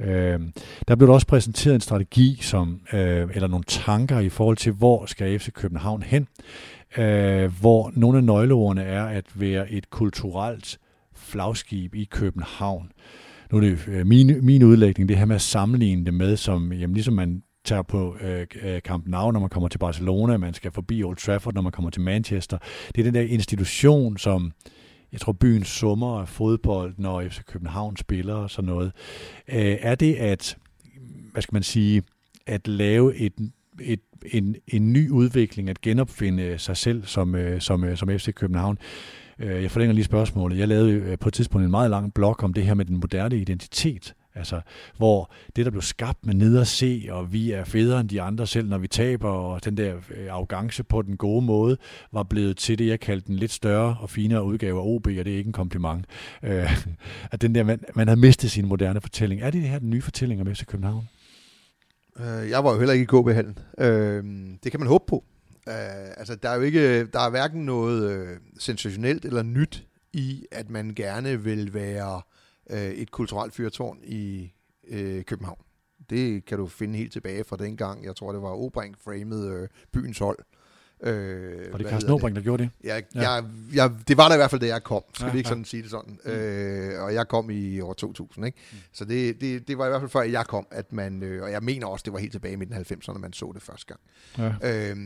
Øh, 0.00 0.40
der 0.88 0.96
blev 0.96 1.08
der 1.08 1.14
også 1.14 1.26
præsenteret 1.26 1.74
en 1.74 1.80
strategi, 1.80 2.38
som, 2.42 2.80
øh, 2.92 3.28
eller 3.34 3.48
nogle 3.48 3.64
tanker 3.68 4.18
i 4.18 4.28
forhold 4.28 4.56
til, 4.56 4.72
hvor 4.72 5.06
skal 5.06 5.38
FC 5.38 5.52
København 5.52 6.02
hen. 6.02 6.26
Øh, 6.98 7.60
hvor 7.60 7.92
nogle 7.94 8.18
af 8.18 8.24
nøgleordene 8.24 8.82
er 8.82 9.04
at 9.04 9.24
være 9.34 9.72
et 9.72 9.90
kulturelt 9.90 10.78
flagskib 11.14 11.94
i 11.94 12.04
København. 12.04 12.92
Nu 13.52 13.58
er 13.58 13.60
det 13.60 13.88
øh, 13.88 14.06
min, 14.06 14.44
min 14.44 14.62
udlægning, 14.62 15.08
det 15.08 15.16
her 15.16 15.24
med 15.24 15.34
at 15.34 15.42
sammenligne 15.42 16.04
det 16.04 16.14
med, 16.14 16.36
som 16.36 16.72
jamen, 16.72 16.94
ligesom 16.94 17.14
man 17.14 17.42
tager 17.64 17.82
på 17.82 18.16
øh, 18.20 18.46
øh, 18.62 18.80
Camp 18.80 19.06
Nou, 19.06 19.32
når 19.32 19.40
man 19.40 19.48
kommer 19.48 19.68
til 19.68 19.78
Barcelona, 19.78 20.36
man 20.36 20.54
skal 20.54 20.72
forbi 20.72 21.02
Old 21.02 21.16
Trafford, 21.16 21.54
når 21.54 21.62
man 21.62 21.72
kommer 21.72 21.90
til 21.90 22.02
Manchester. 22.02 22.58
Det 22.94 22.98
er 22.98 23.04
den 23.04 23.14
der 23.14 23.20
institution, 23.20 24.18
som 24.18 24.46
øh, 24.46 24.79
jeg 25.12 25.20
tror, 25.20 25.32
byen 25.32 25.64
summer 25.64 26.20
af 26.20 26.28
fodbold, 26.28 26.94
når 26.98 27.22
FC 27.28 27.40
København 27.44 27.96
spiller 27.96 28.34
og 28.34 28.50
sådan 28.50 28.66
noget. 28.66 28.92
Øh, 29.48 29.76
er 29.80 29.94
det 29.94 30.14
at, 30.14 30.56
hvad 31.32 31.42
skal 31.42 31.54
man 31.54 31.62
sige, 31.62 32.02
at 32.46 32.68
lave 32.68 33.16
et, 33.16 33.32
et, 33.80 34.00
en, 34.32 34.56
en 34.68 34.92
ny 34.92 35.10
udvikling, 35.10 35.70
at 35.70 35.80
genopfinde 35.80 36.58
sig 36.58 36.76
selv 36.76 37.06
som, 37.06 37.34
øh, 37.34 37.60
som, 37.60 37.84
øh, 37.84 37.96
som 37.96 38.08
FC 38.08 38.34
København? 38.34 38.78
Øh, 39.38 39.62
jeg 39.62 39.70
forlænger 39.70 39.94
lige 39.94 40.04
spørgsmålet. 40.04 40.58
Jeg 40.58 40.68
lavede 40.68 41.16
på 41.16 41.28
et 41.28 41.34
tidspunkt 41.34 41.64
en 41.64 41.70
meget 41.70 41.90
lang 41.90 42.14
blog 42.14 42.36
om 42.42 42.52
det 42.52 42.64
her 42.64 42.74
med 42.74 42.84
den 42.84 42.96
moderne 42.96 43.36
identitet. 43.36 44.14
Altså, 44.34 44.60
hvor 44.96 45.32
det, 45.56 45.64
der 45.64 45.70
blev 45.70 45.82
skabt 45.82 46.26
med 46.26 46.34
ned 46.34 46.58
og 46.58 46.66
se, 46.66 47.08
og 47.10 47.32
vi 47.32 47.52
er 47.52 47.64
federe 47.64 48.00
end 48.00 48.08
de 48.08 48.22
andre 48.22 48.46
selv, 48.46 48.68
når 48.68 48.78
vi 48.78 48.88
taber, 48.88 49.28
og 49.28 49.64
den 49.64 49.76
der 49.76 49.96
øh, 50.16 50.32
arrogance 50.32 50.84
på 50.84 51.02
den 51.02 51.16
gode 51.16 51.44
måde, 51.44 51.76
var 52.12 52.22
blevet 52.22 52.56
til 52.56 52.78
det, 52.78 52.86
jeg 52.86 53.00
kaldte 53.00 53.30
en 53.30 53.36
lidt 53.36 53.52
større 53.52 53.96
og 54.00 54.10
finere 54.10 54.44
udgave 54.44 54.80
af 54.80 54.84
OB, 54.86 55.06
og 55.06 55.12
det 55.12 55.32
er 55.32 55.36
ikke 55.36 55.48
en 55.48 55.52
kompliment. 55.52 56.06
Øh, 56.42 56.84
at 57.32 57.42
den 57.42 57.54
der, 57.54 57.62
man, 57.62 57.80
man 57.94 58.08
havde 58.08 58.20
mistet 58.20 58.50
sin 58.50 58.66
moderne 58.66 59.00
fortælling. 59.00 59.40
Er 59.40 59.50
det 59.50 59.62
det 59.62 59.70
her 59.70 59.78
den 59.78 59.90
nye 59.90 60.02
fortælling 60.02 60.40
om 60.40 60.54
FC 60.54 60.66
København? 60.66 61.08
Øh, 62.18 62.50
jeg 62.50 62.64
var 62.64 62.72
jo 62.72 62.78
heller 62.78 62.92
ikke 62.92 63.02
i 63.02 63.20
KB-hallen. 63.22 63.58
Øh, 63.78 64.24
det 64.64 64.70
kan 64.70 64.80
man 64.80 64.88
håbe 64.88 65.04
på. 65.08 65.24
Øh, 65.68 65.74
altså, 66.16 66.34
der 66.34 66.48
er 66.48 66.56
jo 66.56 66.62
ikke, 66.62 67.06
der 67.06 67.20
er 67.20 67.30
hverken 67.30 67.66
noget 67.66 68.10
øh, 68.10 68.28
sensationelt 68.58 69.24
eller 69.24 69.42
nyt 69.42 69.84
i, 70.12 70.44
at 70.52 70.70
man 70.70 70.92
gerne 70.96 71.44
vil 71.44 71.74
være 71.74 72.16
øh, 72.16 72.22
et 72.78 73.10
kulturelt 73.10 73.54
fyrtårn 73.54 73.98
i 74.02 74.52
øh, 74.88 75.24
København. 75.24 75.58
Det 76.10 76.44
kan 76.44 76.58
du 76.58 76.66
finde 76.66 76.98
helt 76.98 77.12
tilbage 77.12 77.44
fra 77.44 77.56
den 77.56 77.76
gang. 77.76 78.04
Jeg 78.04 78.16
tror, 78.16 78.32
det 78.32 78.42
var 78.42 78.48
Obrink 78.48 78.98
framed 78.98 79.48
øh, 79.48 79.68
byens 79.92 80.18
hold. 80.18 80.38
Øh, 81.02 81.72
var 81.72 81.78
det 81.78 81.86
Carsten 81.86 82.12
Obrink, 82.12 82.36
der 82.36 82.42
gjorde 82.42 82.62
det? 82.62 82.70
Ja, 82.84 83.00
ja. 83.14 83.30
Jeg, 83.30 83.44
jeg, 83.74 83.90
det 84.08 84.16
var 84.16 84.28
der 84.28 84.34
i 84.34 84.38
hvert 84.38 84.50
fald, 84.50 84.60
da 84.60 84.66
jeg 84.66 84.82
kom. 84.82 85.02
Skal 85.14 85.26
ja, 85.26 85.32
vi 85.32 85.38
ikke 85.38 85.48
sådan 85.48 85.62
ja. 85.62 85.68
sige 85.68 85.82
det 85.82 85.90
sådan? 85.90 86.18
Mm. 86.24 86.30
Øh, 86.30 87.02
og 87.02 87.14
jeg 87.14 87.28
kom 87.28 87.50
i 87.50 87.80
år 87.80 87.92
2000, 87.92 88.46
ikke? 88.46 88.58
Mm. 88.72 88.78
Så 88.92 89.04
det, 89.04 89.40
det, 89.40 89.68
det 89.68 89.78
var 89.78 89.86
i 89.86 89.88
hvert 89.88 90.00
fald 90.00 90.10
før 90.10 90.22
jeg 90.22 90.46
kom, 90.46 90.66
at 90.70 90.92
man, 90.92 91.22
øh, 91.22 91.42
og 91.42 91.50
jeg 91.50 91.62
mener 91.62 91.86
også, 91.86 92.02
det 92.02 92.12
var 92.12 92.18
helt 92.18 92.32
tilbage 92.32 92.52
i 92.52 92.56
midten 92.56 92.76
af 92.76 92.92
90'erne, 92.92 93.18
man 93.18 93.32
så 93.32 93.52
det 93.54 93.62
første 93.62 93.86
gang. 93.86 94.00
Ja. 94.62 94.90
Øh, 94.90 94.96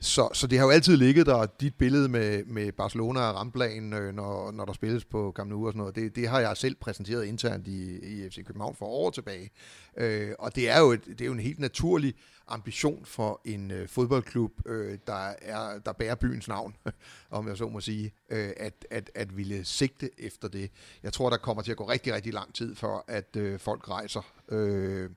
så, 0.00 0.28
så 0.32 0.46
det 0.46 0.58
har 0.58 0.66
jo 0.66 0.70
altid 0.70 0.96
ligget 0.96 1.26
der, 1.26 1.46
dit 1.60 1.74
billede 1.74 2.08
med, 2.08 2.44
med 2.44 2.72
Barcelona 2.72 3.20
og 3.20 3.34
Ramplan, 3.34 3.92
øh, 3.92 4.14
når, 4.14 4.50
når 4.50 4.64
der 4.64 4.72
spilles 4.72 5.04
på 5.04 5.32
Camp 5.36 5.50
Nou 5.50 5.66
og 5.66 5.72
sådan 5.72 5.78
noget, 5.78 5.96
det, 5.96 6.16
det 6.16 6.28
har 6.28 6.40
jeg 6.40 6.56
selv 6.56 6.74
præsenteret 6.74 7.24
internt 7.24 7.68
i, 7.68 7.98
i 7.98 8.30
FC 8.30 8.44
København 8.46 8.74
for 8.74 8.86
år 8.86 9.10
tilbage. 9.10 9.50
Øh, 9.96 10.32
og 10.38 10.56
det 10.56 10.70
er, 10.70 10.80
jo 10.80 10.92
et, 10.92 11.04
det 11.04 11.20
er 11.20 11.26
jo 11.26 11.32
en 11.32 11.40
helt 11.40 11.58
naturlig 11.58 12.14
ambition 12.48 13.04
for 13.04 13.40
en 13.44 13.70
øh, 13.70 13.88
fodboldklub, 13.88 14.52
øh, 14.66 14.98
der, 15.06 15.34
er, 15.42 15.78
der 15.78 15.92
bærer 15.92 16.14
byens 16.14 16.48
navn, 16.48 16.76
om 17.30 17.48
jeg 17.48 17.56
så 17.56 17.68
må 17.68 17.80
sige, 17.80 18.12
øh, 18.30 18.50
at, 18.56 18.86
at, 18.90 19.10
at 19.14 19.36
ville 19.36 19.64
sigte 19.64 20.10
efter 20.18 20.48
det. 20.48 20.70
Jeg 21.02 21.12
tror, 21.12 21.30
der 21.30 21.36
kommer 21.36 21.62
til 21.62 21.70
at 21.70 21.76
gå 21.76 21.88
rigtig, 21.88 22.14
rigtig 22.14 22.32
lang 22.32 22.54
tid 22.54 22.74
for, 22.74 23.04
at 23.08 23.36
øh, 23.36 23.58
folk 23.58 23.88
rejser 23.88 24.32
øh, 24.48 25.10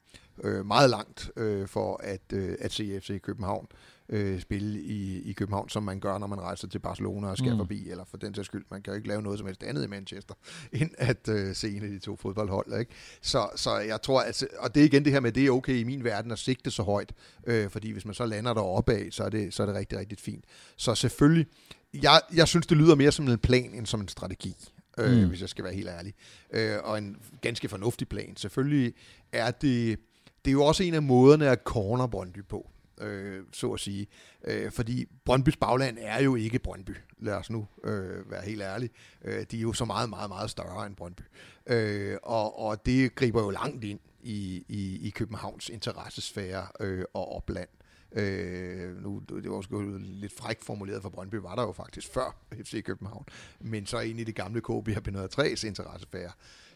øh, 0.44 0.66
meget 0.66 0.90
langt 0.90 1.32
øh, 1.36 1.68
for 1.68 1.98
at, 2.04 2.34
øh, 2.34 2.56
at 2.60 2.72
se 2.72 3.00
FC 3.02 3.22
København 3.22 3.68
øh, 4.12 4.42
spille 4.42 4.82
i, 4.82 5.22
i 5.30 5.34
København, 5.34 5.70
som 5.70 5.84
man 5.84 6.00
gør, 6.00 6.18
når 6.18 6.28
man 6.28 6.42
rejser 6.42 6.68
til 6.68 6.80
Barcelona 6.80 7.28
og 7.28 7.38
skal 7.38 7.52
mm. 7.52 7.58
forbi, 7.58 7.90
eller 7.90 8.04
for 8.06 8.18
den 8.18 8.36
sags 8.36 8.46
skyld, 8.46 8.66
man 8.72 8.82
kan 8.82 8.92
jo 8.92 8.96
ikke 8.96 9.08
lave 9.08 9.22
noget 9.22 9.40
som 9.40 9.48
helst 9.48 9.64
andet 9.64 9.84
i 9.84 9.88
Manchester, 9.88 10.36
end 10.72 10.90
at 10.98 11.30
øh, 11.30 11.56
se 11.56 11.76
en 11.76 11.84
af 11.84 11.90
de 11.90 12.00
to 12.00 12.16
fodboldhold. 12.16 12.80
Ikke? 12.80 12.92
Så, 13.22 13.50
så 13.56 13.78
jeg 13.78 14.02
tror, 14.02 14.22
at, 14.22 14.44
og 14.60 14.76
det 14.76 14.82
er 14.82 14.86
igen 14.86 15.06
det 15.06 15.14
her 15.14 15.20
med, 15.20 15.32
det 15.32 15.46
er 15.46 15.52
okay 15.52 15.76
i 15.76 15.84
min 15.84 16.04
verden 16.04 16.32
at 16.32 16.40
sigte 16.40 16.72
så 16.72 16.84
højt, 16.84 17.14
øh, 17.48 17.70
fordi 17.70 17.92
hvis 17.92 18.06
man 18.06 18.14
så 18.14 18.26
lander 18.26 18.54
deroppe 18.54 18.94
af, 18.94 19.08
så 19.12 19.24
er 19.24 19.30
det, 19.30 19.54
så 19.54 19.64
er 19.64 19.68
det 19.68 19.76
rigtig, 19.76 20.00
rigtig 20.00 20.18
fint. 20.18 20.46
Så 20.78 20.96
selvfølgelig, 20.96 21.48
jeg, 21.94 22.22
jeg 22.36 22.48
synes, 22.48 22.68
det 22.68 22.78
lyder 22.78 22.96
mere 22.96 23.12
som 23.12 23.28
en 23.28 23.38
plan, 23.38 23.74
end 23.74 23.86
som 23.86 24.02
en 24.02 24.08
strategi. 24.08 24.56
Øh, 24.98 25.18
mm. 25.18 25.28
hvis 25.28 25.42
jeg 25.42 25.50
skal 25.50 25.64
være 25.64 25.74
helt 25.74 25.90
ærlig. 25.90 26.14
Øh, 26.54 26.78
og 26.84 26.98
en 26.98 27.18
ganske 27.42 27.70
fornuftig 27.70 28.08
plan. 28.08 28.38
Selvfølgelig 28.38 28.94
er 29.32 29.52
det, 29.52 30.00
det 30.46 30.52
er 30.52 30.54
jo 30.54 30.64
også 30.64 30.84
en 30.84 30.94
af 30.94 31.02
måderne 31.02 31.50
at 31.50 31.60
corner 31.66 32.08
Brøndby 32.08 32.46
på 32.50 32.72
øh, 33.02 33.44
så 33.54 33.72
at 33.72 33.80
sige. 33.80 34.08
Øh, 34.44 34.72
fordi 34.72 35.06
Brøndbys 35.26 35.58
bagland 35.58 35.98
er 36.02 36.22
jo 36.22 36.36
ikke 36.36 36.60
Brøndby. 36.60 36.96
Lad 37.20 37.34
os 37.34 37.50
nu 37.50 37.68
øh, 37.84 38.32
være 38.32 38.42
helt 38.42 38.62
ærlige. 38.62 38.92
Øh, 39.26 39.46
de 39.52 39.58
er 39.58 39.62
jo 39.62 39.74
så 39.74 39.86
meget, 39.86 40.10
meget, 40.10 40.30
meget 40.30 40.50
større 40.50 40.88
end 40.88 40.96
Brøndby. 40.96 41.22
Øh, 41.68 42.18
og, 42.24 42.60
og 42.60 42.86
det 42.86 43.16
griber 43.16 43.42
jo 43.44 43.50
langt 43.50 43.84
ind 43.84 44.00
i, 44.24 44.66
i, 44.68 45.08
i 45.08 45.10
Københavns 45.10 45.70
interessesfære 45.70 46.68
øh, 46.80 47.06
og 47.14 47.36
opland. 47.36 47.70
Øh, 48.12 49.04
nu, 49.04 49.22
det 49.30 49.50
var 49.50 49.56
også 49.56 49.98
lidt 50.00 50.34
frækt 50.34 50.64
formuleret 50.64 51.02
for 51.02 51.10
Brøndby, 51.10 51.36
var 51.36 51.56
der 51.56 51.64
jo 51.64 51.72
faktisk 51.72 52.14
før 52.14 52.36
FC 52.54 52.84
København, 52.84 53.26
men 53.60 53.86
så 53.86 54.00
ind 54.00 54.20
i 54.20 54.24
det 54.24 54.36
gamle 54.36 54.62
KB 54.62 54.90
103's 54.90 55.68
interessesfære. 55.68 56.32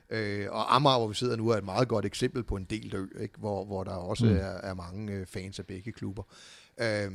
Øh, 0.09 0.47
og 0.51 0.75
Amager, 0.75 0.97
hvor 0.97 1.07
vi 1.07 1.13
sidder 1.13 1.35
nu, 1.35 1.49
er 1.49 1.57
et 1.57 1.63
meget 1.63 1.87
godt 1.87 2.05
eksempel 2.05 2.43
på 2.43 2.55
en 2.55 2.63
del 2.63 2.95
ø, 2.95 3.07
ikke? 3.21 3.39
Hvor, 3.39 3.65
hvor 3.65 3.83
der 3.83 3.91
også 3.91 4.25
mm. 4.25 4.31
er, 4.31 4.57
er 4.63 4.73
mange 4.73 5.13
øh, 5.13 5.25
fans 5.25 5.59
af 5.59 5.65
begge 5.65 5.91
klubber. 5.91 6.23
Øh, 6.81 7.11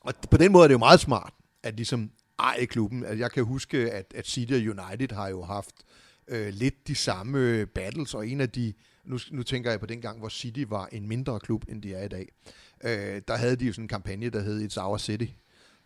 og 0.00 0.14
på 0.30 0.36
den 0.36 0.52
måde 0.52 0.64
er 0.64 0.68
det 0.68 0.72
jo 0.72 0.78
meget 0.78 1.00
smart, 1.00 1.32
at 1.62 1.74
ligesom 1.74 2.10
eje 2.38 2.64
klubben. 2.64 3.04
Altså, 3.04 3.18
jeg 3.18 3.30
kan 3.30 3.44
huske, 3.44 3.92
at, 3.92 4.14
at 4.14 4.26
City 4.26 4.52
United 4.52 5.12
har 5.12 5.28
jo 5.28 5.42
haft 5.42 5.74
øh, 6.28 6.48
lidt 6.48 6.88
de 6.88 6.94
samme 6.94 7.66
battles, 7.66 8.14
og 8.14 8.28
en 8.28 8.40
af 8.40 8.50
de, 8.50 8.72
nu, 9.04 9.18
nu 9.30 9.42
tænker 9.42 9.70
jeg 9.70 9.80
på 9.80 9.86
den 9.86 10.00
gang, 10.00 10.18
hvor 10.18 10.28
City 10.28 10.64
var 10.68 10.88
en 10.92 11.08
mindre 11.08 11.40
klub, 11.40 11.64
end 11.68 11.82
de 11.82 11.94
er 11.94 12.04
i 12.04 12.08
dag, 12.08 12.28
øh, 12.84 13.22
der 13.28 13.36
havde 13.36 13.56
de 13.56 13.66
jo 13.66 13.72
sådan 13.72 13.84
en 13.84 13.88
kampagne, 13.88 14.30
der 14.30 14.40
hed 14.40 14.68
It's 14.68 14.82
Our 14.82 14.98
City, 14.98 15.26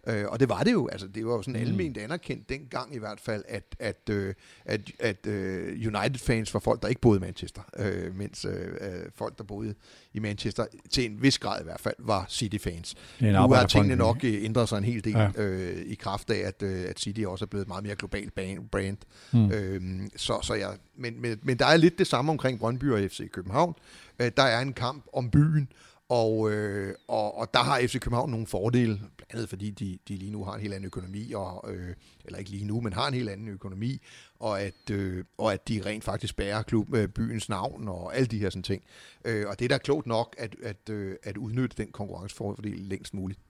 Øh, 0.07 0.25
og 0.29 0.41
det 0.41 0.49
var 0.49 0.63
det 0.63 0.73
jo, 0.73 0.89
altså 0.89 1.07
det 1.07 1.27
var 1.27 1.33
jo 1.33 1.43
sådan 1.43 1.61
mm. 1.61 1.67
almindeligt 1.67 2.05
anerkendt 2.05 2.49
dengang 2.49 2.95
i 2.95 2.99
hvert 2.99 3.21
fald, 3.21 3.45
at, 3.49 3.77
at, 3.79 4.09
øh, 4.11 4.35
at, 4.65 4.81
at 4.99 5.27
øh, 5.27 5.69
United-fans 5.69 6.55
var 6.55 6.61
folk, 6.61 6.83
der 6.83 6.89
ikke 6.89 7.01
boede 7.01 7.17
i 7.17 7.21
Manchester, 7.21 7.63
øh, 7.77 8.15
mens 8.15 8.45
øh, 8.45 8.53
øh 8.53 8.91
folk, 9.15 9.39
der 9.39 9.45
boede 9.45 9.75
i 10.13 10.19
Manchester, 10.19 10.67
til 10.91 11.05
en 11.05 11.23
vis 11.23 11.39
grad 11.39 11.61
i 11.61 11.65
hvert 11.65 11.81
fald, 11.81 11.95
var 11.99 12.27
City-fans. 12.29 12.95
Nu 13.21 13.29
har 13.31 13.67
tingene 13.67 13.97
nok 13.97 14.25
øh, 14.25 14.45
ændret 14.45 14.69
sig 14.69 14.79
en 14.79 14.85
hel 14.85 15.05
del 15.05 15.13
ja. 15.13 15.31
øh, 15.37 15.83
i 15.87 15.95
kraft 15.95 16.31
af, 16.31 16.39
at, 16.47 16.63
øh, 16.63 16.85
at 16.89 17.01
City 17.01 17.21
også 17.21 17.45
er 17.45 17.47
blevet 17.47 17.63
et 17.63 17.69
meget 17.69 17.85
mere 17.85 17.95
globalt 17.95 18.35
brand. 18.71 18.97
Mm. 19.33 19.53
Øh, 19.53 19.81
så, 20.17 20.39
så 20.43 20.55
ja, 20.55 20.69
men, 20.97 21.21
men, 21.23 21.39
men 21.43 21.59
der 21.59 21.67
er 21.67 21.77
lidt 21.77 21.99
det 21.99 22.07
samme 22.07 22.33
omkring 22.33 22.59
Brøndby 22.59 22.85
og 22.85 23.11
FC 23.11 23.31
København. 23.31 23.75
Øh, 24.19 24.31
der 24.37 24.43
er 24.43 24.61
en 24.61 24.73
kamp 24.73 25.05
om 25.13 25.31
byen, 25.31 25.69
og, 26.13 26.53
øh, 26.53 26.95
og, 27.09 27.39
og 27.39 27.55
der 27.55 27.61
har 27.61 27.81
FC 27.81 28.01
København 28.01 28.31
nogle 28.31 28.47
fordele, 28.47 28.97
blandt 28.97 29.33
andet 29.35 29.49
fordi 29.49 29.71
de, 29.71 29.99
de 30.09 30.17
lige 30.17 30.31
nu 30.31 30.45
har 30.45 30.55
en 30.55 30.61
helt 30.61 30.75
anden 30.75 30.87
økonomi, 30.87 31.33
og, 31.33 31.75
øh, 31.75 31.95
eller 32.25 32.39
ikke 32.39 32.51
lige 32.51 32.65
nu, 32.65 32.81
men 32.81 32.93
har 32.93 33.09
en 33.09 33.15
helt 33.15 33.29
anden 33.29 33.49
økonomi, 33.49 34.03
og 34.39 34.61
at, 34.61 34.91
øh, 34.91 35.25
og 35.39 35.53
at 35.53 35.69
de 35.69 35.83
rent 35.87 36.05
faktisk 36.05 36.37
bærer 36.37 36.63
klub, 36.63 36.95
øh, 36.95 37.09
byens 37.09 37.49
navn 37.49 37.89
og 37.89 38.17
alle 38.17 38.27
de 38.27 38.39
her 38.39 38.51
sådan 38.51 38.63
ting. 38.63 38.83
Øh, 39.25 39.49
og 39.49 39.59
det 39.59 39.65
er 39.65 39.69
da 39.69 39.79
klogt 39.79 40.07
nok 40.07 40.37
at, 40.39 40.57
at, 40.63 40.89
øh, 40.91 41.17
at 41.23 41.37
udnytte 41.37 41.77
den 41.77 41.93
konkurrencefordel 41.93 42.79
længst 42.79 43.15
muligt. 43.15 43.41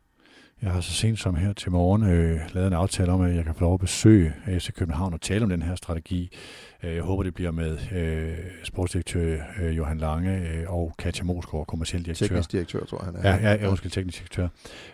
Jeg 0.62 0.72
har 0.72 0.80
så 0.80 0.92
sent 0.92 1.18
som 1.18 1.34
her 1.34 1.52
til 1.52 1.70
morgen 1.70 2.02
øh, 2.02 2.40
lavet 2.52 2.66
en 2.66 2.72
aftale 2.72 3.12
om, 3.12 3.20
at 3.20 3.36
jeg 3.36 3.44
kan 3.44 3.54
få 3.54 3.60
lov 3.60 3.74
at 3.74 3.80
besøge 3.80 4.34
FC 4.48 4.72
København 4.72 5.14
og 5.14 5.20
tale 5.20 5.44
om 5.44 5.48
den 5.48 5.62
her 5.62 5.74
strategi. 5.74 6.36
Øh, 6.82 6.94
jeg 6.94 7.02
håber, 7.02 7.22
det 7.22 7.34
bliver 7.34 7.50
med 7.50 7.78
øh, 7.92 8.36
sportsdirektør 8.64 9.42
øh, 9.62 9.76
Johan 9.76 9.98
Lange 9.98 10.48
øh, 10.48 10.72
og 10.72 10.94
Katja 10.98 11.24
Mosgaard, 11.24 11.66
kommersiel 11.66 12.04
direktør. 12.04 12.26
Teknisk 12.26 12.52
direktør, 12.52 12.84
tror 12.84 12.98
jeg, 12.98 13.04
han 13.04 13.16
er. 13.16 13.46
Ja, 13.46 13.50
ja, 13.50 13.62
ja 13.62 13.68
undskyld, 13.68 13.90
teknisk 13.90 14.18
direktør. 14.18 14.48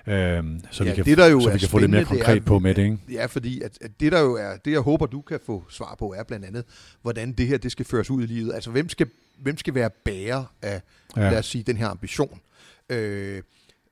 Øh, 0.06 0.44
så 0.70 0.84
ja, 0.84 0.90
vi 0.90 0.94
kan, 0.94 1.04
det, 1.04 1.18
der 1.18 1.26
jo 1.26 1.40
så 1.40 1.50
vi 1.50 1.58
kan 1.58 1.68
få 1.68 1.78
lidt 1.78 1.90
mere 1.90 2.04
konkret 2.04 2.36
er, 2.36 2.40
på 2.40 2.58
med 2.58 2.74
det, 2.74 2.82
ikke? 2.82 2.98
Ja, 3.12 3.26
fordi 3.26 3.60
at, 3.60 3.78
at 3.80 3.90
det, 4.00 4.12
der 4.12 4.20
jo 4.20 4.34
er, 4.34 4.56
det 4.64 4.72
jeg 4.72 4.80
håber, 4.80 5.06
du 5.06 5.20
kan 5.20 5.40
få 5.46 5.64
svar 5.68 5.96
på, 5.98 6.14
er 6.18 6.22
blandt 6.22 6.44
andet, 6.44 6.64
hvordan 7.02 7.32
det 7.32 7.46
her 7.46 7.58
det 7.58 7.72
skal 7.72 7.86
føres 7.86 8.10
ud 8.10 8.22
i 8.22 8.26
livet. 8.26 8.54
Altså, 8.54 8.70
hvem 8.70 8.88
skal, 8.88 9.06
hvem 9.38 9.56
skal 9.56 9.74
være 9.74 9.90
bærer 10.04 10.44
af, 10.62 10.82
ja. 11.16 11.30
lad 11.30 11.38
os 11.38 11.46
sige, 11.46 11.64
den 11.64 11.76
her 11.76 11.88
ambition? 11.88 12.40
Øh, 12.88 13.42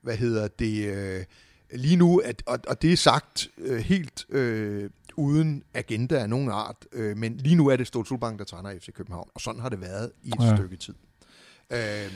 hvad 0.01 0.17
hedder 0.17 0.47
det... 0.47 0.85
Øh, 0.85 1.23
lige 1.71 1.95
nu, 1.95 2.17
at, 2.17 2.43
og, 2.45 2.59
og 2.67 2.81
det 2.81 2.93
er 2.93 2.97
sagt 2.97 3.49
øh, 3.57 3.77
helt 3.77 4.25
øh, 4.29 4.89
uden 5.15 5.63
agenda 5.73 6.15
af 6.15 6.29
nogen 6.29 6.49
art, 6.49 6.85
øh, 6.91 7.17
men 7.17 7.37
lige 7.37 7.55
nu 7.55 7.67
er 7.67 7.75
det 7.75 7.87
Stolt 7.87 8.07
Solbank, 8.07 8.39
der 8.39 8.45
træner 8.45 8.79
FC 8.79 8.93
København, 8.93 9.29
og 9.33 9.41
sådan 9.41 9.61
har 9.61 9.69
det 9.69 9.81
været 9.81 10.11
i 10.23 10.29
et 10.29 10.43
ja. 10.43 10.55
stykke 10.55 10.75
tid. 10.75 10.93
Øh, 11.71 12.11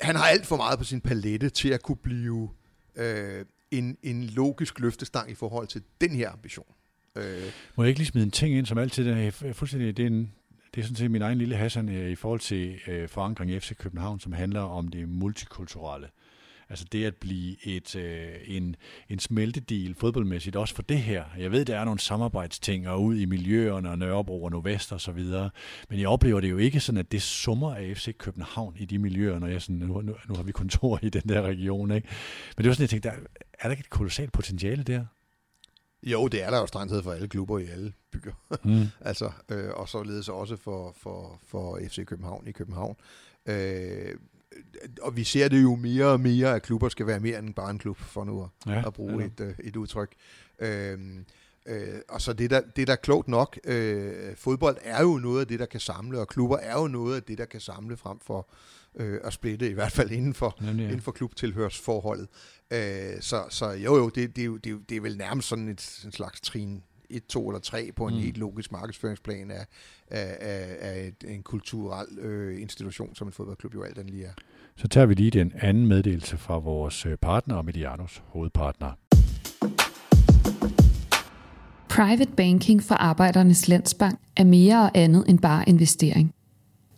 han 0.00 0.16
har 0.16 0.24
alt 0.24 0.46
for 0.46 0.56
meget 0.56 0.78
på 0.78 0.84
sin 0.84 1.00
palette 1.00 1.50
til 1.50 1.68
at 1.68 1.82
kunne 1.82 1.96
blive 1.96 2.50
øh, 2.96 3.44
en, 3.70 3.98
en 4.02 4.24
logisk 4.24 4.80
løftestang 4.80 5.30
i 5.30 5.34
forhold 5.34 5.66
til 5.66 5.82
den 6.00 6.10
her 6.10 6.30
ambition. 6.30 6.66
Øh. 7.16 7.42
Må 7.76 7.82
jeg 7.82 7.88
ikke 7.88 8.00
lige 8.00 8.08
smide 8.08 8.24
en 8.24 8.30
ting 8.30 8.54
ind, 8.54 8.66
som 8.66 8.78
altid 8.78 9.06
er 9.06 9.30
fuldstændig, 9.30 9.96
det 9.96 10.02
er 10.02 10.06
en, 10.06 10.32
det 10.74 10.80
er 10.80 10.84
sådan 10.84 10.96
set 10.96 11.10
min 11.10 11.22
egen 11.22 11.38
lille 11.38 11.56
Hassan 11.56 11.88
øh, 11.88 12.10
i 12.10 12.14
forhold 12.14 12.40
til 12.40 12.78
øh, 12.86 13.08
forankring 13.08 13.50
i 13.50 13.60
FC 13.60 13.76
København, 13.76 14.20
som 14.20 14.32
handler 14.32 14.60
om 14.60 14.88
det 14.88 15.08
multikulturelle. 15.08 16.08
Altså 16.74 16.86
det 16.92 17.04
at 17.04 17.14
blive 17.14 17.66
et, 17.66 17.96
øh, 17.96 18.28
en, 18.46 18.76
en 19.08 19.18
smeltedil 19.18 19.94
fodboldmæssigt, 19.94 20.56
også 20.56 20.74
for 20.74 20.82
det 20.82 20.98
her. 20.98 21.24
Jeg 21.38 21.52
ved, 21.52 21.64
der 21.64 21.78
er 21.78 21.84
nogle 21.84 22.00
samarbejdsting 22.00 22.88
og 22.88 23.02
ud 23.02 23.16
i 23.16 23.24
miljøerne 23.24 23.90
og 23.90 23.98
Nørrebro 23.98 24.44
og 24.44 24.50
Nordvest 24.50 24.92
og 24.92 25.00
så 25.00 25.12
videre, 25.12 25.50
men 25.90 26.00
jeg 26.00 26.08
oplever 26.08 26.40
det 26.40 26.50
jo 26.50 26.58
ikke 26.58 26.80
sådan, 26.80 26.98
at 26.98 27.12
det 27.12 27.22
summer 27.22 27.74
af 27.74 27.96
FC 27.96 28.16
København 28.16 28.76
i 28.78 28.84
de 28.84 28.98
miljøer, 28.98 29.38
når 29.38 29.46
jeg 29.46 29.62
sådan, 29.62 29.76
nu, 29.76 30.00
nu, 30.00 30.14
nu 30.28 30.34
har 30.34 30.42
vi 30.42 30.52
kontor 30.52 30.98
i 31.02 31.08
den 31.08 31.22
der 31.28 31.42
region, 31.42 31.90
ikke? 31.90 32.08
Men 32.56 32.64
det 32.64 32.68
var 32.68 32.74
sådan, 32.74 32.82
jeg 32.82 32.90
tænkte, 32.90 33.08
der, 33.08 33.14
er 33.58 33.62
der 33.62 33.70
ikke 33.70 33.80
et 33.80 33.90
kolossalt 33.90 34.32
potentiale 34.32 34.82
der? 34.82 35.04
Jo, 36.02 36.28
det 36.28 36.42
er 36.42 36.50
der 36.50 36.58
jo 36.58 36.66
strengt 36.66 37.04
for 37.04 37.12
alle 37.12 37.28
klubber 37.28 37.58
i 37.58 37.66
alle 37.66 37.92
byer. 38.10 38.32
Mm. 38.64 38.86
altså, 39.10 39.32
øh, 39.48 39.70
og 39.74 39.88
således 39.88 40.28
også 40.28 40.56
for, 40.56 40.94
for, 40.96 41.40
for 41.46 41.80
FC 41.88 42.04
København 42.06 42.46
i 42.46 42.52
København. 42.52 42.96
Øh, 43.46 44.14
og 45.02 45.16
vi 45.16 45.24
ser 45.24 45.48
det 45.48 45.62
jo 45.62 45.76
mere 45.76 46.06
og 46.06 46.20
mere, 46.20 46.54
at 46.54 46.62
klubber 46.62 46.88
skal 46.88 47.06
være 47.06 47.20
mere 47.20 47.38
end 47.38 47.54
bare 47.54 47.70
en 47.70 47.78
klub, 47.78 47.98
for 47.98 48.24
nu 48.24 48.42
at, 48.42 48.72
ja, 48.72 48.86
at 48.86 48.92
bruge 48.92 49.24
et, 49.24 49.40
øh, 49.40 49.54
et 49.64 49.76
udtryk. 49.76 50.12
Øhm, 50.58 51.24
øh, 51.66 52.00
og 52.08 52.20
så 52.20 52.32
det 52.32 52.50
der, 52.50 52.60
det 52.76 52.86
der 52.86 52.96
klogt 52.96 53.28
nok, 53.28 53.58
øh, 53.64 54.36
fodbold 54.36 54.76
er 54.80 55.02
jo 55.02 55.18
noget 55.18 55.40
af 55.40 55.46
det, 55.46 55.58
der 55.58 55.66
kan 55.66 55.80
samle, 55.80 56.20
og 56.20 56.28
klubber 56.28 56.56
er 56.56 56.80
jo 56.80 56.86
noget 56.86 57.16
af 57.16 57.22
det, 57.22 57.38
der 57.38 57.44
kan 57.44 57.60
samle 57.60 57.96
frem 57.96 58.18
for 58.20 58.48
øh, 58.96 59.20
at 59.24 59.32
splitte, 59.32 59.70
i 59.70 59.72
hvert 59.72 59.92
fald 59.92 60.10
inden 60.10 60.34
for, 60.34 60.56
Jamen, 60.60 60.78
ja. 60.78 60.84
inden 60.84 61.00
for 61.00 61.12
klubtilhørsforholdet. 61.12 62.28
Øh, 62.70 63.20
så, 63.20 63.44
så 63.50 63.70
jo 63.70 63.96
jo, 63.96 64.08
det, 64.08 64.36
det, 64.36 64.42
er 64.42 64.46
jo, 64.46 64.56
det, 64.56 64.72
er 64.72 64.76
det 64.88 64.96
er 64.96 65.00
vel 65.00 65.16
nærmest 65.16 65.48
sådan 65.48 65.68
et, 65.68 66.00
en 66.04 66.12
slags 66.12 66.40
trin 66.40 66.82
1, 67.16 67.26
2 67.26 67.48
eller 67.48 67.60
3 67.60 67.92
på 67.96 68.06
en 68.06 68.14
mm. 68.14 68.20
helt 68.20 68.36
logisk 68.36 68.72
markedsføringsplan 68.72 69.50
af, 69.50 69.66
af, 70.08 70.36
af, 70.40 70.76
af 70.80 71.06
et, 71.06 71.34
en 71.34 71.42
kulturel 71.42 72.18
øh, 72.18 72.62
institution, 72.62 73.14
som 73.14 73.28
en 73.28 73.32
fodboldklub 73.32 73.74
jo 73.74 73.82
alt 73.82 73.96
den 73.96 74.06
lige 74.06 74.24
er. 74.24 74.32
Så 74.76 74.88
tager 74.88 75.06
vi 75.06 75.14
lige 75.14 75.30
den 75.30 75.52
anden 75.60 75.86
meddelelse 75.86 76.36
fra 76.36 76.58
vores 76.58 77.06
øh, 77.06 77.16
partner, 77.16 77.62
Medianos 77.62 78.22
hovedpartner. 78.26 78.92
Private 81.88 82.32
banking 82.36 82.82
for 82.82 82.94
Arbejdernes 82.94 83.68
Landsbank 83.68 84.18
er 84.36 84.44
mere 84.44 84.82
og 84.82 84.90
andet 84.94 85.24
end 85.28 85.38
bare 85.38 85.68
investering. 85.68 86.34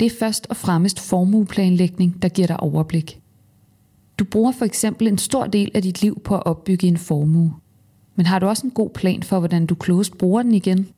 Det 0.01 0.07
er 0.07 0.17
først 0.19 0.47
og 0.51 0.57
fremmest 0.57 1.01
formueplanlægning, 1.01 2.23
der 2.23 2.29
giver 2.29 2.47
dig 2.47 2.61
overblik. 2.61 3.21
Du 4.19 4.25
bruger 4.25 4.53
for 4.53 4.65
eksempel 4.65 5.07
en 5.09 5.19
stor 5.19 5.47
del 5.47 5.71
af 5.75 5.83
dit 5.83 6.03
liv 6.03 6.21
på 6.21 6.37
at 6.37 6.47
opbygge 6.47 6.87
en 6.87 6.97
formue. 6.97 7.55
Men 8.17 8.27
har 8.27 8.39
du 8.39 8.47
også 8.47 8.67
en 8.67 8.71
god 8.71 8.91
plan 8.91 9.23
for, 9.23 9.39
hvordan 9.39 9.67
du 9.67 9.75
klogest 9.75 10.19
bruger 10.19 10.43
den 10.43 10.55
igen? 10.55 10.89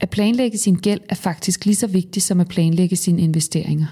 At 0.00 0.10
planlægge 0.10 0.58
sin 0.58 0.74
gæld 0.74 1.00
er 1.08 1.14
faktisk 1.14 1.64
lige 1.64 1.76
så 1.76 1.86
vigtigt 1.86 2.24
som 2.24 2.40
at 2.40 2.48
planlægge 2.48 2.96
sine 2.96 3.22
investeringer. 3.22 3.86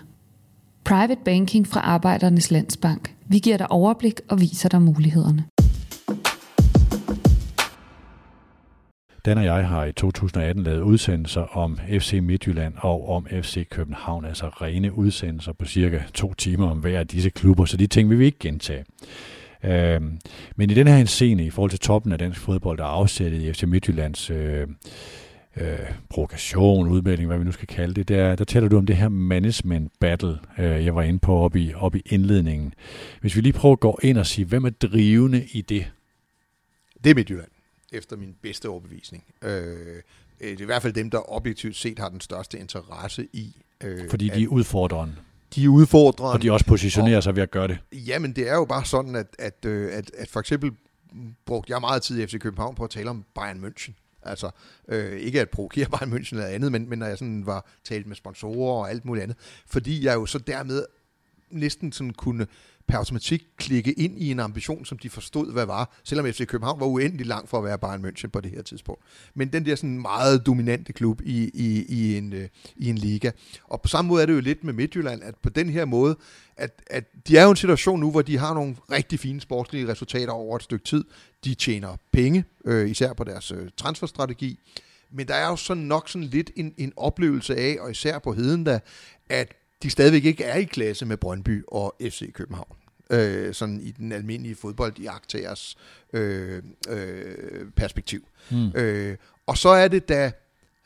Private 0.84 1.20
Banking 1.24 1.66
fra 1.66 1.80
Arbejdernes 1.80 2.50
Landsbank. 2.50 3.14
Vi 3.26 3.38
giver 3.38 3.56
dig 3.56 3.70
overblik 3.70 4.20
og 4.28 4.40
viser 4.40 4.68
dig 4.68 4.82
mulighederne. 4.82 5.44
Dan 9.24 9.38
og 9.38 9.44
jeg 9.44 9.68
har 9.68 9.84
i 9.84 9.92
2018 9.92 10.64
lavet 10.64 10.80
udsendelser 10.80 11.56
om 11.56 11.78
FC 12.00 12.18
Midtjylland 12.22 12.74
og 12.76 13.08
om 13.08 13.26
FC 13.42 13.68
København, 13.68 14.24
altså 14.24 14.48
rene 14.48 14.92
udsendelser 14.92 15.52
på 15.52 15.64
cirka 15.64 16.02
to 16.14 16.34
timer 16.34 16.70
om 16.70 16.78
hver 16.78 16.98
af 16.98 17.06
disse 17.06 17.30
klubber, 17.30 17.64
så 17.64 17.76
de 17.76 17.86
ting 17.86 18.10
vil 18.10 18.18
vi 18.18 18.24
ikke 18.24 18.38
gentage. 18.38 18.84
Øh, 19.64 20.00
men 20.56 20.70
i 20.70 20.74
den 20.74 20.86
her 20.86 21.04
scene, 21.04 21.44
i 21.44 21.50
forhold 21.50 21.70
til 21.70 21.80
toppen 21.80 22.12
af 22.12 22.18
dansk 22.18 22.40
fodbold, 22.40 22.78
der 22.78 22.84
er 22.84 22.88
afsættet 22.88 23.42
i 23.42 23.52
FC 23.52 23.62
Midtjyllands 23.62 24.30
øh, 24.30 24.66
øh, 25.56 25.78
provokation, 26.08 26.88
udmelding, 26.88 27.28
hvad 27.28 27.38
vi 27.38 27.44
nu 27.44 27.52
skal 27.52 27.66
kalde 27.66 27.94
det, 27.94 28.08
der, 28.08 28.36
der 28.36 28.44
taler 28.44 28.68
du 28.68 28.76
om 28.76 28.86
det 28.86 28.96
her 28.96 29.08
management 29.08 29.92
battle, 30.00 30.38
øh, 30.58 30.84
jeg 30.84 30.94
var 30.94 31.02
inde 31.02 31.18
på 31.18 31.36
op 31.38 31.56
i, 31.56 31.74
op 31.74 31.94
i 31.94 32.02
indledningen. 32.06 32.74
Hvis 33.20 33.36
vi 33.36 33.40
lige 33.40 33.52
prøver 33.52 33.72
at 33.72 33.80
gå 33.80 33.98
ind 34.02 34.18
og 34.18 34.26
sige, 34.26 34.44
hvem 34.44 34.64
er 34.64 34.70
drivende 34.70 35.46
i 35.52 35.60
det? 35.60 35.90
Det 37.04 37.10
er 37.10 37.14
Midtjylland, 37.14 37.50
efter 37.92 38.16
min 38.16 38.34
bedste 38.42 38.68
overbevisning. 38.68 39.24
Øh, 39.42 39.50
det 40.40 40.60
er 40.60 40.62
i 40.62 40.64
hvert 40.64 40.82
fald 40.82 40.92
dem, 40.92 41.10
der 41.10 41.32
objektivt 41.32 41.76
set 41.76 41.98
har 41.98 42.08
den 42.08 42.20
største 42.20 42.58
interesse 42.58 43.28
i. 43.32 43.56
Øh, 43.84 44.10
Fordi 44.10 44.28
de 44.28 44.42
er 44.42 44.48
udfordreren 44.48 45.18
de 45.54 45.70
udfordrer... 45.70 46.26
Og 46.26 46.42
de 46.42 46.52
også 46.52 46.66
positionerer 46.66 47.16
og, 47.16 47.22
sig 47.22 47.36
ved 47.36 47.42
at 47.42 47.50
gøre 47.50 47.68
det. 47.68 47.78
Jamen, 47.92 48.32
det 48.32 48.48
er 48.48 48.54
jo 48.54 48.64
bare 48.64 48.84
sådan, 48.84 49.16
at, 49.16 49.26
at, 49.38 49.64
øh, 49.64 49.90
at, 49.92 50.10
at 50.18 50.28
for 50.28 50.40
eksempel 50.40 50.72
brugte 51.46 51.72
jeg 51.72 51.80
meget 51.80 52.02
tid 52.02 52.20
i 52.20 52.26
FC 52.26 52.38
København 52.38 52.74
på 52.74 52.84
at 52.84 52.90
tale 52.90 53.10
om 53.10 53.24
Bayern 53.34 53.64
München. 53.64 53.92
Altså, 54.22 54.50
øh, 54.88 55.20
ikke 55.20 55.40
at 55.40 55.50
provokere 55.50 55.86
Bayern 55.98 56.12
München 56.12 56.32
eller 56.32 56.46
andet, 56.46 56.72
men, 56.72 56.88
men 56.88 56.98
når 56.98 57.06
jeg 57.06 57.18
sådan 57.18 57.46
var 57.46 57.66
talt 57.84 58.06
med 58.06 58.16
sponsorer 58.16 58.82
og 58.82 58.90
alt 58.90 59.04
muligt 59.04 59.22
andet. 59.22 59.36
Fordi 59.66 60.04
jeg 60.04 60.14
jo 60.14 60.26
så 60.26 60.38
dermed 60.38 60.84
næsten 61.50 61.92
sådan 61.92 62.12
kunne 62.12 62.46
per 62.88 62.98
automatik 62.98 63.46
klikke 63.56 63.92
ind 63.92 64.18
i 64.18 64.30
en 64.30 64.40
ambition, 64.40 64.84
som 64.84 64.98
de 64.98 65.10
forstod, 65.10 65.52
hvad 65.52 65.66
var, 65.66 65.98
selvom 66.04 66.26
FC 66.26 66.46
København 66.46 66.80
var 66.80 66.86
uendelig 66.86 67.26
langt 67.26 67.50
for 67.50 67.58
at 67.58 67.64
være 67.64 67.78
Bayern 67.78 68.04
München 68.04 68.28
på 68.28 68.40
det 68.40 68.50
her 68.50 68.62
tidspunkt. 68.62 69.02
Men 69.34 69.52
den 69.52 69.66
der 69.66 69.76
sådan 69.76 70.00
meget 70.00 70.46
dominante 70.46 70.92
klub 70.92 71.20
i, 71.24 71.50
i, 71.54 71.84
i, 71.88 72.16
en, 72.16 72.32
øh, 72.32 72.48
i 72.76 72.88
en 72.88 72.98
liga. 72.98 73.30
Og 73.64 73.82
på 73.82 73.88
samme 73.88 74.08
måde 74.08 74.22
er 74.22 74.26
det 74.26 74.32
jo 74.32 74.40
lidt 74.40 74.64
med 74.64 74.72
Midtjylland, 74.72 75.22
at 75.22 75.34
på 75.42 75.48
den 75.48 75.70
her 75.70 75.84
måde, 75.84 76.16
at, 76.56 76.82
at 76.86 77.04
de 77.28 77.36
er 77.36 77.44
jo 77.44 77.50
en 77.50 77.56
situation 77.56 78.00
nu, 78.00 78.10
hvor 78.10 78.22
de 78.22 78.38
har 78.38 78.54
nogle 78.54 78.76
rigtig 78.92 79.20
fine 79.20 79.40
sportslige 79.40 79.88
resultater 79.88 80.32
over 80.32 80.56
et 80.56 80.62
stykke 80.62 80.84
tid. 80.84 81.04
De 81.44 81.54
tjener 81.54 81.96
penge, 82.12 82.44
øh, 82.64 82.90
især 82.90 83.12
på 83.12 83.24
deres 83.24 83.50
øh, 83.50 83.68
transferstrategi. 83.76 84.58
Men 85.10 85.28
der 85.28 85.34
er 85.34 85.48
jo 85.48 85.56
sådan 85.56 85.82
nok 85.82 86.08
sådan 86.08 86.28
lidt 86.28 86.50
en, 86.56 86.74
en 86.76 86.92
oplevelse 86.96 87.56
af, 87.56 87.76
og 87.80 87.90
især 87.90 88.18
på 88.18 88.32
heden 88.32 88.64
da, 88.64 88.80
at 89.28 89.54
de 89.82 89.90
stadigvæk 89.90 90.24
ikke 90.24 90.44
er 90.44 90.56
i 90.56 90.64
klasse 90.64 91.06
med 91.06 91.16
Brøndby 91.16 91.64
og 91.68 91.96
FC 92.00 92.32
København. 92.32 92.76
Øh, 93.10 93.54
sådan 93.54 93.80
i 93.80 93.90
den 93.90 94.12
almindelige 94.12 94.54
fodbold 94.54 94.98
i 94.98 95.08
øh, 96.12 96.62
øh, 96.88 97.70
perspektiv. 97.76 98.28
Mm. 98.50 98.72
Øh, 98.74 99.16
og 99.46 99.58
så 99.58 99.68
er 99.68 99.88
det 99.88 100.08
da 100.08 100.30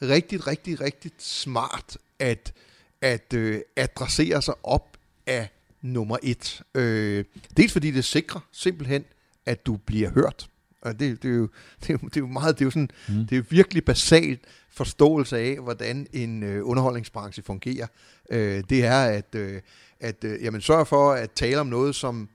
rigtig, 0.02 0.46
rigtig, 0.46 0.80
rigtig 0.80 1.10
smart 1.18 1.98
at, 2.18 2.52
at 3.00 3.34
øh, 3.34 3.60
adressere 3.76 4.42
sig 4.42 4.54
op 4.62 4.96
af 5.26 5.48
nummer 5.82 6.16
et. 6.22 6.62
Øh, 6.74 7.24
dels 7.56 7.72
fordi 7.72 7.90
det 7.90 8.04
sikrer 8.04 8.40
simpelthen, 8.52 9.04
at 9.46 9.66
du 9.66 9.76
bliver 9.76 10.10
hørt. 10.10 10.48
Og 10.82 10.98
det, 10.98 11.22
det, 11.22 11.30
er 11.30 11.34
jo, 11.34 11.48
det, 11.80 11.90
er 11.90 11.98
jo, 12.02 12.08
det 12.08 12.16
er 12.16 12.20
jo 12.20 12.26
meget, 12.26 12.58
det 12.58 12.64
er 12.64 12.66
jo 12.66 12.70
sådan, 12.70 12.90
mm. 13.08 13.26
det 13.26 13.38
er 13.38 13.42
virkelig 13.48 13.84
basalt 13.84 14.40
forståelse 14.72 15.38
af, 15.38 15.58
hvordan 15.58 16.06
en 16.12 16.42
øh, 16.42 16.68
underholdningsbranche 16.68 17.42
fungerer. 17.42 17.86
Øh, 18.30 18.64
det 18.70 18.84
er 18.84 19.02
at, 19.04 19.34
øh, 19.34 19.60
at 20.00 20.24
øh, 20.24 20.44
jamen, 20.44 20.60
sørge 20.60 20.86
for 20.86 21.12
at 21.12 21.30
tale 21.30 21.60
om 21.60 21.66
noget, 21.66 21.94
som, 21.94 22.28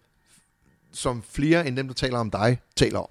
som 0.92 1.24
flere 1.30 1.68
end 1.68 1.78
dem, 1.78 1.88
der 1.88 1.94
taler 1.94 2.18
om 2.18 2.32
dig, 2.32 2.60
taler 2.76 3.00
om. 3.00 3.10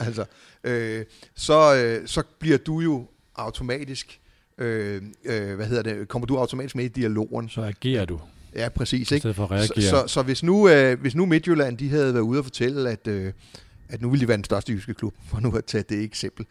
Altså, 0.00 0.24
øh, 0.64 1.04
så, 1.34 1.74
øh, 1.74 2.08
så 2.08 2.22
bliver 2.38 2.58
du 2.58 2.80
jo 2.80 3.06
automatisk, 3.34 4.20
øh, 4.58 5.02
øh, 5.24 5.54
hvad 5.56 5.66
hedder 5.66 5.82
det, 5.82 6.08
kommer 6.08 6.26
du 6.26 6.36
automatisk 6.36 6.76
med 6.76 6.84
i 6.84 6.88
dialogen. 6.88 7.48
Så 7.48 7.62
agerer 7.62 8.04
du. 8.04 8.20
Ja, 8.54 8.68
præcis. 8.68 9.12
Ikke? 9.12 9.34
For 9.34 9.44
at 9.44 9.50
reagere. 9.50 9.82
Så, 9.82 9.90
så, 9.90 10.04
så 10.06 10.22
hvis, 10.22 10.42
nu, 10.42 10.68
øh, 10.68 11.00
hvis 11.00 11.14
nu 11.14 11.26
Midtjylland 11.26 11.78
de 11.78 11.88
havde 11.88 12.14
været 12.14 12.22
ude 12.22 12.38
og 12.38 12.44
fortælle, 12.44 12.90
at, 12.90 13.06
øh, 13.06 13.32
at 13.88 14.02
nu 14.02 14.10
ville 14.10 14.22
de 14.22 14.28
være 14.28 14.36
den 14.36 14.44
største 14.44 14.72
jyske 14.72 14.94
klub, 14.94 15.14
for 15.28 15.40
nu 15.40 15.56
at 15.56 15.64
tage 15.64 15.84
det 15.88 16.02
eksempel, 16.02 16.46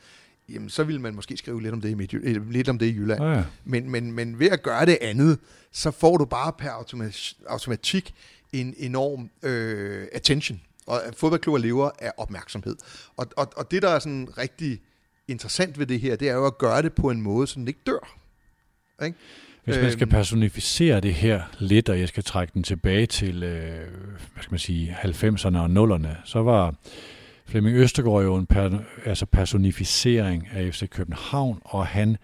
jamen 0.50 0.70
så 0.70 0.84
ville 0.84 1.02
man 1.02 1.16
måske 1.16 1.38
skrive 1.38 1.62
lidt 1.62 1.74
om 1.74 1.82
det 1.82 1.90
i, 1.90 1.94
Midtjylland, 1.94 2.38
øh, 2.38 2.50
lidt 2.50 2.70
om 2.70 2.80
det 2.80 2.86
i 2.86 2.96
Jylland. 2.96 3.24
Ja. 3.24 3.44
men, 3.66 3.90
men, 3.90 4.12
men 4.12 4.40
ved 4.40 4.50
at 4.50 4.64
gøre 4.64 4.86
det 4.86 4.98
andet, 5.02 5.40
så 5.72 5.92
får 5.92 6.18
du 6.18 6.26
bare 6.26 6.54
per 6.54 6.70
automatik, 6.70 7.38
automatik 7.48 8.14
en 8.54 8.76
enorm 8.78 9.30
øh, 9.44 10.08
attention. 10.12 10.62
Og 10.88 11.02
fodboldklubber 11.18 11.60
lever 11.60 11.90
af 12.00 12.12
opmærksomhed. 12.18 12.76
Og, 13.18 13.28
og, 13.38 13.54
og 13.56 13.72
det, 13.72 13.82
der 13.82 13.90
er 13.90 14.00
sådan 14.00 14.28
rigtig 14.38 14.82
interessant 15.28 15.80
ved 15.80 15.86
det 15.86 16.00
her, 16.00 16.16
det 16.16 16.30
er 16.30 16.34
jo 16.34 16.46
at 16.46 16.58
gøre 16.58 16.82
det 16.82 16.94
på 16.94 17.10
en 17.10 17.22
måde, 17.22 17.48
så 17.48 17.60
den 17.60 17.68
ikke 17.68 17.80
dør. 17.86 18.18
Ikke? 19.06 19.18
Hvis 19.64 19.78
man 19.78 19.92
skal 19.92 20.08
personificere 20.08 21.00
det 21.00 21.14
her 21.14 21.42
lidt, 21.60 21.90
og 21.90 22.00
jeg 22.00 22.08
skal 22.08 22.24
trække 22.24 22.52
den 22.54 22.64
tilbage 22.64 23.06
til 23.06 23.44
øh, 23.44 23.88
hvad 24.34 24.44
skal 24.44 24.52
man 24.52 24.60
sige, 24.60 24.98
90'erne 25.02 25.58
og 25.58 25.96
0'erne, 25.96 26.10
så 26.26 26.42
var 26.42 26.76
Flemming 27.46 27.78
Østergaard 27.78 28.24
jo 28.24 28.36
en 28.36 28.46
per, 28.46 28.80
altså 29.06 29.26
personificering 29.26 30.48
af 30.48 30.74
FC 30.74 30.90
København, 30.90 31.62
og 31.66 31.88
han 31.88 32.18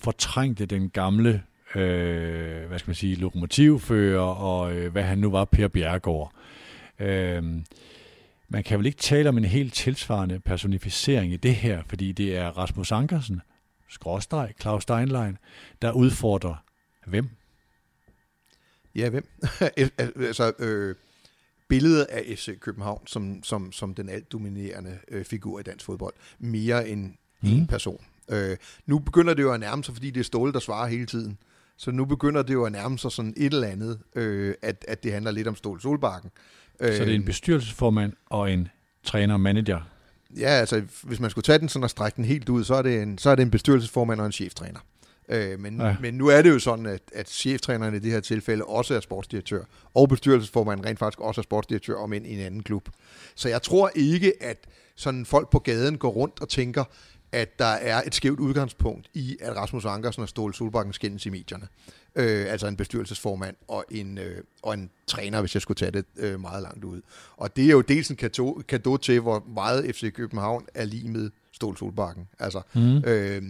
fortrængte 0.00 0.66
den 0.66 0.90
gamle 0.90 1.42
øh, 1.74 2.68
hvad 2.68 2.78
skal 2.78 2.88
man 2.88 2.94
sige, 2.94 3.14
lokomotivfører, 3.14 4.20
og 4.20 4.72
øh, 4.72 4.92
hvad 4.92 5.02
han 5.02 5.18
nu 5.18 5.30
var, 5.30 5.44
Per 5.44 5.68
Bjergård. 5.68 6.32
Øh, 6.98 7.42
man 8.48 8.64
kan 8.64 8.78
vel 8.78 8.86
ikke 8.86 8.98
tale 8.98 9.28
om 9.28 9.38
en 9.38 9.44
helt 9.44 9.74
tilsvarende 9.74 10.40
personificering 10.40 11.32
i 11.32 11.36
det 11.36 11.54
her, 11.54 11.82
fordi 11.86 12.12
det 12.12 12.36
er 12.36 12.48
Rasmus 12.48 12.92
Ankersen, 12.92 13.40
skråstreg, 13.88 14.52
Claus 14.60 14.82
Steinlein, 14.82 15.38
der 15.82 15.92
udfordrer 15.92 16.64
hvem? 17.06 17.28
Ja, 18.94 19.08
hvem? 19.08 19.28
altså, 19.98 20.52
øh, 20.58 20.94
billedet 21.68 22.04
af 22.04 22.24
FC 22.38 22.58
København 22.60 23.06
som, 23.06 23.42
som, 23.42 23.72
som 23.72 23.94
den 23.94 24.08
alt 24.08 24.32
dominerende 24.32 24.98
øh, 25.08 25.24
figur 25.24 25.60
i 25.60 25.62
dansk 25.62 25.84
fodbold, 25.84 26.14
mere 26.38 26.88
end 26.88 27.12
mm. 27.40 27.48
en 27.48 27.66
person. 27.66 28.04
Øh, 28.30 28.56
nu 28.86 28.98
begynder 28.98 29.34
det 29.34 29.42
jo 29.42 29.52
at 29.52 29.60
nærme 29.60 29.84
sig, 29.84 29.94
fordi 29.94 30.10
det 30.10 30.20
er 30.20 30.24
Ståle, 30.24 30.52
der 30.52 30.58
svarer 30.58 30.88
hele 30.88 31.06
tiden. 31.06 31.38
Så 31.76 31.90
nu 31.90 32.04
begynder 32.04 32.42
det 32.42 32.54
jo 32.54 32.64
at 32.64 32.72
nærme 32.72 32.98
sig 32.98 33.12
sådan 33.12 33.34
et 33.36 33.54
eller 33.54 33.68
andet, 33.68 33.98
øh, 34.14 34.54
at, 34.62 34.84
at 34.88 35.02
det 35.02 35.12
handler 35.12 35.30
lidt 35.30 35.48
om 35.48 35.56
Ståle 35.56 35.80
Solbakken. 35.80 36.30
Øh, 36.80 36.96
så 36.96 37.04
det 37.04 37.10
er 37.10 37.14
en 37.14 37.24
bestyrelsesformand 37.24 38.12
og 38.26 38.52
en 38.52 38.68
træner-manager? 39.04 39.80
Ja, 40.36 40.48
altså 40.48 40.82
hvis 41.02 41.20
man 41.20 41.30
skulle 41.30 41.42
tage 41.42 41.58
den 41.58 41.68
sådan 41.68 41.84
og 41.84 41.90
strække 41.90 42.16
den 42.16 42.24
helt 42.24 42.48
ud, 42.48 42.64
så 42.64 42.74
er 42.74 42.82
det 42.82 43.02
en, 43.02 43.18
så 43.18 43.30
er 43.30 43.34
det 43.34 43.42
en 43.42 43.50
bestyrelsesformand 43.50 44.20
og 44.20 44.26
en 44.26 44.32
cheftræner. 44.32 44.80
Øh, 45.28 45.60
men, 45.60 45.80
ja. 45.80 45.96
men 46.00 46.14
nu 46.14 46.26
er 46.26 46.42
det 46.42 46.50
jo 46.50 46.58
sådan, 46.58 46.86
at, 46.86 47.02
at 47.14 47.28
cheftræneren 47.28 47.94
i 47.94 47.98
det 47.98 48.12
her 48.12 48.20
tilfælde 48.20 48.64
også 48.64 48.94
er 48.94 49.00
sportsdirektør, 49.00 49.64
og 49.94 50.08
bestyrelsesformanden 50.08 50.86
rent 50.86 50.98
faktisk 50.98 51.20
også 51.20 51.40
er 51.40 51.42
sportsdirektør, 51.42 51.96
om 51.96 52.12
ind 52.12 52.26
i 52.26 52.34
en 52.34 52.40
anden 52.40 52.62
klub. 52.62 52.88
Så 53.34 53.48
jeg 53.48 53.62
tror 53.62 53.90
ikke, 53.94 54.32
at 54.40 54.58
sådan 54.96 55.26
folk 55.26 55.50
på 55.50 55.58
gaden 55.58 55.98
går 55.98 56.10
rundt 56.10 56.40
og 56.40 56.48
tænker, 56.48 56.84
at 57.32 57.58
der 57.58 57.64
er 57.64 58.02
et 58.06 58.14
skævt 58.14 58.40
udgangspunkt 58.40 59.08
i, 59.14 59.36
at 59.40 59.56
Rasmus 59.56 59.84
Ankersen 59.84 60.22
og 60.22 60.28
Ståle 60.28 60.54
Solbakken 60.54 60.92
skændes 60.92 61.26
i 61.26 61.30
medierne. 61.30 61.68
Øh, 62.16 62.52
altså 62.52 62.66
en 62.66 62.76
bestyrelsesformand 62.76 63.56
og 63.68 63.84
en, 63.90 64.18
øh, 64.18 64.42
og 64.62 64.74
en 64.74 64.90
træner, 65.06 65.40
hvis 65.40 65.54
jeg 65.54 65.62
skulle 65.62 65.76
tage 65.76 65.90
det 65.90 66.04
øh, 66.16 66.40
meget 66.40 66.62
langt 66.62 66.84
ud. 66.84 67.00
Og 67.36 67.56
det 67.56 67.64
er 67.64 67.70
jo 67.70 67.80
dels 67.80 68.10
en 68.10 68.16
kado, 68.16 68.96
til, 68.96 69.20
hvor 69.20 69.44
meget 69.54 69.96
FC 69.96 70.12
København 70.12 70.66
er 70.74 70.84
lige 70.84 71.08
med 71.08 71.30
Ståle 71.52 71.78
Solbakken. 71.78 72.28
Altså, 72.38 72.60
mm. 72.74 73.04
øh, 73.04 73.42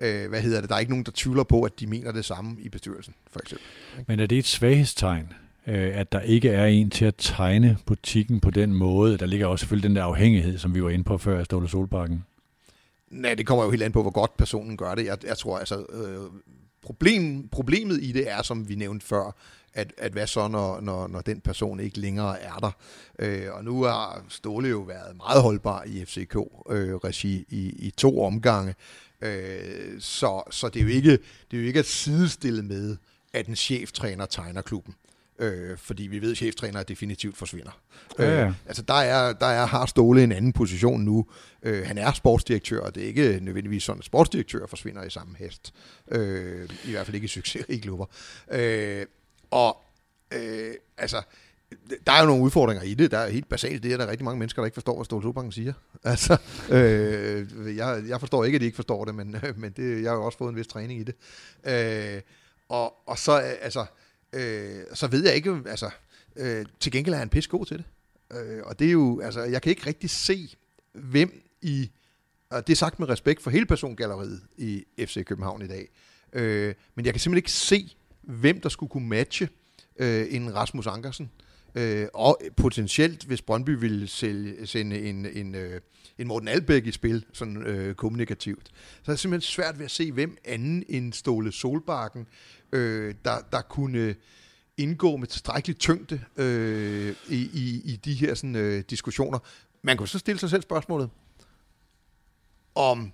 øh, 0.00 0.28
hvad 0.28 0.40
hedder 0.40 0.60
det? 0.60 0.70
Der 0.70 0.76
er 0.76 0.80
ikke 0.80 0.92
nogen, 0.92 1.04
der 1.04 1.12
tvivler 1.14 1.44
på, 1.44 1.62
at 1.62 1.80
de 1.80 1.86
mener 1.86 2.12
det 2.12 2.24
samme 2.24 2.56
i 2.60 2.68
bestyrelsen, 2.68 3.14
for 3.32 3.40
eksempel. 3.40 3.66
Men 4.08 4.20
er 4.20 4.26
det 4.26 4.38
et 4.38 4.46
svaghedstegn, 4.46 5.32
øh, 5.66 5.98
at 5.98 6.12
der 6.12 6.20
ikke 6.20 6.48
er 6.48 6.66
en 6.66 6.90
til 6.90 7.04
at 7.04 7.14
tegne 7.18 7.78
butikken 7.86 8.40
på 8.40 8.50
den 8.50 8.74
måde? 8.74 9.18
Der 9.18 9.26
ligger 9.26 9.46
også 9.46 9.62
selvfølgelig 9.62 9.88
den 9.88 9.96
der 9.96 10.04
afhængighed, 10.04 10.58
som 10.58 10.74
vi 10.74 10.82
var 10.82 10.90
inde 10.90 11.04
på 11.04 11.18
før 11.18 11.38
af 11.38 11.44
Ståle 11.44 11.68
Solbakken. 11.68 12.24
Nej, 13.10 13.34
det 13.34 13.46
kommer 13.46 13.64
jo 13.64 13.70
helt 13.70 13.82
an 13.82 13.92
på, 13.92 14.02
hvor 14.02 14.10
godt 14.10 14.36
personen 14.36 14.76
gør 14.76 14.94
det. 14.94 15.04
Jeg, 15.04 15.18
jeg 15.26 15.38
tror 15.38 15.58
altså, 15.58 15.86
øh, 15.92 16.40
problem, 16.82 17.48
problemet 17.48 18.02
i 18.02 18.12
det 18.12 18.30
er, 18.30 18.42
som 18.42 18.68
vi 18.68 18.74
nævnte 18.74 19.06
før, 19.06 19.36
at, 19.74 19.92
at 19.98 20.12
hvad 20.12 20.26
så, 20.26 20.48
når, 20.48 20.80
når, 20.80 21.08
når 21.08 21.20
den 21.20 21.40
person 21.40 21.80
ikke 21.80 22.00
længere 22.00 22.40
er 22.40 22.56
der. 22.56 22.70
Øh, 23.18 23.46
og 23.52 23.64
nu 23.64 23.82
har 23.82 24.24
Ståle 24.28 24.68
jo 24.68 24.78
været 24.78 25.16
meget 25.16 25.42
holdbar 25.42 25.84
i 25.86 26.04
FCK-regi 26.04 27.36
øh, 27.36 27.44
i, 27.48 27.86
i 27.86 27.90
to 27.90 28.22
omgange. 28.22 28.74
Øh, 29.22 30.00
så 30.00 30.42
så 30.50 30.68
det, 30.68 30.80
er 30.80 30.84
jo 30.84 30.90
ikke, 30.90 31.10
det 31.10 31.56
er 31.56 31.60
jo 31.60 31.66
ikke 31.66 31.78
at 31.78 31.86
sidestille 31.86 32.62
med, 32.62 32.96
at 33.32 33.46
en 33.46 33.56
cheftræner 33.56 34.26
tegner 34.26 34.62
klubben 34.62 34.94
øh, 35.40 35.78
fordi 35.78 36.02
vi 36.02 36.22
ved, 36.22 36.30
at 36.30 36.36
cheftræner 36.36 36.82
definitivt 36.82 37.36
forsvinder. 37.36 37.80
Ja. 38.18 38.46
Øh, 38.46 38.52
altså 38.66 38.82
der 38.82 38.94
er, 38.94 39.32
der 39.32 39.46
er 39.46 39.66
har 39.66 39.86
Ståle 39.86 40.24
en 40.24 40.32
anden 40.32 40.52
position 40.52 41.00
nu. 41.00 41.26
Øh, 41.62 41.86
han 41.86 41.98
er 41.98 42.12
sportsdirektør, 42.12 42.80
og 42.80 42.94
det 42.94 43.02
er 43.02 43.06
ikke 43.06 43.38
nødvendigvis 43.42 43.82
sådan, 43.82 43.98
at 43.98 44.04
sportsdirektør 44.04 44.66
forsvinder 44.66 45.02
i 45.02 45.10
samme 45.10 45.36
hest. 45.38 45.74
Øh, 46.10 46.68
I 46.84 46.90
hvert 46.90 47.06
fald 47.06 47.14
ikke 47.14 47.24
i 47.24 47.28
succesrige 47.28 47.80
klubber. 47.80 48.06
Øh, 48.50 49.06
og 49.50 49.76
øh, 50.32 50.74
altså, 50.98 51.22
der 52.06 52.12
er 52.12 52.20
jo 52.20 52.26
nogle 52.26 52.42
udfordringer 52.42 52.82
i 52.82 52.94
det. 52.94 53.10
Der 53.10 53.18
er 53.18 53.30
helt 53.30 53.48
basalt 53.48 53.82
det, 53.82 53.92
at 53.92 53.98
der 53.98 54.06
er 54.06 54.10
rigtig 54.10 54.24
mange 54.24 54.38
mennesker, 54.38 54.62
der 54.62 54.66
ikke 54.66 54.74
forstår, 54.74 54.96
hvad 54.96 55.04
Ståle 55.04 55.52
siger. 55.52 55.72
Altså, 56.04 56.36
øh, 56.70 57.76
jeg, 57.76 58.02
jeg 58.08 58.20
forstår 58.20 58.44
ikke, 58.44 58.56
at 58.56 58.60
de 58.60 58.66
ikke 58.66 58.76
forstår 58.76 59.04
det, 59.04 59.14
men, 59.14 59.34
øh, 59.34 59.58
men 59.58 59.72
det, 59.72 60.02
jeg 60.02 60.10
har 60.10 60.16
jo 60.16 60.24
også 60.24 60.38
fået 60.38 60.50
en 60.50 60.56
vis 60.56 60.66
træning 60.66 61.00
i 61.00 61.04
det. 61.04 61.14
Øh, 61.64 62.22
og, 62.68 63.08
og 63.08 63.18
så, 63.18 63.32
altså, 63.32 63.86
øh, 64.32 64.80
så 64.94 65.06
ved 65.06 65.24
jeg 65.24 65.34
ikke, 65.34 65.62
altså, 65.66 65.90
øh, 66.36 66.66
til 66.80 66.92
gengæld 66.92 67.14
er 67.14 67.18
han 67.18 67.28
pisse 67.28 67.50
god 67.50 67.66
til 67.66 67.76
det. 67.78 67.84
Øh, 68.38 68.62
og 68.64 68.78
det 68.78 68.86
er 68.86 68.92
jo, 68.92 69.20
altså, 69.20 69.42
jeg 69.42 69.62
kan 69.62 69.70
ikke 69.70 69.86
rigtig 69.86 70.10
se, 70.10 70.54
hvem 70.92 71.42
i, 71.62 71.90
og 72.50 72.66
det 72.66 72.72
er 72.72 72.76
sagt 72.76 72.98
med 72.98 73.08
respekt 73.08 73.42
for 73.42 73.50
hele 73.50 73.66
persongalleriet 73.66 74.40
i 74.56 74.84
FC 74.98 75.24
København 75.24 75.62
i 75.62 75.68
dag, 75.68 75.88
øh, 76.32 76.74
men 76.94 77.04
jeg 77.04 77.14
kan 77.14 77.20
simpelthen 77.20 77.38
ikke 77.38 77.52
se, 77.52 77.96
hvem 78.20 78.60
der 78.60 78.68
skulle 78.68 78.90
kunne 78.90 79.08
matche 79.08 79.48
øh, 79.96 80.26
en 80.30 80.54
Rasmus 80.54 80.86
Ankersen, 80.86 81.30
øh, 81.34 81.49
Øh, 81.74 82.06
og 82.14 82.40
potentielt, 82.56 83.24
hvis 83.24 83.42
Brøndby 83.42 83.70
ville 83.70 84.08
sælge, 84.08 84.66
sende 84.66 85.00
en, 85.02 85.26
en, 85.26 85.54
øh, 85.54 85.80
en 86.18 86.26
Morten 86.26 86.48
Albæk 86.48 86.86
i 86.86 86.92
spil, 86.92 87.24
sådan 87.32 87.56
øh, 87.56 87.94
kommunikativt, 87.94 88.70
så 89.02 89.10
er 89.10 89.12
det 89.12 89.20
simpelthen 89.20 89.50
svært 89.50 89.78
ved 89.78 89.84
at 89.84 89.90
se, 89.90 90.12
hvem 90.12 90.36
anden 90.44 90.84
end 90.88 91.12
Ståle 91.12 91.52
Solbakken 91.52 92.26
øh, 92.72 93.14
der, 93.24 93.38
der 93.52 93.60
kunne 93.60 94.14
indgå 94.76 95.16
med 95.16 95.26
tilstrækkelig 95.26 95.78
tyngde 95.78 96.20
øh, 96.36 97.14
i, 97.28 97.50
i, 97.54 97.82
i 97.84 97.96
de 97.96 98.14
her 98.14 98.34
sådan, 98.34 98.56
øh, 98.56 98.84
diskussioner. 98.90 99.38
Man 99.82 99.96
kunne 99.96 100.08
så 100.08 100.18
stille 100.18 100.38
sig 100.38 100.50
selv 100.50 100.62
spørgsmålet, 100.62 101.10
om 102.74 103.12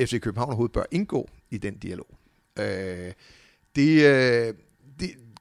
FC 0.00 0.20
København 0.20 0.48
overhovedet 0.48 0.72
bør 0.72 0.84
indgå 0.90 1.28
i 1.50 1.58
den 1.58 1.78
dialog. 1.78 2.18
Øh, 2.58 3.12
det, 3.76 4.02
øh, 4.06 4.54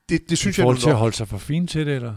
det, 0.09 0.29
det, 0.29 0.37
synes 0.37 0.57
I 0.57 0.61
forhold 0.61 0.77
jeg 0.77 0.81
til 0.81 0.89
at 0.89 0.95
holde 0.95 1.15
sig 1.15 1.27
for 1.27 1.37
fint 1.37 1.69
til 1.69 1.85
det, 1.85 1.95
eller? 1.95 2.13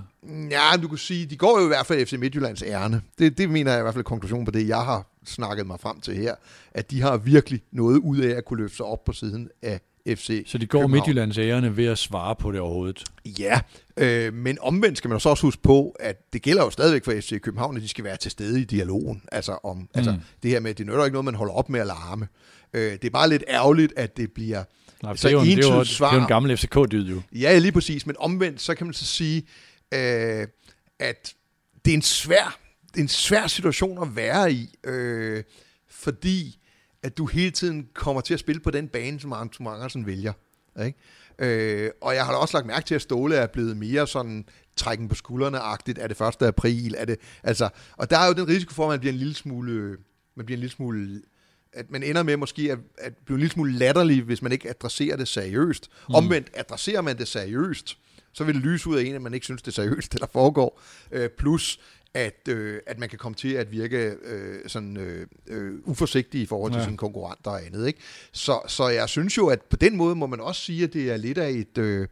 Ja, 0.50 0.76
du 0.82 0.88
kan 0.88 0.98
sige, 0.98 1.26
de 1.26 1.36
går 1.36 1.60
jo 1.60 1.64
i 1.64 1.68
hvert 1.68 1.86
fald 1.86 2.06
FC 2.06 2.12
Midtjyllands 2.12 2.62
ærne. 2.62 3.02
Det, 3.18 3.38
det 3.38 3.50
mener 3.50 3.70
jeg 3.70 3.80
i 3.80 3.82
hvert 3.82 3.94
fald 3.94 4.04
konklusion 4.04 4.44
på 4.44 4.50
det, 4.50 4.68
jeg 4.68 4.80
har 4.80 5.06
snakket 5.24 5.66
mig 5.66 5.80
frem 5.80 6.00
til 6.00 6.16
her. 6.16 6.34
At 6.72 6.90
de 6.90 7.02
har 7.02 7.16
virkelig 7.16 7.62
noget 7.72 7.98
ud 7.98 8.18
af 8.18 8.36
at 8.36 8.44
kunne 8.44 8.62
løfte 8.62 8.76
sig 8.76 8.86
op 8.86 9.04
på 9.04 9.12
siden 9.12 9.48
af 9.62 9.80
FC 10.08 10.42
Så 10.46 10.58
de 10.58 10.66
går 10.66 10.78
København. 10.78 10.90
Midtjyllands 10.90 11.38
ærerne 11.38 11.76
ved 11.76 11.86
at 11.86 11.98
svare 11.98 12.36
på 12.36 12.52
det 12.52 12.60
overhovedet? 12.60 13.04
Ja, 13.24 13.60
øh, 13.96 14.34
men 14.34 14.58
omvendt 14.60 14.98
skal 14.98 15.10
man 15.10 15.20
så 15.20 15.28
også 15.28 15.42
huske 15.42 15.62
på, 15.62 15.96
at 16.00 16.32
det 16.32 16.42
gælder 16.42 16.64
jo 16.64 16.70
stadigvæk 16.70 17.04
for 17.04 17.12
FC 17.12 17.40
København, 17.40 17.76
at 17.76 17.82
de 17.82 17.88
skal 17.88 18.04
være 18.04 18.16
til 18.16 18.30
stede 18.30 18.60
i 18.60 18.64
dialogen. 18.64 19.22
Altså, 19.32 19.58
om, 19.64 19.76
mm. 19.76 19.88
altså 19.94 20.16
det 20.42 20.50
her 20.50 20.60
med, 20.60 20.70
at 20.70 20.78
det 20.78 20.86
nytter 20.86 21.04
ikke 21.04 21.14
noget, 21.14 21.24
man 21.24 21.34
holder 21.34 21.54
op 21.54 21.68
med 21.68 21.80
at 21.80 21.86
larme. 21.86 22.28
Øh, 22.74 22.92
det 22.92 23.04
er 23.04 23.10
bare 23.10 23.28
lidt 23.28 23.44
ærgerligt, 23.48 23.92
at 23.96 24.16
det 24.16 24.32
bliver 24.32 24.64
Nej, 25.02 25.16
så 25.16 25.28
det, 25.28 25.34
er 25.34 25.38
jo, 25.38 25.44
det, 25.44 25.64
er 25.64 25.74
jo, 25.74 25.80
det 25.80 26.00
er 26.00 26.14
jo 26.14 26.20
en 26.20 26.26
gammel 26.26 26.56
FCK-dyd 26.56 27.08
jo. 27.08 27.22
Ja, 27.32 27.58
lige 27.58 27.72
præcis, 27.72 28.06
men 28.06 28.16
omvendt, 28.18 28.60
så 28.60 28.74
kan 28.74 28.86
man 28.86 28.94
så 28.94 29.06
sige, 29.06 29.46
øh, 29.94 30.46
at 30.98 31.34
det 31.84 31.90
er 31.90 31.94
en 31.94 32.02
svær, 32.02 32.58
en 32.96 33.08
svær 33.08 33.46
situation 33.46 34.02
at 34.02 34.16
være 34.16 34.52
i, 34.52 34.74
øh, 34.84 35.42
fordi 35.90 36.58
at 37.02 37.18
du 37.18 37.26
hele 37.26 37.50
tiden 37.50 37.86
kommer 37.94 38.20
til 38.20 38.34
at 38.34 38.40
spille 38.40 38.60
på 38.60 38.70
den 38.70 38.88
bane, 38.88 39.20
som 39.20 39.32
Anton 39.32 39.64
Mangersen 39.64 40.06
vælger. 40.06 40.32
Ikke? 40.84 40.98
Øh, 41.38 41.90
og 42.00 42.14
jeg 42.14 42.24
har 42.24 42.32
da 42.32 42.38
også 42.38 42.56
lagt 42.56 42.66
mærke 42.66 42.86
til, 42.86 42.94
at 42.94 43.02
Ståle 43.02 43.34
er 43.34 43.46
blevet 43.46 43.76
mere 43.76 44.06
sådan 44.06 44.44
trækken 44.76 45.08
på 45.08 45.14
skuldrene-agtigt. 45.14 45.98
Er 45.98 46.06
det 46.06 46.20
1. 46.20 46.42
april? 46.42 46.94
Er 46.98 47.04
det, 47.04 47.16
altså, 47.42 47.68
og 47.96 48.10
der 48.10 48.18
er 48.18 48.26
jo 48.26 48.32
den 48.32 48.48
risiko 48.48 48.74
for, 48.74 48.84
at 48.84 48.88
man 48.88 49.00
bliver 49.00 49.12
en 49.12 49.18
lille 49.18 49.34
smule, 49.34 49.96
man 50.34 50.46
bliver 50.46 50.56
en 50.56 50.60
lille 50.60 50.72
smule 50.72 51.22
at 51.72 51.90
man 51.90 52.02
ender 52.02 52.22
med 52.22 52.36
måske 52.36 52.72
at, 52.72 52.78
at 52.98 53.12
blive 53.24 53.34
en 53.34 53.40
lille 53.40 53.52
smule 53.52 53.72
latterlig, 53.72 54.22
hvis 54.22 54.42
man 54.42 54.52
ikke 54.52 54.68
adresserer 54.68 55.16
det 55.16 55.28
seriøst. 55.28 55.90
Mm. 56.08 56.14
Omvendt, 56.14 56.50
adresserer 56.54 57.00
man 57.00 57.18
det 57.18 57.28
seriøst, 57.28 57.98
så 58.32 58.44
vil 58.44 58.54
det 58.54 58.62
lyse 58.62 58.88
ud 58.88 58.96
af 58.96 59.02
en, 59.02 59.14
at 59.14 59.22
man 59.22 59.34
ikke 59.34 59.44
synes, 59.44 59.62
det 59.62 59.68
er 59.68 59.72
seriøst, 59.72 60.12
det 60.12 60.20
der 60.20 60.26
foregår. 60.32 60.80
Øh, 61.12 61.28
plus, 61.28 61.80
at, 62.14 62.48
øh, 62.48 62.80
at 62.86 62.98
man 62.98 63.08
kan 63.08 63.18
komme 63.18 63.36
til 63.36 63.52
at 63.52 63.72
virke 63.72 64.14
øh, 64.24 64.58
sådan 64.66 64.96
øh, 64.96 65.26
øh, 65.46 65.74
uforsigtig 65.84 66.40
i 66.40 66.46
forhold 66.46 66.72
til 66.72 66.78
ja. 66.78 66.84
sine 66.84 66.96
konkurrenter 66.96 67.50
og 67.50 67.66
andet. 67.66 67.86
Ikke? 67.86 67.98
Så, 68.32 68.60
så 68.68 68.88
jeg 68.88 69.08
synes 69.08 69.36
jo, 69.36 69.46
at 69.46 69.62
på 69.62 69.76
den 69.76 69.96
måde 69.96 70.14
må 70.14 70.26
man 70.26 70.40
også 70.40 70.62
sige, 70.62 70.84
at 70.84 70.92
det 70.92 71.10
er 71.10 71.16
lidt 71.16 71.38
af 71.38 71.50
et... 71.50 71.78
Øh, 71.78 72.08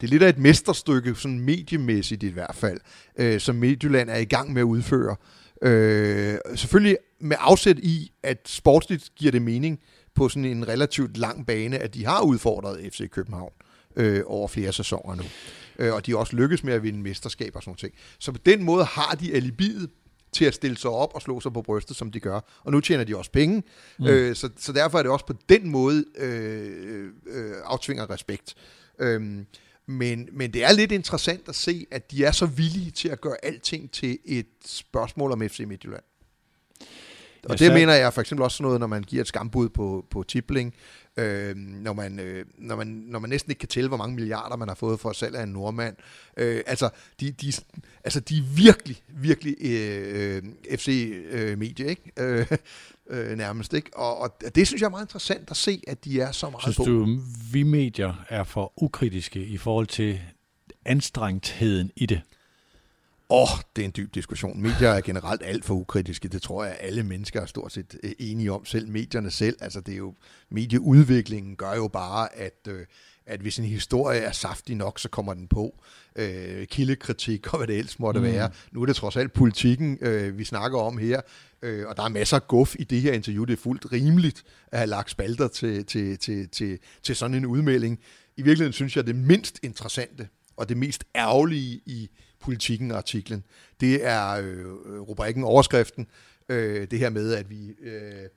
det 0.00 0.06
er 0.06 0.10
lidt 0.10 0.22
af 0.22 0.28
et 0.28 0.38
mesterstykke, 0.38 1.14
sådan 1.14 1.40
mediemæssigt 1.40 2.22
i 2.22 2.28
hvert 2.28 2.54
fald, 2.54 2.80
øh, 3.16 3.40
som 3.40 3.56
Midtjylland 3.56 4.10
er 4.10 4.16
i 4.16 4.24
gang 4.24 4.52
med 4.52 4.62
at 4.62 4.64
udføre. 4.64 5.16
Øh, 5.62 6.38
selvfølgelig 6.54 6.98
med 7.20 7.36
afsæt 7.40 7.78
i, 7.78 8.12
at 8.22 8.38
sportsligt 8.46 9.10
giver 9.16 9.32
det 9.32 9.42
mening 9.42 9.80
på 10.14 10.28
sådan 10.28 10.44
en 10.44 10.68
relativt 10.68 11.16
lang 11.16 11.46
bane, 11.46 11.78
at 11.78 11.94
de 11.94 12.06
har 12.06 12.22
udfordret 12.22 12.92
FC 12.92 13.10
København 13.10 13.52
øh, 13.96 14.22
over 14.26 14.48
flere 14.48 14.72
sæsoner 14.72 15.14
nu. 15.14 15.22
Øh, 15.78 15.94
og 15.94 16.06
de 16.06 16.16
også 16.16 16.36
lykkes 16.36 16.64
med 16.64 16.74
at 16.74 16.82
vinde 16.82 16.98
mesterskab 16.98 17.56
og 17.56 17.62
sådan 17.62 17.76
noget. 17.82 17.94
Så 18.18 18.32
på 18.32 18.38
den 18.46 18.64
måde 18.64 18.84
har 18.84 19.14
de 19.14 19.34
alibiet 19.34 19.90
til 20.32 20.44
at 20.44 20.54
stille 20.54 20.78
sig 20.78 20.90
op 20.90 21.14
og 21.14 21.22
slå 21.22 21.40
sig 21.40 21.52
på 21.52 21.62
brystet, 21.62 21.96
som 21.96 22.10
de 22.10 22.20
gør. 22.20 22.40
Og 22.64 22.72
nu 22.72 22.80
tjener 22.80 23.04
de 23.04 23.16
også 23.16 23.30
penge, 23.30 23.62
mm. 23.98 24.06
øh, 24.06 24.36
så, 24.36 24.50
så 24.56 24.72
derfor 24.72 24.98
er 24.98 25.02
det 25.02 25.12
også 25.12 25.26
på 25.26 25.34
den 25.48 25.70
måde 25.70 26.04
øh, 26.18 27.10
øh, 27.26 27.52
aftvinger 27.64 28.10
respekt. 28.10 28.54
Øh, 28.98 29.20
men, 29.86 30.28
men 30.32 30.52
det 30.52 30.64
er 30.64 30.72
lidt 30.72 30.92
interessant 30.92 31.48
at 31.48 31.54
se, 31.54 31.86
at 31.90 32.10
de 32.10 32.24
er 32.24 32.32
så 32.32 32.46
villige 32.46 32.90
til 32.90 33.08
at 33.08 33.20
gøre 33.20 33.44
alting 33.44 33.90
til 33.90 34.18
et 34.24 34.46
spørgsmål 34.66 35.32
om 35.32 35.48
FC 35.48 35.64
Midtjylland. 35.66 36.02
Og 37.44 37.58
det 37.58 37.72
mener 37.72 37.94
jeg 37.94 38.12
for 38.12 38.20
eksempel 38.20 38.44
også 38.44 38.56
sådan 38.56 38.64
noget, 38.64 38.80
når 38.80 38.86
man 38.86 39.02
giver 39.02 39.20
et 39.20 39.28
skambud 39.28 39.68
på, 39.68 40.06
på 40.10 40.22
Tibling, 40.22 40.74
øh, 41.16 41.56
når, 41.56 41.92
man, 41.92 42.20
øh, 42.20 42.44
når, 42.58 42.76
man, 42.76 42.86
når 42.86 43.18
man 43.18 43.30
næsten 43.30 43.50
ikke 43.50 43.60
kan 43.60 43.68
tælle, 43.68 43.88
hvor 43.88 43.96
mange 43.96 44.16
milliarder 44.16 44.56
man 44.56 44.68
har 44.68 44.74
fået 44.74 45.00
for 45.00 45.12
salg 45.12 45.36
af 45.36 45.42
en 45.42 45.48
nordmand. 45.48 45.96
Øh, 46.36 46.62
altså, 46.66 46.90
de, 47.20 47.30
de, 47.30 47.52
altså, 48.04 48.20
de 48.20 48.38
er 48.38 48.42
virkelig, 48.56 49.02
virkelig 49.08 49.56
øh, 49.60 50.42
FC-medie, 50.76 51.84
øh, 51.84 51.90
ikke? 51.90 52.12
Øh, 52.18 52.46
øh, 53.10 53.36
nærmest. 53.36 53.72
Ikke? 53.72 53.96
Og, 53.96 54.18
og 54.18 54.54
det 54.54 54.66
synes 54.66 54.80
jeg 54.80 54.86
er 54.86 54.90
meget 54.90 55.04
interessant 55.04 55.50
at 55.50 55.56
se, 55.56 55.82
at 55.86 56.04
de 56.04 56.20
er 56.20 56.32
så 56.32 56.50
meget 56.50 56.62
synes 56.62 56.76
på. 56.76 56.84
du, 56.84 57.18
vi 57.52 57.62
medier 57.62 58.24
er 58.28 58.44
for 58.44 58.72
ukritiske 58.76 59.46
i 59.46 59.56
forhold 59.56 59.86
til 59.86 60.20
anstrengtheden 60.84 61.90
i 61.96 62.06
det? 62.06 62.20
Åh, 63.30 63.42
oh, 63.42 63.48
det 63.76 63.82
er 63.82 63.86
en 63.86 63.92
dyb 63.96 64.14
diskussion. 64.14 64.62
Medier 64.62 64.88
er 64.88 65.00
generelt 65.00 65.42
alt 65.44 65.64
for 65.64 65.74
ukritiske. 65.74 66.28
Det 66.28 66.42
tror 66.42 66.64
jeg, 66.64 66.76
alle 66.80 67.02
mennesker 67.02 67.40
er 67.40 67.46
stort 67.46 67.72
set 67.72 67.98
øh, 68.02 68.12
enige 68.18 68.52
om. 68.52 68.64
Selv 68.64 68.88
medierne 68.88 69.30
selv. 69.30 69.56
Altså, 69.60 69.80
det 69.80 69.92
er 69.92 69.98
jo, 69.98 70.14
medieudviklingen 70.50 71.56
gør 71.56 71.74
jo 71.74 71.88
bare, 71.88 72.34
at, 72.34 72.68
øh, 72.68 72.86
at 73.26 73.40
hvis 73.40 73.58
en 73.58 73.64
historie 73.64 74.20
er 74.20 74.32
saftig 74.32 74.76
nok, 74.76 74.98
så 74.98 75.08
kommer 75.08 75.34
den 75.34 75.48
på. 75.48 75.82
Øh, 76.16 76.66
kildekritik 76.66 77.52
og 77.52 77.58
hvad 77.58 77.66
det 77.66 77.78
ellers 77.78 77.98
måtte 77.98 78.20
mm. 78.20 78.26
være. 78.26 78.50
Nu 78.72 78.82
er 78.82 78.86
det 78.86 78.96
trods 78.96 79.16
alt 79.16 79.32
politikken, 79.32 79.98
øh, 80.00 80.38
vi 80.38 80.44
snakker 80.44 80.78
om 80.78 80.98
her. 80.98 81.20
Øh, 81.62 81.88
og 81.88 81.96
der 81.96 82.02
er 82.02 82.08
masser 82.08 82.36
af 82.36 82.48
guf 82.48 82.74
i 82.78 82.84
det 82.84 83.00
her 83.00 83.12
interview. 83.12 83.44
Det 83.44 83.52
er 83.52 83.62
fuldt 83.62 83.92
rimeligt 83.92 84.44
at 84.72 84.78
have 84.78 84.88
lagt 84.88 85.10
spalter 85.10 85.48
til, 85.48 85.84
til, 85.84 86.18
til, 86.18 86.48
til, 86.48 86.78
til 87.02 87.16
sådan 87.16 87.36
en 87.36 87.46
udmelding. 87.46 88.00
I 88.36 88.42
virkeligheden 88.42 88.72
synes 88.72 88.96
jeg, 88.96 89.06
det 89.06 89.16
mindst 89.16 89.60
interessante 89.62 90.28
og 90.56 90.68
det 90.68 90.76
mest 90.76 91.04
ærgerlige 91.16 91.80
i 91.86 92.10
politikken 92.40 92.90
artiklen, 92.90 93.44
det 93.80 94.06
er 94.06 94.30
øh, 94.30 94.66
rubrikken, 95.00 95.44
overskriften, 95.44 96.06
øh, 96.48 96.90
det 96.90 96.98
her 96.98 97.10
med, 97.10 97.34
at 97.34 97.50
vi 97.50 97.68
øh, 97.82 98.28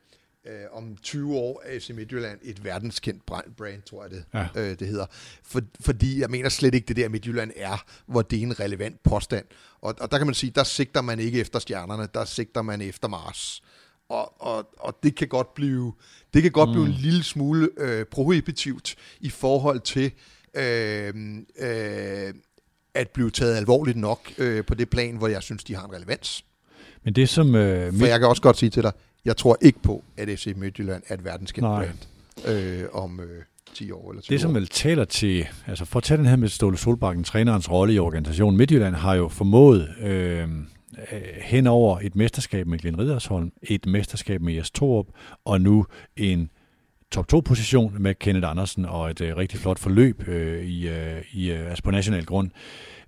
øh, 0.45 0.53
om 0.71 0.97
20 1.03 1.35
år 1.35 1.61
er 1.65 1.79
FC 1.79 1.89
Midtjylland 1.89 2.39
et 2.41 2.63
verdenskendt 2.63 3.25
brand, 3.57 3.81
tror 3.81 4.03
jeg 4.03 4.11
det, 4.11 4.23
ja. 4.33 4.47
øh, 4.55 4.79
det 4.79 4.87
hedder. 4.87 5.05
For, 5.43 5.61
fordi 5.79 6.19
jeg 6.19 6.29
mener 6.29 6.49
slet 6.49 6.73
ikke, 6.73 6.85
det 6.85 6.95
der 6.95 7.09
Midtjylland 7.09 7.51
er, 7.55 7.85
hvor 8.05 8.21
det 8.21 8.39
er 8.39 8.43
en 8.43 8.59
relevant 8.59 9.03
påstand. 9.03 9.45
Og, 9.81 9.95
og 9.99 10.11
der 10.11 10.17
kan 10.17 10.27
man 10.27 10.33
sige, 10.33 10.51
der 10.55 10.63
sigter 10.63 11.01
man 11.01 11.19
ikke 11.19 11.39
efter 11.39 11.59
stjernerne, 11.59 12.07
der 12.13 12.25
sigter 12.25 12.61
man 12.61 12.81
efter 12.81 13.07
Mars. 13.07 13.63
Og, 14.09 14.41
og, 14.41 14.69
og 14.79 14.97
det 15.03 15.15
kan 15.15 15.27
godt 15.27 15.53
blive, 15.53 15.93
det 16.33 16.41
kan 16.41 16.51
godt 16.51 16.69
mm. 16.69 16.73
blive 16.73 16.85
en 16.85 16.91
lille 16.91 17.23
smule 17.23 17.69
øh, 17.77 18.05
prohibitivt 18.05 18.95
i 19.19 19.29
forhold 19.29 19.79
til 19.79 20.11
øh, 20.53 21.13
øh, 21.59 22.33
at 22.95 23.09
blive 23.09 23.29
taget 23.29 23.55
alvorligt 23.57 23.97
nok 23.97 24.31
øh, 24.37 24.65
på 24.65 24.75
det 24.75 24.89
plan, 24.89 25.15
hvor 25.15 25.27
jeg 25.27 25.43
synes, 25.43 25.63
de 25.63 25.75
har 25.75 25.85
en 25.85 25.93
relevans. 25.93 26.45
Men 27.03 27.13
det 27.13 27.29
som... 27.29 27.55
Øh, 27.55 27.93
For 27.93 28.05
jeg 28.05 28.19
kan 28.19 28.27
også 28.27 28.41
godt 28.41 28.57
sige 28.57 28.69
til 28.69 28.83
dig, 28.83 28.91
jeg 29.25 29.37
tror 29.37 29.57
ikke 29.61 29.79
på, 29.83 30.03
at 30.17 30.39
FC 30.39 30.53
Midtjylland 30.55 31.03
er 31.07 31.13
et 31.13 31.25
verdenskendt 31.25 31.67
brand 31.67 31.97
øh, 32.47 32.83
om 32.93 33.19
øh, 33.19 33.43
10 33.73 33.91
år 33.91 34.11
eller 34.11 34.21
20 34.21 34.35
Det 34.35 34.41
som 34.41 34.55
vel 34.55 34.67
taler 34.67 35.05
til, 35.05 35.47
altså 35.67 35.85
for 35.85 35.99
at 35.99 36.03
tage 36.03 36.17
den 36.17 36.25
her 36.25 36.35
med 36.35 36.49
Ståle 36.49 36.77
Solbakken, 36.77 37.23
trænerens 37.23 37.71
rolle 37.71 37.93
i 37.93 37.99
organisationen, 37.99 38.57
Midtjylland 38.57 38.95
har 38.95 39.15
jo 39.15 39.27
formået 39.27 39.89
øh, 40.01 40.49
hen 41.41 41.67
over 41.67 41.99
et 41.99 42.15
mesterskab 42.15 42.67
med 42.67 42.79
Glenn 42.79 42.99
Riddersholm, 42.99 43.51
et 43.63 43.85
mesterskab 43.85 44.41
med 44.41 44.53
Jes 44.53 44.71
Torup, 44.71 45.05
og 45.45 45.61
nu 45.61 45.85
en 46.17 46.49
top 47.11 47.33
2-position 47.33 47.95
med 47.99 48.15
Kenneth 48.15 48.49
Andersen 48.49 48.85
og 48.85 49.09
et 49.09 49.21
øh, 49.21 49.37
rigtig 49.37 49.59
flot 49.59 49.79
forløb 49.79 50.27
øh, 50.27 50.63
i, 50.63 50.87
øh, 50.87 51.21
i, 51.31 51.51
øh, 51.51 51.69
altså 51.69 51.83
på 51.83 51.91
national 51.91 52.25
grund. 52.25 52.51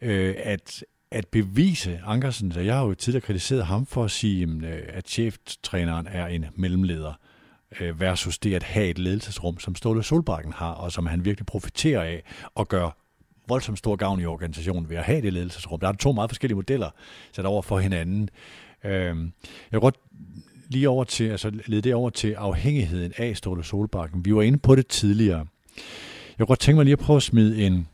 Øh, 0.01 0.35
at, 0.37 0.83
at 1.11 1.27
bevise 1.27 2.01
Ankersen, 2.05 2.51
så 2.51 2.59
jeg 2.59 2.75
har 2.75 2.85
jo 2.85 2.93
tidligere 2.93 3.25
kritiseret 3.25 3.65
ham 3.65 3.85
for 3.85 4.03
at 4.03 4.11
sige, 4.11 4.47
øh, 4.47 4.83
at 4.87 5.09
cheftræneren 5.09 6.07
er 6.07 6.27
en 6.27 6.45
mellemleder 6.55 7.13
øh, 7.79 7.99
versus 7.99 8.39
det 8.39 8.55
at 8.55 8.63
have 8.63 8.87
et 8.87 8.99
ledelsesrum, 8.99 9.59
som 9.59 9.75
Ståle 9.75 10.03
Solbakken 10.03 10.53
har, 10.53 10.71
og 10.71 10.91
som 10.91 11.05
han 11.05 11.25
virkelig 11.25 11.45
profiterer 11.45 12.03
af 12.03 12.23
og 12.55 12.67
gør 12.67 12.97
voldsomt 13.47 13.77
stor 13.77 13.95
gavn 13.95 14.19
i 14.19 14.25
organisationen 14.25 14.89
ved 14.89 14.97
at 14.97 15.03
have 15.03 15.21
det 15.21 15.33
ledelsesrum. 15.33 15.79
Der 15.79 15.87
er 15.87 15.93
to 15.93 16.11
meget 16.11 16.29
forskellige 16.29 16.55
modeller 16.55 16.89
sat 17.31 17.45
over 17.45 17.61
for 17.61 17.79
hinanden. 17.79 18.29
Øh, 18.83 18.91
jeg 18.91 19.71
vil 19.71 19.79
godt 19.79 19.95
lige 20.73 20.89
over 20.89 21.03
til, 21.03 21.23
altså 21.23 21.51
lede 21.65 21.81
det 21.81 21.93
over 21.93 22.09
til 22.09 22.33
afhængigheden 22.33 23.13
af 23.17 23.37
Ståle 23.37 23.63
Solbakken. 23.63 24.25
Vi 24.25 24.35
var 24.35 24.41
inde 24.41 24.57
på 24.57 24.75
det 24.75 24.87
tidligere. 24.87 25.45
Jeg 26.29 26.37
kunne 26.37 26.47
godt 26.47 26.59
tænke 26.59 26.75
mig 26.75 26.85
lige 26.85 26.93
at 26.93 26.99
prøve 26.99 27.17
at 27.17 27.23
smide 27.23 27.65
en, 27.65 27.87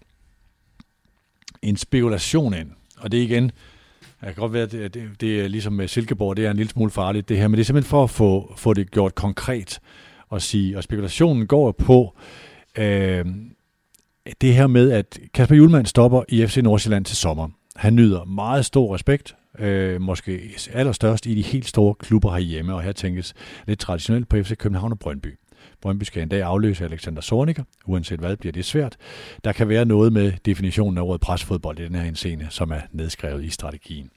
en 1.61 1.77
spekulation 1.77 2.53
ind. 2.53 2.71
Og 2.97 3.11
det 3.11 3.19
er 3.19 3.23
igen, 3.23 3.51
jeg 4.21 4.33
kan 4.33 4.41
godt 4.41 4.53
være, 4.53 4.63
at 4.63 4.71
det, 4.71 5.21
det, 5.21 5.41
er 5.41 5.47
ligesom 5.47 5.73
med 5.73 5.87
Silkeborg, 5.87 6.37
det 6.37 6.45
er 6.45 6.51
en 6.51 6.57
lille 6.57 6.69
smule 6.69 6.91
farligt 6.91 7.29
det 7.29 7.37
her, 7.37 7.47
men 7.47 7.57
det 7.57 7.61
er 7.61 7.65
simpelthen 7.65 7.89
for 7.89 8.03
at 8.03 8.09
få, 8.09 8.53
få 8.57 8.73
det 8.73 8.91
gjort 8.91 9.15
konkret 9.15 9.79
og 10.29 10.41
sige, 10.41 10.77
og 10.77 10.83
spekulationen 10.83 11.47
går 11.47 11.71
på 11.71 12.17
øh, 12.77 13.25
det 14.41 14.55
her 14.55 14.67
med, 14.67 14.91
at 14.91 15.19
Kasper 15.33 15.55
Julemand 15.55 15.85
stopper 15.85 16.23
i 16.29 16.47
FC 16.47 16.57
Nordsjælland 16.57 17.05
til 17.05 17.17
sommer. 17.17 17.49
Han 17.75 17.95
nyder 17.95 18.23
meget 18.25 18.65
stor 18.65 18.95
respekt 18.95 19.35
øh, 19.59 20.01
måske 20.01 20.41
allerstørst 20.73 21.25
i 21.25 21.35
de 21.35 21.41
helt 21.41 21.67
store 21.67 21.95
klubber 21.95 22.31
herhjemme, 22.31 22.73
og 22.73 22.81
her 22.81 22.91
tænkes 22.91 23.33
lidt 23.67 23.79
traditionelt 23.79 24.29
på 24.29 24.37
FC 24.43 24.57
København 24.57 24.91
og 24.91 24.99
Brøndby. 24.99 25.39
Brøndby 25.81 26.03
skal 26.03 26.23
en 26.23 26.29
dag 26.29 26.41
afløse 26.41 26.85
Alexander 26.85 27.21
Zorniger. 27.21 27.63
Uanset 27.85 28.19
hvad 28.19 28.37
bliver 28.37 28.53
det 28.53 28.65
svært. 28.65 28.97
Der 29.43 29.51
kan 29.51 29.69
være 29.69 29.85
noget 29.85 30.13
med 30.13 30.31
definitionen 30.45 30.97
af 30.97 31.01
ordet 31.01 31.21
presfodbold 31.21 31.79
i 31.79 31.83
den 31.83 31.95
her 31.95 32.13
scene, 32.13 32.47
som 32.49 32.71
er 32.71 32.81
nedskrevet 32.91 33.43
i 33.43 33.49
strategien. 33.49 34.09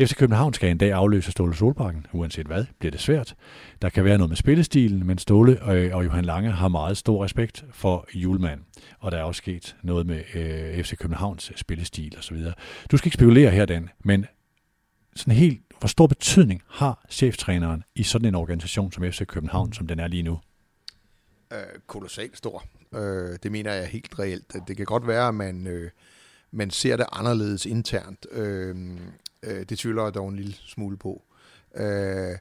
FC 0.00 0.14
København 0.16 0.54
skal 0.54 0.70
en 0.70 0.78
dag 0.78 0.92
afløse 0.92 1.30
Ståle 1.30 1.54
Solbakken. 1.54 2.06
Uanset 2.12 2.46
hvad, 2.46 2.64
bliver 2.78 2.90
det 2.90 3.00
svært. 3.00 3.34
Der 3.82 3.88
kan 3.88 4.04
være 4.04 4.18
noget 4.18 4.30
med 4.30 4.36
spillestilen, 4.36 5.06
men 5.06 5.18
Ståle 5.18 5.72
øh, 5.72 5.96
og 5.96 6.04
Johan 6.04 6.24
Lange 6.24 6.50
har 6.50 6.68
meget 6.68 6.96
stor 6.96 7.24
respekt 7.24 7.64
for 7.72 8.06
Julemand. 8.14 8.60
Og 9.00 9.12
der 9.12 9.18
er 9.18 9.22
også 9.22 9.38
sket 9.38 9.76
noget 9.82 10.06
med 10.06 10.22
øh, 10.34 10.84
FC 10.84 10.96
Københavns 10.96 11.52
spillestil 11.56 12.16
osv. 12.18 12.36
Du 12.90 12.96
skal 12.96 13.06
ikke 13.06 13.14
spekulere 13.14 13.50
her, 13.50 13.66
Dan, 13.66 13.88
men 14.04 14.26
sådan 15.16 15.34
helt, 15.34 15.62
hvor 15.78 15.88
stor 15.88 16.06
betydning 16.06 16.62
har 16.68 17.06
cheftræneren 17.10 17.84
i 17.94 18.02
sådan 18.02 18.28
en 18.28 18.34
organisation 18.34 18.92
som 18.92 19.12
FC 19.12 19.26
København, 19.26 19.72
som 19.72 19.86
den 19.86 20.00
er 20.00 20.08
lige 20.08 20.22
nu? 20.22 20.40
Øh, 21.52 21.58
kolossalt 21.86 22.36
stor. 22.36 22.64
Øh, 22.94 23.38
det 23.42 23.52
mener 23.52 23.72
jeg 23.72 23.86
helt 23.86 24.18
reelt. 24.18 24.56
Det 24.68 24.76
kan 24.76 24.86
godt 24.86 25.06
være, 25.06 25.28
at 25.28 25.34
man, 25.34 25.66
øh, 25.66 25.90
man 26.50 26.70
ser 26.70 26.96
det 26.96 27.06
anderledes 27.12 27.66
internt. 27.66 28.26
Øh, 28.30 28.76
øh, 29.42 29.64
det 29.68 29.78
tvivler 29.78 30.02
jeg 30.04 30.14
dog 30.14 30.28
en 30.28 30.36
lille 30.36 30.54
smule 30.54 30.96
på. 30.96 31.22
Øh, 31.74 32.38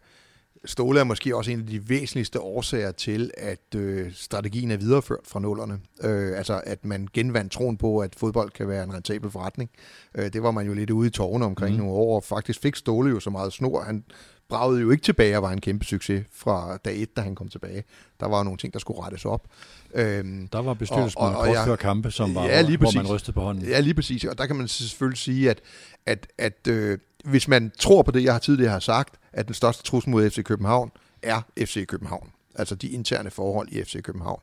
Ståle 0.66 1.00
er 1.00 1.04
måske 1.04 1.36
også 1.36 1.52
en 1.52 1.60
af 1.60 1.66
de 1.66 1.90
væsentligste 1.90 2.40
årsager 2.40 2.92
til, 2.92 3.32
at 3.38 3.76
øh, 3.76 4.14
strategien 4.14 4.72
er 4.72 4.78
videreført 4.78 5.20
fra 5.28 5.40
nullerne. 5.40 5.80
Øh, 6.04 6.38
altså, 6.38 6.62
at 6.66 6.86
man 6.86 7.08
genvandt 7.14 7.52
troen 7.52 7.78
på, 7.78 8.00
at 8.00 8.16
fodbold 8.16 8.52
kan 8.52 8.68
være 8.68 8.84
en 8.84 8.94
rentabel 8.94 9.32
forretning. 9.32 9.70
Øh, 10.16 10.34
det 10.34 10.44
var 10.44 10.52
man 10.52 10.68
jo 10.68 10.74
lidt 10.74 10.90
ude 10.90 11.08
i 11.08 11.12
tårne 11.12 11.46
omkring 11.46 11.76
mm. 11.76 11.82
nogle 11.82 11.94
år, 11.94 12.16
og 12.16 12.24
faktisk 12.24 12.62
fik 12.62 12.76
Ståle 12.76 13.10
jo 13.10 13.20
så 13.20 13.30
meget 13.30 13.54
snor. 13.54 13.82
Han 13.82 14.04
bragede 14.50 14.82
jo 14.82 14.92
ikke 14.92 15.04
tilbage 15.04 15.38
og 15.38 15.44
var 15.44 15.52
en 15.52 15.62
kæmpe 15.62 15.86
succes 15.86 16.26
fra 16.34 16.78
dag 16.78 17.02
et, 17.02 17.16
da 17.16 17.22
han 17.22 17.36
kom 17.36 17.48
tilbage. 17.48 17.84
Der 18.20 18.28
var 18.28 18.44
nogle 18.44 18.58
ting, 18.58 18.74
der 18.74 18.80
skulle 18.80 19.02
rettes 19.02 19.26
op. 19.26 19.48
Øhm, 19.94 20.48
der 20.48 20.60
var 20.62 20.74
bestyrelsesmøder 20.74 21.34
kort 21.34 21.66
før 21.66 21.76
kampe, 21.76 22.12
som 22.12 22.36
var, 22.36 22.46
ja, 22.46 22.62
lige 22.62 22.78
hvor 22.78 22.96
man 22.96 23.08
rystede 23.08 23.34
på 23.34 23.42
hånden. 23.42 23.66
Ja, 23.66 23.80
lige 23.80 23.94
præcis. 23.94 24.24
Og 24.24 24.38
der 24.38 24.46
kan 24.46 24.56
man 24.56 24.68
selvfølgelig 24.68 25.18
sige, 25.18 25.50
at, 25.50 25.62
at, 26.06 26.28
at 26.38 26.68
øh, 26.68 26.98
hvis 27.26 27.48
man 27.48 27.72
tror 27.80 28.02
på 28.02 28.12
det, 28.12 28.24
jeg 28.24 28.34
har 28.34 28.40
tidligere 28.40 28.72
har 28.72 28.80
sagt, 28.80 29.16
at 29.34 29.46
den 29.46 29.54
største 29.54 29.84
trussel 29.84 30.12
mod 30.12 30.30
FC 30.30 30.44
København 30.44 30.92
er 31.22 31.42
FC 31.60 31.86
København. 31.86 32.30
Altså 32.56 32.76
de 32.76 32.88
interne 32.88 33.32
forhold 33.32 33.68
i 33.72 33.84
FC 33.84 34.02
København. 34.02 34.42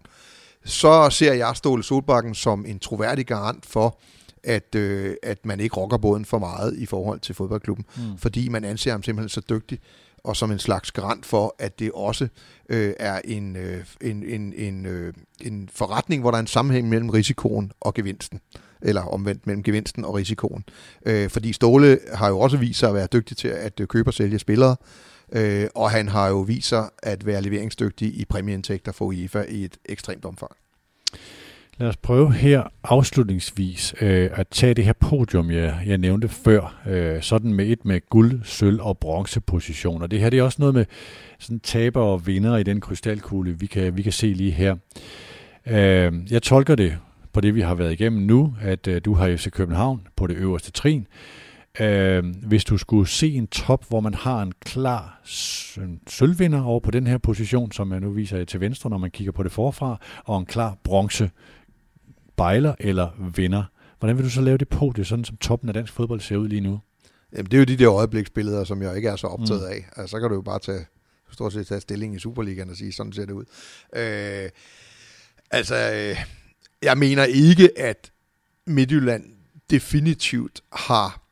Så 0.64 1.10
ser 1.10 1.32
jeg 1.32 1.56
Ståle 1.56 1.82
Solbakken 1.82 2.34
som 2.34 2.66
en 2.66 2.78
troværdig 2.78 3.26
garant 3.26 3.66
for, 3.66 3.98
at, 4.44 4.74
øh, 4.74 5.16
at 5.22 5.46
man 5.46 5.60
ikke 5.60 5.76
rokker 5.76 5.96
båden 5.96 6.24
for 6.24 6.38
meget 6.38 6.76
i 6.78 6.86
forhold 6.86 7.20
til 7.20 7.34
fodboldklubben, 7.34 7.84
mm. 7.96 8.18
fordi 8.18 8.48
man 8.48 8.64
anser 8.64 8.90
ham 8.90 9.02
simpelthen 9.02 9.28
så 9.28 9.40
dygtig, 9.50 9.78
og 10.24 10.36
som 10.36 10.50
en 10.50 10.58
slags 10.58 10.92
garant 10.92 11.26
for, 11.26 11.54
at 11.58 11.78
det 11.78 11.90
også 11.92 12.28
øh, 12.68 12.94
er 12.98 13.20
en, 13.24 13.56
øh, 13.56 13.84
en, 14.00 14.24
en, 14.24 14.52
en, 14.52 14.86
øh, 14.86 15.14
en 15.40 15.68
forretning, 15.72 16.22
hvor 16.22 16.30
der 16.30 16.38
er 16.38 16.40
en 16.40 16.46
sammenhæng 16.46 16.88
mellem 16.88 17.10
risikoen 17.10 17.72
og 17.80 17.94
gevinsten 17.94 18.40
eller 18.82 19.02
omvendt 19.02 19.46
mellem 19.46 19.62
gevinsten 19.62 20.04
og 20.04 20.14
risikoen. 20.14 20.64
Øh, 21.06 21.30
fordi 21.30 21.52
Ståle 21.52 21.98
har 22.14 22.28
jo 22.28 22.40
også 22.40 22.56
vist 22.56 22.78
sig 22.78 22.88
at 22.88 22.94
være 22.94 23.06
dygtig 23.06 23.36
til 23.36 23.48
at 23.48 23.80
øh, 23.80 23.86
købe 23.86 24.10
og 24.10 24.14
sælge 24.14 24.38
spillere, 24.38 24.76
øh, 25.32 25.68
og 25.74 25.90
han 25.90 26.08
har 26.08 26.28
jo 26.28 26.40
vist 26.40 26.68
sig 26.68 26.90
at 27.02 27.26
være 27.26 27.42
leveringsdygtig 27.42 28.20
i 28.20 28.24
præmieindtægter 28.24 28.92
for 28.92 29.04
UEFA 29.04 29.44
i 29.48 29.64
et 29.64 29.76
ekstremt 29.84 30.24
omfang. 30.24 30.52
Lad 31.82 31.88
os 31.88 31.96
prøve 31.96 32.32
her 32.32 32.62
afslutningsvis 32.84 33.94
øh, 34.00 34.30
at 34.32 34.48
tage 34.48 34.74
det 34.74 34.84
her 34.84 34.92
podium, 34.92 35.50
jeg, 35.50 35.82
jeg 35.86 35.98
nævnte 35.98 36.28
før, 36.28 36.82
øh, 36.86 37.22
sådan 37.22 37.54
med 37.54 37.66
et 37.66 37.84
med 37.84 38.00
guld, 38.10 38.40
sølv 38.44 38.80
og 38.80 38.98
bronzepositioner. 38.98 40.06
Det 40.06 40.20
her 40.20 40.30
det 40.30 40.38
er 40.38 40.42
også 40.42 40.56
noget 40.60 40.74
med 40.74 40.84
sådan 41.38 41.60
taber 41.60 42.00
og 42.00 42.26
vinder 42.26 42.56
i 42.56 42.62
den 42.62 42.80
krystalkugle, 42.80 43.58
vi 43.58 43.66
kan, 43.66 43.96
vi 43.96 44.02
kan 44.02 44.12
se 44.12 44.26
lige 44.26 44.50
her. 44.50 44.76
Øh, 45.66 46.12
jeg 46.30 46.42
tolker 46.42 46.74
det 46.74 46.98
på 47.32 47.40
det, 47.40 47.54
vi 47.54 47.60
har 47.60 47.74
været 47.74 47.92
igennem 47.92 48.22
nu, 48.22 48.54
at 48.60 48.86
øh, 48.86 49.00
du 49.04 49.14
har 49.14 49.36
FC 49.36 49.50
København 49.50 50.06
på 50.16 50.26
det 50.26 50.36
øverste 50.36 50.72
trin. 50.72 51.06
Øh, 51.80 52.24
hvis 52.46 52.64
du 52.64 52.78
skulle 52.78 53.08
se 53.08 53.34
en 53.34 53.46
top, 53.46 53.88
hvor 53.88 54.00
man 54.00 54.14
har 54.14 54.42
en 54.42 54.52
klar 54.64 55.20
sølvvinder 56.08 56.62
over 56.62 56.80
på 56.80 56.90
den 56.90 57.06
her 57.06 57.18
position, 57.18 57.72
som 57.72 57.92
jeg 57.92 58.00
nu 58.00 58.10
viser 58.10 58.36
jer 58.36 58.44
til 58.44 58.60
venstre, 58.60 58.90
når 58.90 58.98
man 58.98 59.10
kigger 59.10 59.32
på 59.32 59.42
det 59.42 59.52
forfra, 59.52 59.98
og 60.24 60.38
en 60.38 60.46
klar 60.46 60.76
bronze 60.84 61.30
bejler 62.42 62.74
eller 62.78 63.30
vinder. 63.36 63.64
Hvordan 63.98 64.16
vil 64.16 64.24
du 64.24 64.30
så 64.30 64.40
lave 64.40 64.58
det 64.58 64.68
på 64.68 64.92
det, 64.96 65.06
sådan 65.06 65.24
som 65.24 65.36
toppen 65.36 65.68
af 65.68 65.74
dansk 65.74 65.92
fodbold 65.92 66.20
ser 66.20 66.36
ud 66.36 66.48
lige 66.48 66.60
nu? 66.60 66.80
Jamen, 67.32 67.44
det 67.44 67.54
er 67.54 67.58
jo 67.58 67.64
de 67.64 67.76
der 67.76 67.92
øjebliksbilleder, 67.92 68.64
som 68.64 68.82
jeg 68.82 68.96
ikke 68.96 69.08
er 69.08 69.16
så 69.16 69.26
optaget 69.26 69.60
mm. 69.60 69.68
af. 69.68 69.88
Altså, 69.96 70.10
så 70.10 70.20
kan 70.20 70.28
du 70.28 70.34
jo 70.34 70.40
bare 70.42 70.58
tage, 70.58 70.86
stort 71.30 71.52
set 71.52 71.66
tage 71.66 71.80
stilling 71.80 72.14
i 72.14 72.18
Superligaen 72.18 72.70
og 72.70 72.76
sige, 72.76 72.92
sådan 72.92 73.12
ser 73.12 73.26
det 73.26 73.32
ud. 73.32 73.44
Øh, 73.96 74.50
altså, 75.50 75.92
øh, 75.94 76.24
jeg 76.82 76.98
mener 76.98 77.24
ikke, 77.24 77.78
at 77.78 78.12
Midtjylland 78.66 79.24
definitivt 79.70 80.62
har 80.72 81.22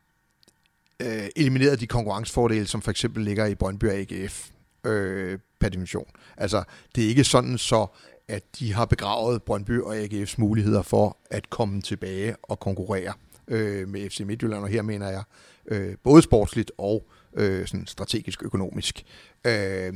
øh, 1.00 1.28
elimineret 1.36 1.80
de 1.80 1.86
konkurrencefordele, 1.86 2.66
som 2.66 2.82
for 2.82 2.90
eksempel 2.90 3.24
ligger 3.24 3.46
i 3.46 3.54
Brøndby 3.54 3.84
og 3.84 3.94
AGF 3.94 4.48
øh, 4.84 5.38
per 5.60 5.68
dimension. 5.68 6.06
Altså, 6.36 6.62
det 6.94 7.04
er 7.04 7.08
ikke 7.08 7.24
sådan 7.24 7.58
så, 7.58 7.86
at 8.30 8.42
de 8.58 8.72
har 8.72 8.84
begravet 8.84 9.42
Brøndby 9.42 9.80
og 9.80 9.98
AGF's 9.98 10.34
muligheder 10.38 10.82
for 10.82 11.16
at 11.30 11.50
komme 11.50 11.82
tilbage 11.82 12.36
og 12.42 12.60
konkurrere 12.60 13.12
øh, 13.48 13.88
med 13.88 14.10
FC 14.10 14.20
Midtjylland, 14.20 14.62
og 14.62 14.68
her 14.68 14.82
mener 14.82 15.08
jeg 15.08 15.22
øh, 15.66 15.96
både 16.02 16.22
sportsligt 16.22 16.72
og 16.78 17.06
øh, 17.34 17.66
sådan 17.66 17.86
strategisk 17.86 18.42
økonomisk. 18.42 19.04
Øh, 19.46 19.92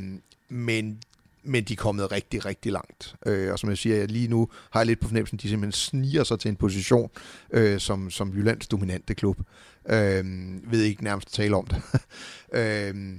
men 0.48 1.00
men 1.46 1.64
de 1.64 1.72
er 1.72 1.76
kommet 1.76 2.12
rigtig, 2.12 2.44
rigtig 2.44 2.72
langt. 2.72 3.14
Øh, 3.26 3.52
og 3.52 3.58
som 3.58 3.70
jeg 3.70 3.78
siger, 3.78 4.06
lige 4.06 4.28
nu 4.28 4.48
har 4.70 4.80
jeg 4.80 4.86
lidt 4.86 5.00
på 5.00 5.08
fornemmelsen, 5.08 5.36
at 5.36 5.42
de 5.42 5.48
simpelthen 5.48 5.72
sniger 5.72 6.24
sig 6.24 6.38
til 6.38 6.48
en 6.48 6.56
position 6.56 7.10
øh, 7.50 7.80
som, 7.80 8.10
som 8.10 8.32
Jyllands 8.32 8.68
dominante 8.68 9.14
klub. 9.14 9.38
Øh, 9.88 10.24
ved 10.72 10.82
ikke 10.82 11.04
nærmest 11.04 11.28
at 11.28 11.32
tale 11.32 11.56
om 11.56 11.66
det. 11.66 11.82
øh, 12.60 13.16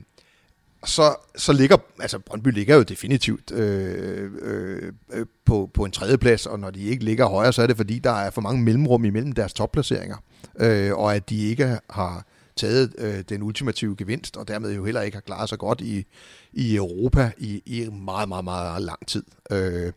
så, 0.86 1.16
så 1.36 1.54
ligger, 1.54 1.78
altså 2.00 2.20
Brøndby 2.20 2.48
ligger 2.48 2.76
jo 2.76 2.84
definitivt 2.84 3.52
øh, 3.52 4.32
øh, 4.42 4.92
øh, 5.14 5.26
på, 5.46 5.70
på 5.74 5.86
en 5.86 5.92
tredjeplads, 5.92 6.46
og 6.46 6.60
når 6.60 6.72
de 6.72 6.80
ikke 6.84 7.04
ligger 7.04 7.26
højere, 7.26 7.54
så 7.54 7.62
er 7.62 7.68
det 7.68 7.78
fordi, 7.78 8.00
der 8.00 8.12
er 8.12 8.30
for 8.30 8.42
mange 8.42 8.64
mellemrum 8.64 9.06
imellem 9.06 9.32
deres 9.32 9.54
topplaceringer, 9.54 10.18
øh, 10.60 10.98
og 10.98 11.16
at 11.16 11.30
de 11.30 11.38
ikke 11.38 11.80
har 11.90 12.26
taget 12.58 12.96
øh, 12.98 13.24
den 13.30 13.44
ultimative 13.44 13.96
gevinst, 13.96 14.38
og 14.38 14.48
dermed 14.48 14.76
jo 14.76 14.86
heller 14.86 15.02
ikke 15.02 15.16
har 15.16 15.22
klaret 15.22 15.50
sig 15.50 15.58
godt 15.58 15.82
i, 15.82 16.06
i 16.54 16.76
Europa 16.76 17.32
i, 17.38 17.62
i 17.66 17.90
meget, 17.90 18.30
meget, 18.30 18.44
meget 18.44 18.82
lang 18.82 19.08
tid. 19.08 19.24
Øh, 19.52 19.92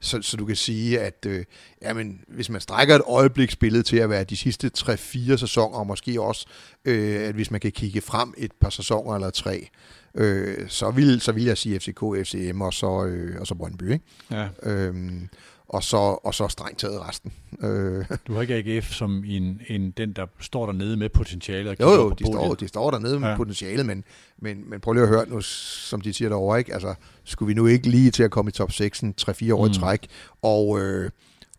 så, 0.00 0.22
så 0.22 0.36
du 0.36 0.46
kan 0.46 0.56
sige, 0.56 1.00
at 1.00 1.26
øh, 1.26 1.44
jamen, 1.82 2.20
hvis 2.28 2.50
man 2.50 2.60
strækker 2.60 2.94
et 2.94 3.02
øjebliksbillede 3.06 3.82
til 3.82 3.96
at 3.96 4.10
være 4.10 4.24
de 4.24 4.36
sidste 4.36 4.70
3-4 4.78 5.36
sæsoner, 5.36 5.78
og 5.78 5.86
måske 5.86 6.20
også, 6.20 6.46
øh, 6.84 7.28
at 7.28 7.34
hvis 7.34 7.50
man 7.50 7.60
kan 7.60 7.72
kigge 7.72 8.00
frem 8.00 8.34
et 8.38 8.52
par 8.52 8.70
sæsoner 8.70 9.14
eller 9.14 9.30
tre, 9.30 9.68
øh, 10.14 10.68
så, 10.68 10.90
vil, 10.90 11.20
så 11.20 11.32
vil 11.32 11.44
jeg 11.44 11.58
sige 11.58 11.80
FCK, 11.80 12.00
FCM 12.24 12.60
og 12.60 12.74
så, 12.74 13.04
øh, 13.04 13.40
og 13.40 13.46
så 13.46 13.54
Brøndby. 13.54 13.92
Ikke? 13.92 14.04
Ja. 14.30 14.48
Øhm, 14.62 15.28
og 15.68 15.82
så, 15.82 15.96
og 15.96 16.34
så 16.34 16.48
strengt 16.48 16.78
taget 16.78 17.08
resten. 17.08 17.32
Øh. 17.62 18.04
Du 18.26 18.34
har 18.34 18.42
ikke 18.42 18.54
AGF 18.54 18.92
som 18.92 19.24
en, 19.26 19.60
en, 19.68 19.90
den, 19.90 20.12
der 20.12 20.26
står 20.40 20.66
dernede 20.66 20.96
med 20.96 21.08
potentialet? 21.08 21.80
Jo, 21.80 21.90
jo, 21.90 22.10
de 22.10 22.26
står, 22.26 22.54
de 22.54 22.68
står 22.68 22.90
dernede 22.90 23.14
ja. 23.14 23.18
med 23.18 23.36
potentialet, 23.36 23.86
men, 23.86 24.04
men, 24.38 24.70
men 24.70 24.80
prøv 24.80 24.92
lige 24.92 25.02
at 25.02 25.08
høre 25.08 25.28
nu, 25.28 25.40
som 25.40 26.00
de 26.00 26.12
siger 26.12 26.28
derovre, 26.28 26.58
ikke? 26.58 26.72
Altså, 26.72 26.94
skulle 27.24 27.46
vi 27.46 27.54
nu 27.54 27.66
ikke 27.66 27.88
lige 27.88 28.10
til 28.10 28.22
at 28.22 28.30
komme 28.30 28.48
i 28.48 28.52
top 28.52 28.72
6 28.72 29.02
3-4 29.02 29.54
år 29.54 29.64
mm. 29.64 29.70
i 29.70 29.74
træk, 29.74 30.06
og, 30.42 30.80
øh, 30.80 31.10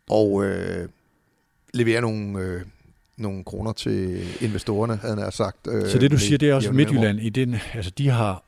og 0.10 0.46
øh, 0.46 0.90
levere 1.74 2.02
nogle... 2.02 2.40
Øh, 2.40 2.62
nogle 3.18 3.44
kroner 3.44 3.74
til 3.74 4.24
investorerne, 4.42 4.96
havde 4.96 5.22
han 5.22 5.32
sagt. 5.32 5.68
Øh, 5.68 5.90
så 5.90 5.98
det 5.98 6.12
du 6.12 6.18
siger, 6.18 6.38
det 6.38 6.50
er 6.50 6.54
også 6.54 6.72
Midtjylland, 6.72 7.20
i 7.20 7.30
den, 7.30 7.56
altså 7.74 7.92
de 7.98 8.10
har 8.10 8.44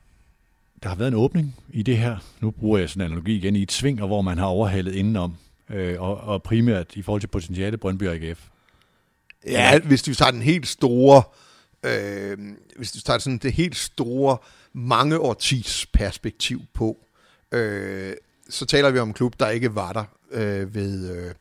der 0.82 0.88
har 0.88 0.96
været 0.96 1.08
en 1.08 1.14
åbning 1.14 1.56
i 1.70 1.82
det 1.82 1.98
her, 1.98 2.16
nu 2.40 2.50
bruger 2.50 2.78
jeg 2.78 2.88
sådan 2.88 3.00
en 3.00 3.04
analogi 3.04 3.36
igen, 3.36 3.56
i 3.56 3.62
et 3.62 3.72
sving, 3.72 4.06
hvor 4.06 4.22
man 4.22 4.38
har 4.38 4.46
overhalet 4.46 4.94
indenom 4.94 5.34
øh, 5.70 6.02
og, 6.02 6.16
og 6.16 6.42
primært 6.42 6.96
i 6.96 7.02
forhold 7.02 7.20
til 7.20 7.28
potentiale 7.28 7.76
Brøndby 7.76 8.08
og 8.08 8.14
AGF? 8.14 8.40
Ja, 9.46 9.78
hvis 9.78 10.02
du 10.02 10.14
tager 10.14 10.30
den 10.30 10.42
helt 10.42 10.66
store, 10.66 11.22
øh, 11.82 12.38
hvis 12.76 12.92
du 12.92 13.00
tager 13.00 13.18
sådan 13.18 13.38
det 13.38 13.52
helt 13.52 13.76
store 13.76 14.36
mange 14.72 15.18
årtis 15.18 15.86
perspektiv 15.92 16.62
på, 16.74 16.98
øh, 17.52 18.12
så 18.48 18.66
taler 18.66 18.90
vi 18.90 18.98
om 18.98 19.08
en 19.08 19.14
klub, 19.14 19.34
der 19.40 19.48
ikke 19.48 19.74
var 19.74 19.92
der 19.92 20.04
øh, 20.30 20.74
ved 20.74 21.16
øh, 21.16 21.34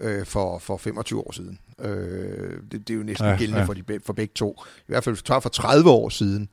øh 0.00 0.26
for, 0.26 0.58
for 0.58 0.76
25 0.76 1.20
år 1.20 1.32
siden. 1.32 1.58
Øh, 1.78 2.56
det, 2.72 2.88
det 2.88 2.90
er 2.90 2.98
jo 2.98 3.02
næsten 3.02 3.26
ja, 3.26 3.36
gældende 3.36 3.60
ja. 3.60 3.66
For, 3.66 3.74
de, 3.74 4.00
for 4.06 4.12
begge 4.12 4.32
to. 4.34 4.56
I 4.78 4.82
hvert 4.86 5.04
fald 5.04 5.14
hvis 5.14 5.22
du 5.22 5.26
tager 5.26 5.40
for 5.40 5.48
30 5.48 5.90
år 5.90 6.08
siden, 6.08 6.48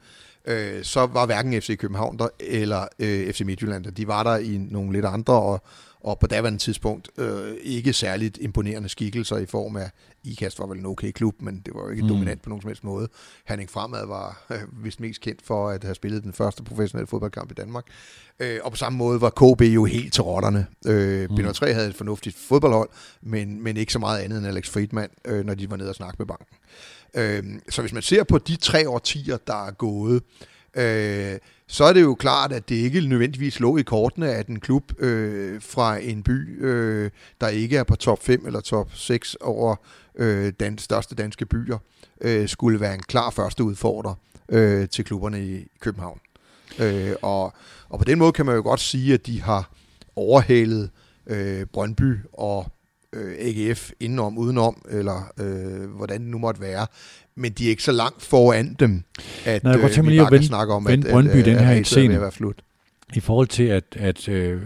øh, 0.45 0.84
så 0.84 1.06
var 1.06 1.26
hverken 1.26 1.62
FC 1.62 1.78
København 1.78 2.20
der, 2.20 2.28
eller 2.40 2.88
øh, 2.99 3.34
FC 3.34 3.41
Midtjylland 3.41 3.84
der. 3.84 3.91
De 3.91 4.08
var 4.08 4.24
der 4.24 4.38
i 4.38 4.58
nogle 4.58 4.94
lidt 4.94 5.06
andre 5.06 5.34
og, 5.34 5.64
og 6.08 6.20
på 6.20 6.28
daværende 6.28 6.60
tidspunkt 6.60 7.10
øh, 7.18 7.58
ikke 7.62 7.94
særligt 7.94 8.38
imponerende 8.42 8.90
skikkelser 8.90 9.38
i 9.38 9.46
form 9.46 9.76
af, 9.76 9.90
IKAST 10.24 10.60
var 10.60 10.66
vel 10.66 10.78
en 10.78 10.86
okay 10.86 11.12
klub, 11.12 11.42
men 11.42 11.62
det 11.66 11.74
var 11.76 11.84
jo 11.84 11.90
ikke 11.90 12.04
mm. 12.04 12.10
dominant 12.10 12.42
på 12.42 12.50
nogen 12.50 12.62
som 12.62 12.70
helst 12.70 12.84
måde. 12.84 13.08
Henning 13.48 13.70
Fremad 13.70 14.08
var 14.08 14.46
øh, 14.52 14.84
vist 14.84 15.00
mest 15.00 15.22
kendt 15.22 15.42
for 15.42 15.70
at 15.70 15.84
have 15.84 15.96
spillet 15.96 16.24
den 16.24 16.34
første 16.34 16.64
professionelle 16.64 17.08
fodboldkamp 17.08 17.52
i 17.52 17.54
Danmark. 17.54 17.86
Øh, 18.40 18.60
og 18.64 18.72
på 18.72 18.78
samme 18.78 18.98
måde 18.98 19.22
var 19.22 19.30
KB 19.30 19.62
jo 19.62 19.86
helt 19.86 20.14
til 20.14 20.24
rotterne. 20.24 20.68
Øh, 20.88 21.30
mm. 21.32 21.54
3 21.54 21.74
havde 21.74 21.88
et 21.88 21.96
fornuftigt 21.96 22.38
fodboldhold, 22.38 22.90
men, 23.22 23.64
men 23.64 23.78
ikke 23.78 23.94
så 23.94 24.00
meget 24.00 24.20
andet 24.20 24.38
end 24.38 24.48
Alex 24.48 24.70
Friedman, 24.70 25.10
øh, 25.26 25.46
når 25.46 25.54
de 25.54 25.70
var 25.70 25.78
nede 25.78 25.90
og 25.90 25.96
snakke 25.96 26.16
med 26.20 26.26
banken. 26.26 26.58
Øh, 27.14 27.60
så 27.70 27.82
hvis 27.82 27.94
man 27.94 28.04
ser 28.04 28.24
på 28.24 28.38
de 28.38 28.56
tre 28.56 28.90
årtier, 28.90 29.38
der 29.48 29.68
er 29.68 29.72
gået, 29.72 30.24
øh, 30.76 31.38
så 31.68 31.84
er 31.84 31.94
det 31.94 32.02
jo 32.02 32.15
klart, 32.15 32.52
at 32.53 32.69
det 32.69 32.76
ikke 32.76 33.02
nødvendigvis 33.02 33.60
lå 33.60 33.77
i 33.77 33.81
kortene, 33.81 34.31
at 34.31 34.48
en 34.48 34.60
klub 34.60 35.02
øh, 35.02 35.61
fra 35.61 35.98
en 35.98 36.23
by, 36.23 36.65
øh, 36.65 37.10
der 37.41 37.48
ikke 37.48 37.77
er 37.77 37.84
på 37.84 37.95
top 37.95 38.23
5 38.23 38.45
eller 38.45 38.60
top 38.60 38.91
6 38.94 39.35
over 39.35 39.76
øh, 40.15 40.53
den 40.60 40.77
største 40.77 41.15
danske 41.15 41.45
byer, 41.45 41.77
øh, 42.22 42.49
skulle 42.49 42.80
være 42.80 42.94
en 42.94 43.03
klar 43.03 43.30
første 43.30 43.64
udfordrer 43.64 44.14
øh, 44.49 44.89
til 44.89 45.06
klubberne 45.06 45.45
i 45.45 45.68
København. 45.80 46.19
Øh, 46.80 47.15
og, 47.22 47.53
og 47.89 47.99
på 47.99 48.06
den 48.06 48.19
måde 48.19 48.31
kan 48.31 48.45
man 48.45 48.56
jo 48.56 48.61
godt 48.61 48.80
sige, 48.80 49.14
at 49.14 49.26
de 49.26 49.41
har 49.41 49.72
overhalet 50.15 50.89
øh, 51.27 51.65
Brøndby 51.65 52.18
og 52.34 52.72
øh, 53.14 53.35
AGF 53.39 53.91
indenom, 53.99 54.38
udenom, 54.38 54.85
eller 54.89 55.31
øh, 55.39 55.89
hvordan 55.89 56.22
det 56.22 56.30
nu 56.30 56.38
måtte 56.38 56.61
være. 56.61 56.88
Men 57.38 57.51
de 57.51 57.65
er 57.65 57.69
ikke 57.69 57.84
så 57.84 57.91
langt 57.91 58.22
foran 58.22 58.76
dem, 58.80 59.03
at 59.45 59.64
Nej, 59.64 59.73
jeg 59.73 59.99
øh, 59.99 60.07
vi 60.07 60.18
bare 60.18 60.30
kan 60.30 60.43
snakke 60.43 60.73
om, 60.73 60.88
at, 60.88 60.99
Brøndby, 61.11 61.35
at, 61.35 61.45
den 61.45 61.57
her 61.59 61.69
at, 61.69 61.97
at, 61.97 62.11
at 62.11 62.22
være 62.22 62.31
slut. 62.31 62.55
i 63.14 63.19
forhold 63.19 63.47
til, 63.47 63.64
at, 63.64 63.84
at 63.95 64.30
øh, 64.30 64.61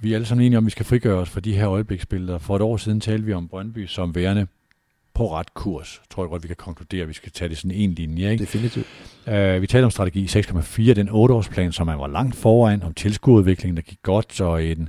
vi 0.00 0.12
er 0.12 0.14
alle 0.14 0.26
sammen 0.26 0.46
enige 0.46 0.58
om, 0.58 0.64
at 0.64 0.66
vi 0.66 0.70
skal 0.70 0.86
frigøre 0.86 1.18
os 1.18 1.30
fra 1.30 1.40
de 1.40 1.52
her 1.52 1.68
øjebliksbilleder. 1.70 2.38
For 2.38 2.56
et 2.56 2.62
år 2.62 2.76
siden 2.76 3.00
talte 3.00 3.26
vi 3.26 3.32
om 3.32 3.48
Brøndby 3.48 3.86
som 3.86 4.14
værende 4.14 4.46
på 5.14 5.34
ret 5.34 5.54
kurs. 5.54 6.00
Tror 6.10 6.22
jeg 6.22 6.30
godt, 6.30 6.42
vi 6.42 6.46
kan 6.46 6.56
konkludere, 6.56 7.02
at 7.02 7.08
vi 7.08 7.12
skal 7.14 7.32
tage 7.32 7.48
det 7.48 7.56
sådan 7.58 7.70
en 7.70 7.92
linje. 7.92 8.30
Ikke? 8.30 8.42
Definitivt. 8.42 8.86
Uh, 9.26 9.32
vi 9.32 9.66
talte 9.66 9.84
om 9.84 9.90
strategi 9.90 10.26
6,4, 10.26 10.92
den 10.92 11.08
8-årsplan, 11.08 11.72
som 11.72 11.86
man 11.86 11.98
var 11.98 12.06
langt 12.06 12.36
foran, 12.36 12.82
om 12.82 12.94
tilskuerudviklingen, 12.94 13.76
der 13.76 13.82
gik 13.82 14.02
godt, 14.02 14.40
og 14.40 14.64
en, 14.64 14.88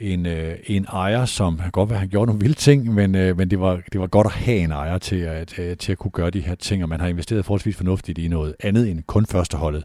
en, 0.00 0.26
øh, 0.26 0.56
en 0.66 0.86
ejer, 0.92 1.24
som 1.24 1.60
godt 1.72 1.90
være, 1.90 1.98
han 1.98 2.08
gjorde 2.08 2.26
nogle 2.26 2.40
vilde 2.40 2.54
ting, 2.54 2.94
men, 2.94 3.14
øh, 3.14 3.36
men 3.36 3.50
det, 3.50 3.60
var, 3.60 3.80
det 3.92 4.00
var 4.00 4.06
godt 4.06 4.26
at 4.26 4.32
have 4.32 4.58
en 4.58 4.70
ejer 4.70 4.98
til 4.98 5.16
at, 5.16 5.58
uh, 5.58 5.76
til 5.78 5.92
at 5.92 5.98
kunne 5.98 6.10
gøre 6.10 6.30
de 6.30 6.40
her 6.40 6.54
ting, 6.54 6.82
og 6.82 6.88
man 6.88 7.00
har 7.00 7.08
investeret 7.08 7.44
forholdsvis 7.44 7.76
fornuftigt 7.76 8.18
i 8.18 8.28
noget 8.28 8.54
andet 8.60 8.90
end 8.90 9.02
kun 9.06 9.26
førsteholdet 9.26 9.84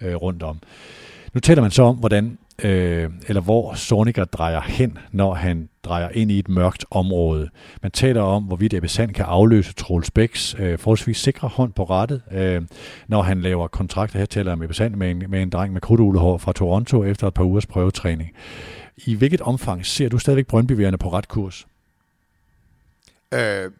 øh, 0.00 0.14
rundt 0.14 0.42
om. 0.42 0.58
Nu 1.34 1.40
taler 1.40 1.62
man 1.62 1.70
så 1.70 1.82
om, 1.82 1.96
hvordan 1.96 2.38
øh, 2.64 3.10
eller 3.28 3.40
hvor 3.40 3.74
Sonica 3.74 4.24
drejer 4.24 4.60
hen, 4.60 4.98
når 5.12 5.34
han 5.34 5.68
drejer 5.84 6.08
ind 6.08 6.30
i 6.30 6.38
et 6.38 6.48
mørkt 6.48 6.84
område. 6.90 7.48
Man 7.82 7.90
taler 7.90 8.22
om, 8.22 8.42
hvorvidt 8.42 8.74
Ebbe 8.74 8.88
Sand 8.88 9.12
kan 9.12 9.24
afløse 9.24 9.74
Troels 9.74 10.10
Bæks 10.10 10.56
øh, 10.58 10.78
forholdsvis 10.78 11.16
sikre 11.16 11.48
hånd 11.48 11.72
på 11.72 11.84
rettet, 11.84 12.22
øh, 12.32 12.62
når 13.08 13.22
han 13.22 13.40
laver 13.40 13.68
kontrakter. 13.68 14.18
Her 14.18 14.26
taler 14.26 14.50
jeg 14.50 14.52
om 14.52 14.62
Ebbe 14.62 14.74
Sand 14.74 14.94
med 14.94 15.10
en, 15.10 15.24
med 15.28 15.42
en 15.42 15.50
dreng 15.50 15.72
med 15.72 15.80
krudtuglehår 15.80 16.38
fra 16.38 16.52
Toronto 16.52 17.04
efter 17.04 17.26
et 17.26 17.34
par 17.34 17.44
ugers 17.44 17.66
prøvetræning. 17.66 18.30
I 18.96 19.14
hvilket 19.14 19.40
omfang 19.40 19.86
ser 19.86 20.08
du 20.08 20.18
stadigvæk 20.18 20.46
Brøndby 20.46 20.96
på 21.00 21.12
ret 21.12 21.28
kurs? 21.28 21.66
Øh, 23.34 23.70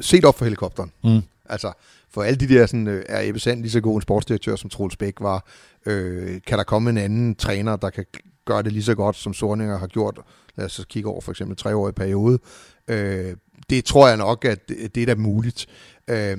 set 0.00 0.24
op 0.24 0.38
for 0.38 0.44
helikopteren. 0.44 0.92
Mm. 1.04 1.22
Altså, 1.44 1.72
for 2.10 2.22
alle 2.22 2.40
de 2.40 2.54
der, 2.54 2.66
sådan, 2.66 2.88
øh, 2.88 3.04
er 3.08 3.28
Ebbe 3.28 3.40
Sand 3.40 3.60
lige 3.60 3.70
så 3.70 3.80
god 3.80 3.96
en 3.96 4.02
sportsdirektør, 4.02 4.56
som 4.56 4.70
Troels 4.70 4.96
Bæk 4.96 5.14
var. 5.20 5.46
Øh, 5.86 6.40
kan 6.46 6.58
der 6.58 6.64
komme 6.64 6.90
en 6.90 6.98
anden 6.98 7.34
træner, 7.34 7.76
der 7.76 7.90
kan 7.90 8.04
gøre 8.44 8.62
det 8.62 8.72
lige 8.72 8.82
så 8.82 8.94
godt, 8.94 9.16
som 9.16 9.34
Sorninger 9.34 9.78
har 9.78 9.86
gjort? 9.86 10.20
Lad 10.56 10.66
os 10.66 10.86
kigge 10.88 11.08
over 11.08 11.20
for 11.20 11.32
eksempel 11.32 11.56
tre 11.56 11.76
år 11.76 11.88
i 11.88 11.92
periode. 11.92 12.38
Øh, 12.88 13.36
det 13.70 13.84
tror 13.84 14.08
jeg 14.08 14.16
nok, 14.16 14.44
at 14.44 14.68
det, 14.68 14.96
er 14.96 15.06
da 15.06 15.14
muligt. 15.14 15.66
Øh, 16.08 16.36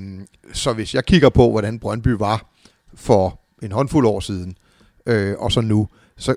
så 0.53 0.73
hvis 0.73 0.95
jeg 0.95 1.05
kigger 1.05 1.29
på, 1.29 1.51
hvordan 1.51 1.79
Brøndby 1.79 2.07
var 2.07 2.53
for 2.93 3.39
en 3.61 3.71
håndfuld 3.71 4.07
år 4.07 4.19
siden, 4.19 4.57
øh, 5.05 5.35
og 5.37 5.51
så 5.51 5.61
nu, 5.61 5.87
så 6.17 6.35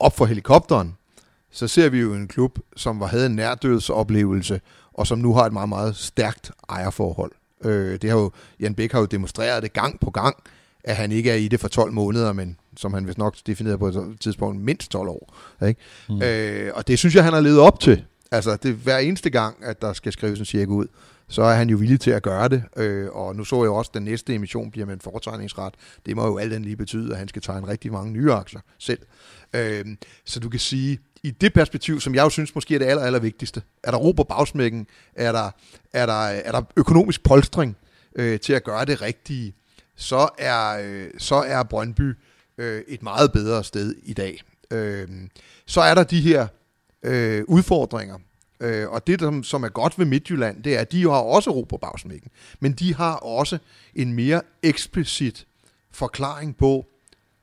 op 0.00 0.16
for 0.16 0.26
helikopteren, 0.26 0.96
så 1.50 1.68
ser 1.68 1.88
vi 1.88 2.00
jo 2.00 2.14
en 2.14 2.28
klub, 2.28 2.58
som 2.76 3.00
var, 3.00 3.06
havde 3.06 3.26
en 3.26 3.36
nærdødsoplevelse, 3.36 4.60
og 4.92 5.06
som 5.06 5.18
nu 5.18 5.34
har 5.34 5.46
et 5.46 5.52
meget, 5.52 5.68
meget 5.68 5.96
stærkt 5.96 6.50
ejerforhold. 6.68 7.32
Øh, 7.64 7.98
det 8.02 8.10
har 8.10 8.18
jo, 8.18 8.30
Jan 8.60 8.74
Bæk 8.74 8.92
har 8.92 9.00
jo 9.00 9.06
demonstreret 9.06 9.62
det 9.62 9.72
gang 9.72 10.00
på 10.00 10.10
gang, 10.10 10.36
at 10.84 10.96
han 10.96 11.12
ikke 11.12 11.30
er 11.30 11.34
i 11.34 11.48
det 11.48 11.60
for 11.60 11.68
12 11.68 11.92
måneder, 11.92 12.32
men 12.32 12.56
som 12.76 12.94
han 12.94 13.06
vist 13.06 13.18
nok 13.18 13.36
definerede 13.46 13.78
på 13.78 13.88
et 13.88 14.16
tidspunkt, 14.20 14.60
mindst 14.60 14.90
12 14.90 15.08
år. 15.08 15.34
Ikke? 15.66 15.80
Mm. 16.08 16.22
Øh, 16.22 16.70
og 16.74 16.88
det 16.88 16.98
synes 16.98 17.14
jeg, 17.14 17.24
han 17.24 17.32
har 17.32 17.40
levet 17.40 17.58
op 17.58 17.80
til. 17.80 18.04
Altså, 18.30 18.56
det 18.56 18.70
er 18.70 18.74
hver 18.74 18.98
eneste 18.98 19.30
gang, 19.30 19.56
at 19.62 19.82
der 19.82 19.92
skal 19.92 20.12
skrives 20.12 20.38
en 20.38 20.44
cirka 20.44 20.70
ud, 20.70 20.86
så 21.28 21.42
er 21.42 21.54
han 21.54 21.70
jo 21.70 21.76
villig 21.76 22.00
til 22.00 22.10
at 22.10 22.22
gøre 22.22 22.48
det. 22.48 22.64
Øh, 22.76 23.08
og 23.10 23.36
nu 23.36 23.44
så 23.44 23.62
jeg 23.62 23.70
også, 23.70 23.88
at 23.88 23.94
den 23.94 24.02
næste 24.02 24.34
emission 24.34 24.70
bliver 24.70 24.86
med 24.86 24.94
en 24.94 25.00
foretegningsret. 25.00 25.74
Det 26.06 26.16
må 26.16 26.26
jo 26.26 26.38
alt 26.38 26.52
andet 26.52 26.66
lige 26.66 26.76
betyde, 26.76 27.12
at 27.12 27.18
han 27.18 27.28
skal 27.28 27.42
tegne 27.42 27.68
rigtig 27.68 27.92
mange 27.92 28.12
nye 28.12 28.32
aktier 28.32 28.60
selv. 28.78 28.98
Øh, 29.54 29.84
så 30.24 30.40
du 30.40 30.48
kan 30.48 30.60
sige, 30.60 30.98
i 31.22 31.30
det 31.30 31.52
perspektiv, 31.52 32.00
som 32.00 32.14
jeg 32.14 32.22
jo 32.22 32.28
synes 32.28 32.54
måske 32.54 32.74
er 32.74 32.78
det 32.78 32.86
aller, 32.86 33.02
aller 33.02 33.18
vigtigste, 33.18 33.62
er 33.82 33.90
der 33.90 33.98
ro 33.98 34.12
på 34.12 34.24
bagsmækken, 34.24 34.86
er 35.14 35.32
der, 35.32 35.50
er 35.92 36.06
der, 36.06 36.22
er 36.22 36.52
der 36.52 36.62
økonomisk 36.76 37.22
polstring 37.22 37.76
øh, 38.16 38.40
til 38.40 38.52
at 38.52 38.64
gøre 38.64 38.84
det 38.84 39.02
rigtige, 39.02 39.54
så 39.96 40.28
er, 40.38 40.80
øh, 40.84 41.10
så 41.18 41.34
er 41.34 41.62
Brøndby 41.62 42.16
øh, 42.58 42.82
et 42.88 43.02
meget 43.02 43.32
bedre 43.32 43.64
sted 43.64 43.94
i 44.02 44.12
dag. 44.12 44.42
Øh, 44.70 45.08
så 45.66 45.80
er 45.80 45.94
der 45.94 46.04
de 46.04 46.20
her 46.20 46.46
øh, 47.02 47.44
udfordringer, 47.48 48.18
øh, 48.60 48.90
og 48.90 49.06
det, 49.06 49.20
som, 49.20 49.42
som 49.42 49.64
er 49.64 49.68
godt 49.68 49.98
ved 49.98 50.06
Midtjylland, 50.06 50.62
det 50.62 50.76
er, 50.76 50.80
at 50.80 50.92
de 50.92 51.02
har 51.02 51.10
også 51.10 51.50
ro 51.50 51.62
på 51.62 51.76
bagsmækken, 51.76 52.30
men 52.60 52.72
de 52.72 52.94
har 52.94 53.14
også 53.14 53.58
en 53.94 54.12
mere 54.12 54.42
eksplicit 54.62 55.46
forklaring 55.90 56.56
på, 56.56 56.86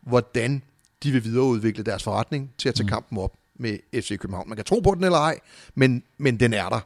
hvordan 0.02 0.64
de 1.04 1.12
vil 1.12 1.24
videreudvikle 1.24 1.84
deres 1.84 2.04
forretning 2.04 2.54
til 2.58 2.70
at 2.70 2.76
tage 2.76 2.84
mm. 2.84 2.90
kampen 2.90 3.18
op 3.18 3.34
med 3.56 4.02
FC 4.02 4.18
København. 4.20 4.50
Man 4.50 4.56
kan 4.56 4.66
tro 4.66 4.80
på 4.80 4.96
den 4.96 5.04
eller 5.04 5.18
ej, 5.18 5.40
men, 5.76 6.04
men 6.18 6.40
den 6.40 6.54
er 6.54 6.70
der. 6.70 6.80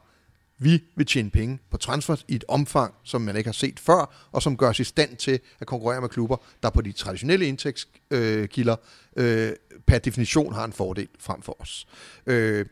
Vi 0.60 0.84
vil 0.96 1.06
tjene 1.06 1.30
penge 1.30 1.58
på 1.70 1.76
transfer 1.76 2.16
i 2.28 2.34
et 2.34 2.44
omfang, 2.48 2.94
som 3.02 3.20
man 3.20 3.36
ikke 3.36 3.48
har 3.48 3.52
set 3.52 3.80
før, 3.80 4.28
og 4.32 4.42
som 4.42 4.56
gør 4.56 4.68
os 4.68 4.80
i 4.80 4.84
stand 4.84 5.16
til 5.16 5.40
at 5.60 5.66
konkurrere 5.66 6.00
med 6.00 6.08
klubber, 6.08 6.36
der 6.62 6.70
på 6.70 6.80
de 6.80 6.92
traditionelle 6.92 7.46
indtægtskilder 7.46 8.76
øh, 9.16 9.52
per 9.86 9.98
definition 9.98 10.54
har 10.54 10.64
en 10.64 10.72
fordel 10.72 11.08
frem 11.18 11.42
for 11.42 11.56
os. 11.60 11.86
Øh, 12.26 12.66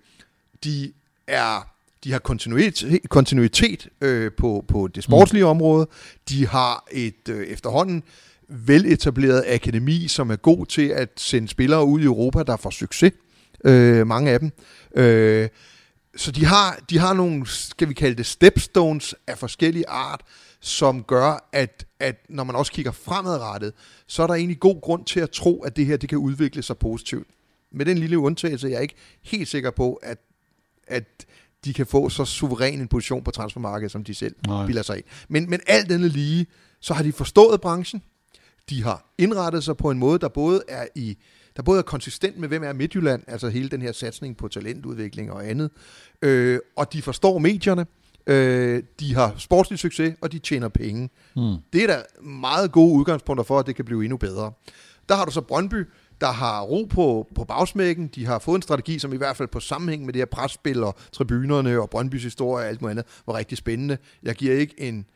de 0.65 0.93
er 1.27 1.77
de 2.05 2.12
har 2.12 2.19
kontinuitet, 2.19 3.01
kontinuitet 3.09 3.89
øh, 4.01 4.32
på, 4.32 4.65
på 4.69 4.89
det 4.89 5.05
sportslige 5.05 5.44
mm. 5.44 5.51
område. 5.51 5.89
De 6.28 6.47
har 6.47 6.85
et 6.93 7.28
øh, 7.28 7.47
efterhånden 7.47 8.03
veletableret 8.48 9.44
akademi, 9.47 10.09
som 10.09 10.31
er 10.31 10.36
god 10.36 10.66
til 10.66 10.89
at 10.89 11.09
sende 11.16 11.48
spillere 11.48 11.85
ud 11.85 12.01
i 12.01 12.05
Europa, 12.05 12.43
der 12.43 12.57
får 12.57 12.70
succes. 12.70 13.12
Øh, 13.65 14.07
mange 14.07 14.31
af 14.31 14.40
dem. 14.40 14.53
Øh, 14.97 15.48
så 16.16 16.31
de 16.31 16.44
har, 16.44 16.78
de 16.90 16.98
har 16.98 17.15
nogle, 17.15 17.47
skal 17.47 17.89
vi 17.89 17.94
kalde 17.94 18.16
det, 18.16 18.27
stepstones 18.27 19.15
af 19.27 19.39
forskellige 19.39 19.89
art, 19.89 20.20
som 20.61 21.03
gør, 21.03 21.48
at, 21.53 21.86
at 22.01 22.16
når 22.28 22.44
man 22.44 22.57
også 22.57 22.73
kigger 22.73 22.93
fremadrettet, 22.93 23.73
så 24.07 24.23
er 24.23 24.27
der 24.27 24.35
egentlig 24.35 24.61
god 24.61 24.81
grund 24.81 25.05
til 25.05 25.20
at 25.20 25.31
tro, 25.31 25.62
at 25.62 25.77
det 25.77 25.86
her 25.86 25.97
det 25.97 26.09
kan 26.09 26.19
udvikle 26.19 26.62
sig 26.62 26.78
positivt. 26.78 27.27
Med 27.73 27.86
den 27.86 27.98
lille 27.98 28.19
undtagelse, 28.19 28.69
jeg 28.69 28.77
er 28.77 28.81
ikke 28.81 28.94
helt 29.23 29.48
sikker 29.48 29.70
på, 29.70 29.94
at, 29.94 30.19
at 30.87 31.27
de 31.65 31.75
kan 31.75 31.87
få 31.87 32.09
så 32.09 32.25
suveræn 32.25 32.81
en 32.81 32.89
position 32.89 33.25
på 33.25 33.31
transfermarkedet, 33.31 33.93
som 33.93 34.05
de 34.05 34.15
selv 34.15 34.35
Nej. 34.47 34.67
bilder 34.67 34.83
sig 34.83 34.99
i. 34.99 35.03
Men, 35.29 35.51
men 35.51 35.61
alt 35.67 35.89
denne 35.89 36.09
lige, 36.09 36.47
så 36.81 36.95
har 36.95 37.03
de 37.03 37.13
forstået 37.13 37.61
branchen. 37.61 38.03
De 38.71 38.83
har 38.83 39.13
indrettet 39.19 39.65
sig 39.65 39.77
på 39.77 39.91
en 39.91 39.99
måde, 39.99 40.19
der 40.19 40.29
både 40.29 40.63
er 40.69 40.87
i 40.95 41.19
der 41.57 41.63
både 41.63 41.79
er 41.79 41.83
konsistent 41.83 42.39
med, 42.39 42.49
hvem 42.49 42.63
er 42.63 42.73
Midtjylland, 42.73 43.23
altså 43.27 43.49
hele 43.49 43.69
den 43.69 43.83
her 43.83 43.93
satsning 43.93 44.37
på 44.37 44.49
talentudvikling 44.49 45.33
og 45.33 45.49
andet, 45.49 45.71
øh, 46.23 46.59
og 46.77 46.93
de 46.93 47.03
forstår 47.03 47.39
medierne, 47.39 47.87
øh, 48.27 48.83
de 49.01 49.15
har 49.15 49.35
sportslig 49.39 49.79
succes, 49.79 50.15
og 50.21 50.33
de 50.33 50.39
tjener 50.39 50.69
penge. 50.69 51.11
Mm. 51.37 51.55
Det 51.73 51.83
er 51.83 51.87
da 51.87 52.03
meget 52.23 52.73
gode 52.73 52.93
udgangspunkter 52.93 53.45
for, 53.45 53.59
at 53.59 53.67
det 53.67 53.77
kan 53.77 53.85
blive 53.85 54.05
endnu 54.05 54.17
bedre. 54.17 54.53
Der 55.09 55.15
har 55.15 55.25
du 55.25 55.31
så 55.31 55.41
Brøndby, 55.41 55.87
der 56.20 56.32
har 56.32 56.62
ro 56.62 56.84
på, 56.84 57.28
på 57.34 57.44
bagsmækken. 57.44 58.06
De 58.06 58.26
har 58.26 58.38
fået 58.38 58.56
en 58.56 58.62
strategi, 58.62 58.98
som 58.98 59.12
i 59.12 59.16
hvert 59.16 59.36
fald 59.36 59.48
på 59.48 59.60
sammenhæng 59.60 60.05
med 60.05 60.12
det 60.12 60.20
her 60.20 60.26
presspil 60.26 60.82
og 60.82 60.94
tribunerne 61.12 61.80
og 61.80 61.90
Brøndbys 61.90 62.22
historie 62.22 62.64
og 62.64 62.68
alt 62.68 62.82
muligt 62.82 62.98
andet, 62.98 63.22
var 63.26 63.34
rigtig 63.34 63.59
spændende. 63.59 63.98
Jeg 64.22 64.34
giver 64.34 64.55
ikke 64.55 64.80
en, 64.80 65.06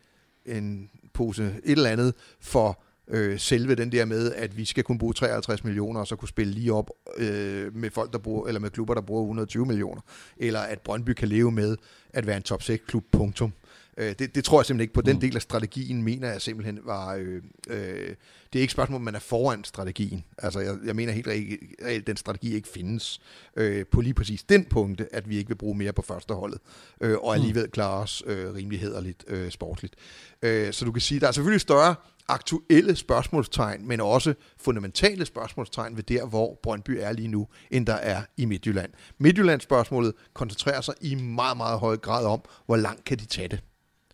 en 0.46 0.90
pose 1.14 1.44
et 1.64 1.72
eller 1.72 1.90
andet 1.90 2.14
for 2.40 2.82
øh, 3.08 3.38
selve 3.38 3.74
den 3.74 3.92
der 3.92 4.04
med, 4.04 4.32
at 4.32 4.56
vi 4.56 4.64
skal 4.64 4.84
kun 4.84 4.98
bruge 4.98 5.14
53 5.14 5.64
millioner, 5.64 6.00
og 6.00 6.06
så 6.06 6.16
kunne 6.16 6.28
spille 6.28 6.52
lige 6.52 6.72
op 6.72 6.90
øh, 7.16 7.76
med 7.76 7.90
folk, 7.90 8.12
der 8.12 8.18
bruger, 8.18 8.46
eller 8.46 8.60
med 8.60 8.70
klubber, 8.70 8.94
der 8.94 9.00
bruger 9.00 9.22
120 9.22 9.66
millioner. 9.66 10.00
Eller 10.36 10.60
at 10.60 10.80
Brøndby 10.80 11.10
kan 11.10 11.28
leve 11.28 11.52
med 11.52 11.76
at 12.10 12.26
være 12.26 12.36
en 12.36 12.42
top 12.42 12.62
6 12.62 12.82
klub, 12.86 13.04
punktum. 13.12 13.52
Øh, 13.96 14.14
det, 14.18 14.34
det 14.34 14.44
tror 14.44 14.60
jeg 14.60 14.66
simpelthen 14.66 14.82
ikke 14.82 14.94
på. 14.94 15.00
Den 15.00 15.14
mm. 15.14 15.20
del 15.20 15.36
af 15.36 15.42
strategien 15.42 16.02
mener 16.02 16.30
jeg 16.30 16.42
simpelthen 16.42 16.78
var... 16.84 17.14
Øh, 17.14 17.42
øh, 17.68 18.14
det 18.52 18.58
er 18.58 18.60
ikke 18.60 18.70
et 18.70 18.72
spørgsmål, 18.72 18.96
om 18.96 19.02
man 19.02 19.14
er 19.14 19.18
foran 19.18 19.64
strategien. 19.64 20.24
Altså, 20.38 20.60
jeg, 20.60 20.76
jeg 20.84 20.96
mener 20.96 21.12
helt 21.12 21.26
reelt, 21.26 21.80
at 21.80 22.06
den 22.06 22.16
strategi 22.16 22.54
ikke 22.54 22.68
findes 22.68 23.20
øh, 23.56 23.86
på 23.86 24.00
lige 24.00 24.14
præcis 24.14 24.42
den 24.42 24.64
punkte, 24.64 25.14
at 25.14 25.28
vi 25.28 25.36
ikke 25.36 25.48
vil 25.48 25.54
bruge 25.54 25.78
mere 25.78 25.92
på 25.92 26.02
førsteholdet, 26.02 26.60
øh, 27.00 27.18
og 27.18 27.36
mm. 27.36 27.40
alligevel 27.40 27.70
klare 27.70 28.02
os 28.02 28.22
øh, 28.26 28.54
rimelig 28.54 28.80
hederligt 28.80 29.24
øh, 29.28 29.50
sportsligt. 29.50 29.94
Øh, 30.42 30.72
så 30.72 30.84
du 30.84 30.92
kan 30.92 31.00
sige, 31.00 31.20
der 31.20 31.28
er 31.28 31.32
selvfølgelig 31.32 31.60
større 31.60 31.94
aktuelle 32.28 32.96
spørgsmålstegn, 32.96 33.88
men 33.88 34.00
også 34.00 34.34
fundamentale 34.56 35.26
spørgsmålstegn 35.26 35.96
ved 35.96 36.02
der, 36.02 36.26
hvor 36.26 36.58
Brøndby 36.62 36.98
er 37.00 37.12
lige 37.12 37.28
nu, 37.28 37.48
end 37.70 37.86
der 37.86 37.94
er 37.94 38.22
i 38.36 38.44
Midtjylland. 38.44 38.90
Midtjylland-spørgsmålet 39.18 40.12
koncentrerer 40.34 40.80
sig 40.80 40.94
i 41.00 41.14
meget, 41.14 41.56
meget 41.56 41.78
høj 41.78 41.96
grad 41.96 42.26
om, 42.26 42.42
hvor 42.66 42.76
langt 42.76 43.04
kan 43.04 43.18
de 43.18 43.26
tage 43.26 43.48
det. 43.48 43.60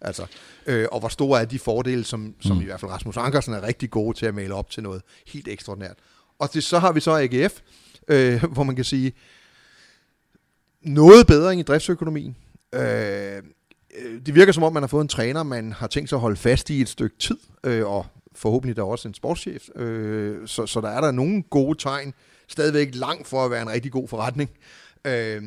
Altså, 0.01 0.27
øh, 0.66 0.86
og 0.93 1.01
hvor 1.01 1.09
store 1.09 1.40
er 1.40 1.44
de 1.44 1.59
fordele, 1.59 2.05
som, 2.05 2.35
som 2.40 2.56
mm. 2.56 2.62
i 2.62 2.64
hvert 2.64 2.81
fald 2.81 2.90
Rasmus 2.90 3.16
Ankersen 3.16 3.55
er 3.55 3.62
rigtig 3.62 3.90
gode 3.90 4.18
til 4.18 4.27
at 4.27 4.35
male 4.35 4.55
op 4.55 4.70
til 4.70 4.82
noget 4.82 5.02
helt 5.27 5.48
ekstraordinært. 5.48 5.97
Og 6.39 6.52
det, 6.55 6.64
så 6.64 6.78
har 6.78 6.93
vi 6.93 7.01
så 7.01 7.10
AGF, 7.10 7.60
øh, 8.09 8.44
hvor 8.55 8.62
man 8.62 8.77
kan 8.77 8.85
sige, 8.85 9.12
noget 10.82 11.27
bedring 11.27 11.60
i 11.60 11.64
driftsøkonomien. 11.64 12.36
Øh, 12.74 13.43
Øh, 13.97 14.20
det 14.27 14.35
virker 14.35 14.52
som 14.52 14.62
om, 14.62 14.73
man 14.73 14.82
har 14.82 14.89
fået 14.89 15.02
en 15.02 15.09
træner, 15.09 15.43
man 15.43 15.73
har 15.73 15.86
tænkt 15.86 16.09
sig 16.09 16.16
at 16.16 16.20
holde 16.20 16.36
fast 16.36 16.70
i 16.70 16.81
et 16.81 16.89
stykke 16.89 17.16
tid, 17.18 17.39
øh, 17.64 17.86
og 17.86 18.06
forhåbentlig 18.35 18.77
der 18.77 18.82
er 18.82 18.86
også 18.86 19.09
en 19.09 19.14
sportschef. 19.14 19.68
Øh, 19.77 20.48
så, 20.48 20.66
så 20.66 20.81
der 20.81 20.89
er 20.89 21.01
der 21.01 21.10
nogle 21.10 21.43
gode 21.43 21.78
tegn. 21.78 22.14
Stadigvæk 22.48 22.94
langt 22.94 23.27
for 23.27 23.44
at 23.44 23.51
være 23.51 23.62
en 23.62 23.70
rigtig 23.70 23.93
god 23.93 24.09
forretning. 24.09 24.51
Øh, 25.05 25.43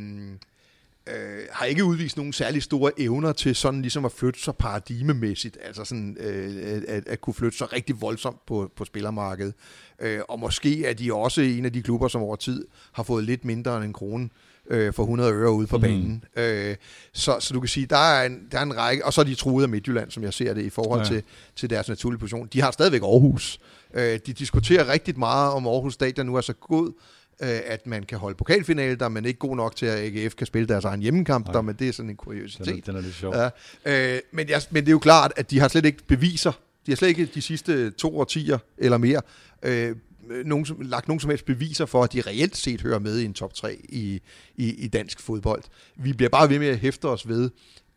øh, 1.16 1.44
har 1.52 1.66
ikke 1.66 1.84
udvist 1.84 2.18
nogen 2.18 2.34
særlig 2.34 2.64
store 2.64 2.92
evner 2.98 3.32
til 3.32 3.56
sådan 3.56 3.82
ligesom 3.82 4.06
at 4.06 4.12
flytte 4.12 4.40
sig 4.40 4.56
paradigmemæssigt, 4.56 5.58
altså 5.64 5.86
sådan 5.86 6.18
øh, 6.20 6.82
at, 6.88 7.08
at 7.08 7.22
kunne 7.22 7.34
flytte 7.34 7.58
sig 7.58 7.74
rigtig 7.74 8.02
voldsomt 8.02 8.46
på, 8.46 8.72
på 8.76 8.86
spillermarkedet. 8.86 9.54
Øh, 10.00 10.20
og 10.30 10.40
måske 10.40 10.86
er 10.86 10.94
de 10.94 11.14
også 11.14 11.42
en 11.42 11.66
af 11.66 11.74
de 11.74 11.82
klubber, 11.82 12.08
som 12.08 12.22
over 12.22 12.36
tid 12.36 12.66
har 12.92 13.04
fået 13.04 13.24
lidt 13.24 13.46
mindre 13.46 13.78
end 13.78 13.86
en 13.86 13.94
krone 13.94 14.30
øh, 14.70 14.94
for 14.94 15.04
100 15.04 15.34
øre 15.34 15.52
ude 15.52 15.68
på 15.68 15.78
mm. 15.78 15.82
banen. 15.82 16.24
Øh, 16.36 16.76
så, 17.14 17.38
så 17.40 17.54
du 17.54 17.60
kan 17.60 17.70
sige, 17.70 17.86
der 17.86 17.98
er, 17.98 18.26
en, 18.26 18.48
der 18.52 18.60
er 18.60 18.64
en 18.64 18.78
række, 18.78 19.06
og 19.06 19.14
så 19.14 19.22
er 19.22 19.26
de 19.26 19.36
truet 19.36 19.64
af 19.64 19.70
Midtjylland, 19.70 20.12
som 20.12 20.24
jeg 20.24 20.34
ser 20.34 20.54
det, 20.54 20.62
i 20.62 20.70
forhold 20.70 21.00
ja. 21.00 21.06
til, 21.06 21.24
til 21.56 21.70
deres 21.70 21.90
naturlige 21.90 22.20
position. 22.20 22.48
De 22.54 22.62
har 22.62 22.72
stadigvæk 22.72 23.02
Aarhus. 23.02 23.60
Øh, 23.94 24.20
de 24.26 24.34
diskuterer 24.34 24.88
rigtig 24.88 25.20
meget 25.20 25.54
om 25.54 25.68
Aarhus 25.68 25.94
Stadion 25.94 26.26
nu 26.26 26.36
er 26.36 26.42
så 26.42 26.54
god, 26.54 26.94
øh, 27.42 27.60
at 27.66 27.88
man 27.88 28.04
kan 28.04 28.18
holde 28.18 28.38
pokalfinale 28.38 28.96
der, 28.96 29.10
men 29.10 29.26
ikke 29.26 29.40
god 29.40 29.56
nok 29.56 29.76
til, 29.76 29.86
at 29.86 29.98
AGF 29.98 30.36
kan 30.36 30.48
spille 30.48 30.68
deres 30.68 30.86
egen 30.86 31.02
hjemmekamp 31.02 31.46
Nej. 31.46 31.54
der, 31.54 31.62
men 31.62 31.76
det 31.76 31.88
er 31.88 31.94
sådan 31.94 32.10
en 32.10 32.16
kuriositet. 32.16 32.66
Den 32.66 32.78
er, 32.78 32.82
den 32.82 32.96
er 32.96 33.02
lidt 33.02 33.16
sjov. 33.16 33.36
Ja. 33.36 34.16
Øh, 34.16 34.20
men, 34.32 34.50
jeg, 34.50 34.62
men 34.72 34.84
det 34.84 34.90
er 34.90 34.94
jo 34.94 35.00
klart, 35.00 35.34
at 35.36 35.52
de 35.52 35.60
har 35.60 35.68
slet 35.68 35.86
ikke 35.86 36.04
beviser. 36.04 36.52
De 36.86 36.92
har 36.92 36.96
slet 36.96 37.08
ikke 37.08 37.26
de 37.26 37.42
sidste 37.42 37.92
to 37.92 38.20
årtier 38.20 38.58
eller 38.78 38.98
mere 38.98 39.22
øh, 39.64 39.96
nogen, 40.46 40.66
som, 40.66 40.82
lagt 40.82 41.08
nogen 41.08 41.20
som 41.20 41.30
helst 41.30 41.46
beviser 41.46 41.86
for, 41.86 42.04
at 42.04 42.14
de 42.14 42.22
reelt 42.22 42.58
set 42.58 42.82
hører 42.82 43.00
med 43.00 43.20
i 43.20 43.26
en 43.26 43.34
top 43.34 43.54
3 43.54 43.78
i, 43.90 44.22
i, 44.56 44.74
i 44.74 44.88
dansk 44.88 45.20
fodbold. 45.20 45.64
Vi 45.96 46.14
bliver 46.14 46.30
bare 46.30 46.50
ved 46.50 46.60
med 46.60 46.68
at 46.68 46.78
hæfte 46.78 47.06
os 47.06 47.28
ved, 47.28 47.50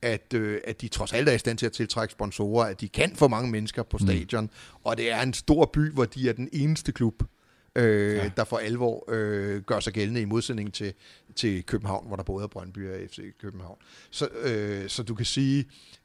at, 0.03 0.35
øh, 0.35 0.61
at 0.65 0.81
de 0.81 0.89
trods 0.89 1.13
alt 1.13 1.29
er 1.29 1.33
i 1.33 1.39
stand 1.39 1.59
til 1.59 1.67
at 1.67 1.73
tiltrække 1.73 2.13
sponsorer, 2.13 2.67
at 2.67 2.81
de 2.81 2.89
kan 2.89 3.17
få 3.17 3.29
mange 3.29 3.51
mennesker 3.51 3.83
på 3.83 3.99
mm. 4.01 4.07
stadion, 4.07 4.45
mm. 4.45 4.51
og 4.85 4.97
det 4.97 5.13
er 5.13 5.23
en 5.23 5.33
stor 5.33 5.71
by, 5.73 5.93
hvor 5.93 6.05
de 6.05 6.29
er 6.29 6.33
den 6.33 6.49
eneste 6.53 6.93
klub, 6.93 7.23
øh, 7.77 8.17
ja. 8.17 8.31
der 8.37 8.45
for 8.45 8.57
alvor 8.57 9.05
øh, 9.09 9.63
gør 9.63 9.81
sig 9.81 9.93
gældende 9.93 10.21
i 10.21 10.25
modsætning 10.25 10.75
til, 10.75 10.95
til 11.37 11.67
København, 11.67 12.07
hvor 12.07 12.17
der 12.17 12.23
både 12.23 12.43
er 12.43 12.49
Brøndby 12.49 12.91
og 12.91 12.97
FC 13.11 13.19
København. 13.41 13.79
Så, 14.11 14.29
øh, 14.43 14.89
så 14.89 15.03
du 15.03 15.15
kan 15.15 15.27
sige, 15.27 15.65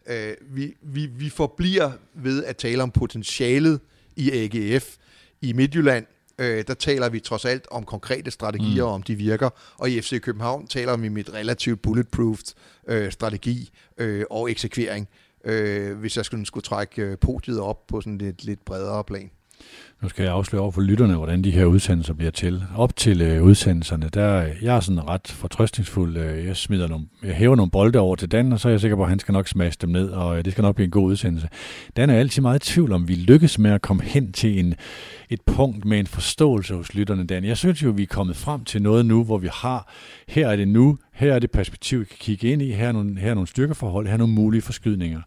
øh, 0.10 0.34
vi, 0.42 0.76
vi, 0.82 1.06
vi 1.06 1.30
forbliver 1.30 1.92
ved 2.14 2.44
at 2.44 2.58
tale 2.58 2.84
om 2.84 2.92
potentialet 2.92 3.80
i 4.16 4.32
AGF. 4.32 4.96
I 5.42 5.54
Midtjylland, 5.54 6.06
øh, 6.40 6.64
der 6.68 6.74
taler 6.74 7.10
vi 7.10 7.20
trods 7.20 7.46
alt 7.46 7.68
om 7.72 7.84
konkrete 7.84 8.32
strategier, 8.32 8.86
mm. 8.86 8.92
om 8.92 9.04
de 9.04 9.16
virker, 9.16 9.50
og 9.78 9.90
i 9.90 10.02
FC 10.02 10.22
København 10.22 10.68
taler 10.68 10.98
vi 10.98 11.08
om 11.08 11.18
et 11.18 11.34
relativt 11.34 11.82
bulletproofed 11.82 12.54
øh, 12.88 13.12
strategi 13.12 13.70
øh, 13.98 14.26
og 14.30 14.52
eksekvering, 14.52 15.08
øh, 15.44 15.98
hvis 15.98 16.18
jeg 16.18 16.26
skulle, 16.26 16.46
skulle 16.46 16.64
trække 16.64 17.02
øh, 17.02 17.18
podiet 17.18 17.60
op 17.60 17.88
på 17.88 18.02
sådan 18.02 18.18
lidt, 18.18 18.44
lidt 18.44 18.66
bredere 18.66 19.04
plan. 19.04 19.32
Nu 20.02 20.10
skal 20.10 20.24
jeg 20.24 20.34
afsløre 20.34 20.62
over 20.62 20.72
for 20.72 20.82
lytterne, 20.82 21.16
hvordan 21.16 21.44
de 21.44 21.52
her 21.52 21.66
udsendelser 21.66 22.14
bliver 22.14 22.32
til. 22.32 22.64
Op 22.76 22.96
til 22.96 23.22
øh, 23.22 23.44
udsendelserne, 23.44 24.10
der 24.14 24.44
øh, 24.44 24.50
jeg 24.62 24.76
er 24.76 24.80
sådan 24.80 25.08
ret 25.08 25.28
fortrøstningsfuld. 25.28 26.18
Øh, 26.18 26.46
jeg 26.46 26.58
smider 26.58 26.88
nogle, 26.88 27.06
jeg 27.24 27.36
hæver 27.36 27.56
nogle 27.56 27.72
bolde 27.72 28.00
over 28.00 28.16
til 28.16 28.32
Dan, 28.32 28.54
og 28.54 28.60
så 28.60 28.68
er 28.68 28.72
jeg 28.72 28.82
sikker 28.82 28.98
på, 28.98 29.04
at 29.04 29.10
han 29.10 29.20
skal 29.20 29.34
nok 29.34 29.48
smaske 29.48 29.82
dem 29.82 29.90
ned, 29.90 30.10
og 30.10 30.38
øh, 30.38 30.46
det 30.46 30.54
skal 30.54 30.62
nok 30.62 30.76
blive 30.76 30.86
en 30.86 30.92
god 30.92 31.06
udsendelse. 31.06 31.50
Dan 31.96 32.10
er 32.10 32.20
altid 32.20 32.42
meget 32.42 32.70
i 32.70 32.74
tvivl 32.74 32.92
om, 32.92 33.08
vi 33.08 33.16
lykkes 33.16 33.60
med 33.60 33.72
at 33.72 33.82
komme 33.82 34.04
hen 34.04 34.32
til 34.32 34.60
en, 34.60 34.76
et 35.30 35.42
punkt 35.42 35.86
med 35.86 36.00
en 36.00 36.08
forståelse 36.08 36.76
hos 36.76 36.94
lytterne, 36.94 37.28
Dan. 37.28 37.44
Jeg 37.44 37.58
synes 37.58 37.84
jo, 37.84 37.90
vi 37.90 38.04
er 38.04 38.08
kommet 38.08 38.36
frem 38.36 38.64
til 38.64 38.82
noget 38.82 39.06
nu, 39.06 39.24
hvor 39.24 39.38
vi 39.38 39.50
har, 39.54 39.94
her 40.28 40.48
er 40.48 40.56
det 40.56 40.68
nu, 40.68 40.98
her 41.14 41.34
er 41.34 41.40
det 41.40 41.52
perspektiv, 41.52 42.00
vi 42.00 42.06
kan 42.06 42.18
kigge 42.20 42.48
ind 42.48 42.62
i, 42.62 42.72
her 42.72 42.88
er 42.88 42.92
nogle, 42.92 43.20
her 43.20 43.30
er 43.30 43.34
nogle 43.34 43.48
styrkeforhold, 43.48 44.06
her 44.06 44.14
er 44.14 44.18
nogle 44.18 44.34
mulige 44.34 44.62
forskydninger. 44.62 45.22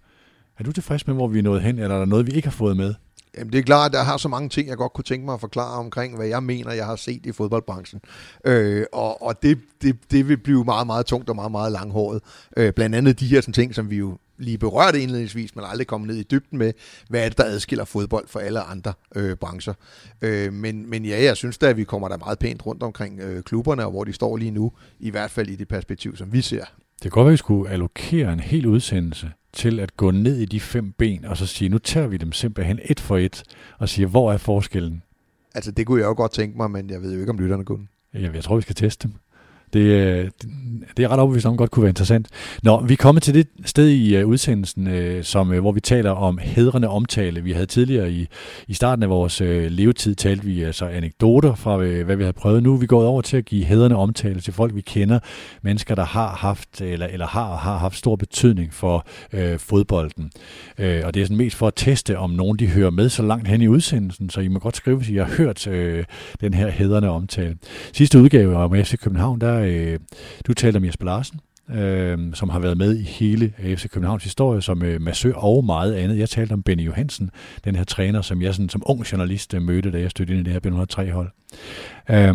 Er 0.59 0.65
du 0.65 0.73
tilfreds 0.73 1.07
med, 1.07 1.15
hvor 1.15 1.28
vi 1.28 1.39
er 1.39 1.43
nået 1.43 1.62
hen, 1.62 1.78
eller 1.78 1.94
er 1.94 1.98
der 1.98 2.07
noget, 2.07 2.27
vi 2.27 2.32
ikke 2.32 2.48
har 2.48 2.52
fået 2.52 2.77
med? 2.77 2.94
Jamen, 3.39 3.52
det 3.52 3.59
er 3.59 3.62
klart, 3.62 3.86
at 3.86 3.93
der 3.93 4.02
har 4.02 4.16
så 4.16 4.28
mange 4.28 4.48
ting, 4.48 4.69
jeg 4.69 4.77
godt 4.77 4.93
kunne 4.93 5.05
tænke 5.05 5.24
mig 5.24 5.35
at 5.35 5.40
forklare 5.40 5.78
omkring, 5.78 6.16
hvad 6.16 6.27
jeg 6.27 6.43
mener, 6.43 6.73
jeg 6.73 6.86
har 6.86 6.97
set 6.97 7.27
i 7.27 7.32
fodboldbranchen. 7.32 8.01
Øh, 8.44 8.85
og 8.93 9.23
og 9.23 9.43
det, 9.43 9.59
det, 9.82 9.97
det 10.11 10.28
vil 10.28 10.36
blive 10.36 10.65
meget, 10.65 10.86
meget 10.86 11.07
tungt 11.07 11.28
og 11.31 11.36
meget, 11.36 11.51
meget 11.51 11.73
langhåret. 11.73 12.23
Øh, 12.57 12.73
blandt 12.73 12.97
andet 12.97 13.20
de 13.20 13.27
her 13.27 13.40
sådan, 13.40 13.55
ting, 13.55 13.74
som 13.74 13.90
vi 13.90 13.97
jo 13.97 14.19
lige 14.39 14.59
berørte 14.59 15.01
indledningsvis, 15.01 15.57
men 15.57 15.65
aldrig 15.69 15.86
kommet 15.86 16.09
ned 16.09 16.16
i 16.16 16.23
dybden 16.23 16.59
med, 16.59 16.73
hvad 17.09 17.24
er 17.24 17.28
det, 17.28 17.39
der 17.39 17.44
adskiller 17.44 17.85
fodbold 17.85 18.28
fra 18.28 18.40
alle 18.40 18.61
andre 18.61 18.93
øh, 19.15 19.36
brancher. 19.36 19.74
Øh, 20.23 20.52
men, 20.52 20.90
men 20.90 21.05
ja, 21.05 21.23
jeg 21.23 21.36
synes 21.36 21.59
da, 21.59 21.66
at 21.66 21.77
vi 21.77 21.85
kommer 21.85 22.09
der 22.09 22.16
meget 22.16 22.39
pænt 22.39 22.66
rundt 22.66 22.82
omkring 22.82 23.20
øh, 23.20 23.43
klubberne, 23.43 23.85
og 23.85 23.90
hvor 23.90 24.05
de 24.05 24.12
står 24.12 24.36
lige 24.36 24.51
nu, 24.51 24.73
i 25.01 25.11
hvert 25.11 25.31
fald 25.31 25.48
i 25.48 25.57
det 25.57 25.69
perspektiv, 25.69 26.16
som 26.16 26.32
vi 26.32 26.40
ser. 26.40 26.65
Det 27.02 27.02
kan 27.02 27.11
godt 27.11 27.24
være, 27.24 27.31
at 27.31 27.32
vi 27.32 27.36
skulle 27.36 27.70
allokere 27.70 28.32
en 28.32 28.40
hel 28.40 28.66
udsendelse 28.66 29.32
til 29.52 29.81
at 29.81 29.97
gå 29.97 30.10
ned 30.10 30.36
i 30.36 30.44
de 30.44 30.60
fem 30.60 30.93
ben, 30.93 31.24
og 31.24 31.36
så 31.36 31.47
sige, 31.47 31.68
nu 31.68 31.78
tager 31.78 32.06
vi 32.06 32.16
dem 32.16 32.32
simpelthen 32.32 32.78
et 32.85 33.01
for 33.01 33.16
et, 33.16 33.43
og 33.78 33.89
siger, 33.89 34.06
hvor 34.09 34.32
er 34.32 34.36
forskellen? 34.36 35.02
Altså, 35.55 35.70
det 35.70 35.86
kunne 35.86 36.01
jeg 36.01 36.06
jo 36.06 36.14
godt 36.14 36.32
tænke 36.32 36.56
mig, 36.56 36.70
men 36.70 36.90
jeg 36.90 37.02
ved 37.02 37.12
jo 37.14 37.20
ikke, 37.20 37.31
om 37.31 37.39
lytterne 37.39 37.64
kunne. 37.64 37.86
Jeg, 38.14 38.35
jeg 38.35 38.44
tror, 38.44 38.56
vi 38.56 38.62
skal 38.62 38.74
teste 38.74 39.09
dem. 39.09 39.14
Øh, 39.76 40.24
det, 40.24 40.32
det 40.97 41.05
er 41.05 41.09
ret 41.09 41.18
overbevist 41.18 41.47
om, 41.47 41.56
godt 41.56 41.70
kunne 41.70 41.82
være 41.82 41.90
interessant. 41.90 42.28
Nå, 42.62 42.80
vi 42.80 42.92
er 42.92 42.97
kommet 42.97 43.22
til 43.22 43.34
det 43.34 43.47
sted 43.64 43.88
i 43.88 44.22
uh, 44.22 44.28
udsendelsen, 44.28 44.86
uh, 44.86 45.22
som, 45.22 45.51
uh, 45.51 45.59
hvor 45.59 45.72
vi 45.72 45.80
taler 45.80 46.10
om 46.10 46.38
hedrende 46.42 46.88
omtale. 46.88 47.42
Vi 47.44 47.52
havde 47.52 47.66
tidligere 47.66 48.12
i, 48.12 48.26
i 48.68 48.74
starten 48.74 49.02
af 49.02 49.10
vores 49.10 49.40
uh, 49.40 49.47
levetid 49.48 50.14
talt 50.14 50.47
vi 50.47 50.62
altså 50.62 50.86
anekdoter 50.86 51.55
fra, 51.55 51.76
uh, 51.76 52.01
hvad 52.01 52.16
vi 52.16 52.22
havde 52.22 52.32
prøvet. 52.32 52.62
Nu 52.62 52.74
er 52.74 52.78
vi 52.78 52.86
gået 52.86 53.06
over 53.06 53.22
til 53.22 53.36
at 53.36 53.44
give 53.44 53.64
hedrende 53.64 53.97
omtale 53.97 54.40
til 54.40 54.52
folk, 54.52 54.74
vi 54.74 54.80
kender. 54.80 55.18
Mennesker, 55.62 55.94
der 55.94 56.05
har 56.05 56.28
haft, 56.28 56.80
eller, 56.80 57.06
eller 57.06 57.26
har, 57.26 57.56
har 57.56 57.78
haft 57.78 57.97
stor 57.97 58.16
betydning 58.16 58.74
for 58.74 59.06
uh, 59.32 59.59
fodbolden. 59.59 60.30
Uh, 60.78 60.84
og 61.05 61.14
det 61.14 61.22
er 61.22 61.24
sådan 61.24 61.36
mest 61.36 61.56
for 61.56 61.66
at 61.66 61.74
teste, 61.76 62.18
om 62.18 62.30
nogen 62.30 62.59
de 62.59 62.66
hører 62.66 62.90
med 62.90 63.09
så 63.09 63.22
langt 63.22 63.48
hen 63.48 63.62
i 63.62 63.68
udsendelsen, 63.68 64.30
så 64.30 64.40
I 64.40 64.48
må 64.48 64.59
godt 64.59 64.76
skrive, 64.76 64.97
hvis 64.97 65.09
I 65.09 65.16
har 65.16 65.30
hørt 65.36 65.66
uh, 65.66 65.74
den 66.40 66.55
her 66.55 66.70
hedrende 66.70 67.09
omtale. 67.09 67.56
Sidste 67.92 68.18
udgave 68.18 68.56
om 68.56 68.74
FC 68.84 68.98
København, 68.98 69.40
der 69.40 69.59
øh, 69.60 69.98
du 70.46 70.54
talte 70.54 70.76
om 70.76 70.84
Jesper 70.84 71.04
Larsen, 71.06 71.40
øh, 71.70 72.18
som 72.34 72.48
har 72.48 72.58
været 72.58 72.76
med 72.78 72.96
i 72.96 73.02
hele 73.02 73.52
FC 73.58 73.88
Københavns 73.88 74.24
historie 74.24 74.62
som 74.62 74.82
øh, 74.82 75.00
massør 75.00 75.34
og 75.34 75.64
meget 75.64 75.94
andet. 75.94 76.18
Jeg 76.18 76.28
talte 76.28 76.52
om 76.52 76.62
Benny 76.62 76.86
Johansen, 76.86 77.30
den 77.64 77.76
her 77.76 77.84
træner, 77.84 78.22
som 78.22 78.42
jeg 78.42 78.54
sådan, 78.54 78.68
som 78.68 78.82
ung 78.86 79.12
journalist 79.12 79.54
øh, 79.54 79.62
mødte, 79.62 79.90
da 79.90 80.00
jeg 80.00 80.10
stødte 80.10 80.32
ind 80.32 80.46
i 80.46 80.50
det 80.50 80.62
her 80.62 80.70
B103-hold. 80.70 81.30
Øh, 82.10 82.34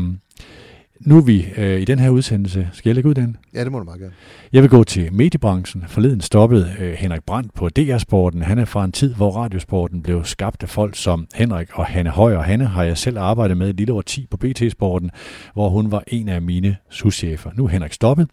nu 1.00 1.18
er 1.18 1.22
vi 1.22 1.46
øh, 1.58 1.82
i 1.82 1.86
den 1.86 2.00
her 2.00 2.10
udsendelse. 2.10 2.70
Skal 2.74 2.90
jeg 2.90 2.96
lægge 2.96 3.10
ud 3.10 3.14
den? 3.14 3.38
Ja, 3.54 3.64
det 3.64 3.72
må 3.72 3.80
du 3.80 3.84
meget 3.84 4.00
gerne. 4.00 4.14
Jeg 4.54 4.62
vil 4.62 4.70
gå 4.70 4.84
til 4.84 5.14
mediebranchen. 5.14 5.84
Forleden 5.88 6.22
stoppede 6.22 6.76
øh, 6.80 6.94
Henrik 6.94 7.24
Brandt 7.24 7.54
på 7.54 7.70
DR-sporten. 7.70 8.42
Han 8.42 8.60
er 8.60 8.66
fra 8.66 8.86
en 8.86 8.92
tid, 8.92 9.14
hvor 9.14 9.32
radiosporten 9.32 10.02
blev 10.02 10.26
skabt 10.26 10.64
af 10.64 10.70
folk 10.70 10.96
som 10.96 11.28
Henrik 11.36 11.68
og 11.74 11.86
Hanne 11.86 12.10
Høj. 12.10 12.36
Og 12.36 12.44
Hanne 12.44 12.66
har 12.66 12.84
jeg 12.84 12.98
selv 12.98 13.18
arbejdet 13.20 13.58
med 13.58 13.70
et 13.70 13.78
lille 13.78 13.94
år 13.94 14.02
10 14.02 14.28
på 14.32 14.38
BT-sporten, 14.38 15.12
hvor 15.54 15.70
hun 15.70 15.92
var 15.92 16.04
en 16.08 16.30
af 16.30 16.42
mine 16.42 16.76
souschefer. 16.90 17.52
Nu 17.56 17.66
er 17.66 17.70
Henrik 17.70 17.94
stoppet. 17.94 18.28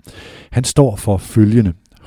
Han 0.51 0.65
står 0.65 0.97
for 0.97 1.17
følgende. 1.17 1.73
100% 2.03 2.05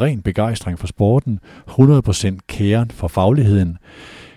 ren 0.00 0.22
begejstring 0.22 0.78
for 0.78 0.86
sporten, 0.86 1.40
100% 1.70 2.38
kæren 2.48 2.90
for 2.90 3.08
fagligheden, 3.08 3.78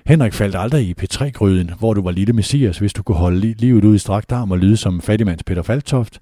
Henrik 0.10 0.34
faldt 0.34 0.56
aldrig 0.56 0.88
i 0.88 0.96
P3-gryden, 1.02 1.72
hvor 1.80 1.94
du 1.94 2.02
var 2.02 2.12
lille 2.12 2.34
messias, 2.34 2.78
hvis 2.78 2.94
du 2.94 3.04
kunne 3.04 3.18
holde 3.18 3.40
livet 3.40 3.86
ud 3.86 3.96
i 3.96 3.98
strakt 3.98 4.32
arm 4.32 4.52
og 4.52 4.58
lyde 4.58 4.78
som 4.78 5.02
fattigmands 5.02 5.44
Peter 5.44 5.62
Faltoft. 5.62 6.20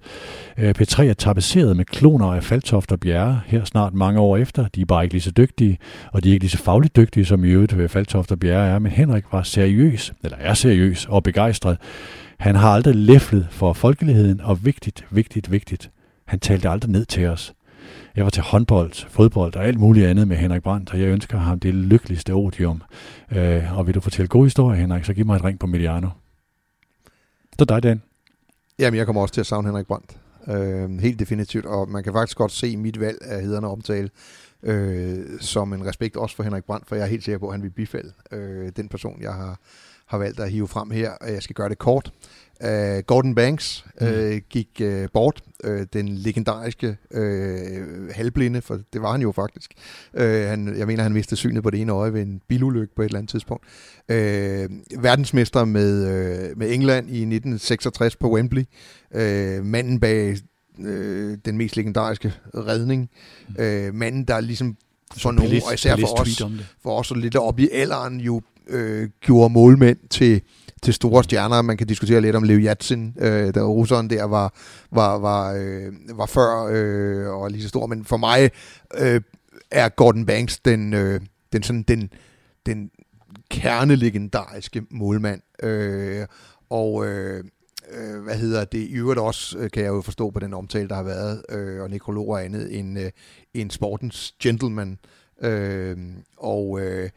Øh, 0.58 0.74
P3 0.80 1.02
er 1.02 1.14
tapeseret 1.14 1.76
med 1.76 1.84
kloner 1.84 2.26
af 2.26 2.44
Faltoft 2.44 2.92
og 2.92 3.00
Bjerre 3.00 3.40
her 3.46 3.64
snart 3.64 3.94
mange 3.94 4.20
år 4.20 4.36
efter. 4.36 4.68
De 4.68 4.80
er 4.80 4.84
bare 4.84 5.04
ikke 5.04 5.14
lige 5.14 5.22
så 5.22 5.30
dygtige, 5.30 5.78
og 6.12 6.24
de 6.24 6.28
er 6.28 6.32
ikke 6.32 6.44
lige 6.44 6.50
så 6.50 6.58
fagligt 6.58 6.96
dygtige, 6.96 7.24
som 7.24 7.44
i 7.44 7.48
øvrigt 7.48 7.72
øh, 7.72 7.88
Faltoft 7.88 8.32
og 8.32 8.40
Bjerre 8.40 8.68
er. 8.68 8.78
Men 8.78 8.92
Henrik 8.92 9.24
var 9.32 9.42
seriøs, 9.42 10.12
eller 10.24 10.36
er 10.40 10.54
seriøs 10.54 11.06
og 11.06 11.22
begejstret. 11.22 11.78
Han 12.38 12.54
har 12.54 12.68
aldrig 12.68 12.94
læflet 12.94 13.46
for 13.50 13.72
folkeligheden, 13.72 14.40
og 14.40 14.64
vigtigt, 14.64 15.06
vigtigt, 15.10 15.50
vigtigt. 15.50 15.90
Han 16.26 16.40
talte 16.40 16.68
aldrig 16.68 16.90
ned 16.90 17.04
til 17.04 17.26
os. 17.26 17.54
Jeg 18.16 18.24
var 18.24 18.30
til 18.30 18.42
håndbold, 18.42 19.08
fodbold 19.08 19.56
og 19.56 19.66
alt 19.66 19.78
muligt 19.78 20.06
andet 20.06 20.28
med 20.28 20.36
Henrik 20.36 20.62
Brandt, 20.62 20.92
og 20.92 21.00
jeg 21.00 21.08
ønsker 21.08 21.38
ham 21.38 21.60
det 21.60 21.74
lykkeligste 21.74 22.32
odium. 22.32 22.82
Øh, 23.32 23.78
og 23.78 23.86
vil 23.86 23.94
du 23.94 24.00
fortælle 24.00 24.28
gode 24.28 24.44
historier, 24.44 24.80
Henrik, 24.80 25.04
så 25.04 25.14
giv 25.14 25.26
mig 25.26 25.36
et 25.36 25.44
ring 25.44 25.58
på 25.58 25.66
Miliano. 25.66 26.08
Så 27.58 27.64
dig, 27.64 27.82
Dan. 27.82 28.02
Jamen, 28.78 28.98
jeg 28.98 29.06
kommer 29.06 29.22
også 29.22 29.34
til 29.34 29.40
at 29.40 29.46
savne 29.46 29.68
Henrik 29.68 29.86
Brandt. 29.86 30.16
Øh, 30.48 31.00
helt 31.00 31.18
definitivt, 31.18 31.66
og 31.66 31.88
man 31.88 32.04
kan 32.04 32.12
faktisk 32.12 32.36
godt 32.38 32.52
se 32.52 32.76
mit 32.76 33.00
valg 33.00 33.18
af 33.22 33.42
hederne 33.42 33.68
omtale 33.68 34.10
øh, 34.62 35.40
som 35.40 35.72
en 35.72 35.86
respekt 35.86 36.16
også 36.16 36.36
for 36.36 36.42
Henrik 36.42 36.64
Brandt, 36.64 36.88
for 36.88 36.96
jeg 36.96 37.04
er 37.04 37.08
helt 37.08 37.24
sikker 37.24 37.38
på, 37.38 37.46
at 37.46 37.54
han 37.54 37.62
vil 37.62 37.70
bifalde 37.70 38.12
øh, 38.32 38.72
den 38.76 38.88
person, 38.88 39.22
jeg 39.22 39.32
har, 39.32 39.58
har 40.06 40.18
valgt 40.18 40.40
at 40.40 40.50
hive 40.50 40.68
frem 40.68 40.90
her, 40.90 41.10
og 41.10 41.32
jeg 41.32 41.42
skal 41.42 41.54
gøre 41.54 41.68
det 41.68 41.78
kort. 41.78 42.12
Uh, 42.64 43.02
Gordon 43.06 43.34
Banks 43.34 43.84
uh, 44.00 44.08
mm. 44.08 44.40
gik 44.50 44.68
uh, 44.82 45.04
bort, 45.12 45.42
uh, 45.64 45.82
den 45.92 46.08
legendariske 46.08 46.96
uh, 47.10 47.20
halvblinde, 48.10 48.62
for 48.62 48.80
det 48.92 49.02
var 49.02 49.12
han 49.12 49.22
jo 49.22 49.32
faktisk. 49.32 49.74
Uh, 50.14 50.22
han, 50.22 50.78
jeg 50.78 50.86
mener, 50.86 51.02
han 51.02 51.12
mistede 51.12 51.36
synet 51.36 51.62
på 51.62 51.70
det 51.70 51.80
ene 51.80 51.92
øje 51.92 52.12
ved 52.12 52.22
en 52.22 52.40
bilulykke 52.48 52.94
på 52.94 53.02
et 53.02 53.06
eller 53.06 53.18
andet 53.18 53.30
tidspunkt. 53.30 53.64
Uh, 54.08 54.14
verdensmester 55.02 55.64
med, 55.64 56.02
uh, 56.02 56.58
med 56.58 56.72
England 56.72 57.06
i 57.06 57.20
1966 57.20 58.16
på 58.16 58.32
Wembley. 58.34 58.64
Uh, 59.14 59.64
manden 59.66 60.00
bag 60.00 60.36
uh, 60.78 60.86
den 61.44 61.56
mest 61.56 61.76
legendariske 61.76 62.32
redning. 62.54 63.10
Uh, 63.48 63.94
manden, 63.94 64.24
der 64.24 64.40
ligesom 64.40 64.76
for 65.16 65.32
nogen, 65.32 65.62
og 65.66 65.74
især 65.74 65.96
for 65.96 66.20
os, 66.20 66.42
for 66.82 66.98
os 66.98 67.12
lidt 67.16 67.36
op 67.36 67.58
i 67.58 67.68
alderen, 67.72 68.20
jo 68.20 68.42
uh, 68.74 69.04
gjorde 69.20 69.52
målmænd 69.52 69.98
til 70.10 70.42
til 70.82 70.94
store 70.94 71.24
stjerner. 71.24 71.62
Man 71.62 71.76
kan 71.76 71.86
diskutere 71.86 72.20
lidt 72.20 72.36
om 72.36 72.42
Lev 72.42 72.58
Yatsin, 72.58 73.14
øh, 73.18 73.54
der 73.54 73.62
russeren 73.62 74.10
der 74.10 74.24
var, 74.24 74.54
var, 74.90 75.18
var, 75.18 75.54
øh, 75.54 75.92
var 76.08 76.26
før 76.26 76.68
øh, 76.70 77.28
og 77.28 77.50
lige 77.50 77.62
så 77.62 77.68
stor. 77.68 77.86
Men 77.86 78.04
for 78.04 78.16
mig 78.16 78.50
øh, 78.98 79.20
er 79.70 79.88
Gordon 79.88 80.26
Banks 80.26 80.58
den, 80.58 80.94
øh, 80.94 81.20
den, 81.52 81.62
sådan, 81.62 81.82
den, 81.82 82.12
den 82.66 82.90
kernelegendariske 83.50 84.82
målmand. 84.90 85.40
Øh, 85.62 86.26
og 86.70 87.06
øh, 87.06 87.44
øh, 87.90 88.22
hvad 88.22 88.34
hedder 88.34 88.64
det, 88.64 88.78
i 88.78 88.92
øvrigt 88.92 89.20
også, 89.20 89.58
øh, 89.58 89.70
kan 89.70 89.82
jeg 89.82 89.88
jo 89.88 90.00
forstå 90.00 90.30
på 90.30 90.40
den 90.40 90.54
omtale, 90.54 90.88
der 90.88 90.94
har 90.94 91.02
været, 91.02 91.42
øh, 91.48 91.82
og 91.82 91.90
nekrologer 91.90 92.36
og 92.36 92.44
andet, 92.44 92.78
en, 92.78 92.96
øh, 92.96 93.10
en 93.54 93.70
sportens 93.70 94.34
gentleman. 94.42 94.98
Øh, 95.42 95.96
og, 96.36 96.80
øh, 96.80 97.10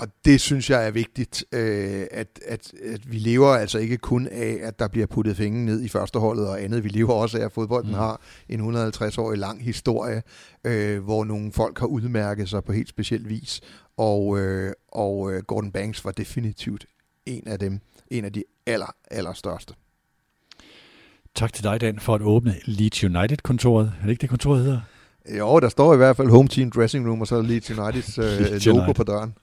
og 0.00 0.08
det 0.24 0.40
synes 0.40 0.70
jeg 0.70 0.86
er 0.86 0.90
vigtigt, 0.90 1.44
øh, 1.52 2.06
at, 2.10 2.40
at, 2.46 2.72
at 2.82 3.12
vi 3.12 3.18
lever 3.18 3.48
altså 3.48 3.78
ikke 3.78 3.96
kun 3.96 4.26
af, 4.26 4.58
at 4.62 4.78
der 4.78 4.88
bliver 4.88 5.06
puttet 5.06 5.36
fingre 5.36 5.64
ned 5.64 5.82
i 5.82 5.88
første 5.88 6.18
holdet 6.18 6.48
og 6.48 6.62
andet. 6.62 6.84
Vi 6.84 6.88
lever 6.88 7.12
også 7.12 7.38
af, 7.38 7.44
at 7.44 7.52
fodbolden 7.52 7.90
mm. 7.90 7.96
har 7.96 8.20
en 8.48 8.76
150-årig 8.76 9.38
lang 9.38 9.64
historie, 9.64 10.22
øh, 10.64 11.04
hvor 11.04 11.24
nogle 11.24 11.52
folk 11.52 11.78
har 11.78 11.86
udmærket 11.86 12.48
sig 12.48 12.64
på 12.64 12.72
helt 12.72 12.88
speciel 12.88 13.28
vis. 13.28 13.60
Og, 13.96 14.38
øh, 14.38 14.72
og 14.88 15.32
øh, 15.32 15.42
Gordon 15.42 15.72
Banks 15.72 16.04
var 16.04 16.10
definitivt 16.10 16.86
en 17.26 17.48
af 17.48 17.58
dem, 17.58 17.80
en 18.10 18.24
af 18.24 18.32
de 18.32 18.44
aller, 18.66 18.94
aller 19.10 19.32
største. 19.32 19.74
Tak 21.34 21.52
til 21.52 21.64
dig, 21.64 21.80
Dan, 21.80 21.98
for 21.98 22.14
at 22.14 22.22
åbne 22.22 22.54
Leeds 22.64 23.04
United-kontoret. 23.04 23.92
Er 24.00 24.02
det 24.02 24.10
ikke 24.10 24.20
det, 24.20 24.30
kontoret 24.30 24.64
hedder? 24.64 24.80
Jo, 25.38 25.60
der 25.60 25.68
står 25.68 25.94
i 25.94 25.96
hvert 25.96 26.16
fald 26.16 26.30
Home 26.30 26.48
Team 26.48 26.70
Dressing 26.70 27.08
Room, 27.08 27.20
og 27.20 27.26
så 27.26 27.36
er 27.36 27.42
Leeds 27.42 27.70
Uniteds 27.70 28.18
øh, 28.18 28.24
Leeds 28.24 28.66
logo 28.66 28.78
United. 28.78 28.94
på 28.94 29.02
døren. 29.02 29.34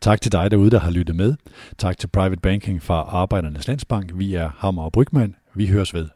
Tak 0.00 0.20
til 0.20 0.32
dig 0.32 0.50
derude, 0.50 0.70
der 0.70 0.78
har 0.78 0.90
lyttet 0.90 1.16
med. 1.16 1.34
Tak 1.78 1.98
til 1.98 2.08
Private 2.08 2.40
Banking 2.40 2.82
fra 2.82 2.94
Arbejdernes 2.94 3.68
Landsbank. 3.68 4.10
Vi 4.14 4.34
er 4.34 4.50
Hammer 4.56 4.82
og 4.82 4.92
Brygman. 4.92 5.34
Vi 5.54 5.66
høres 5.66 5.94
ved. 5.94 6.08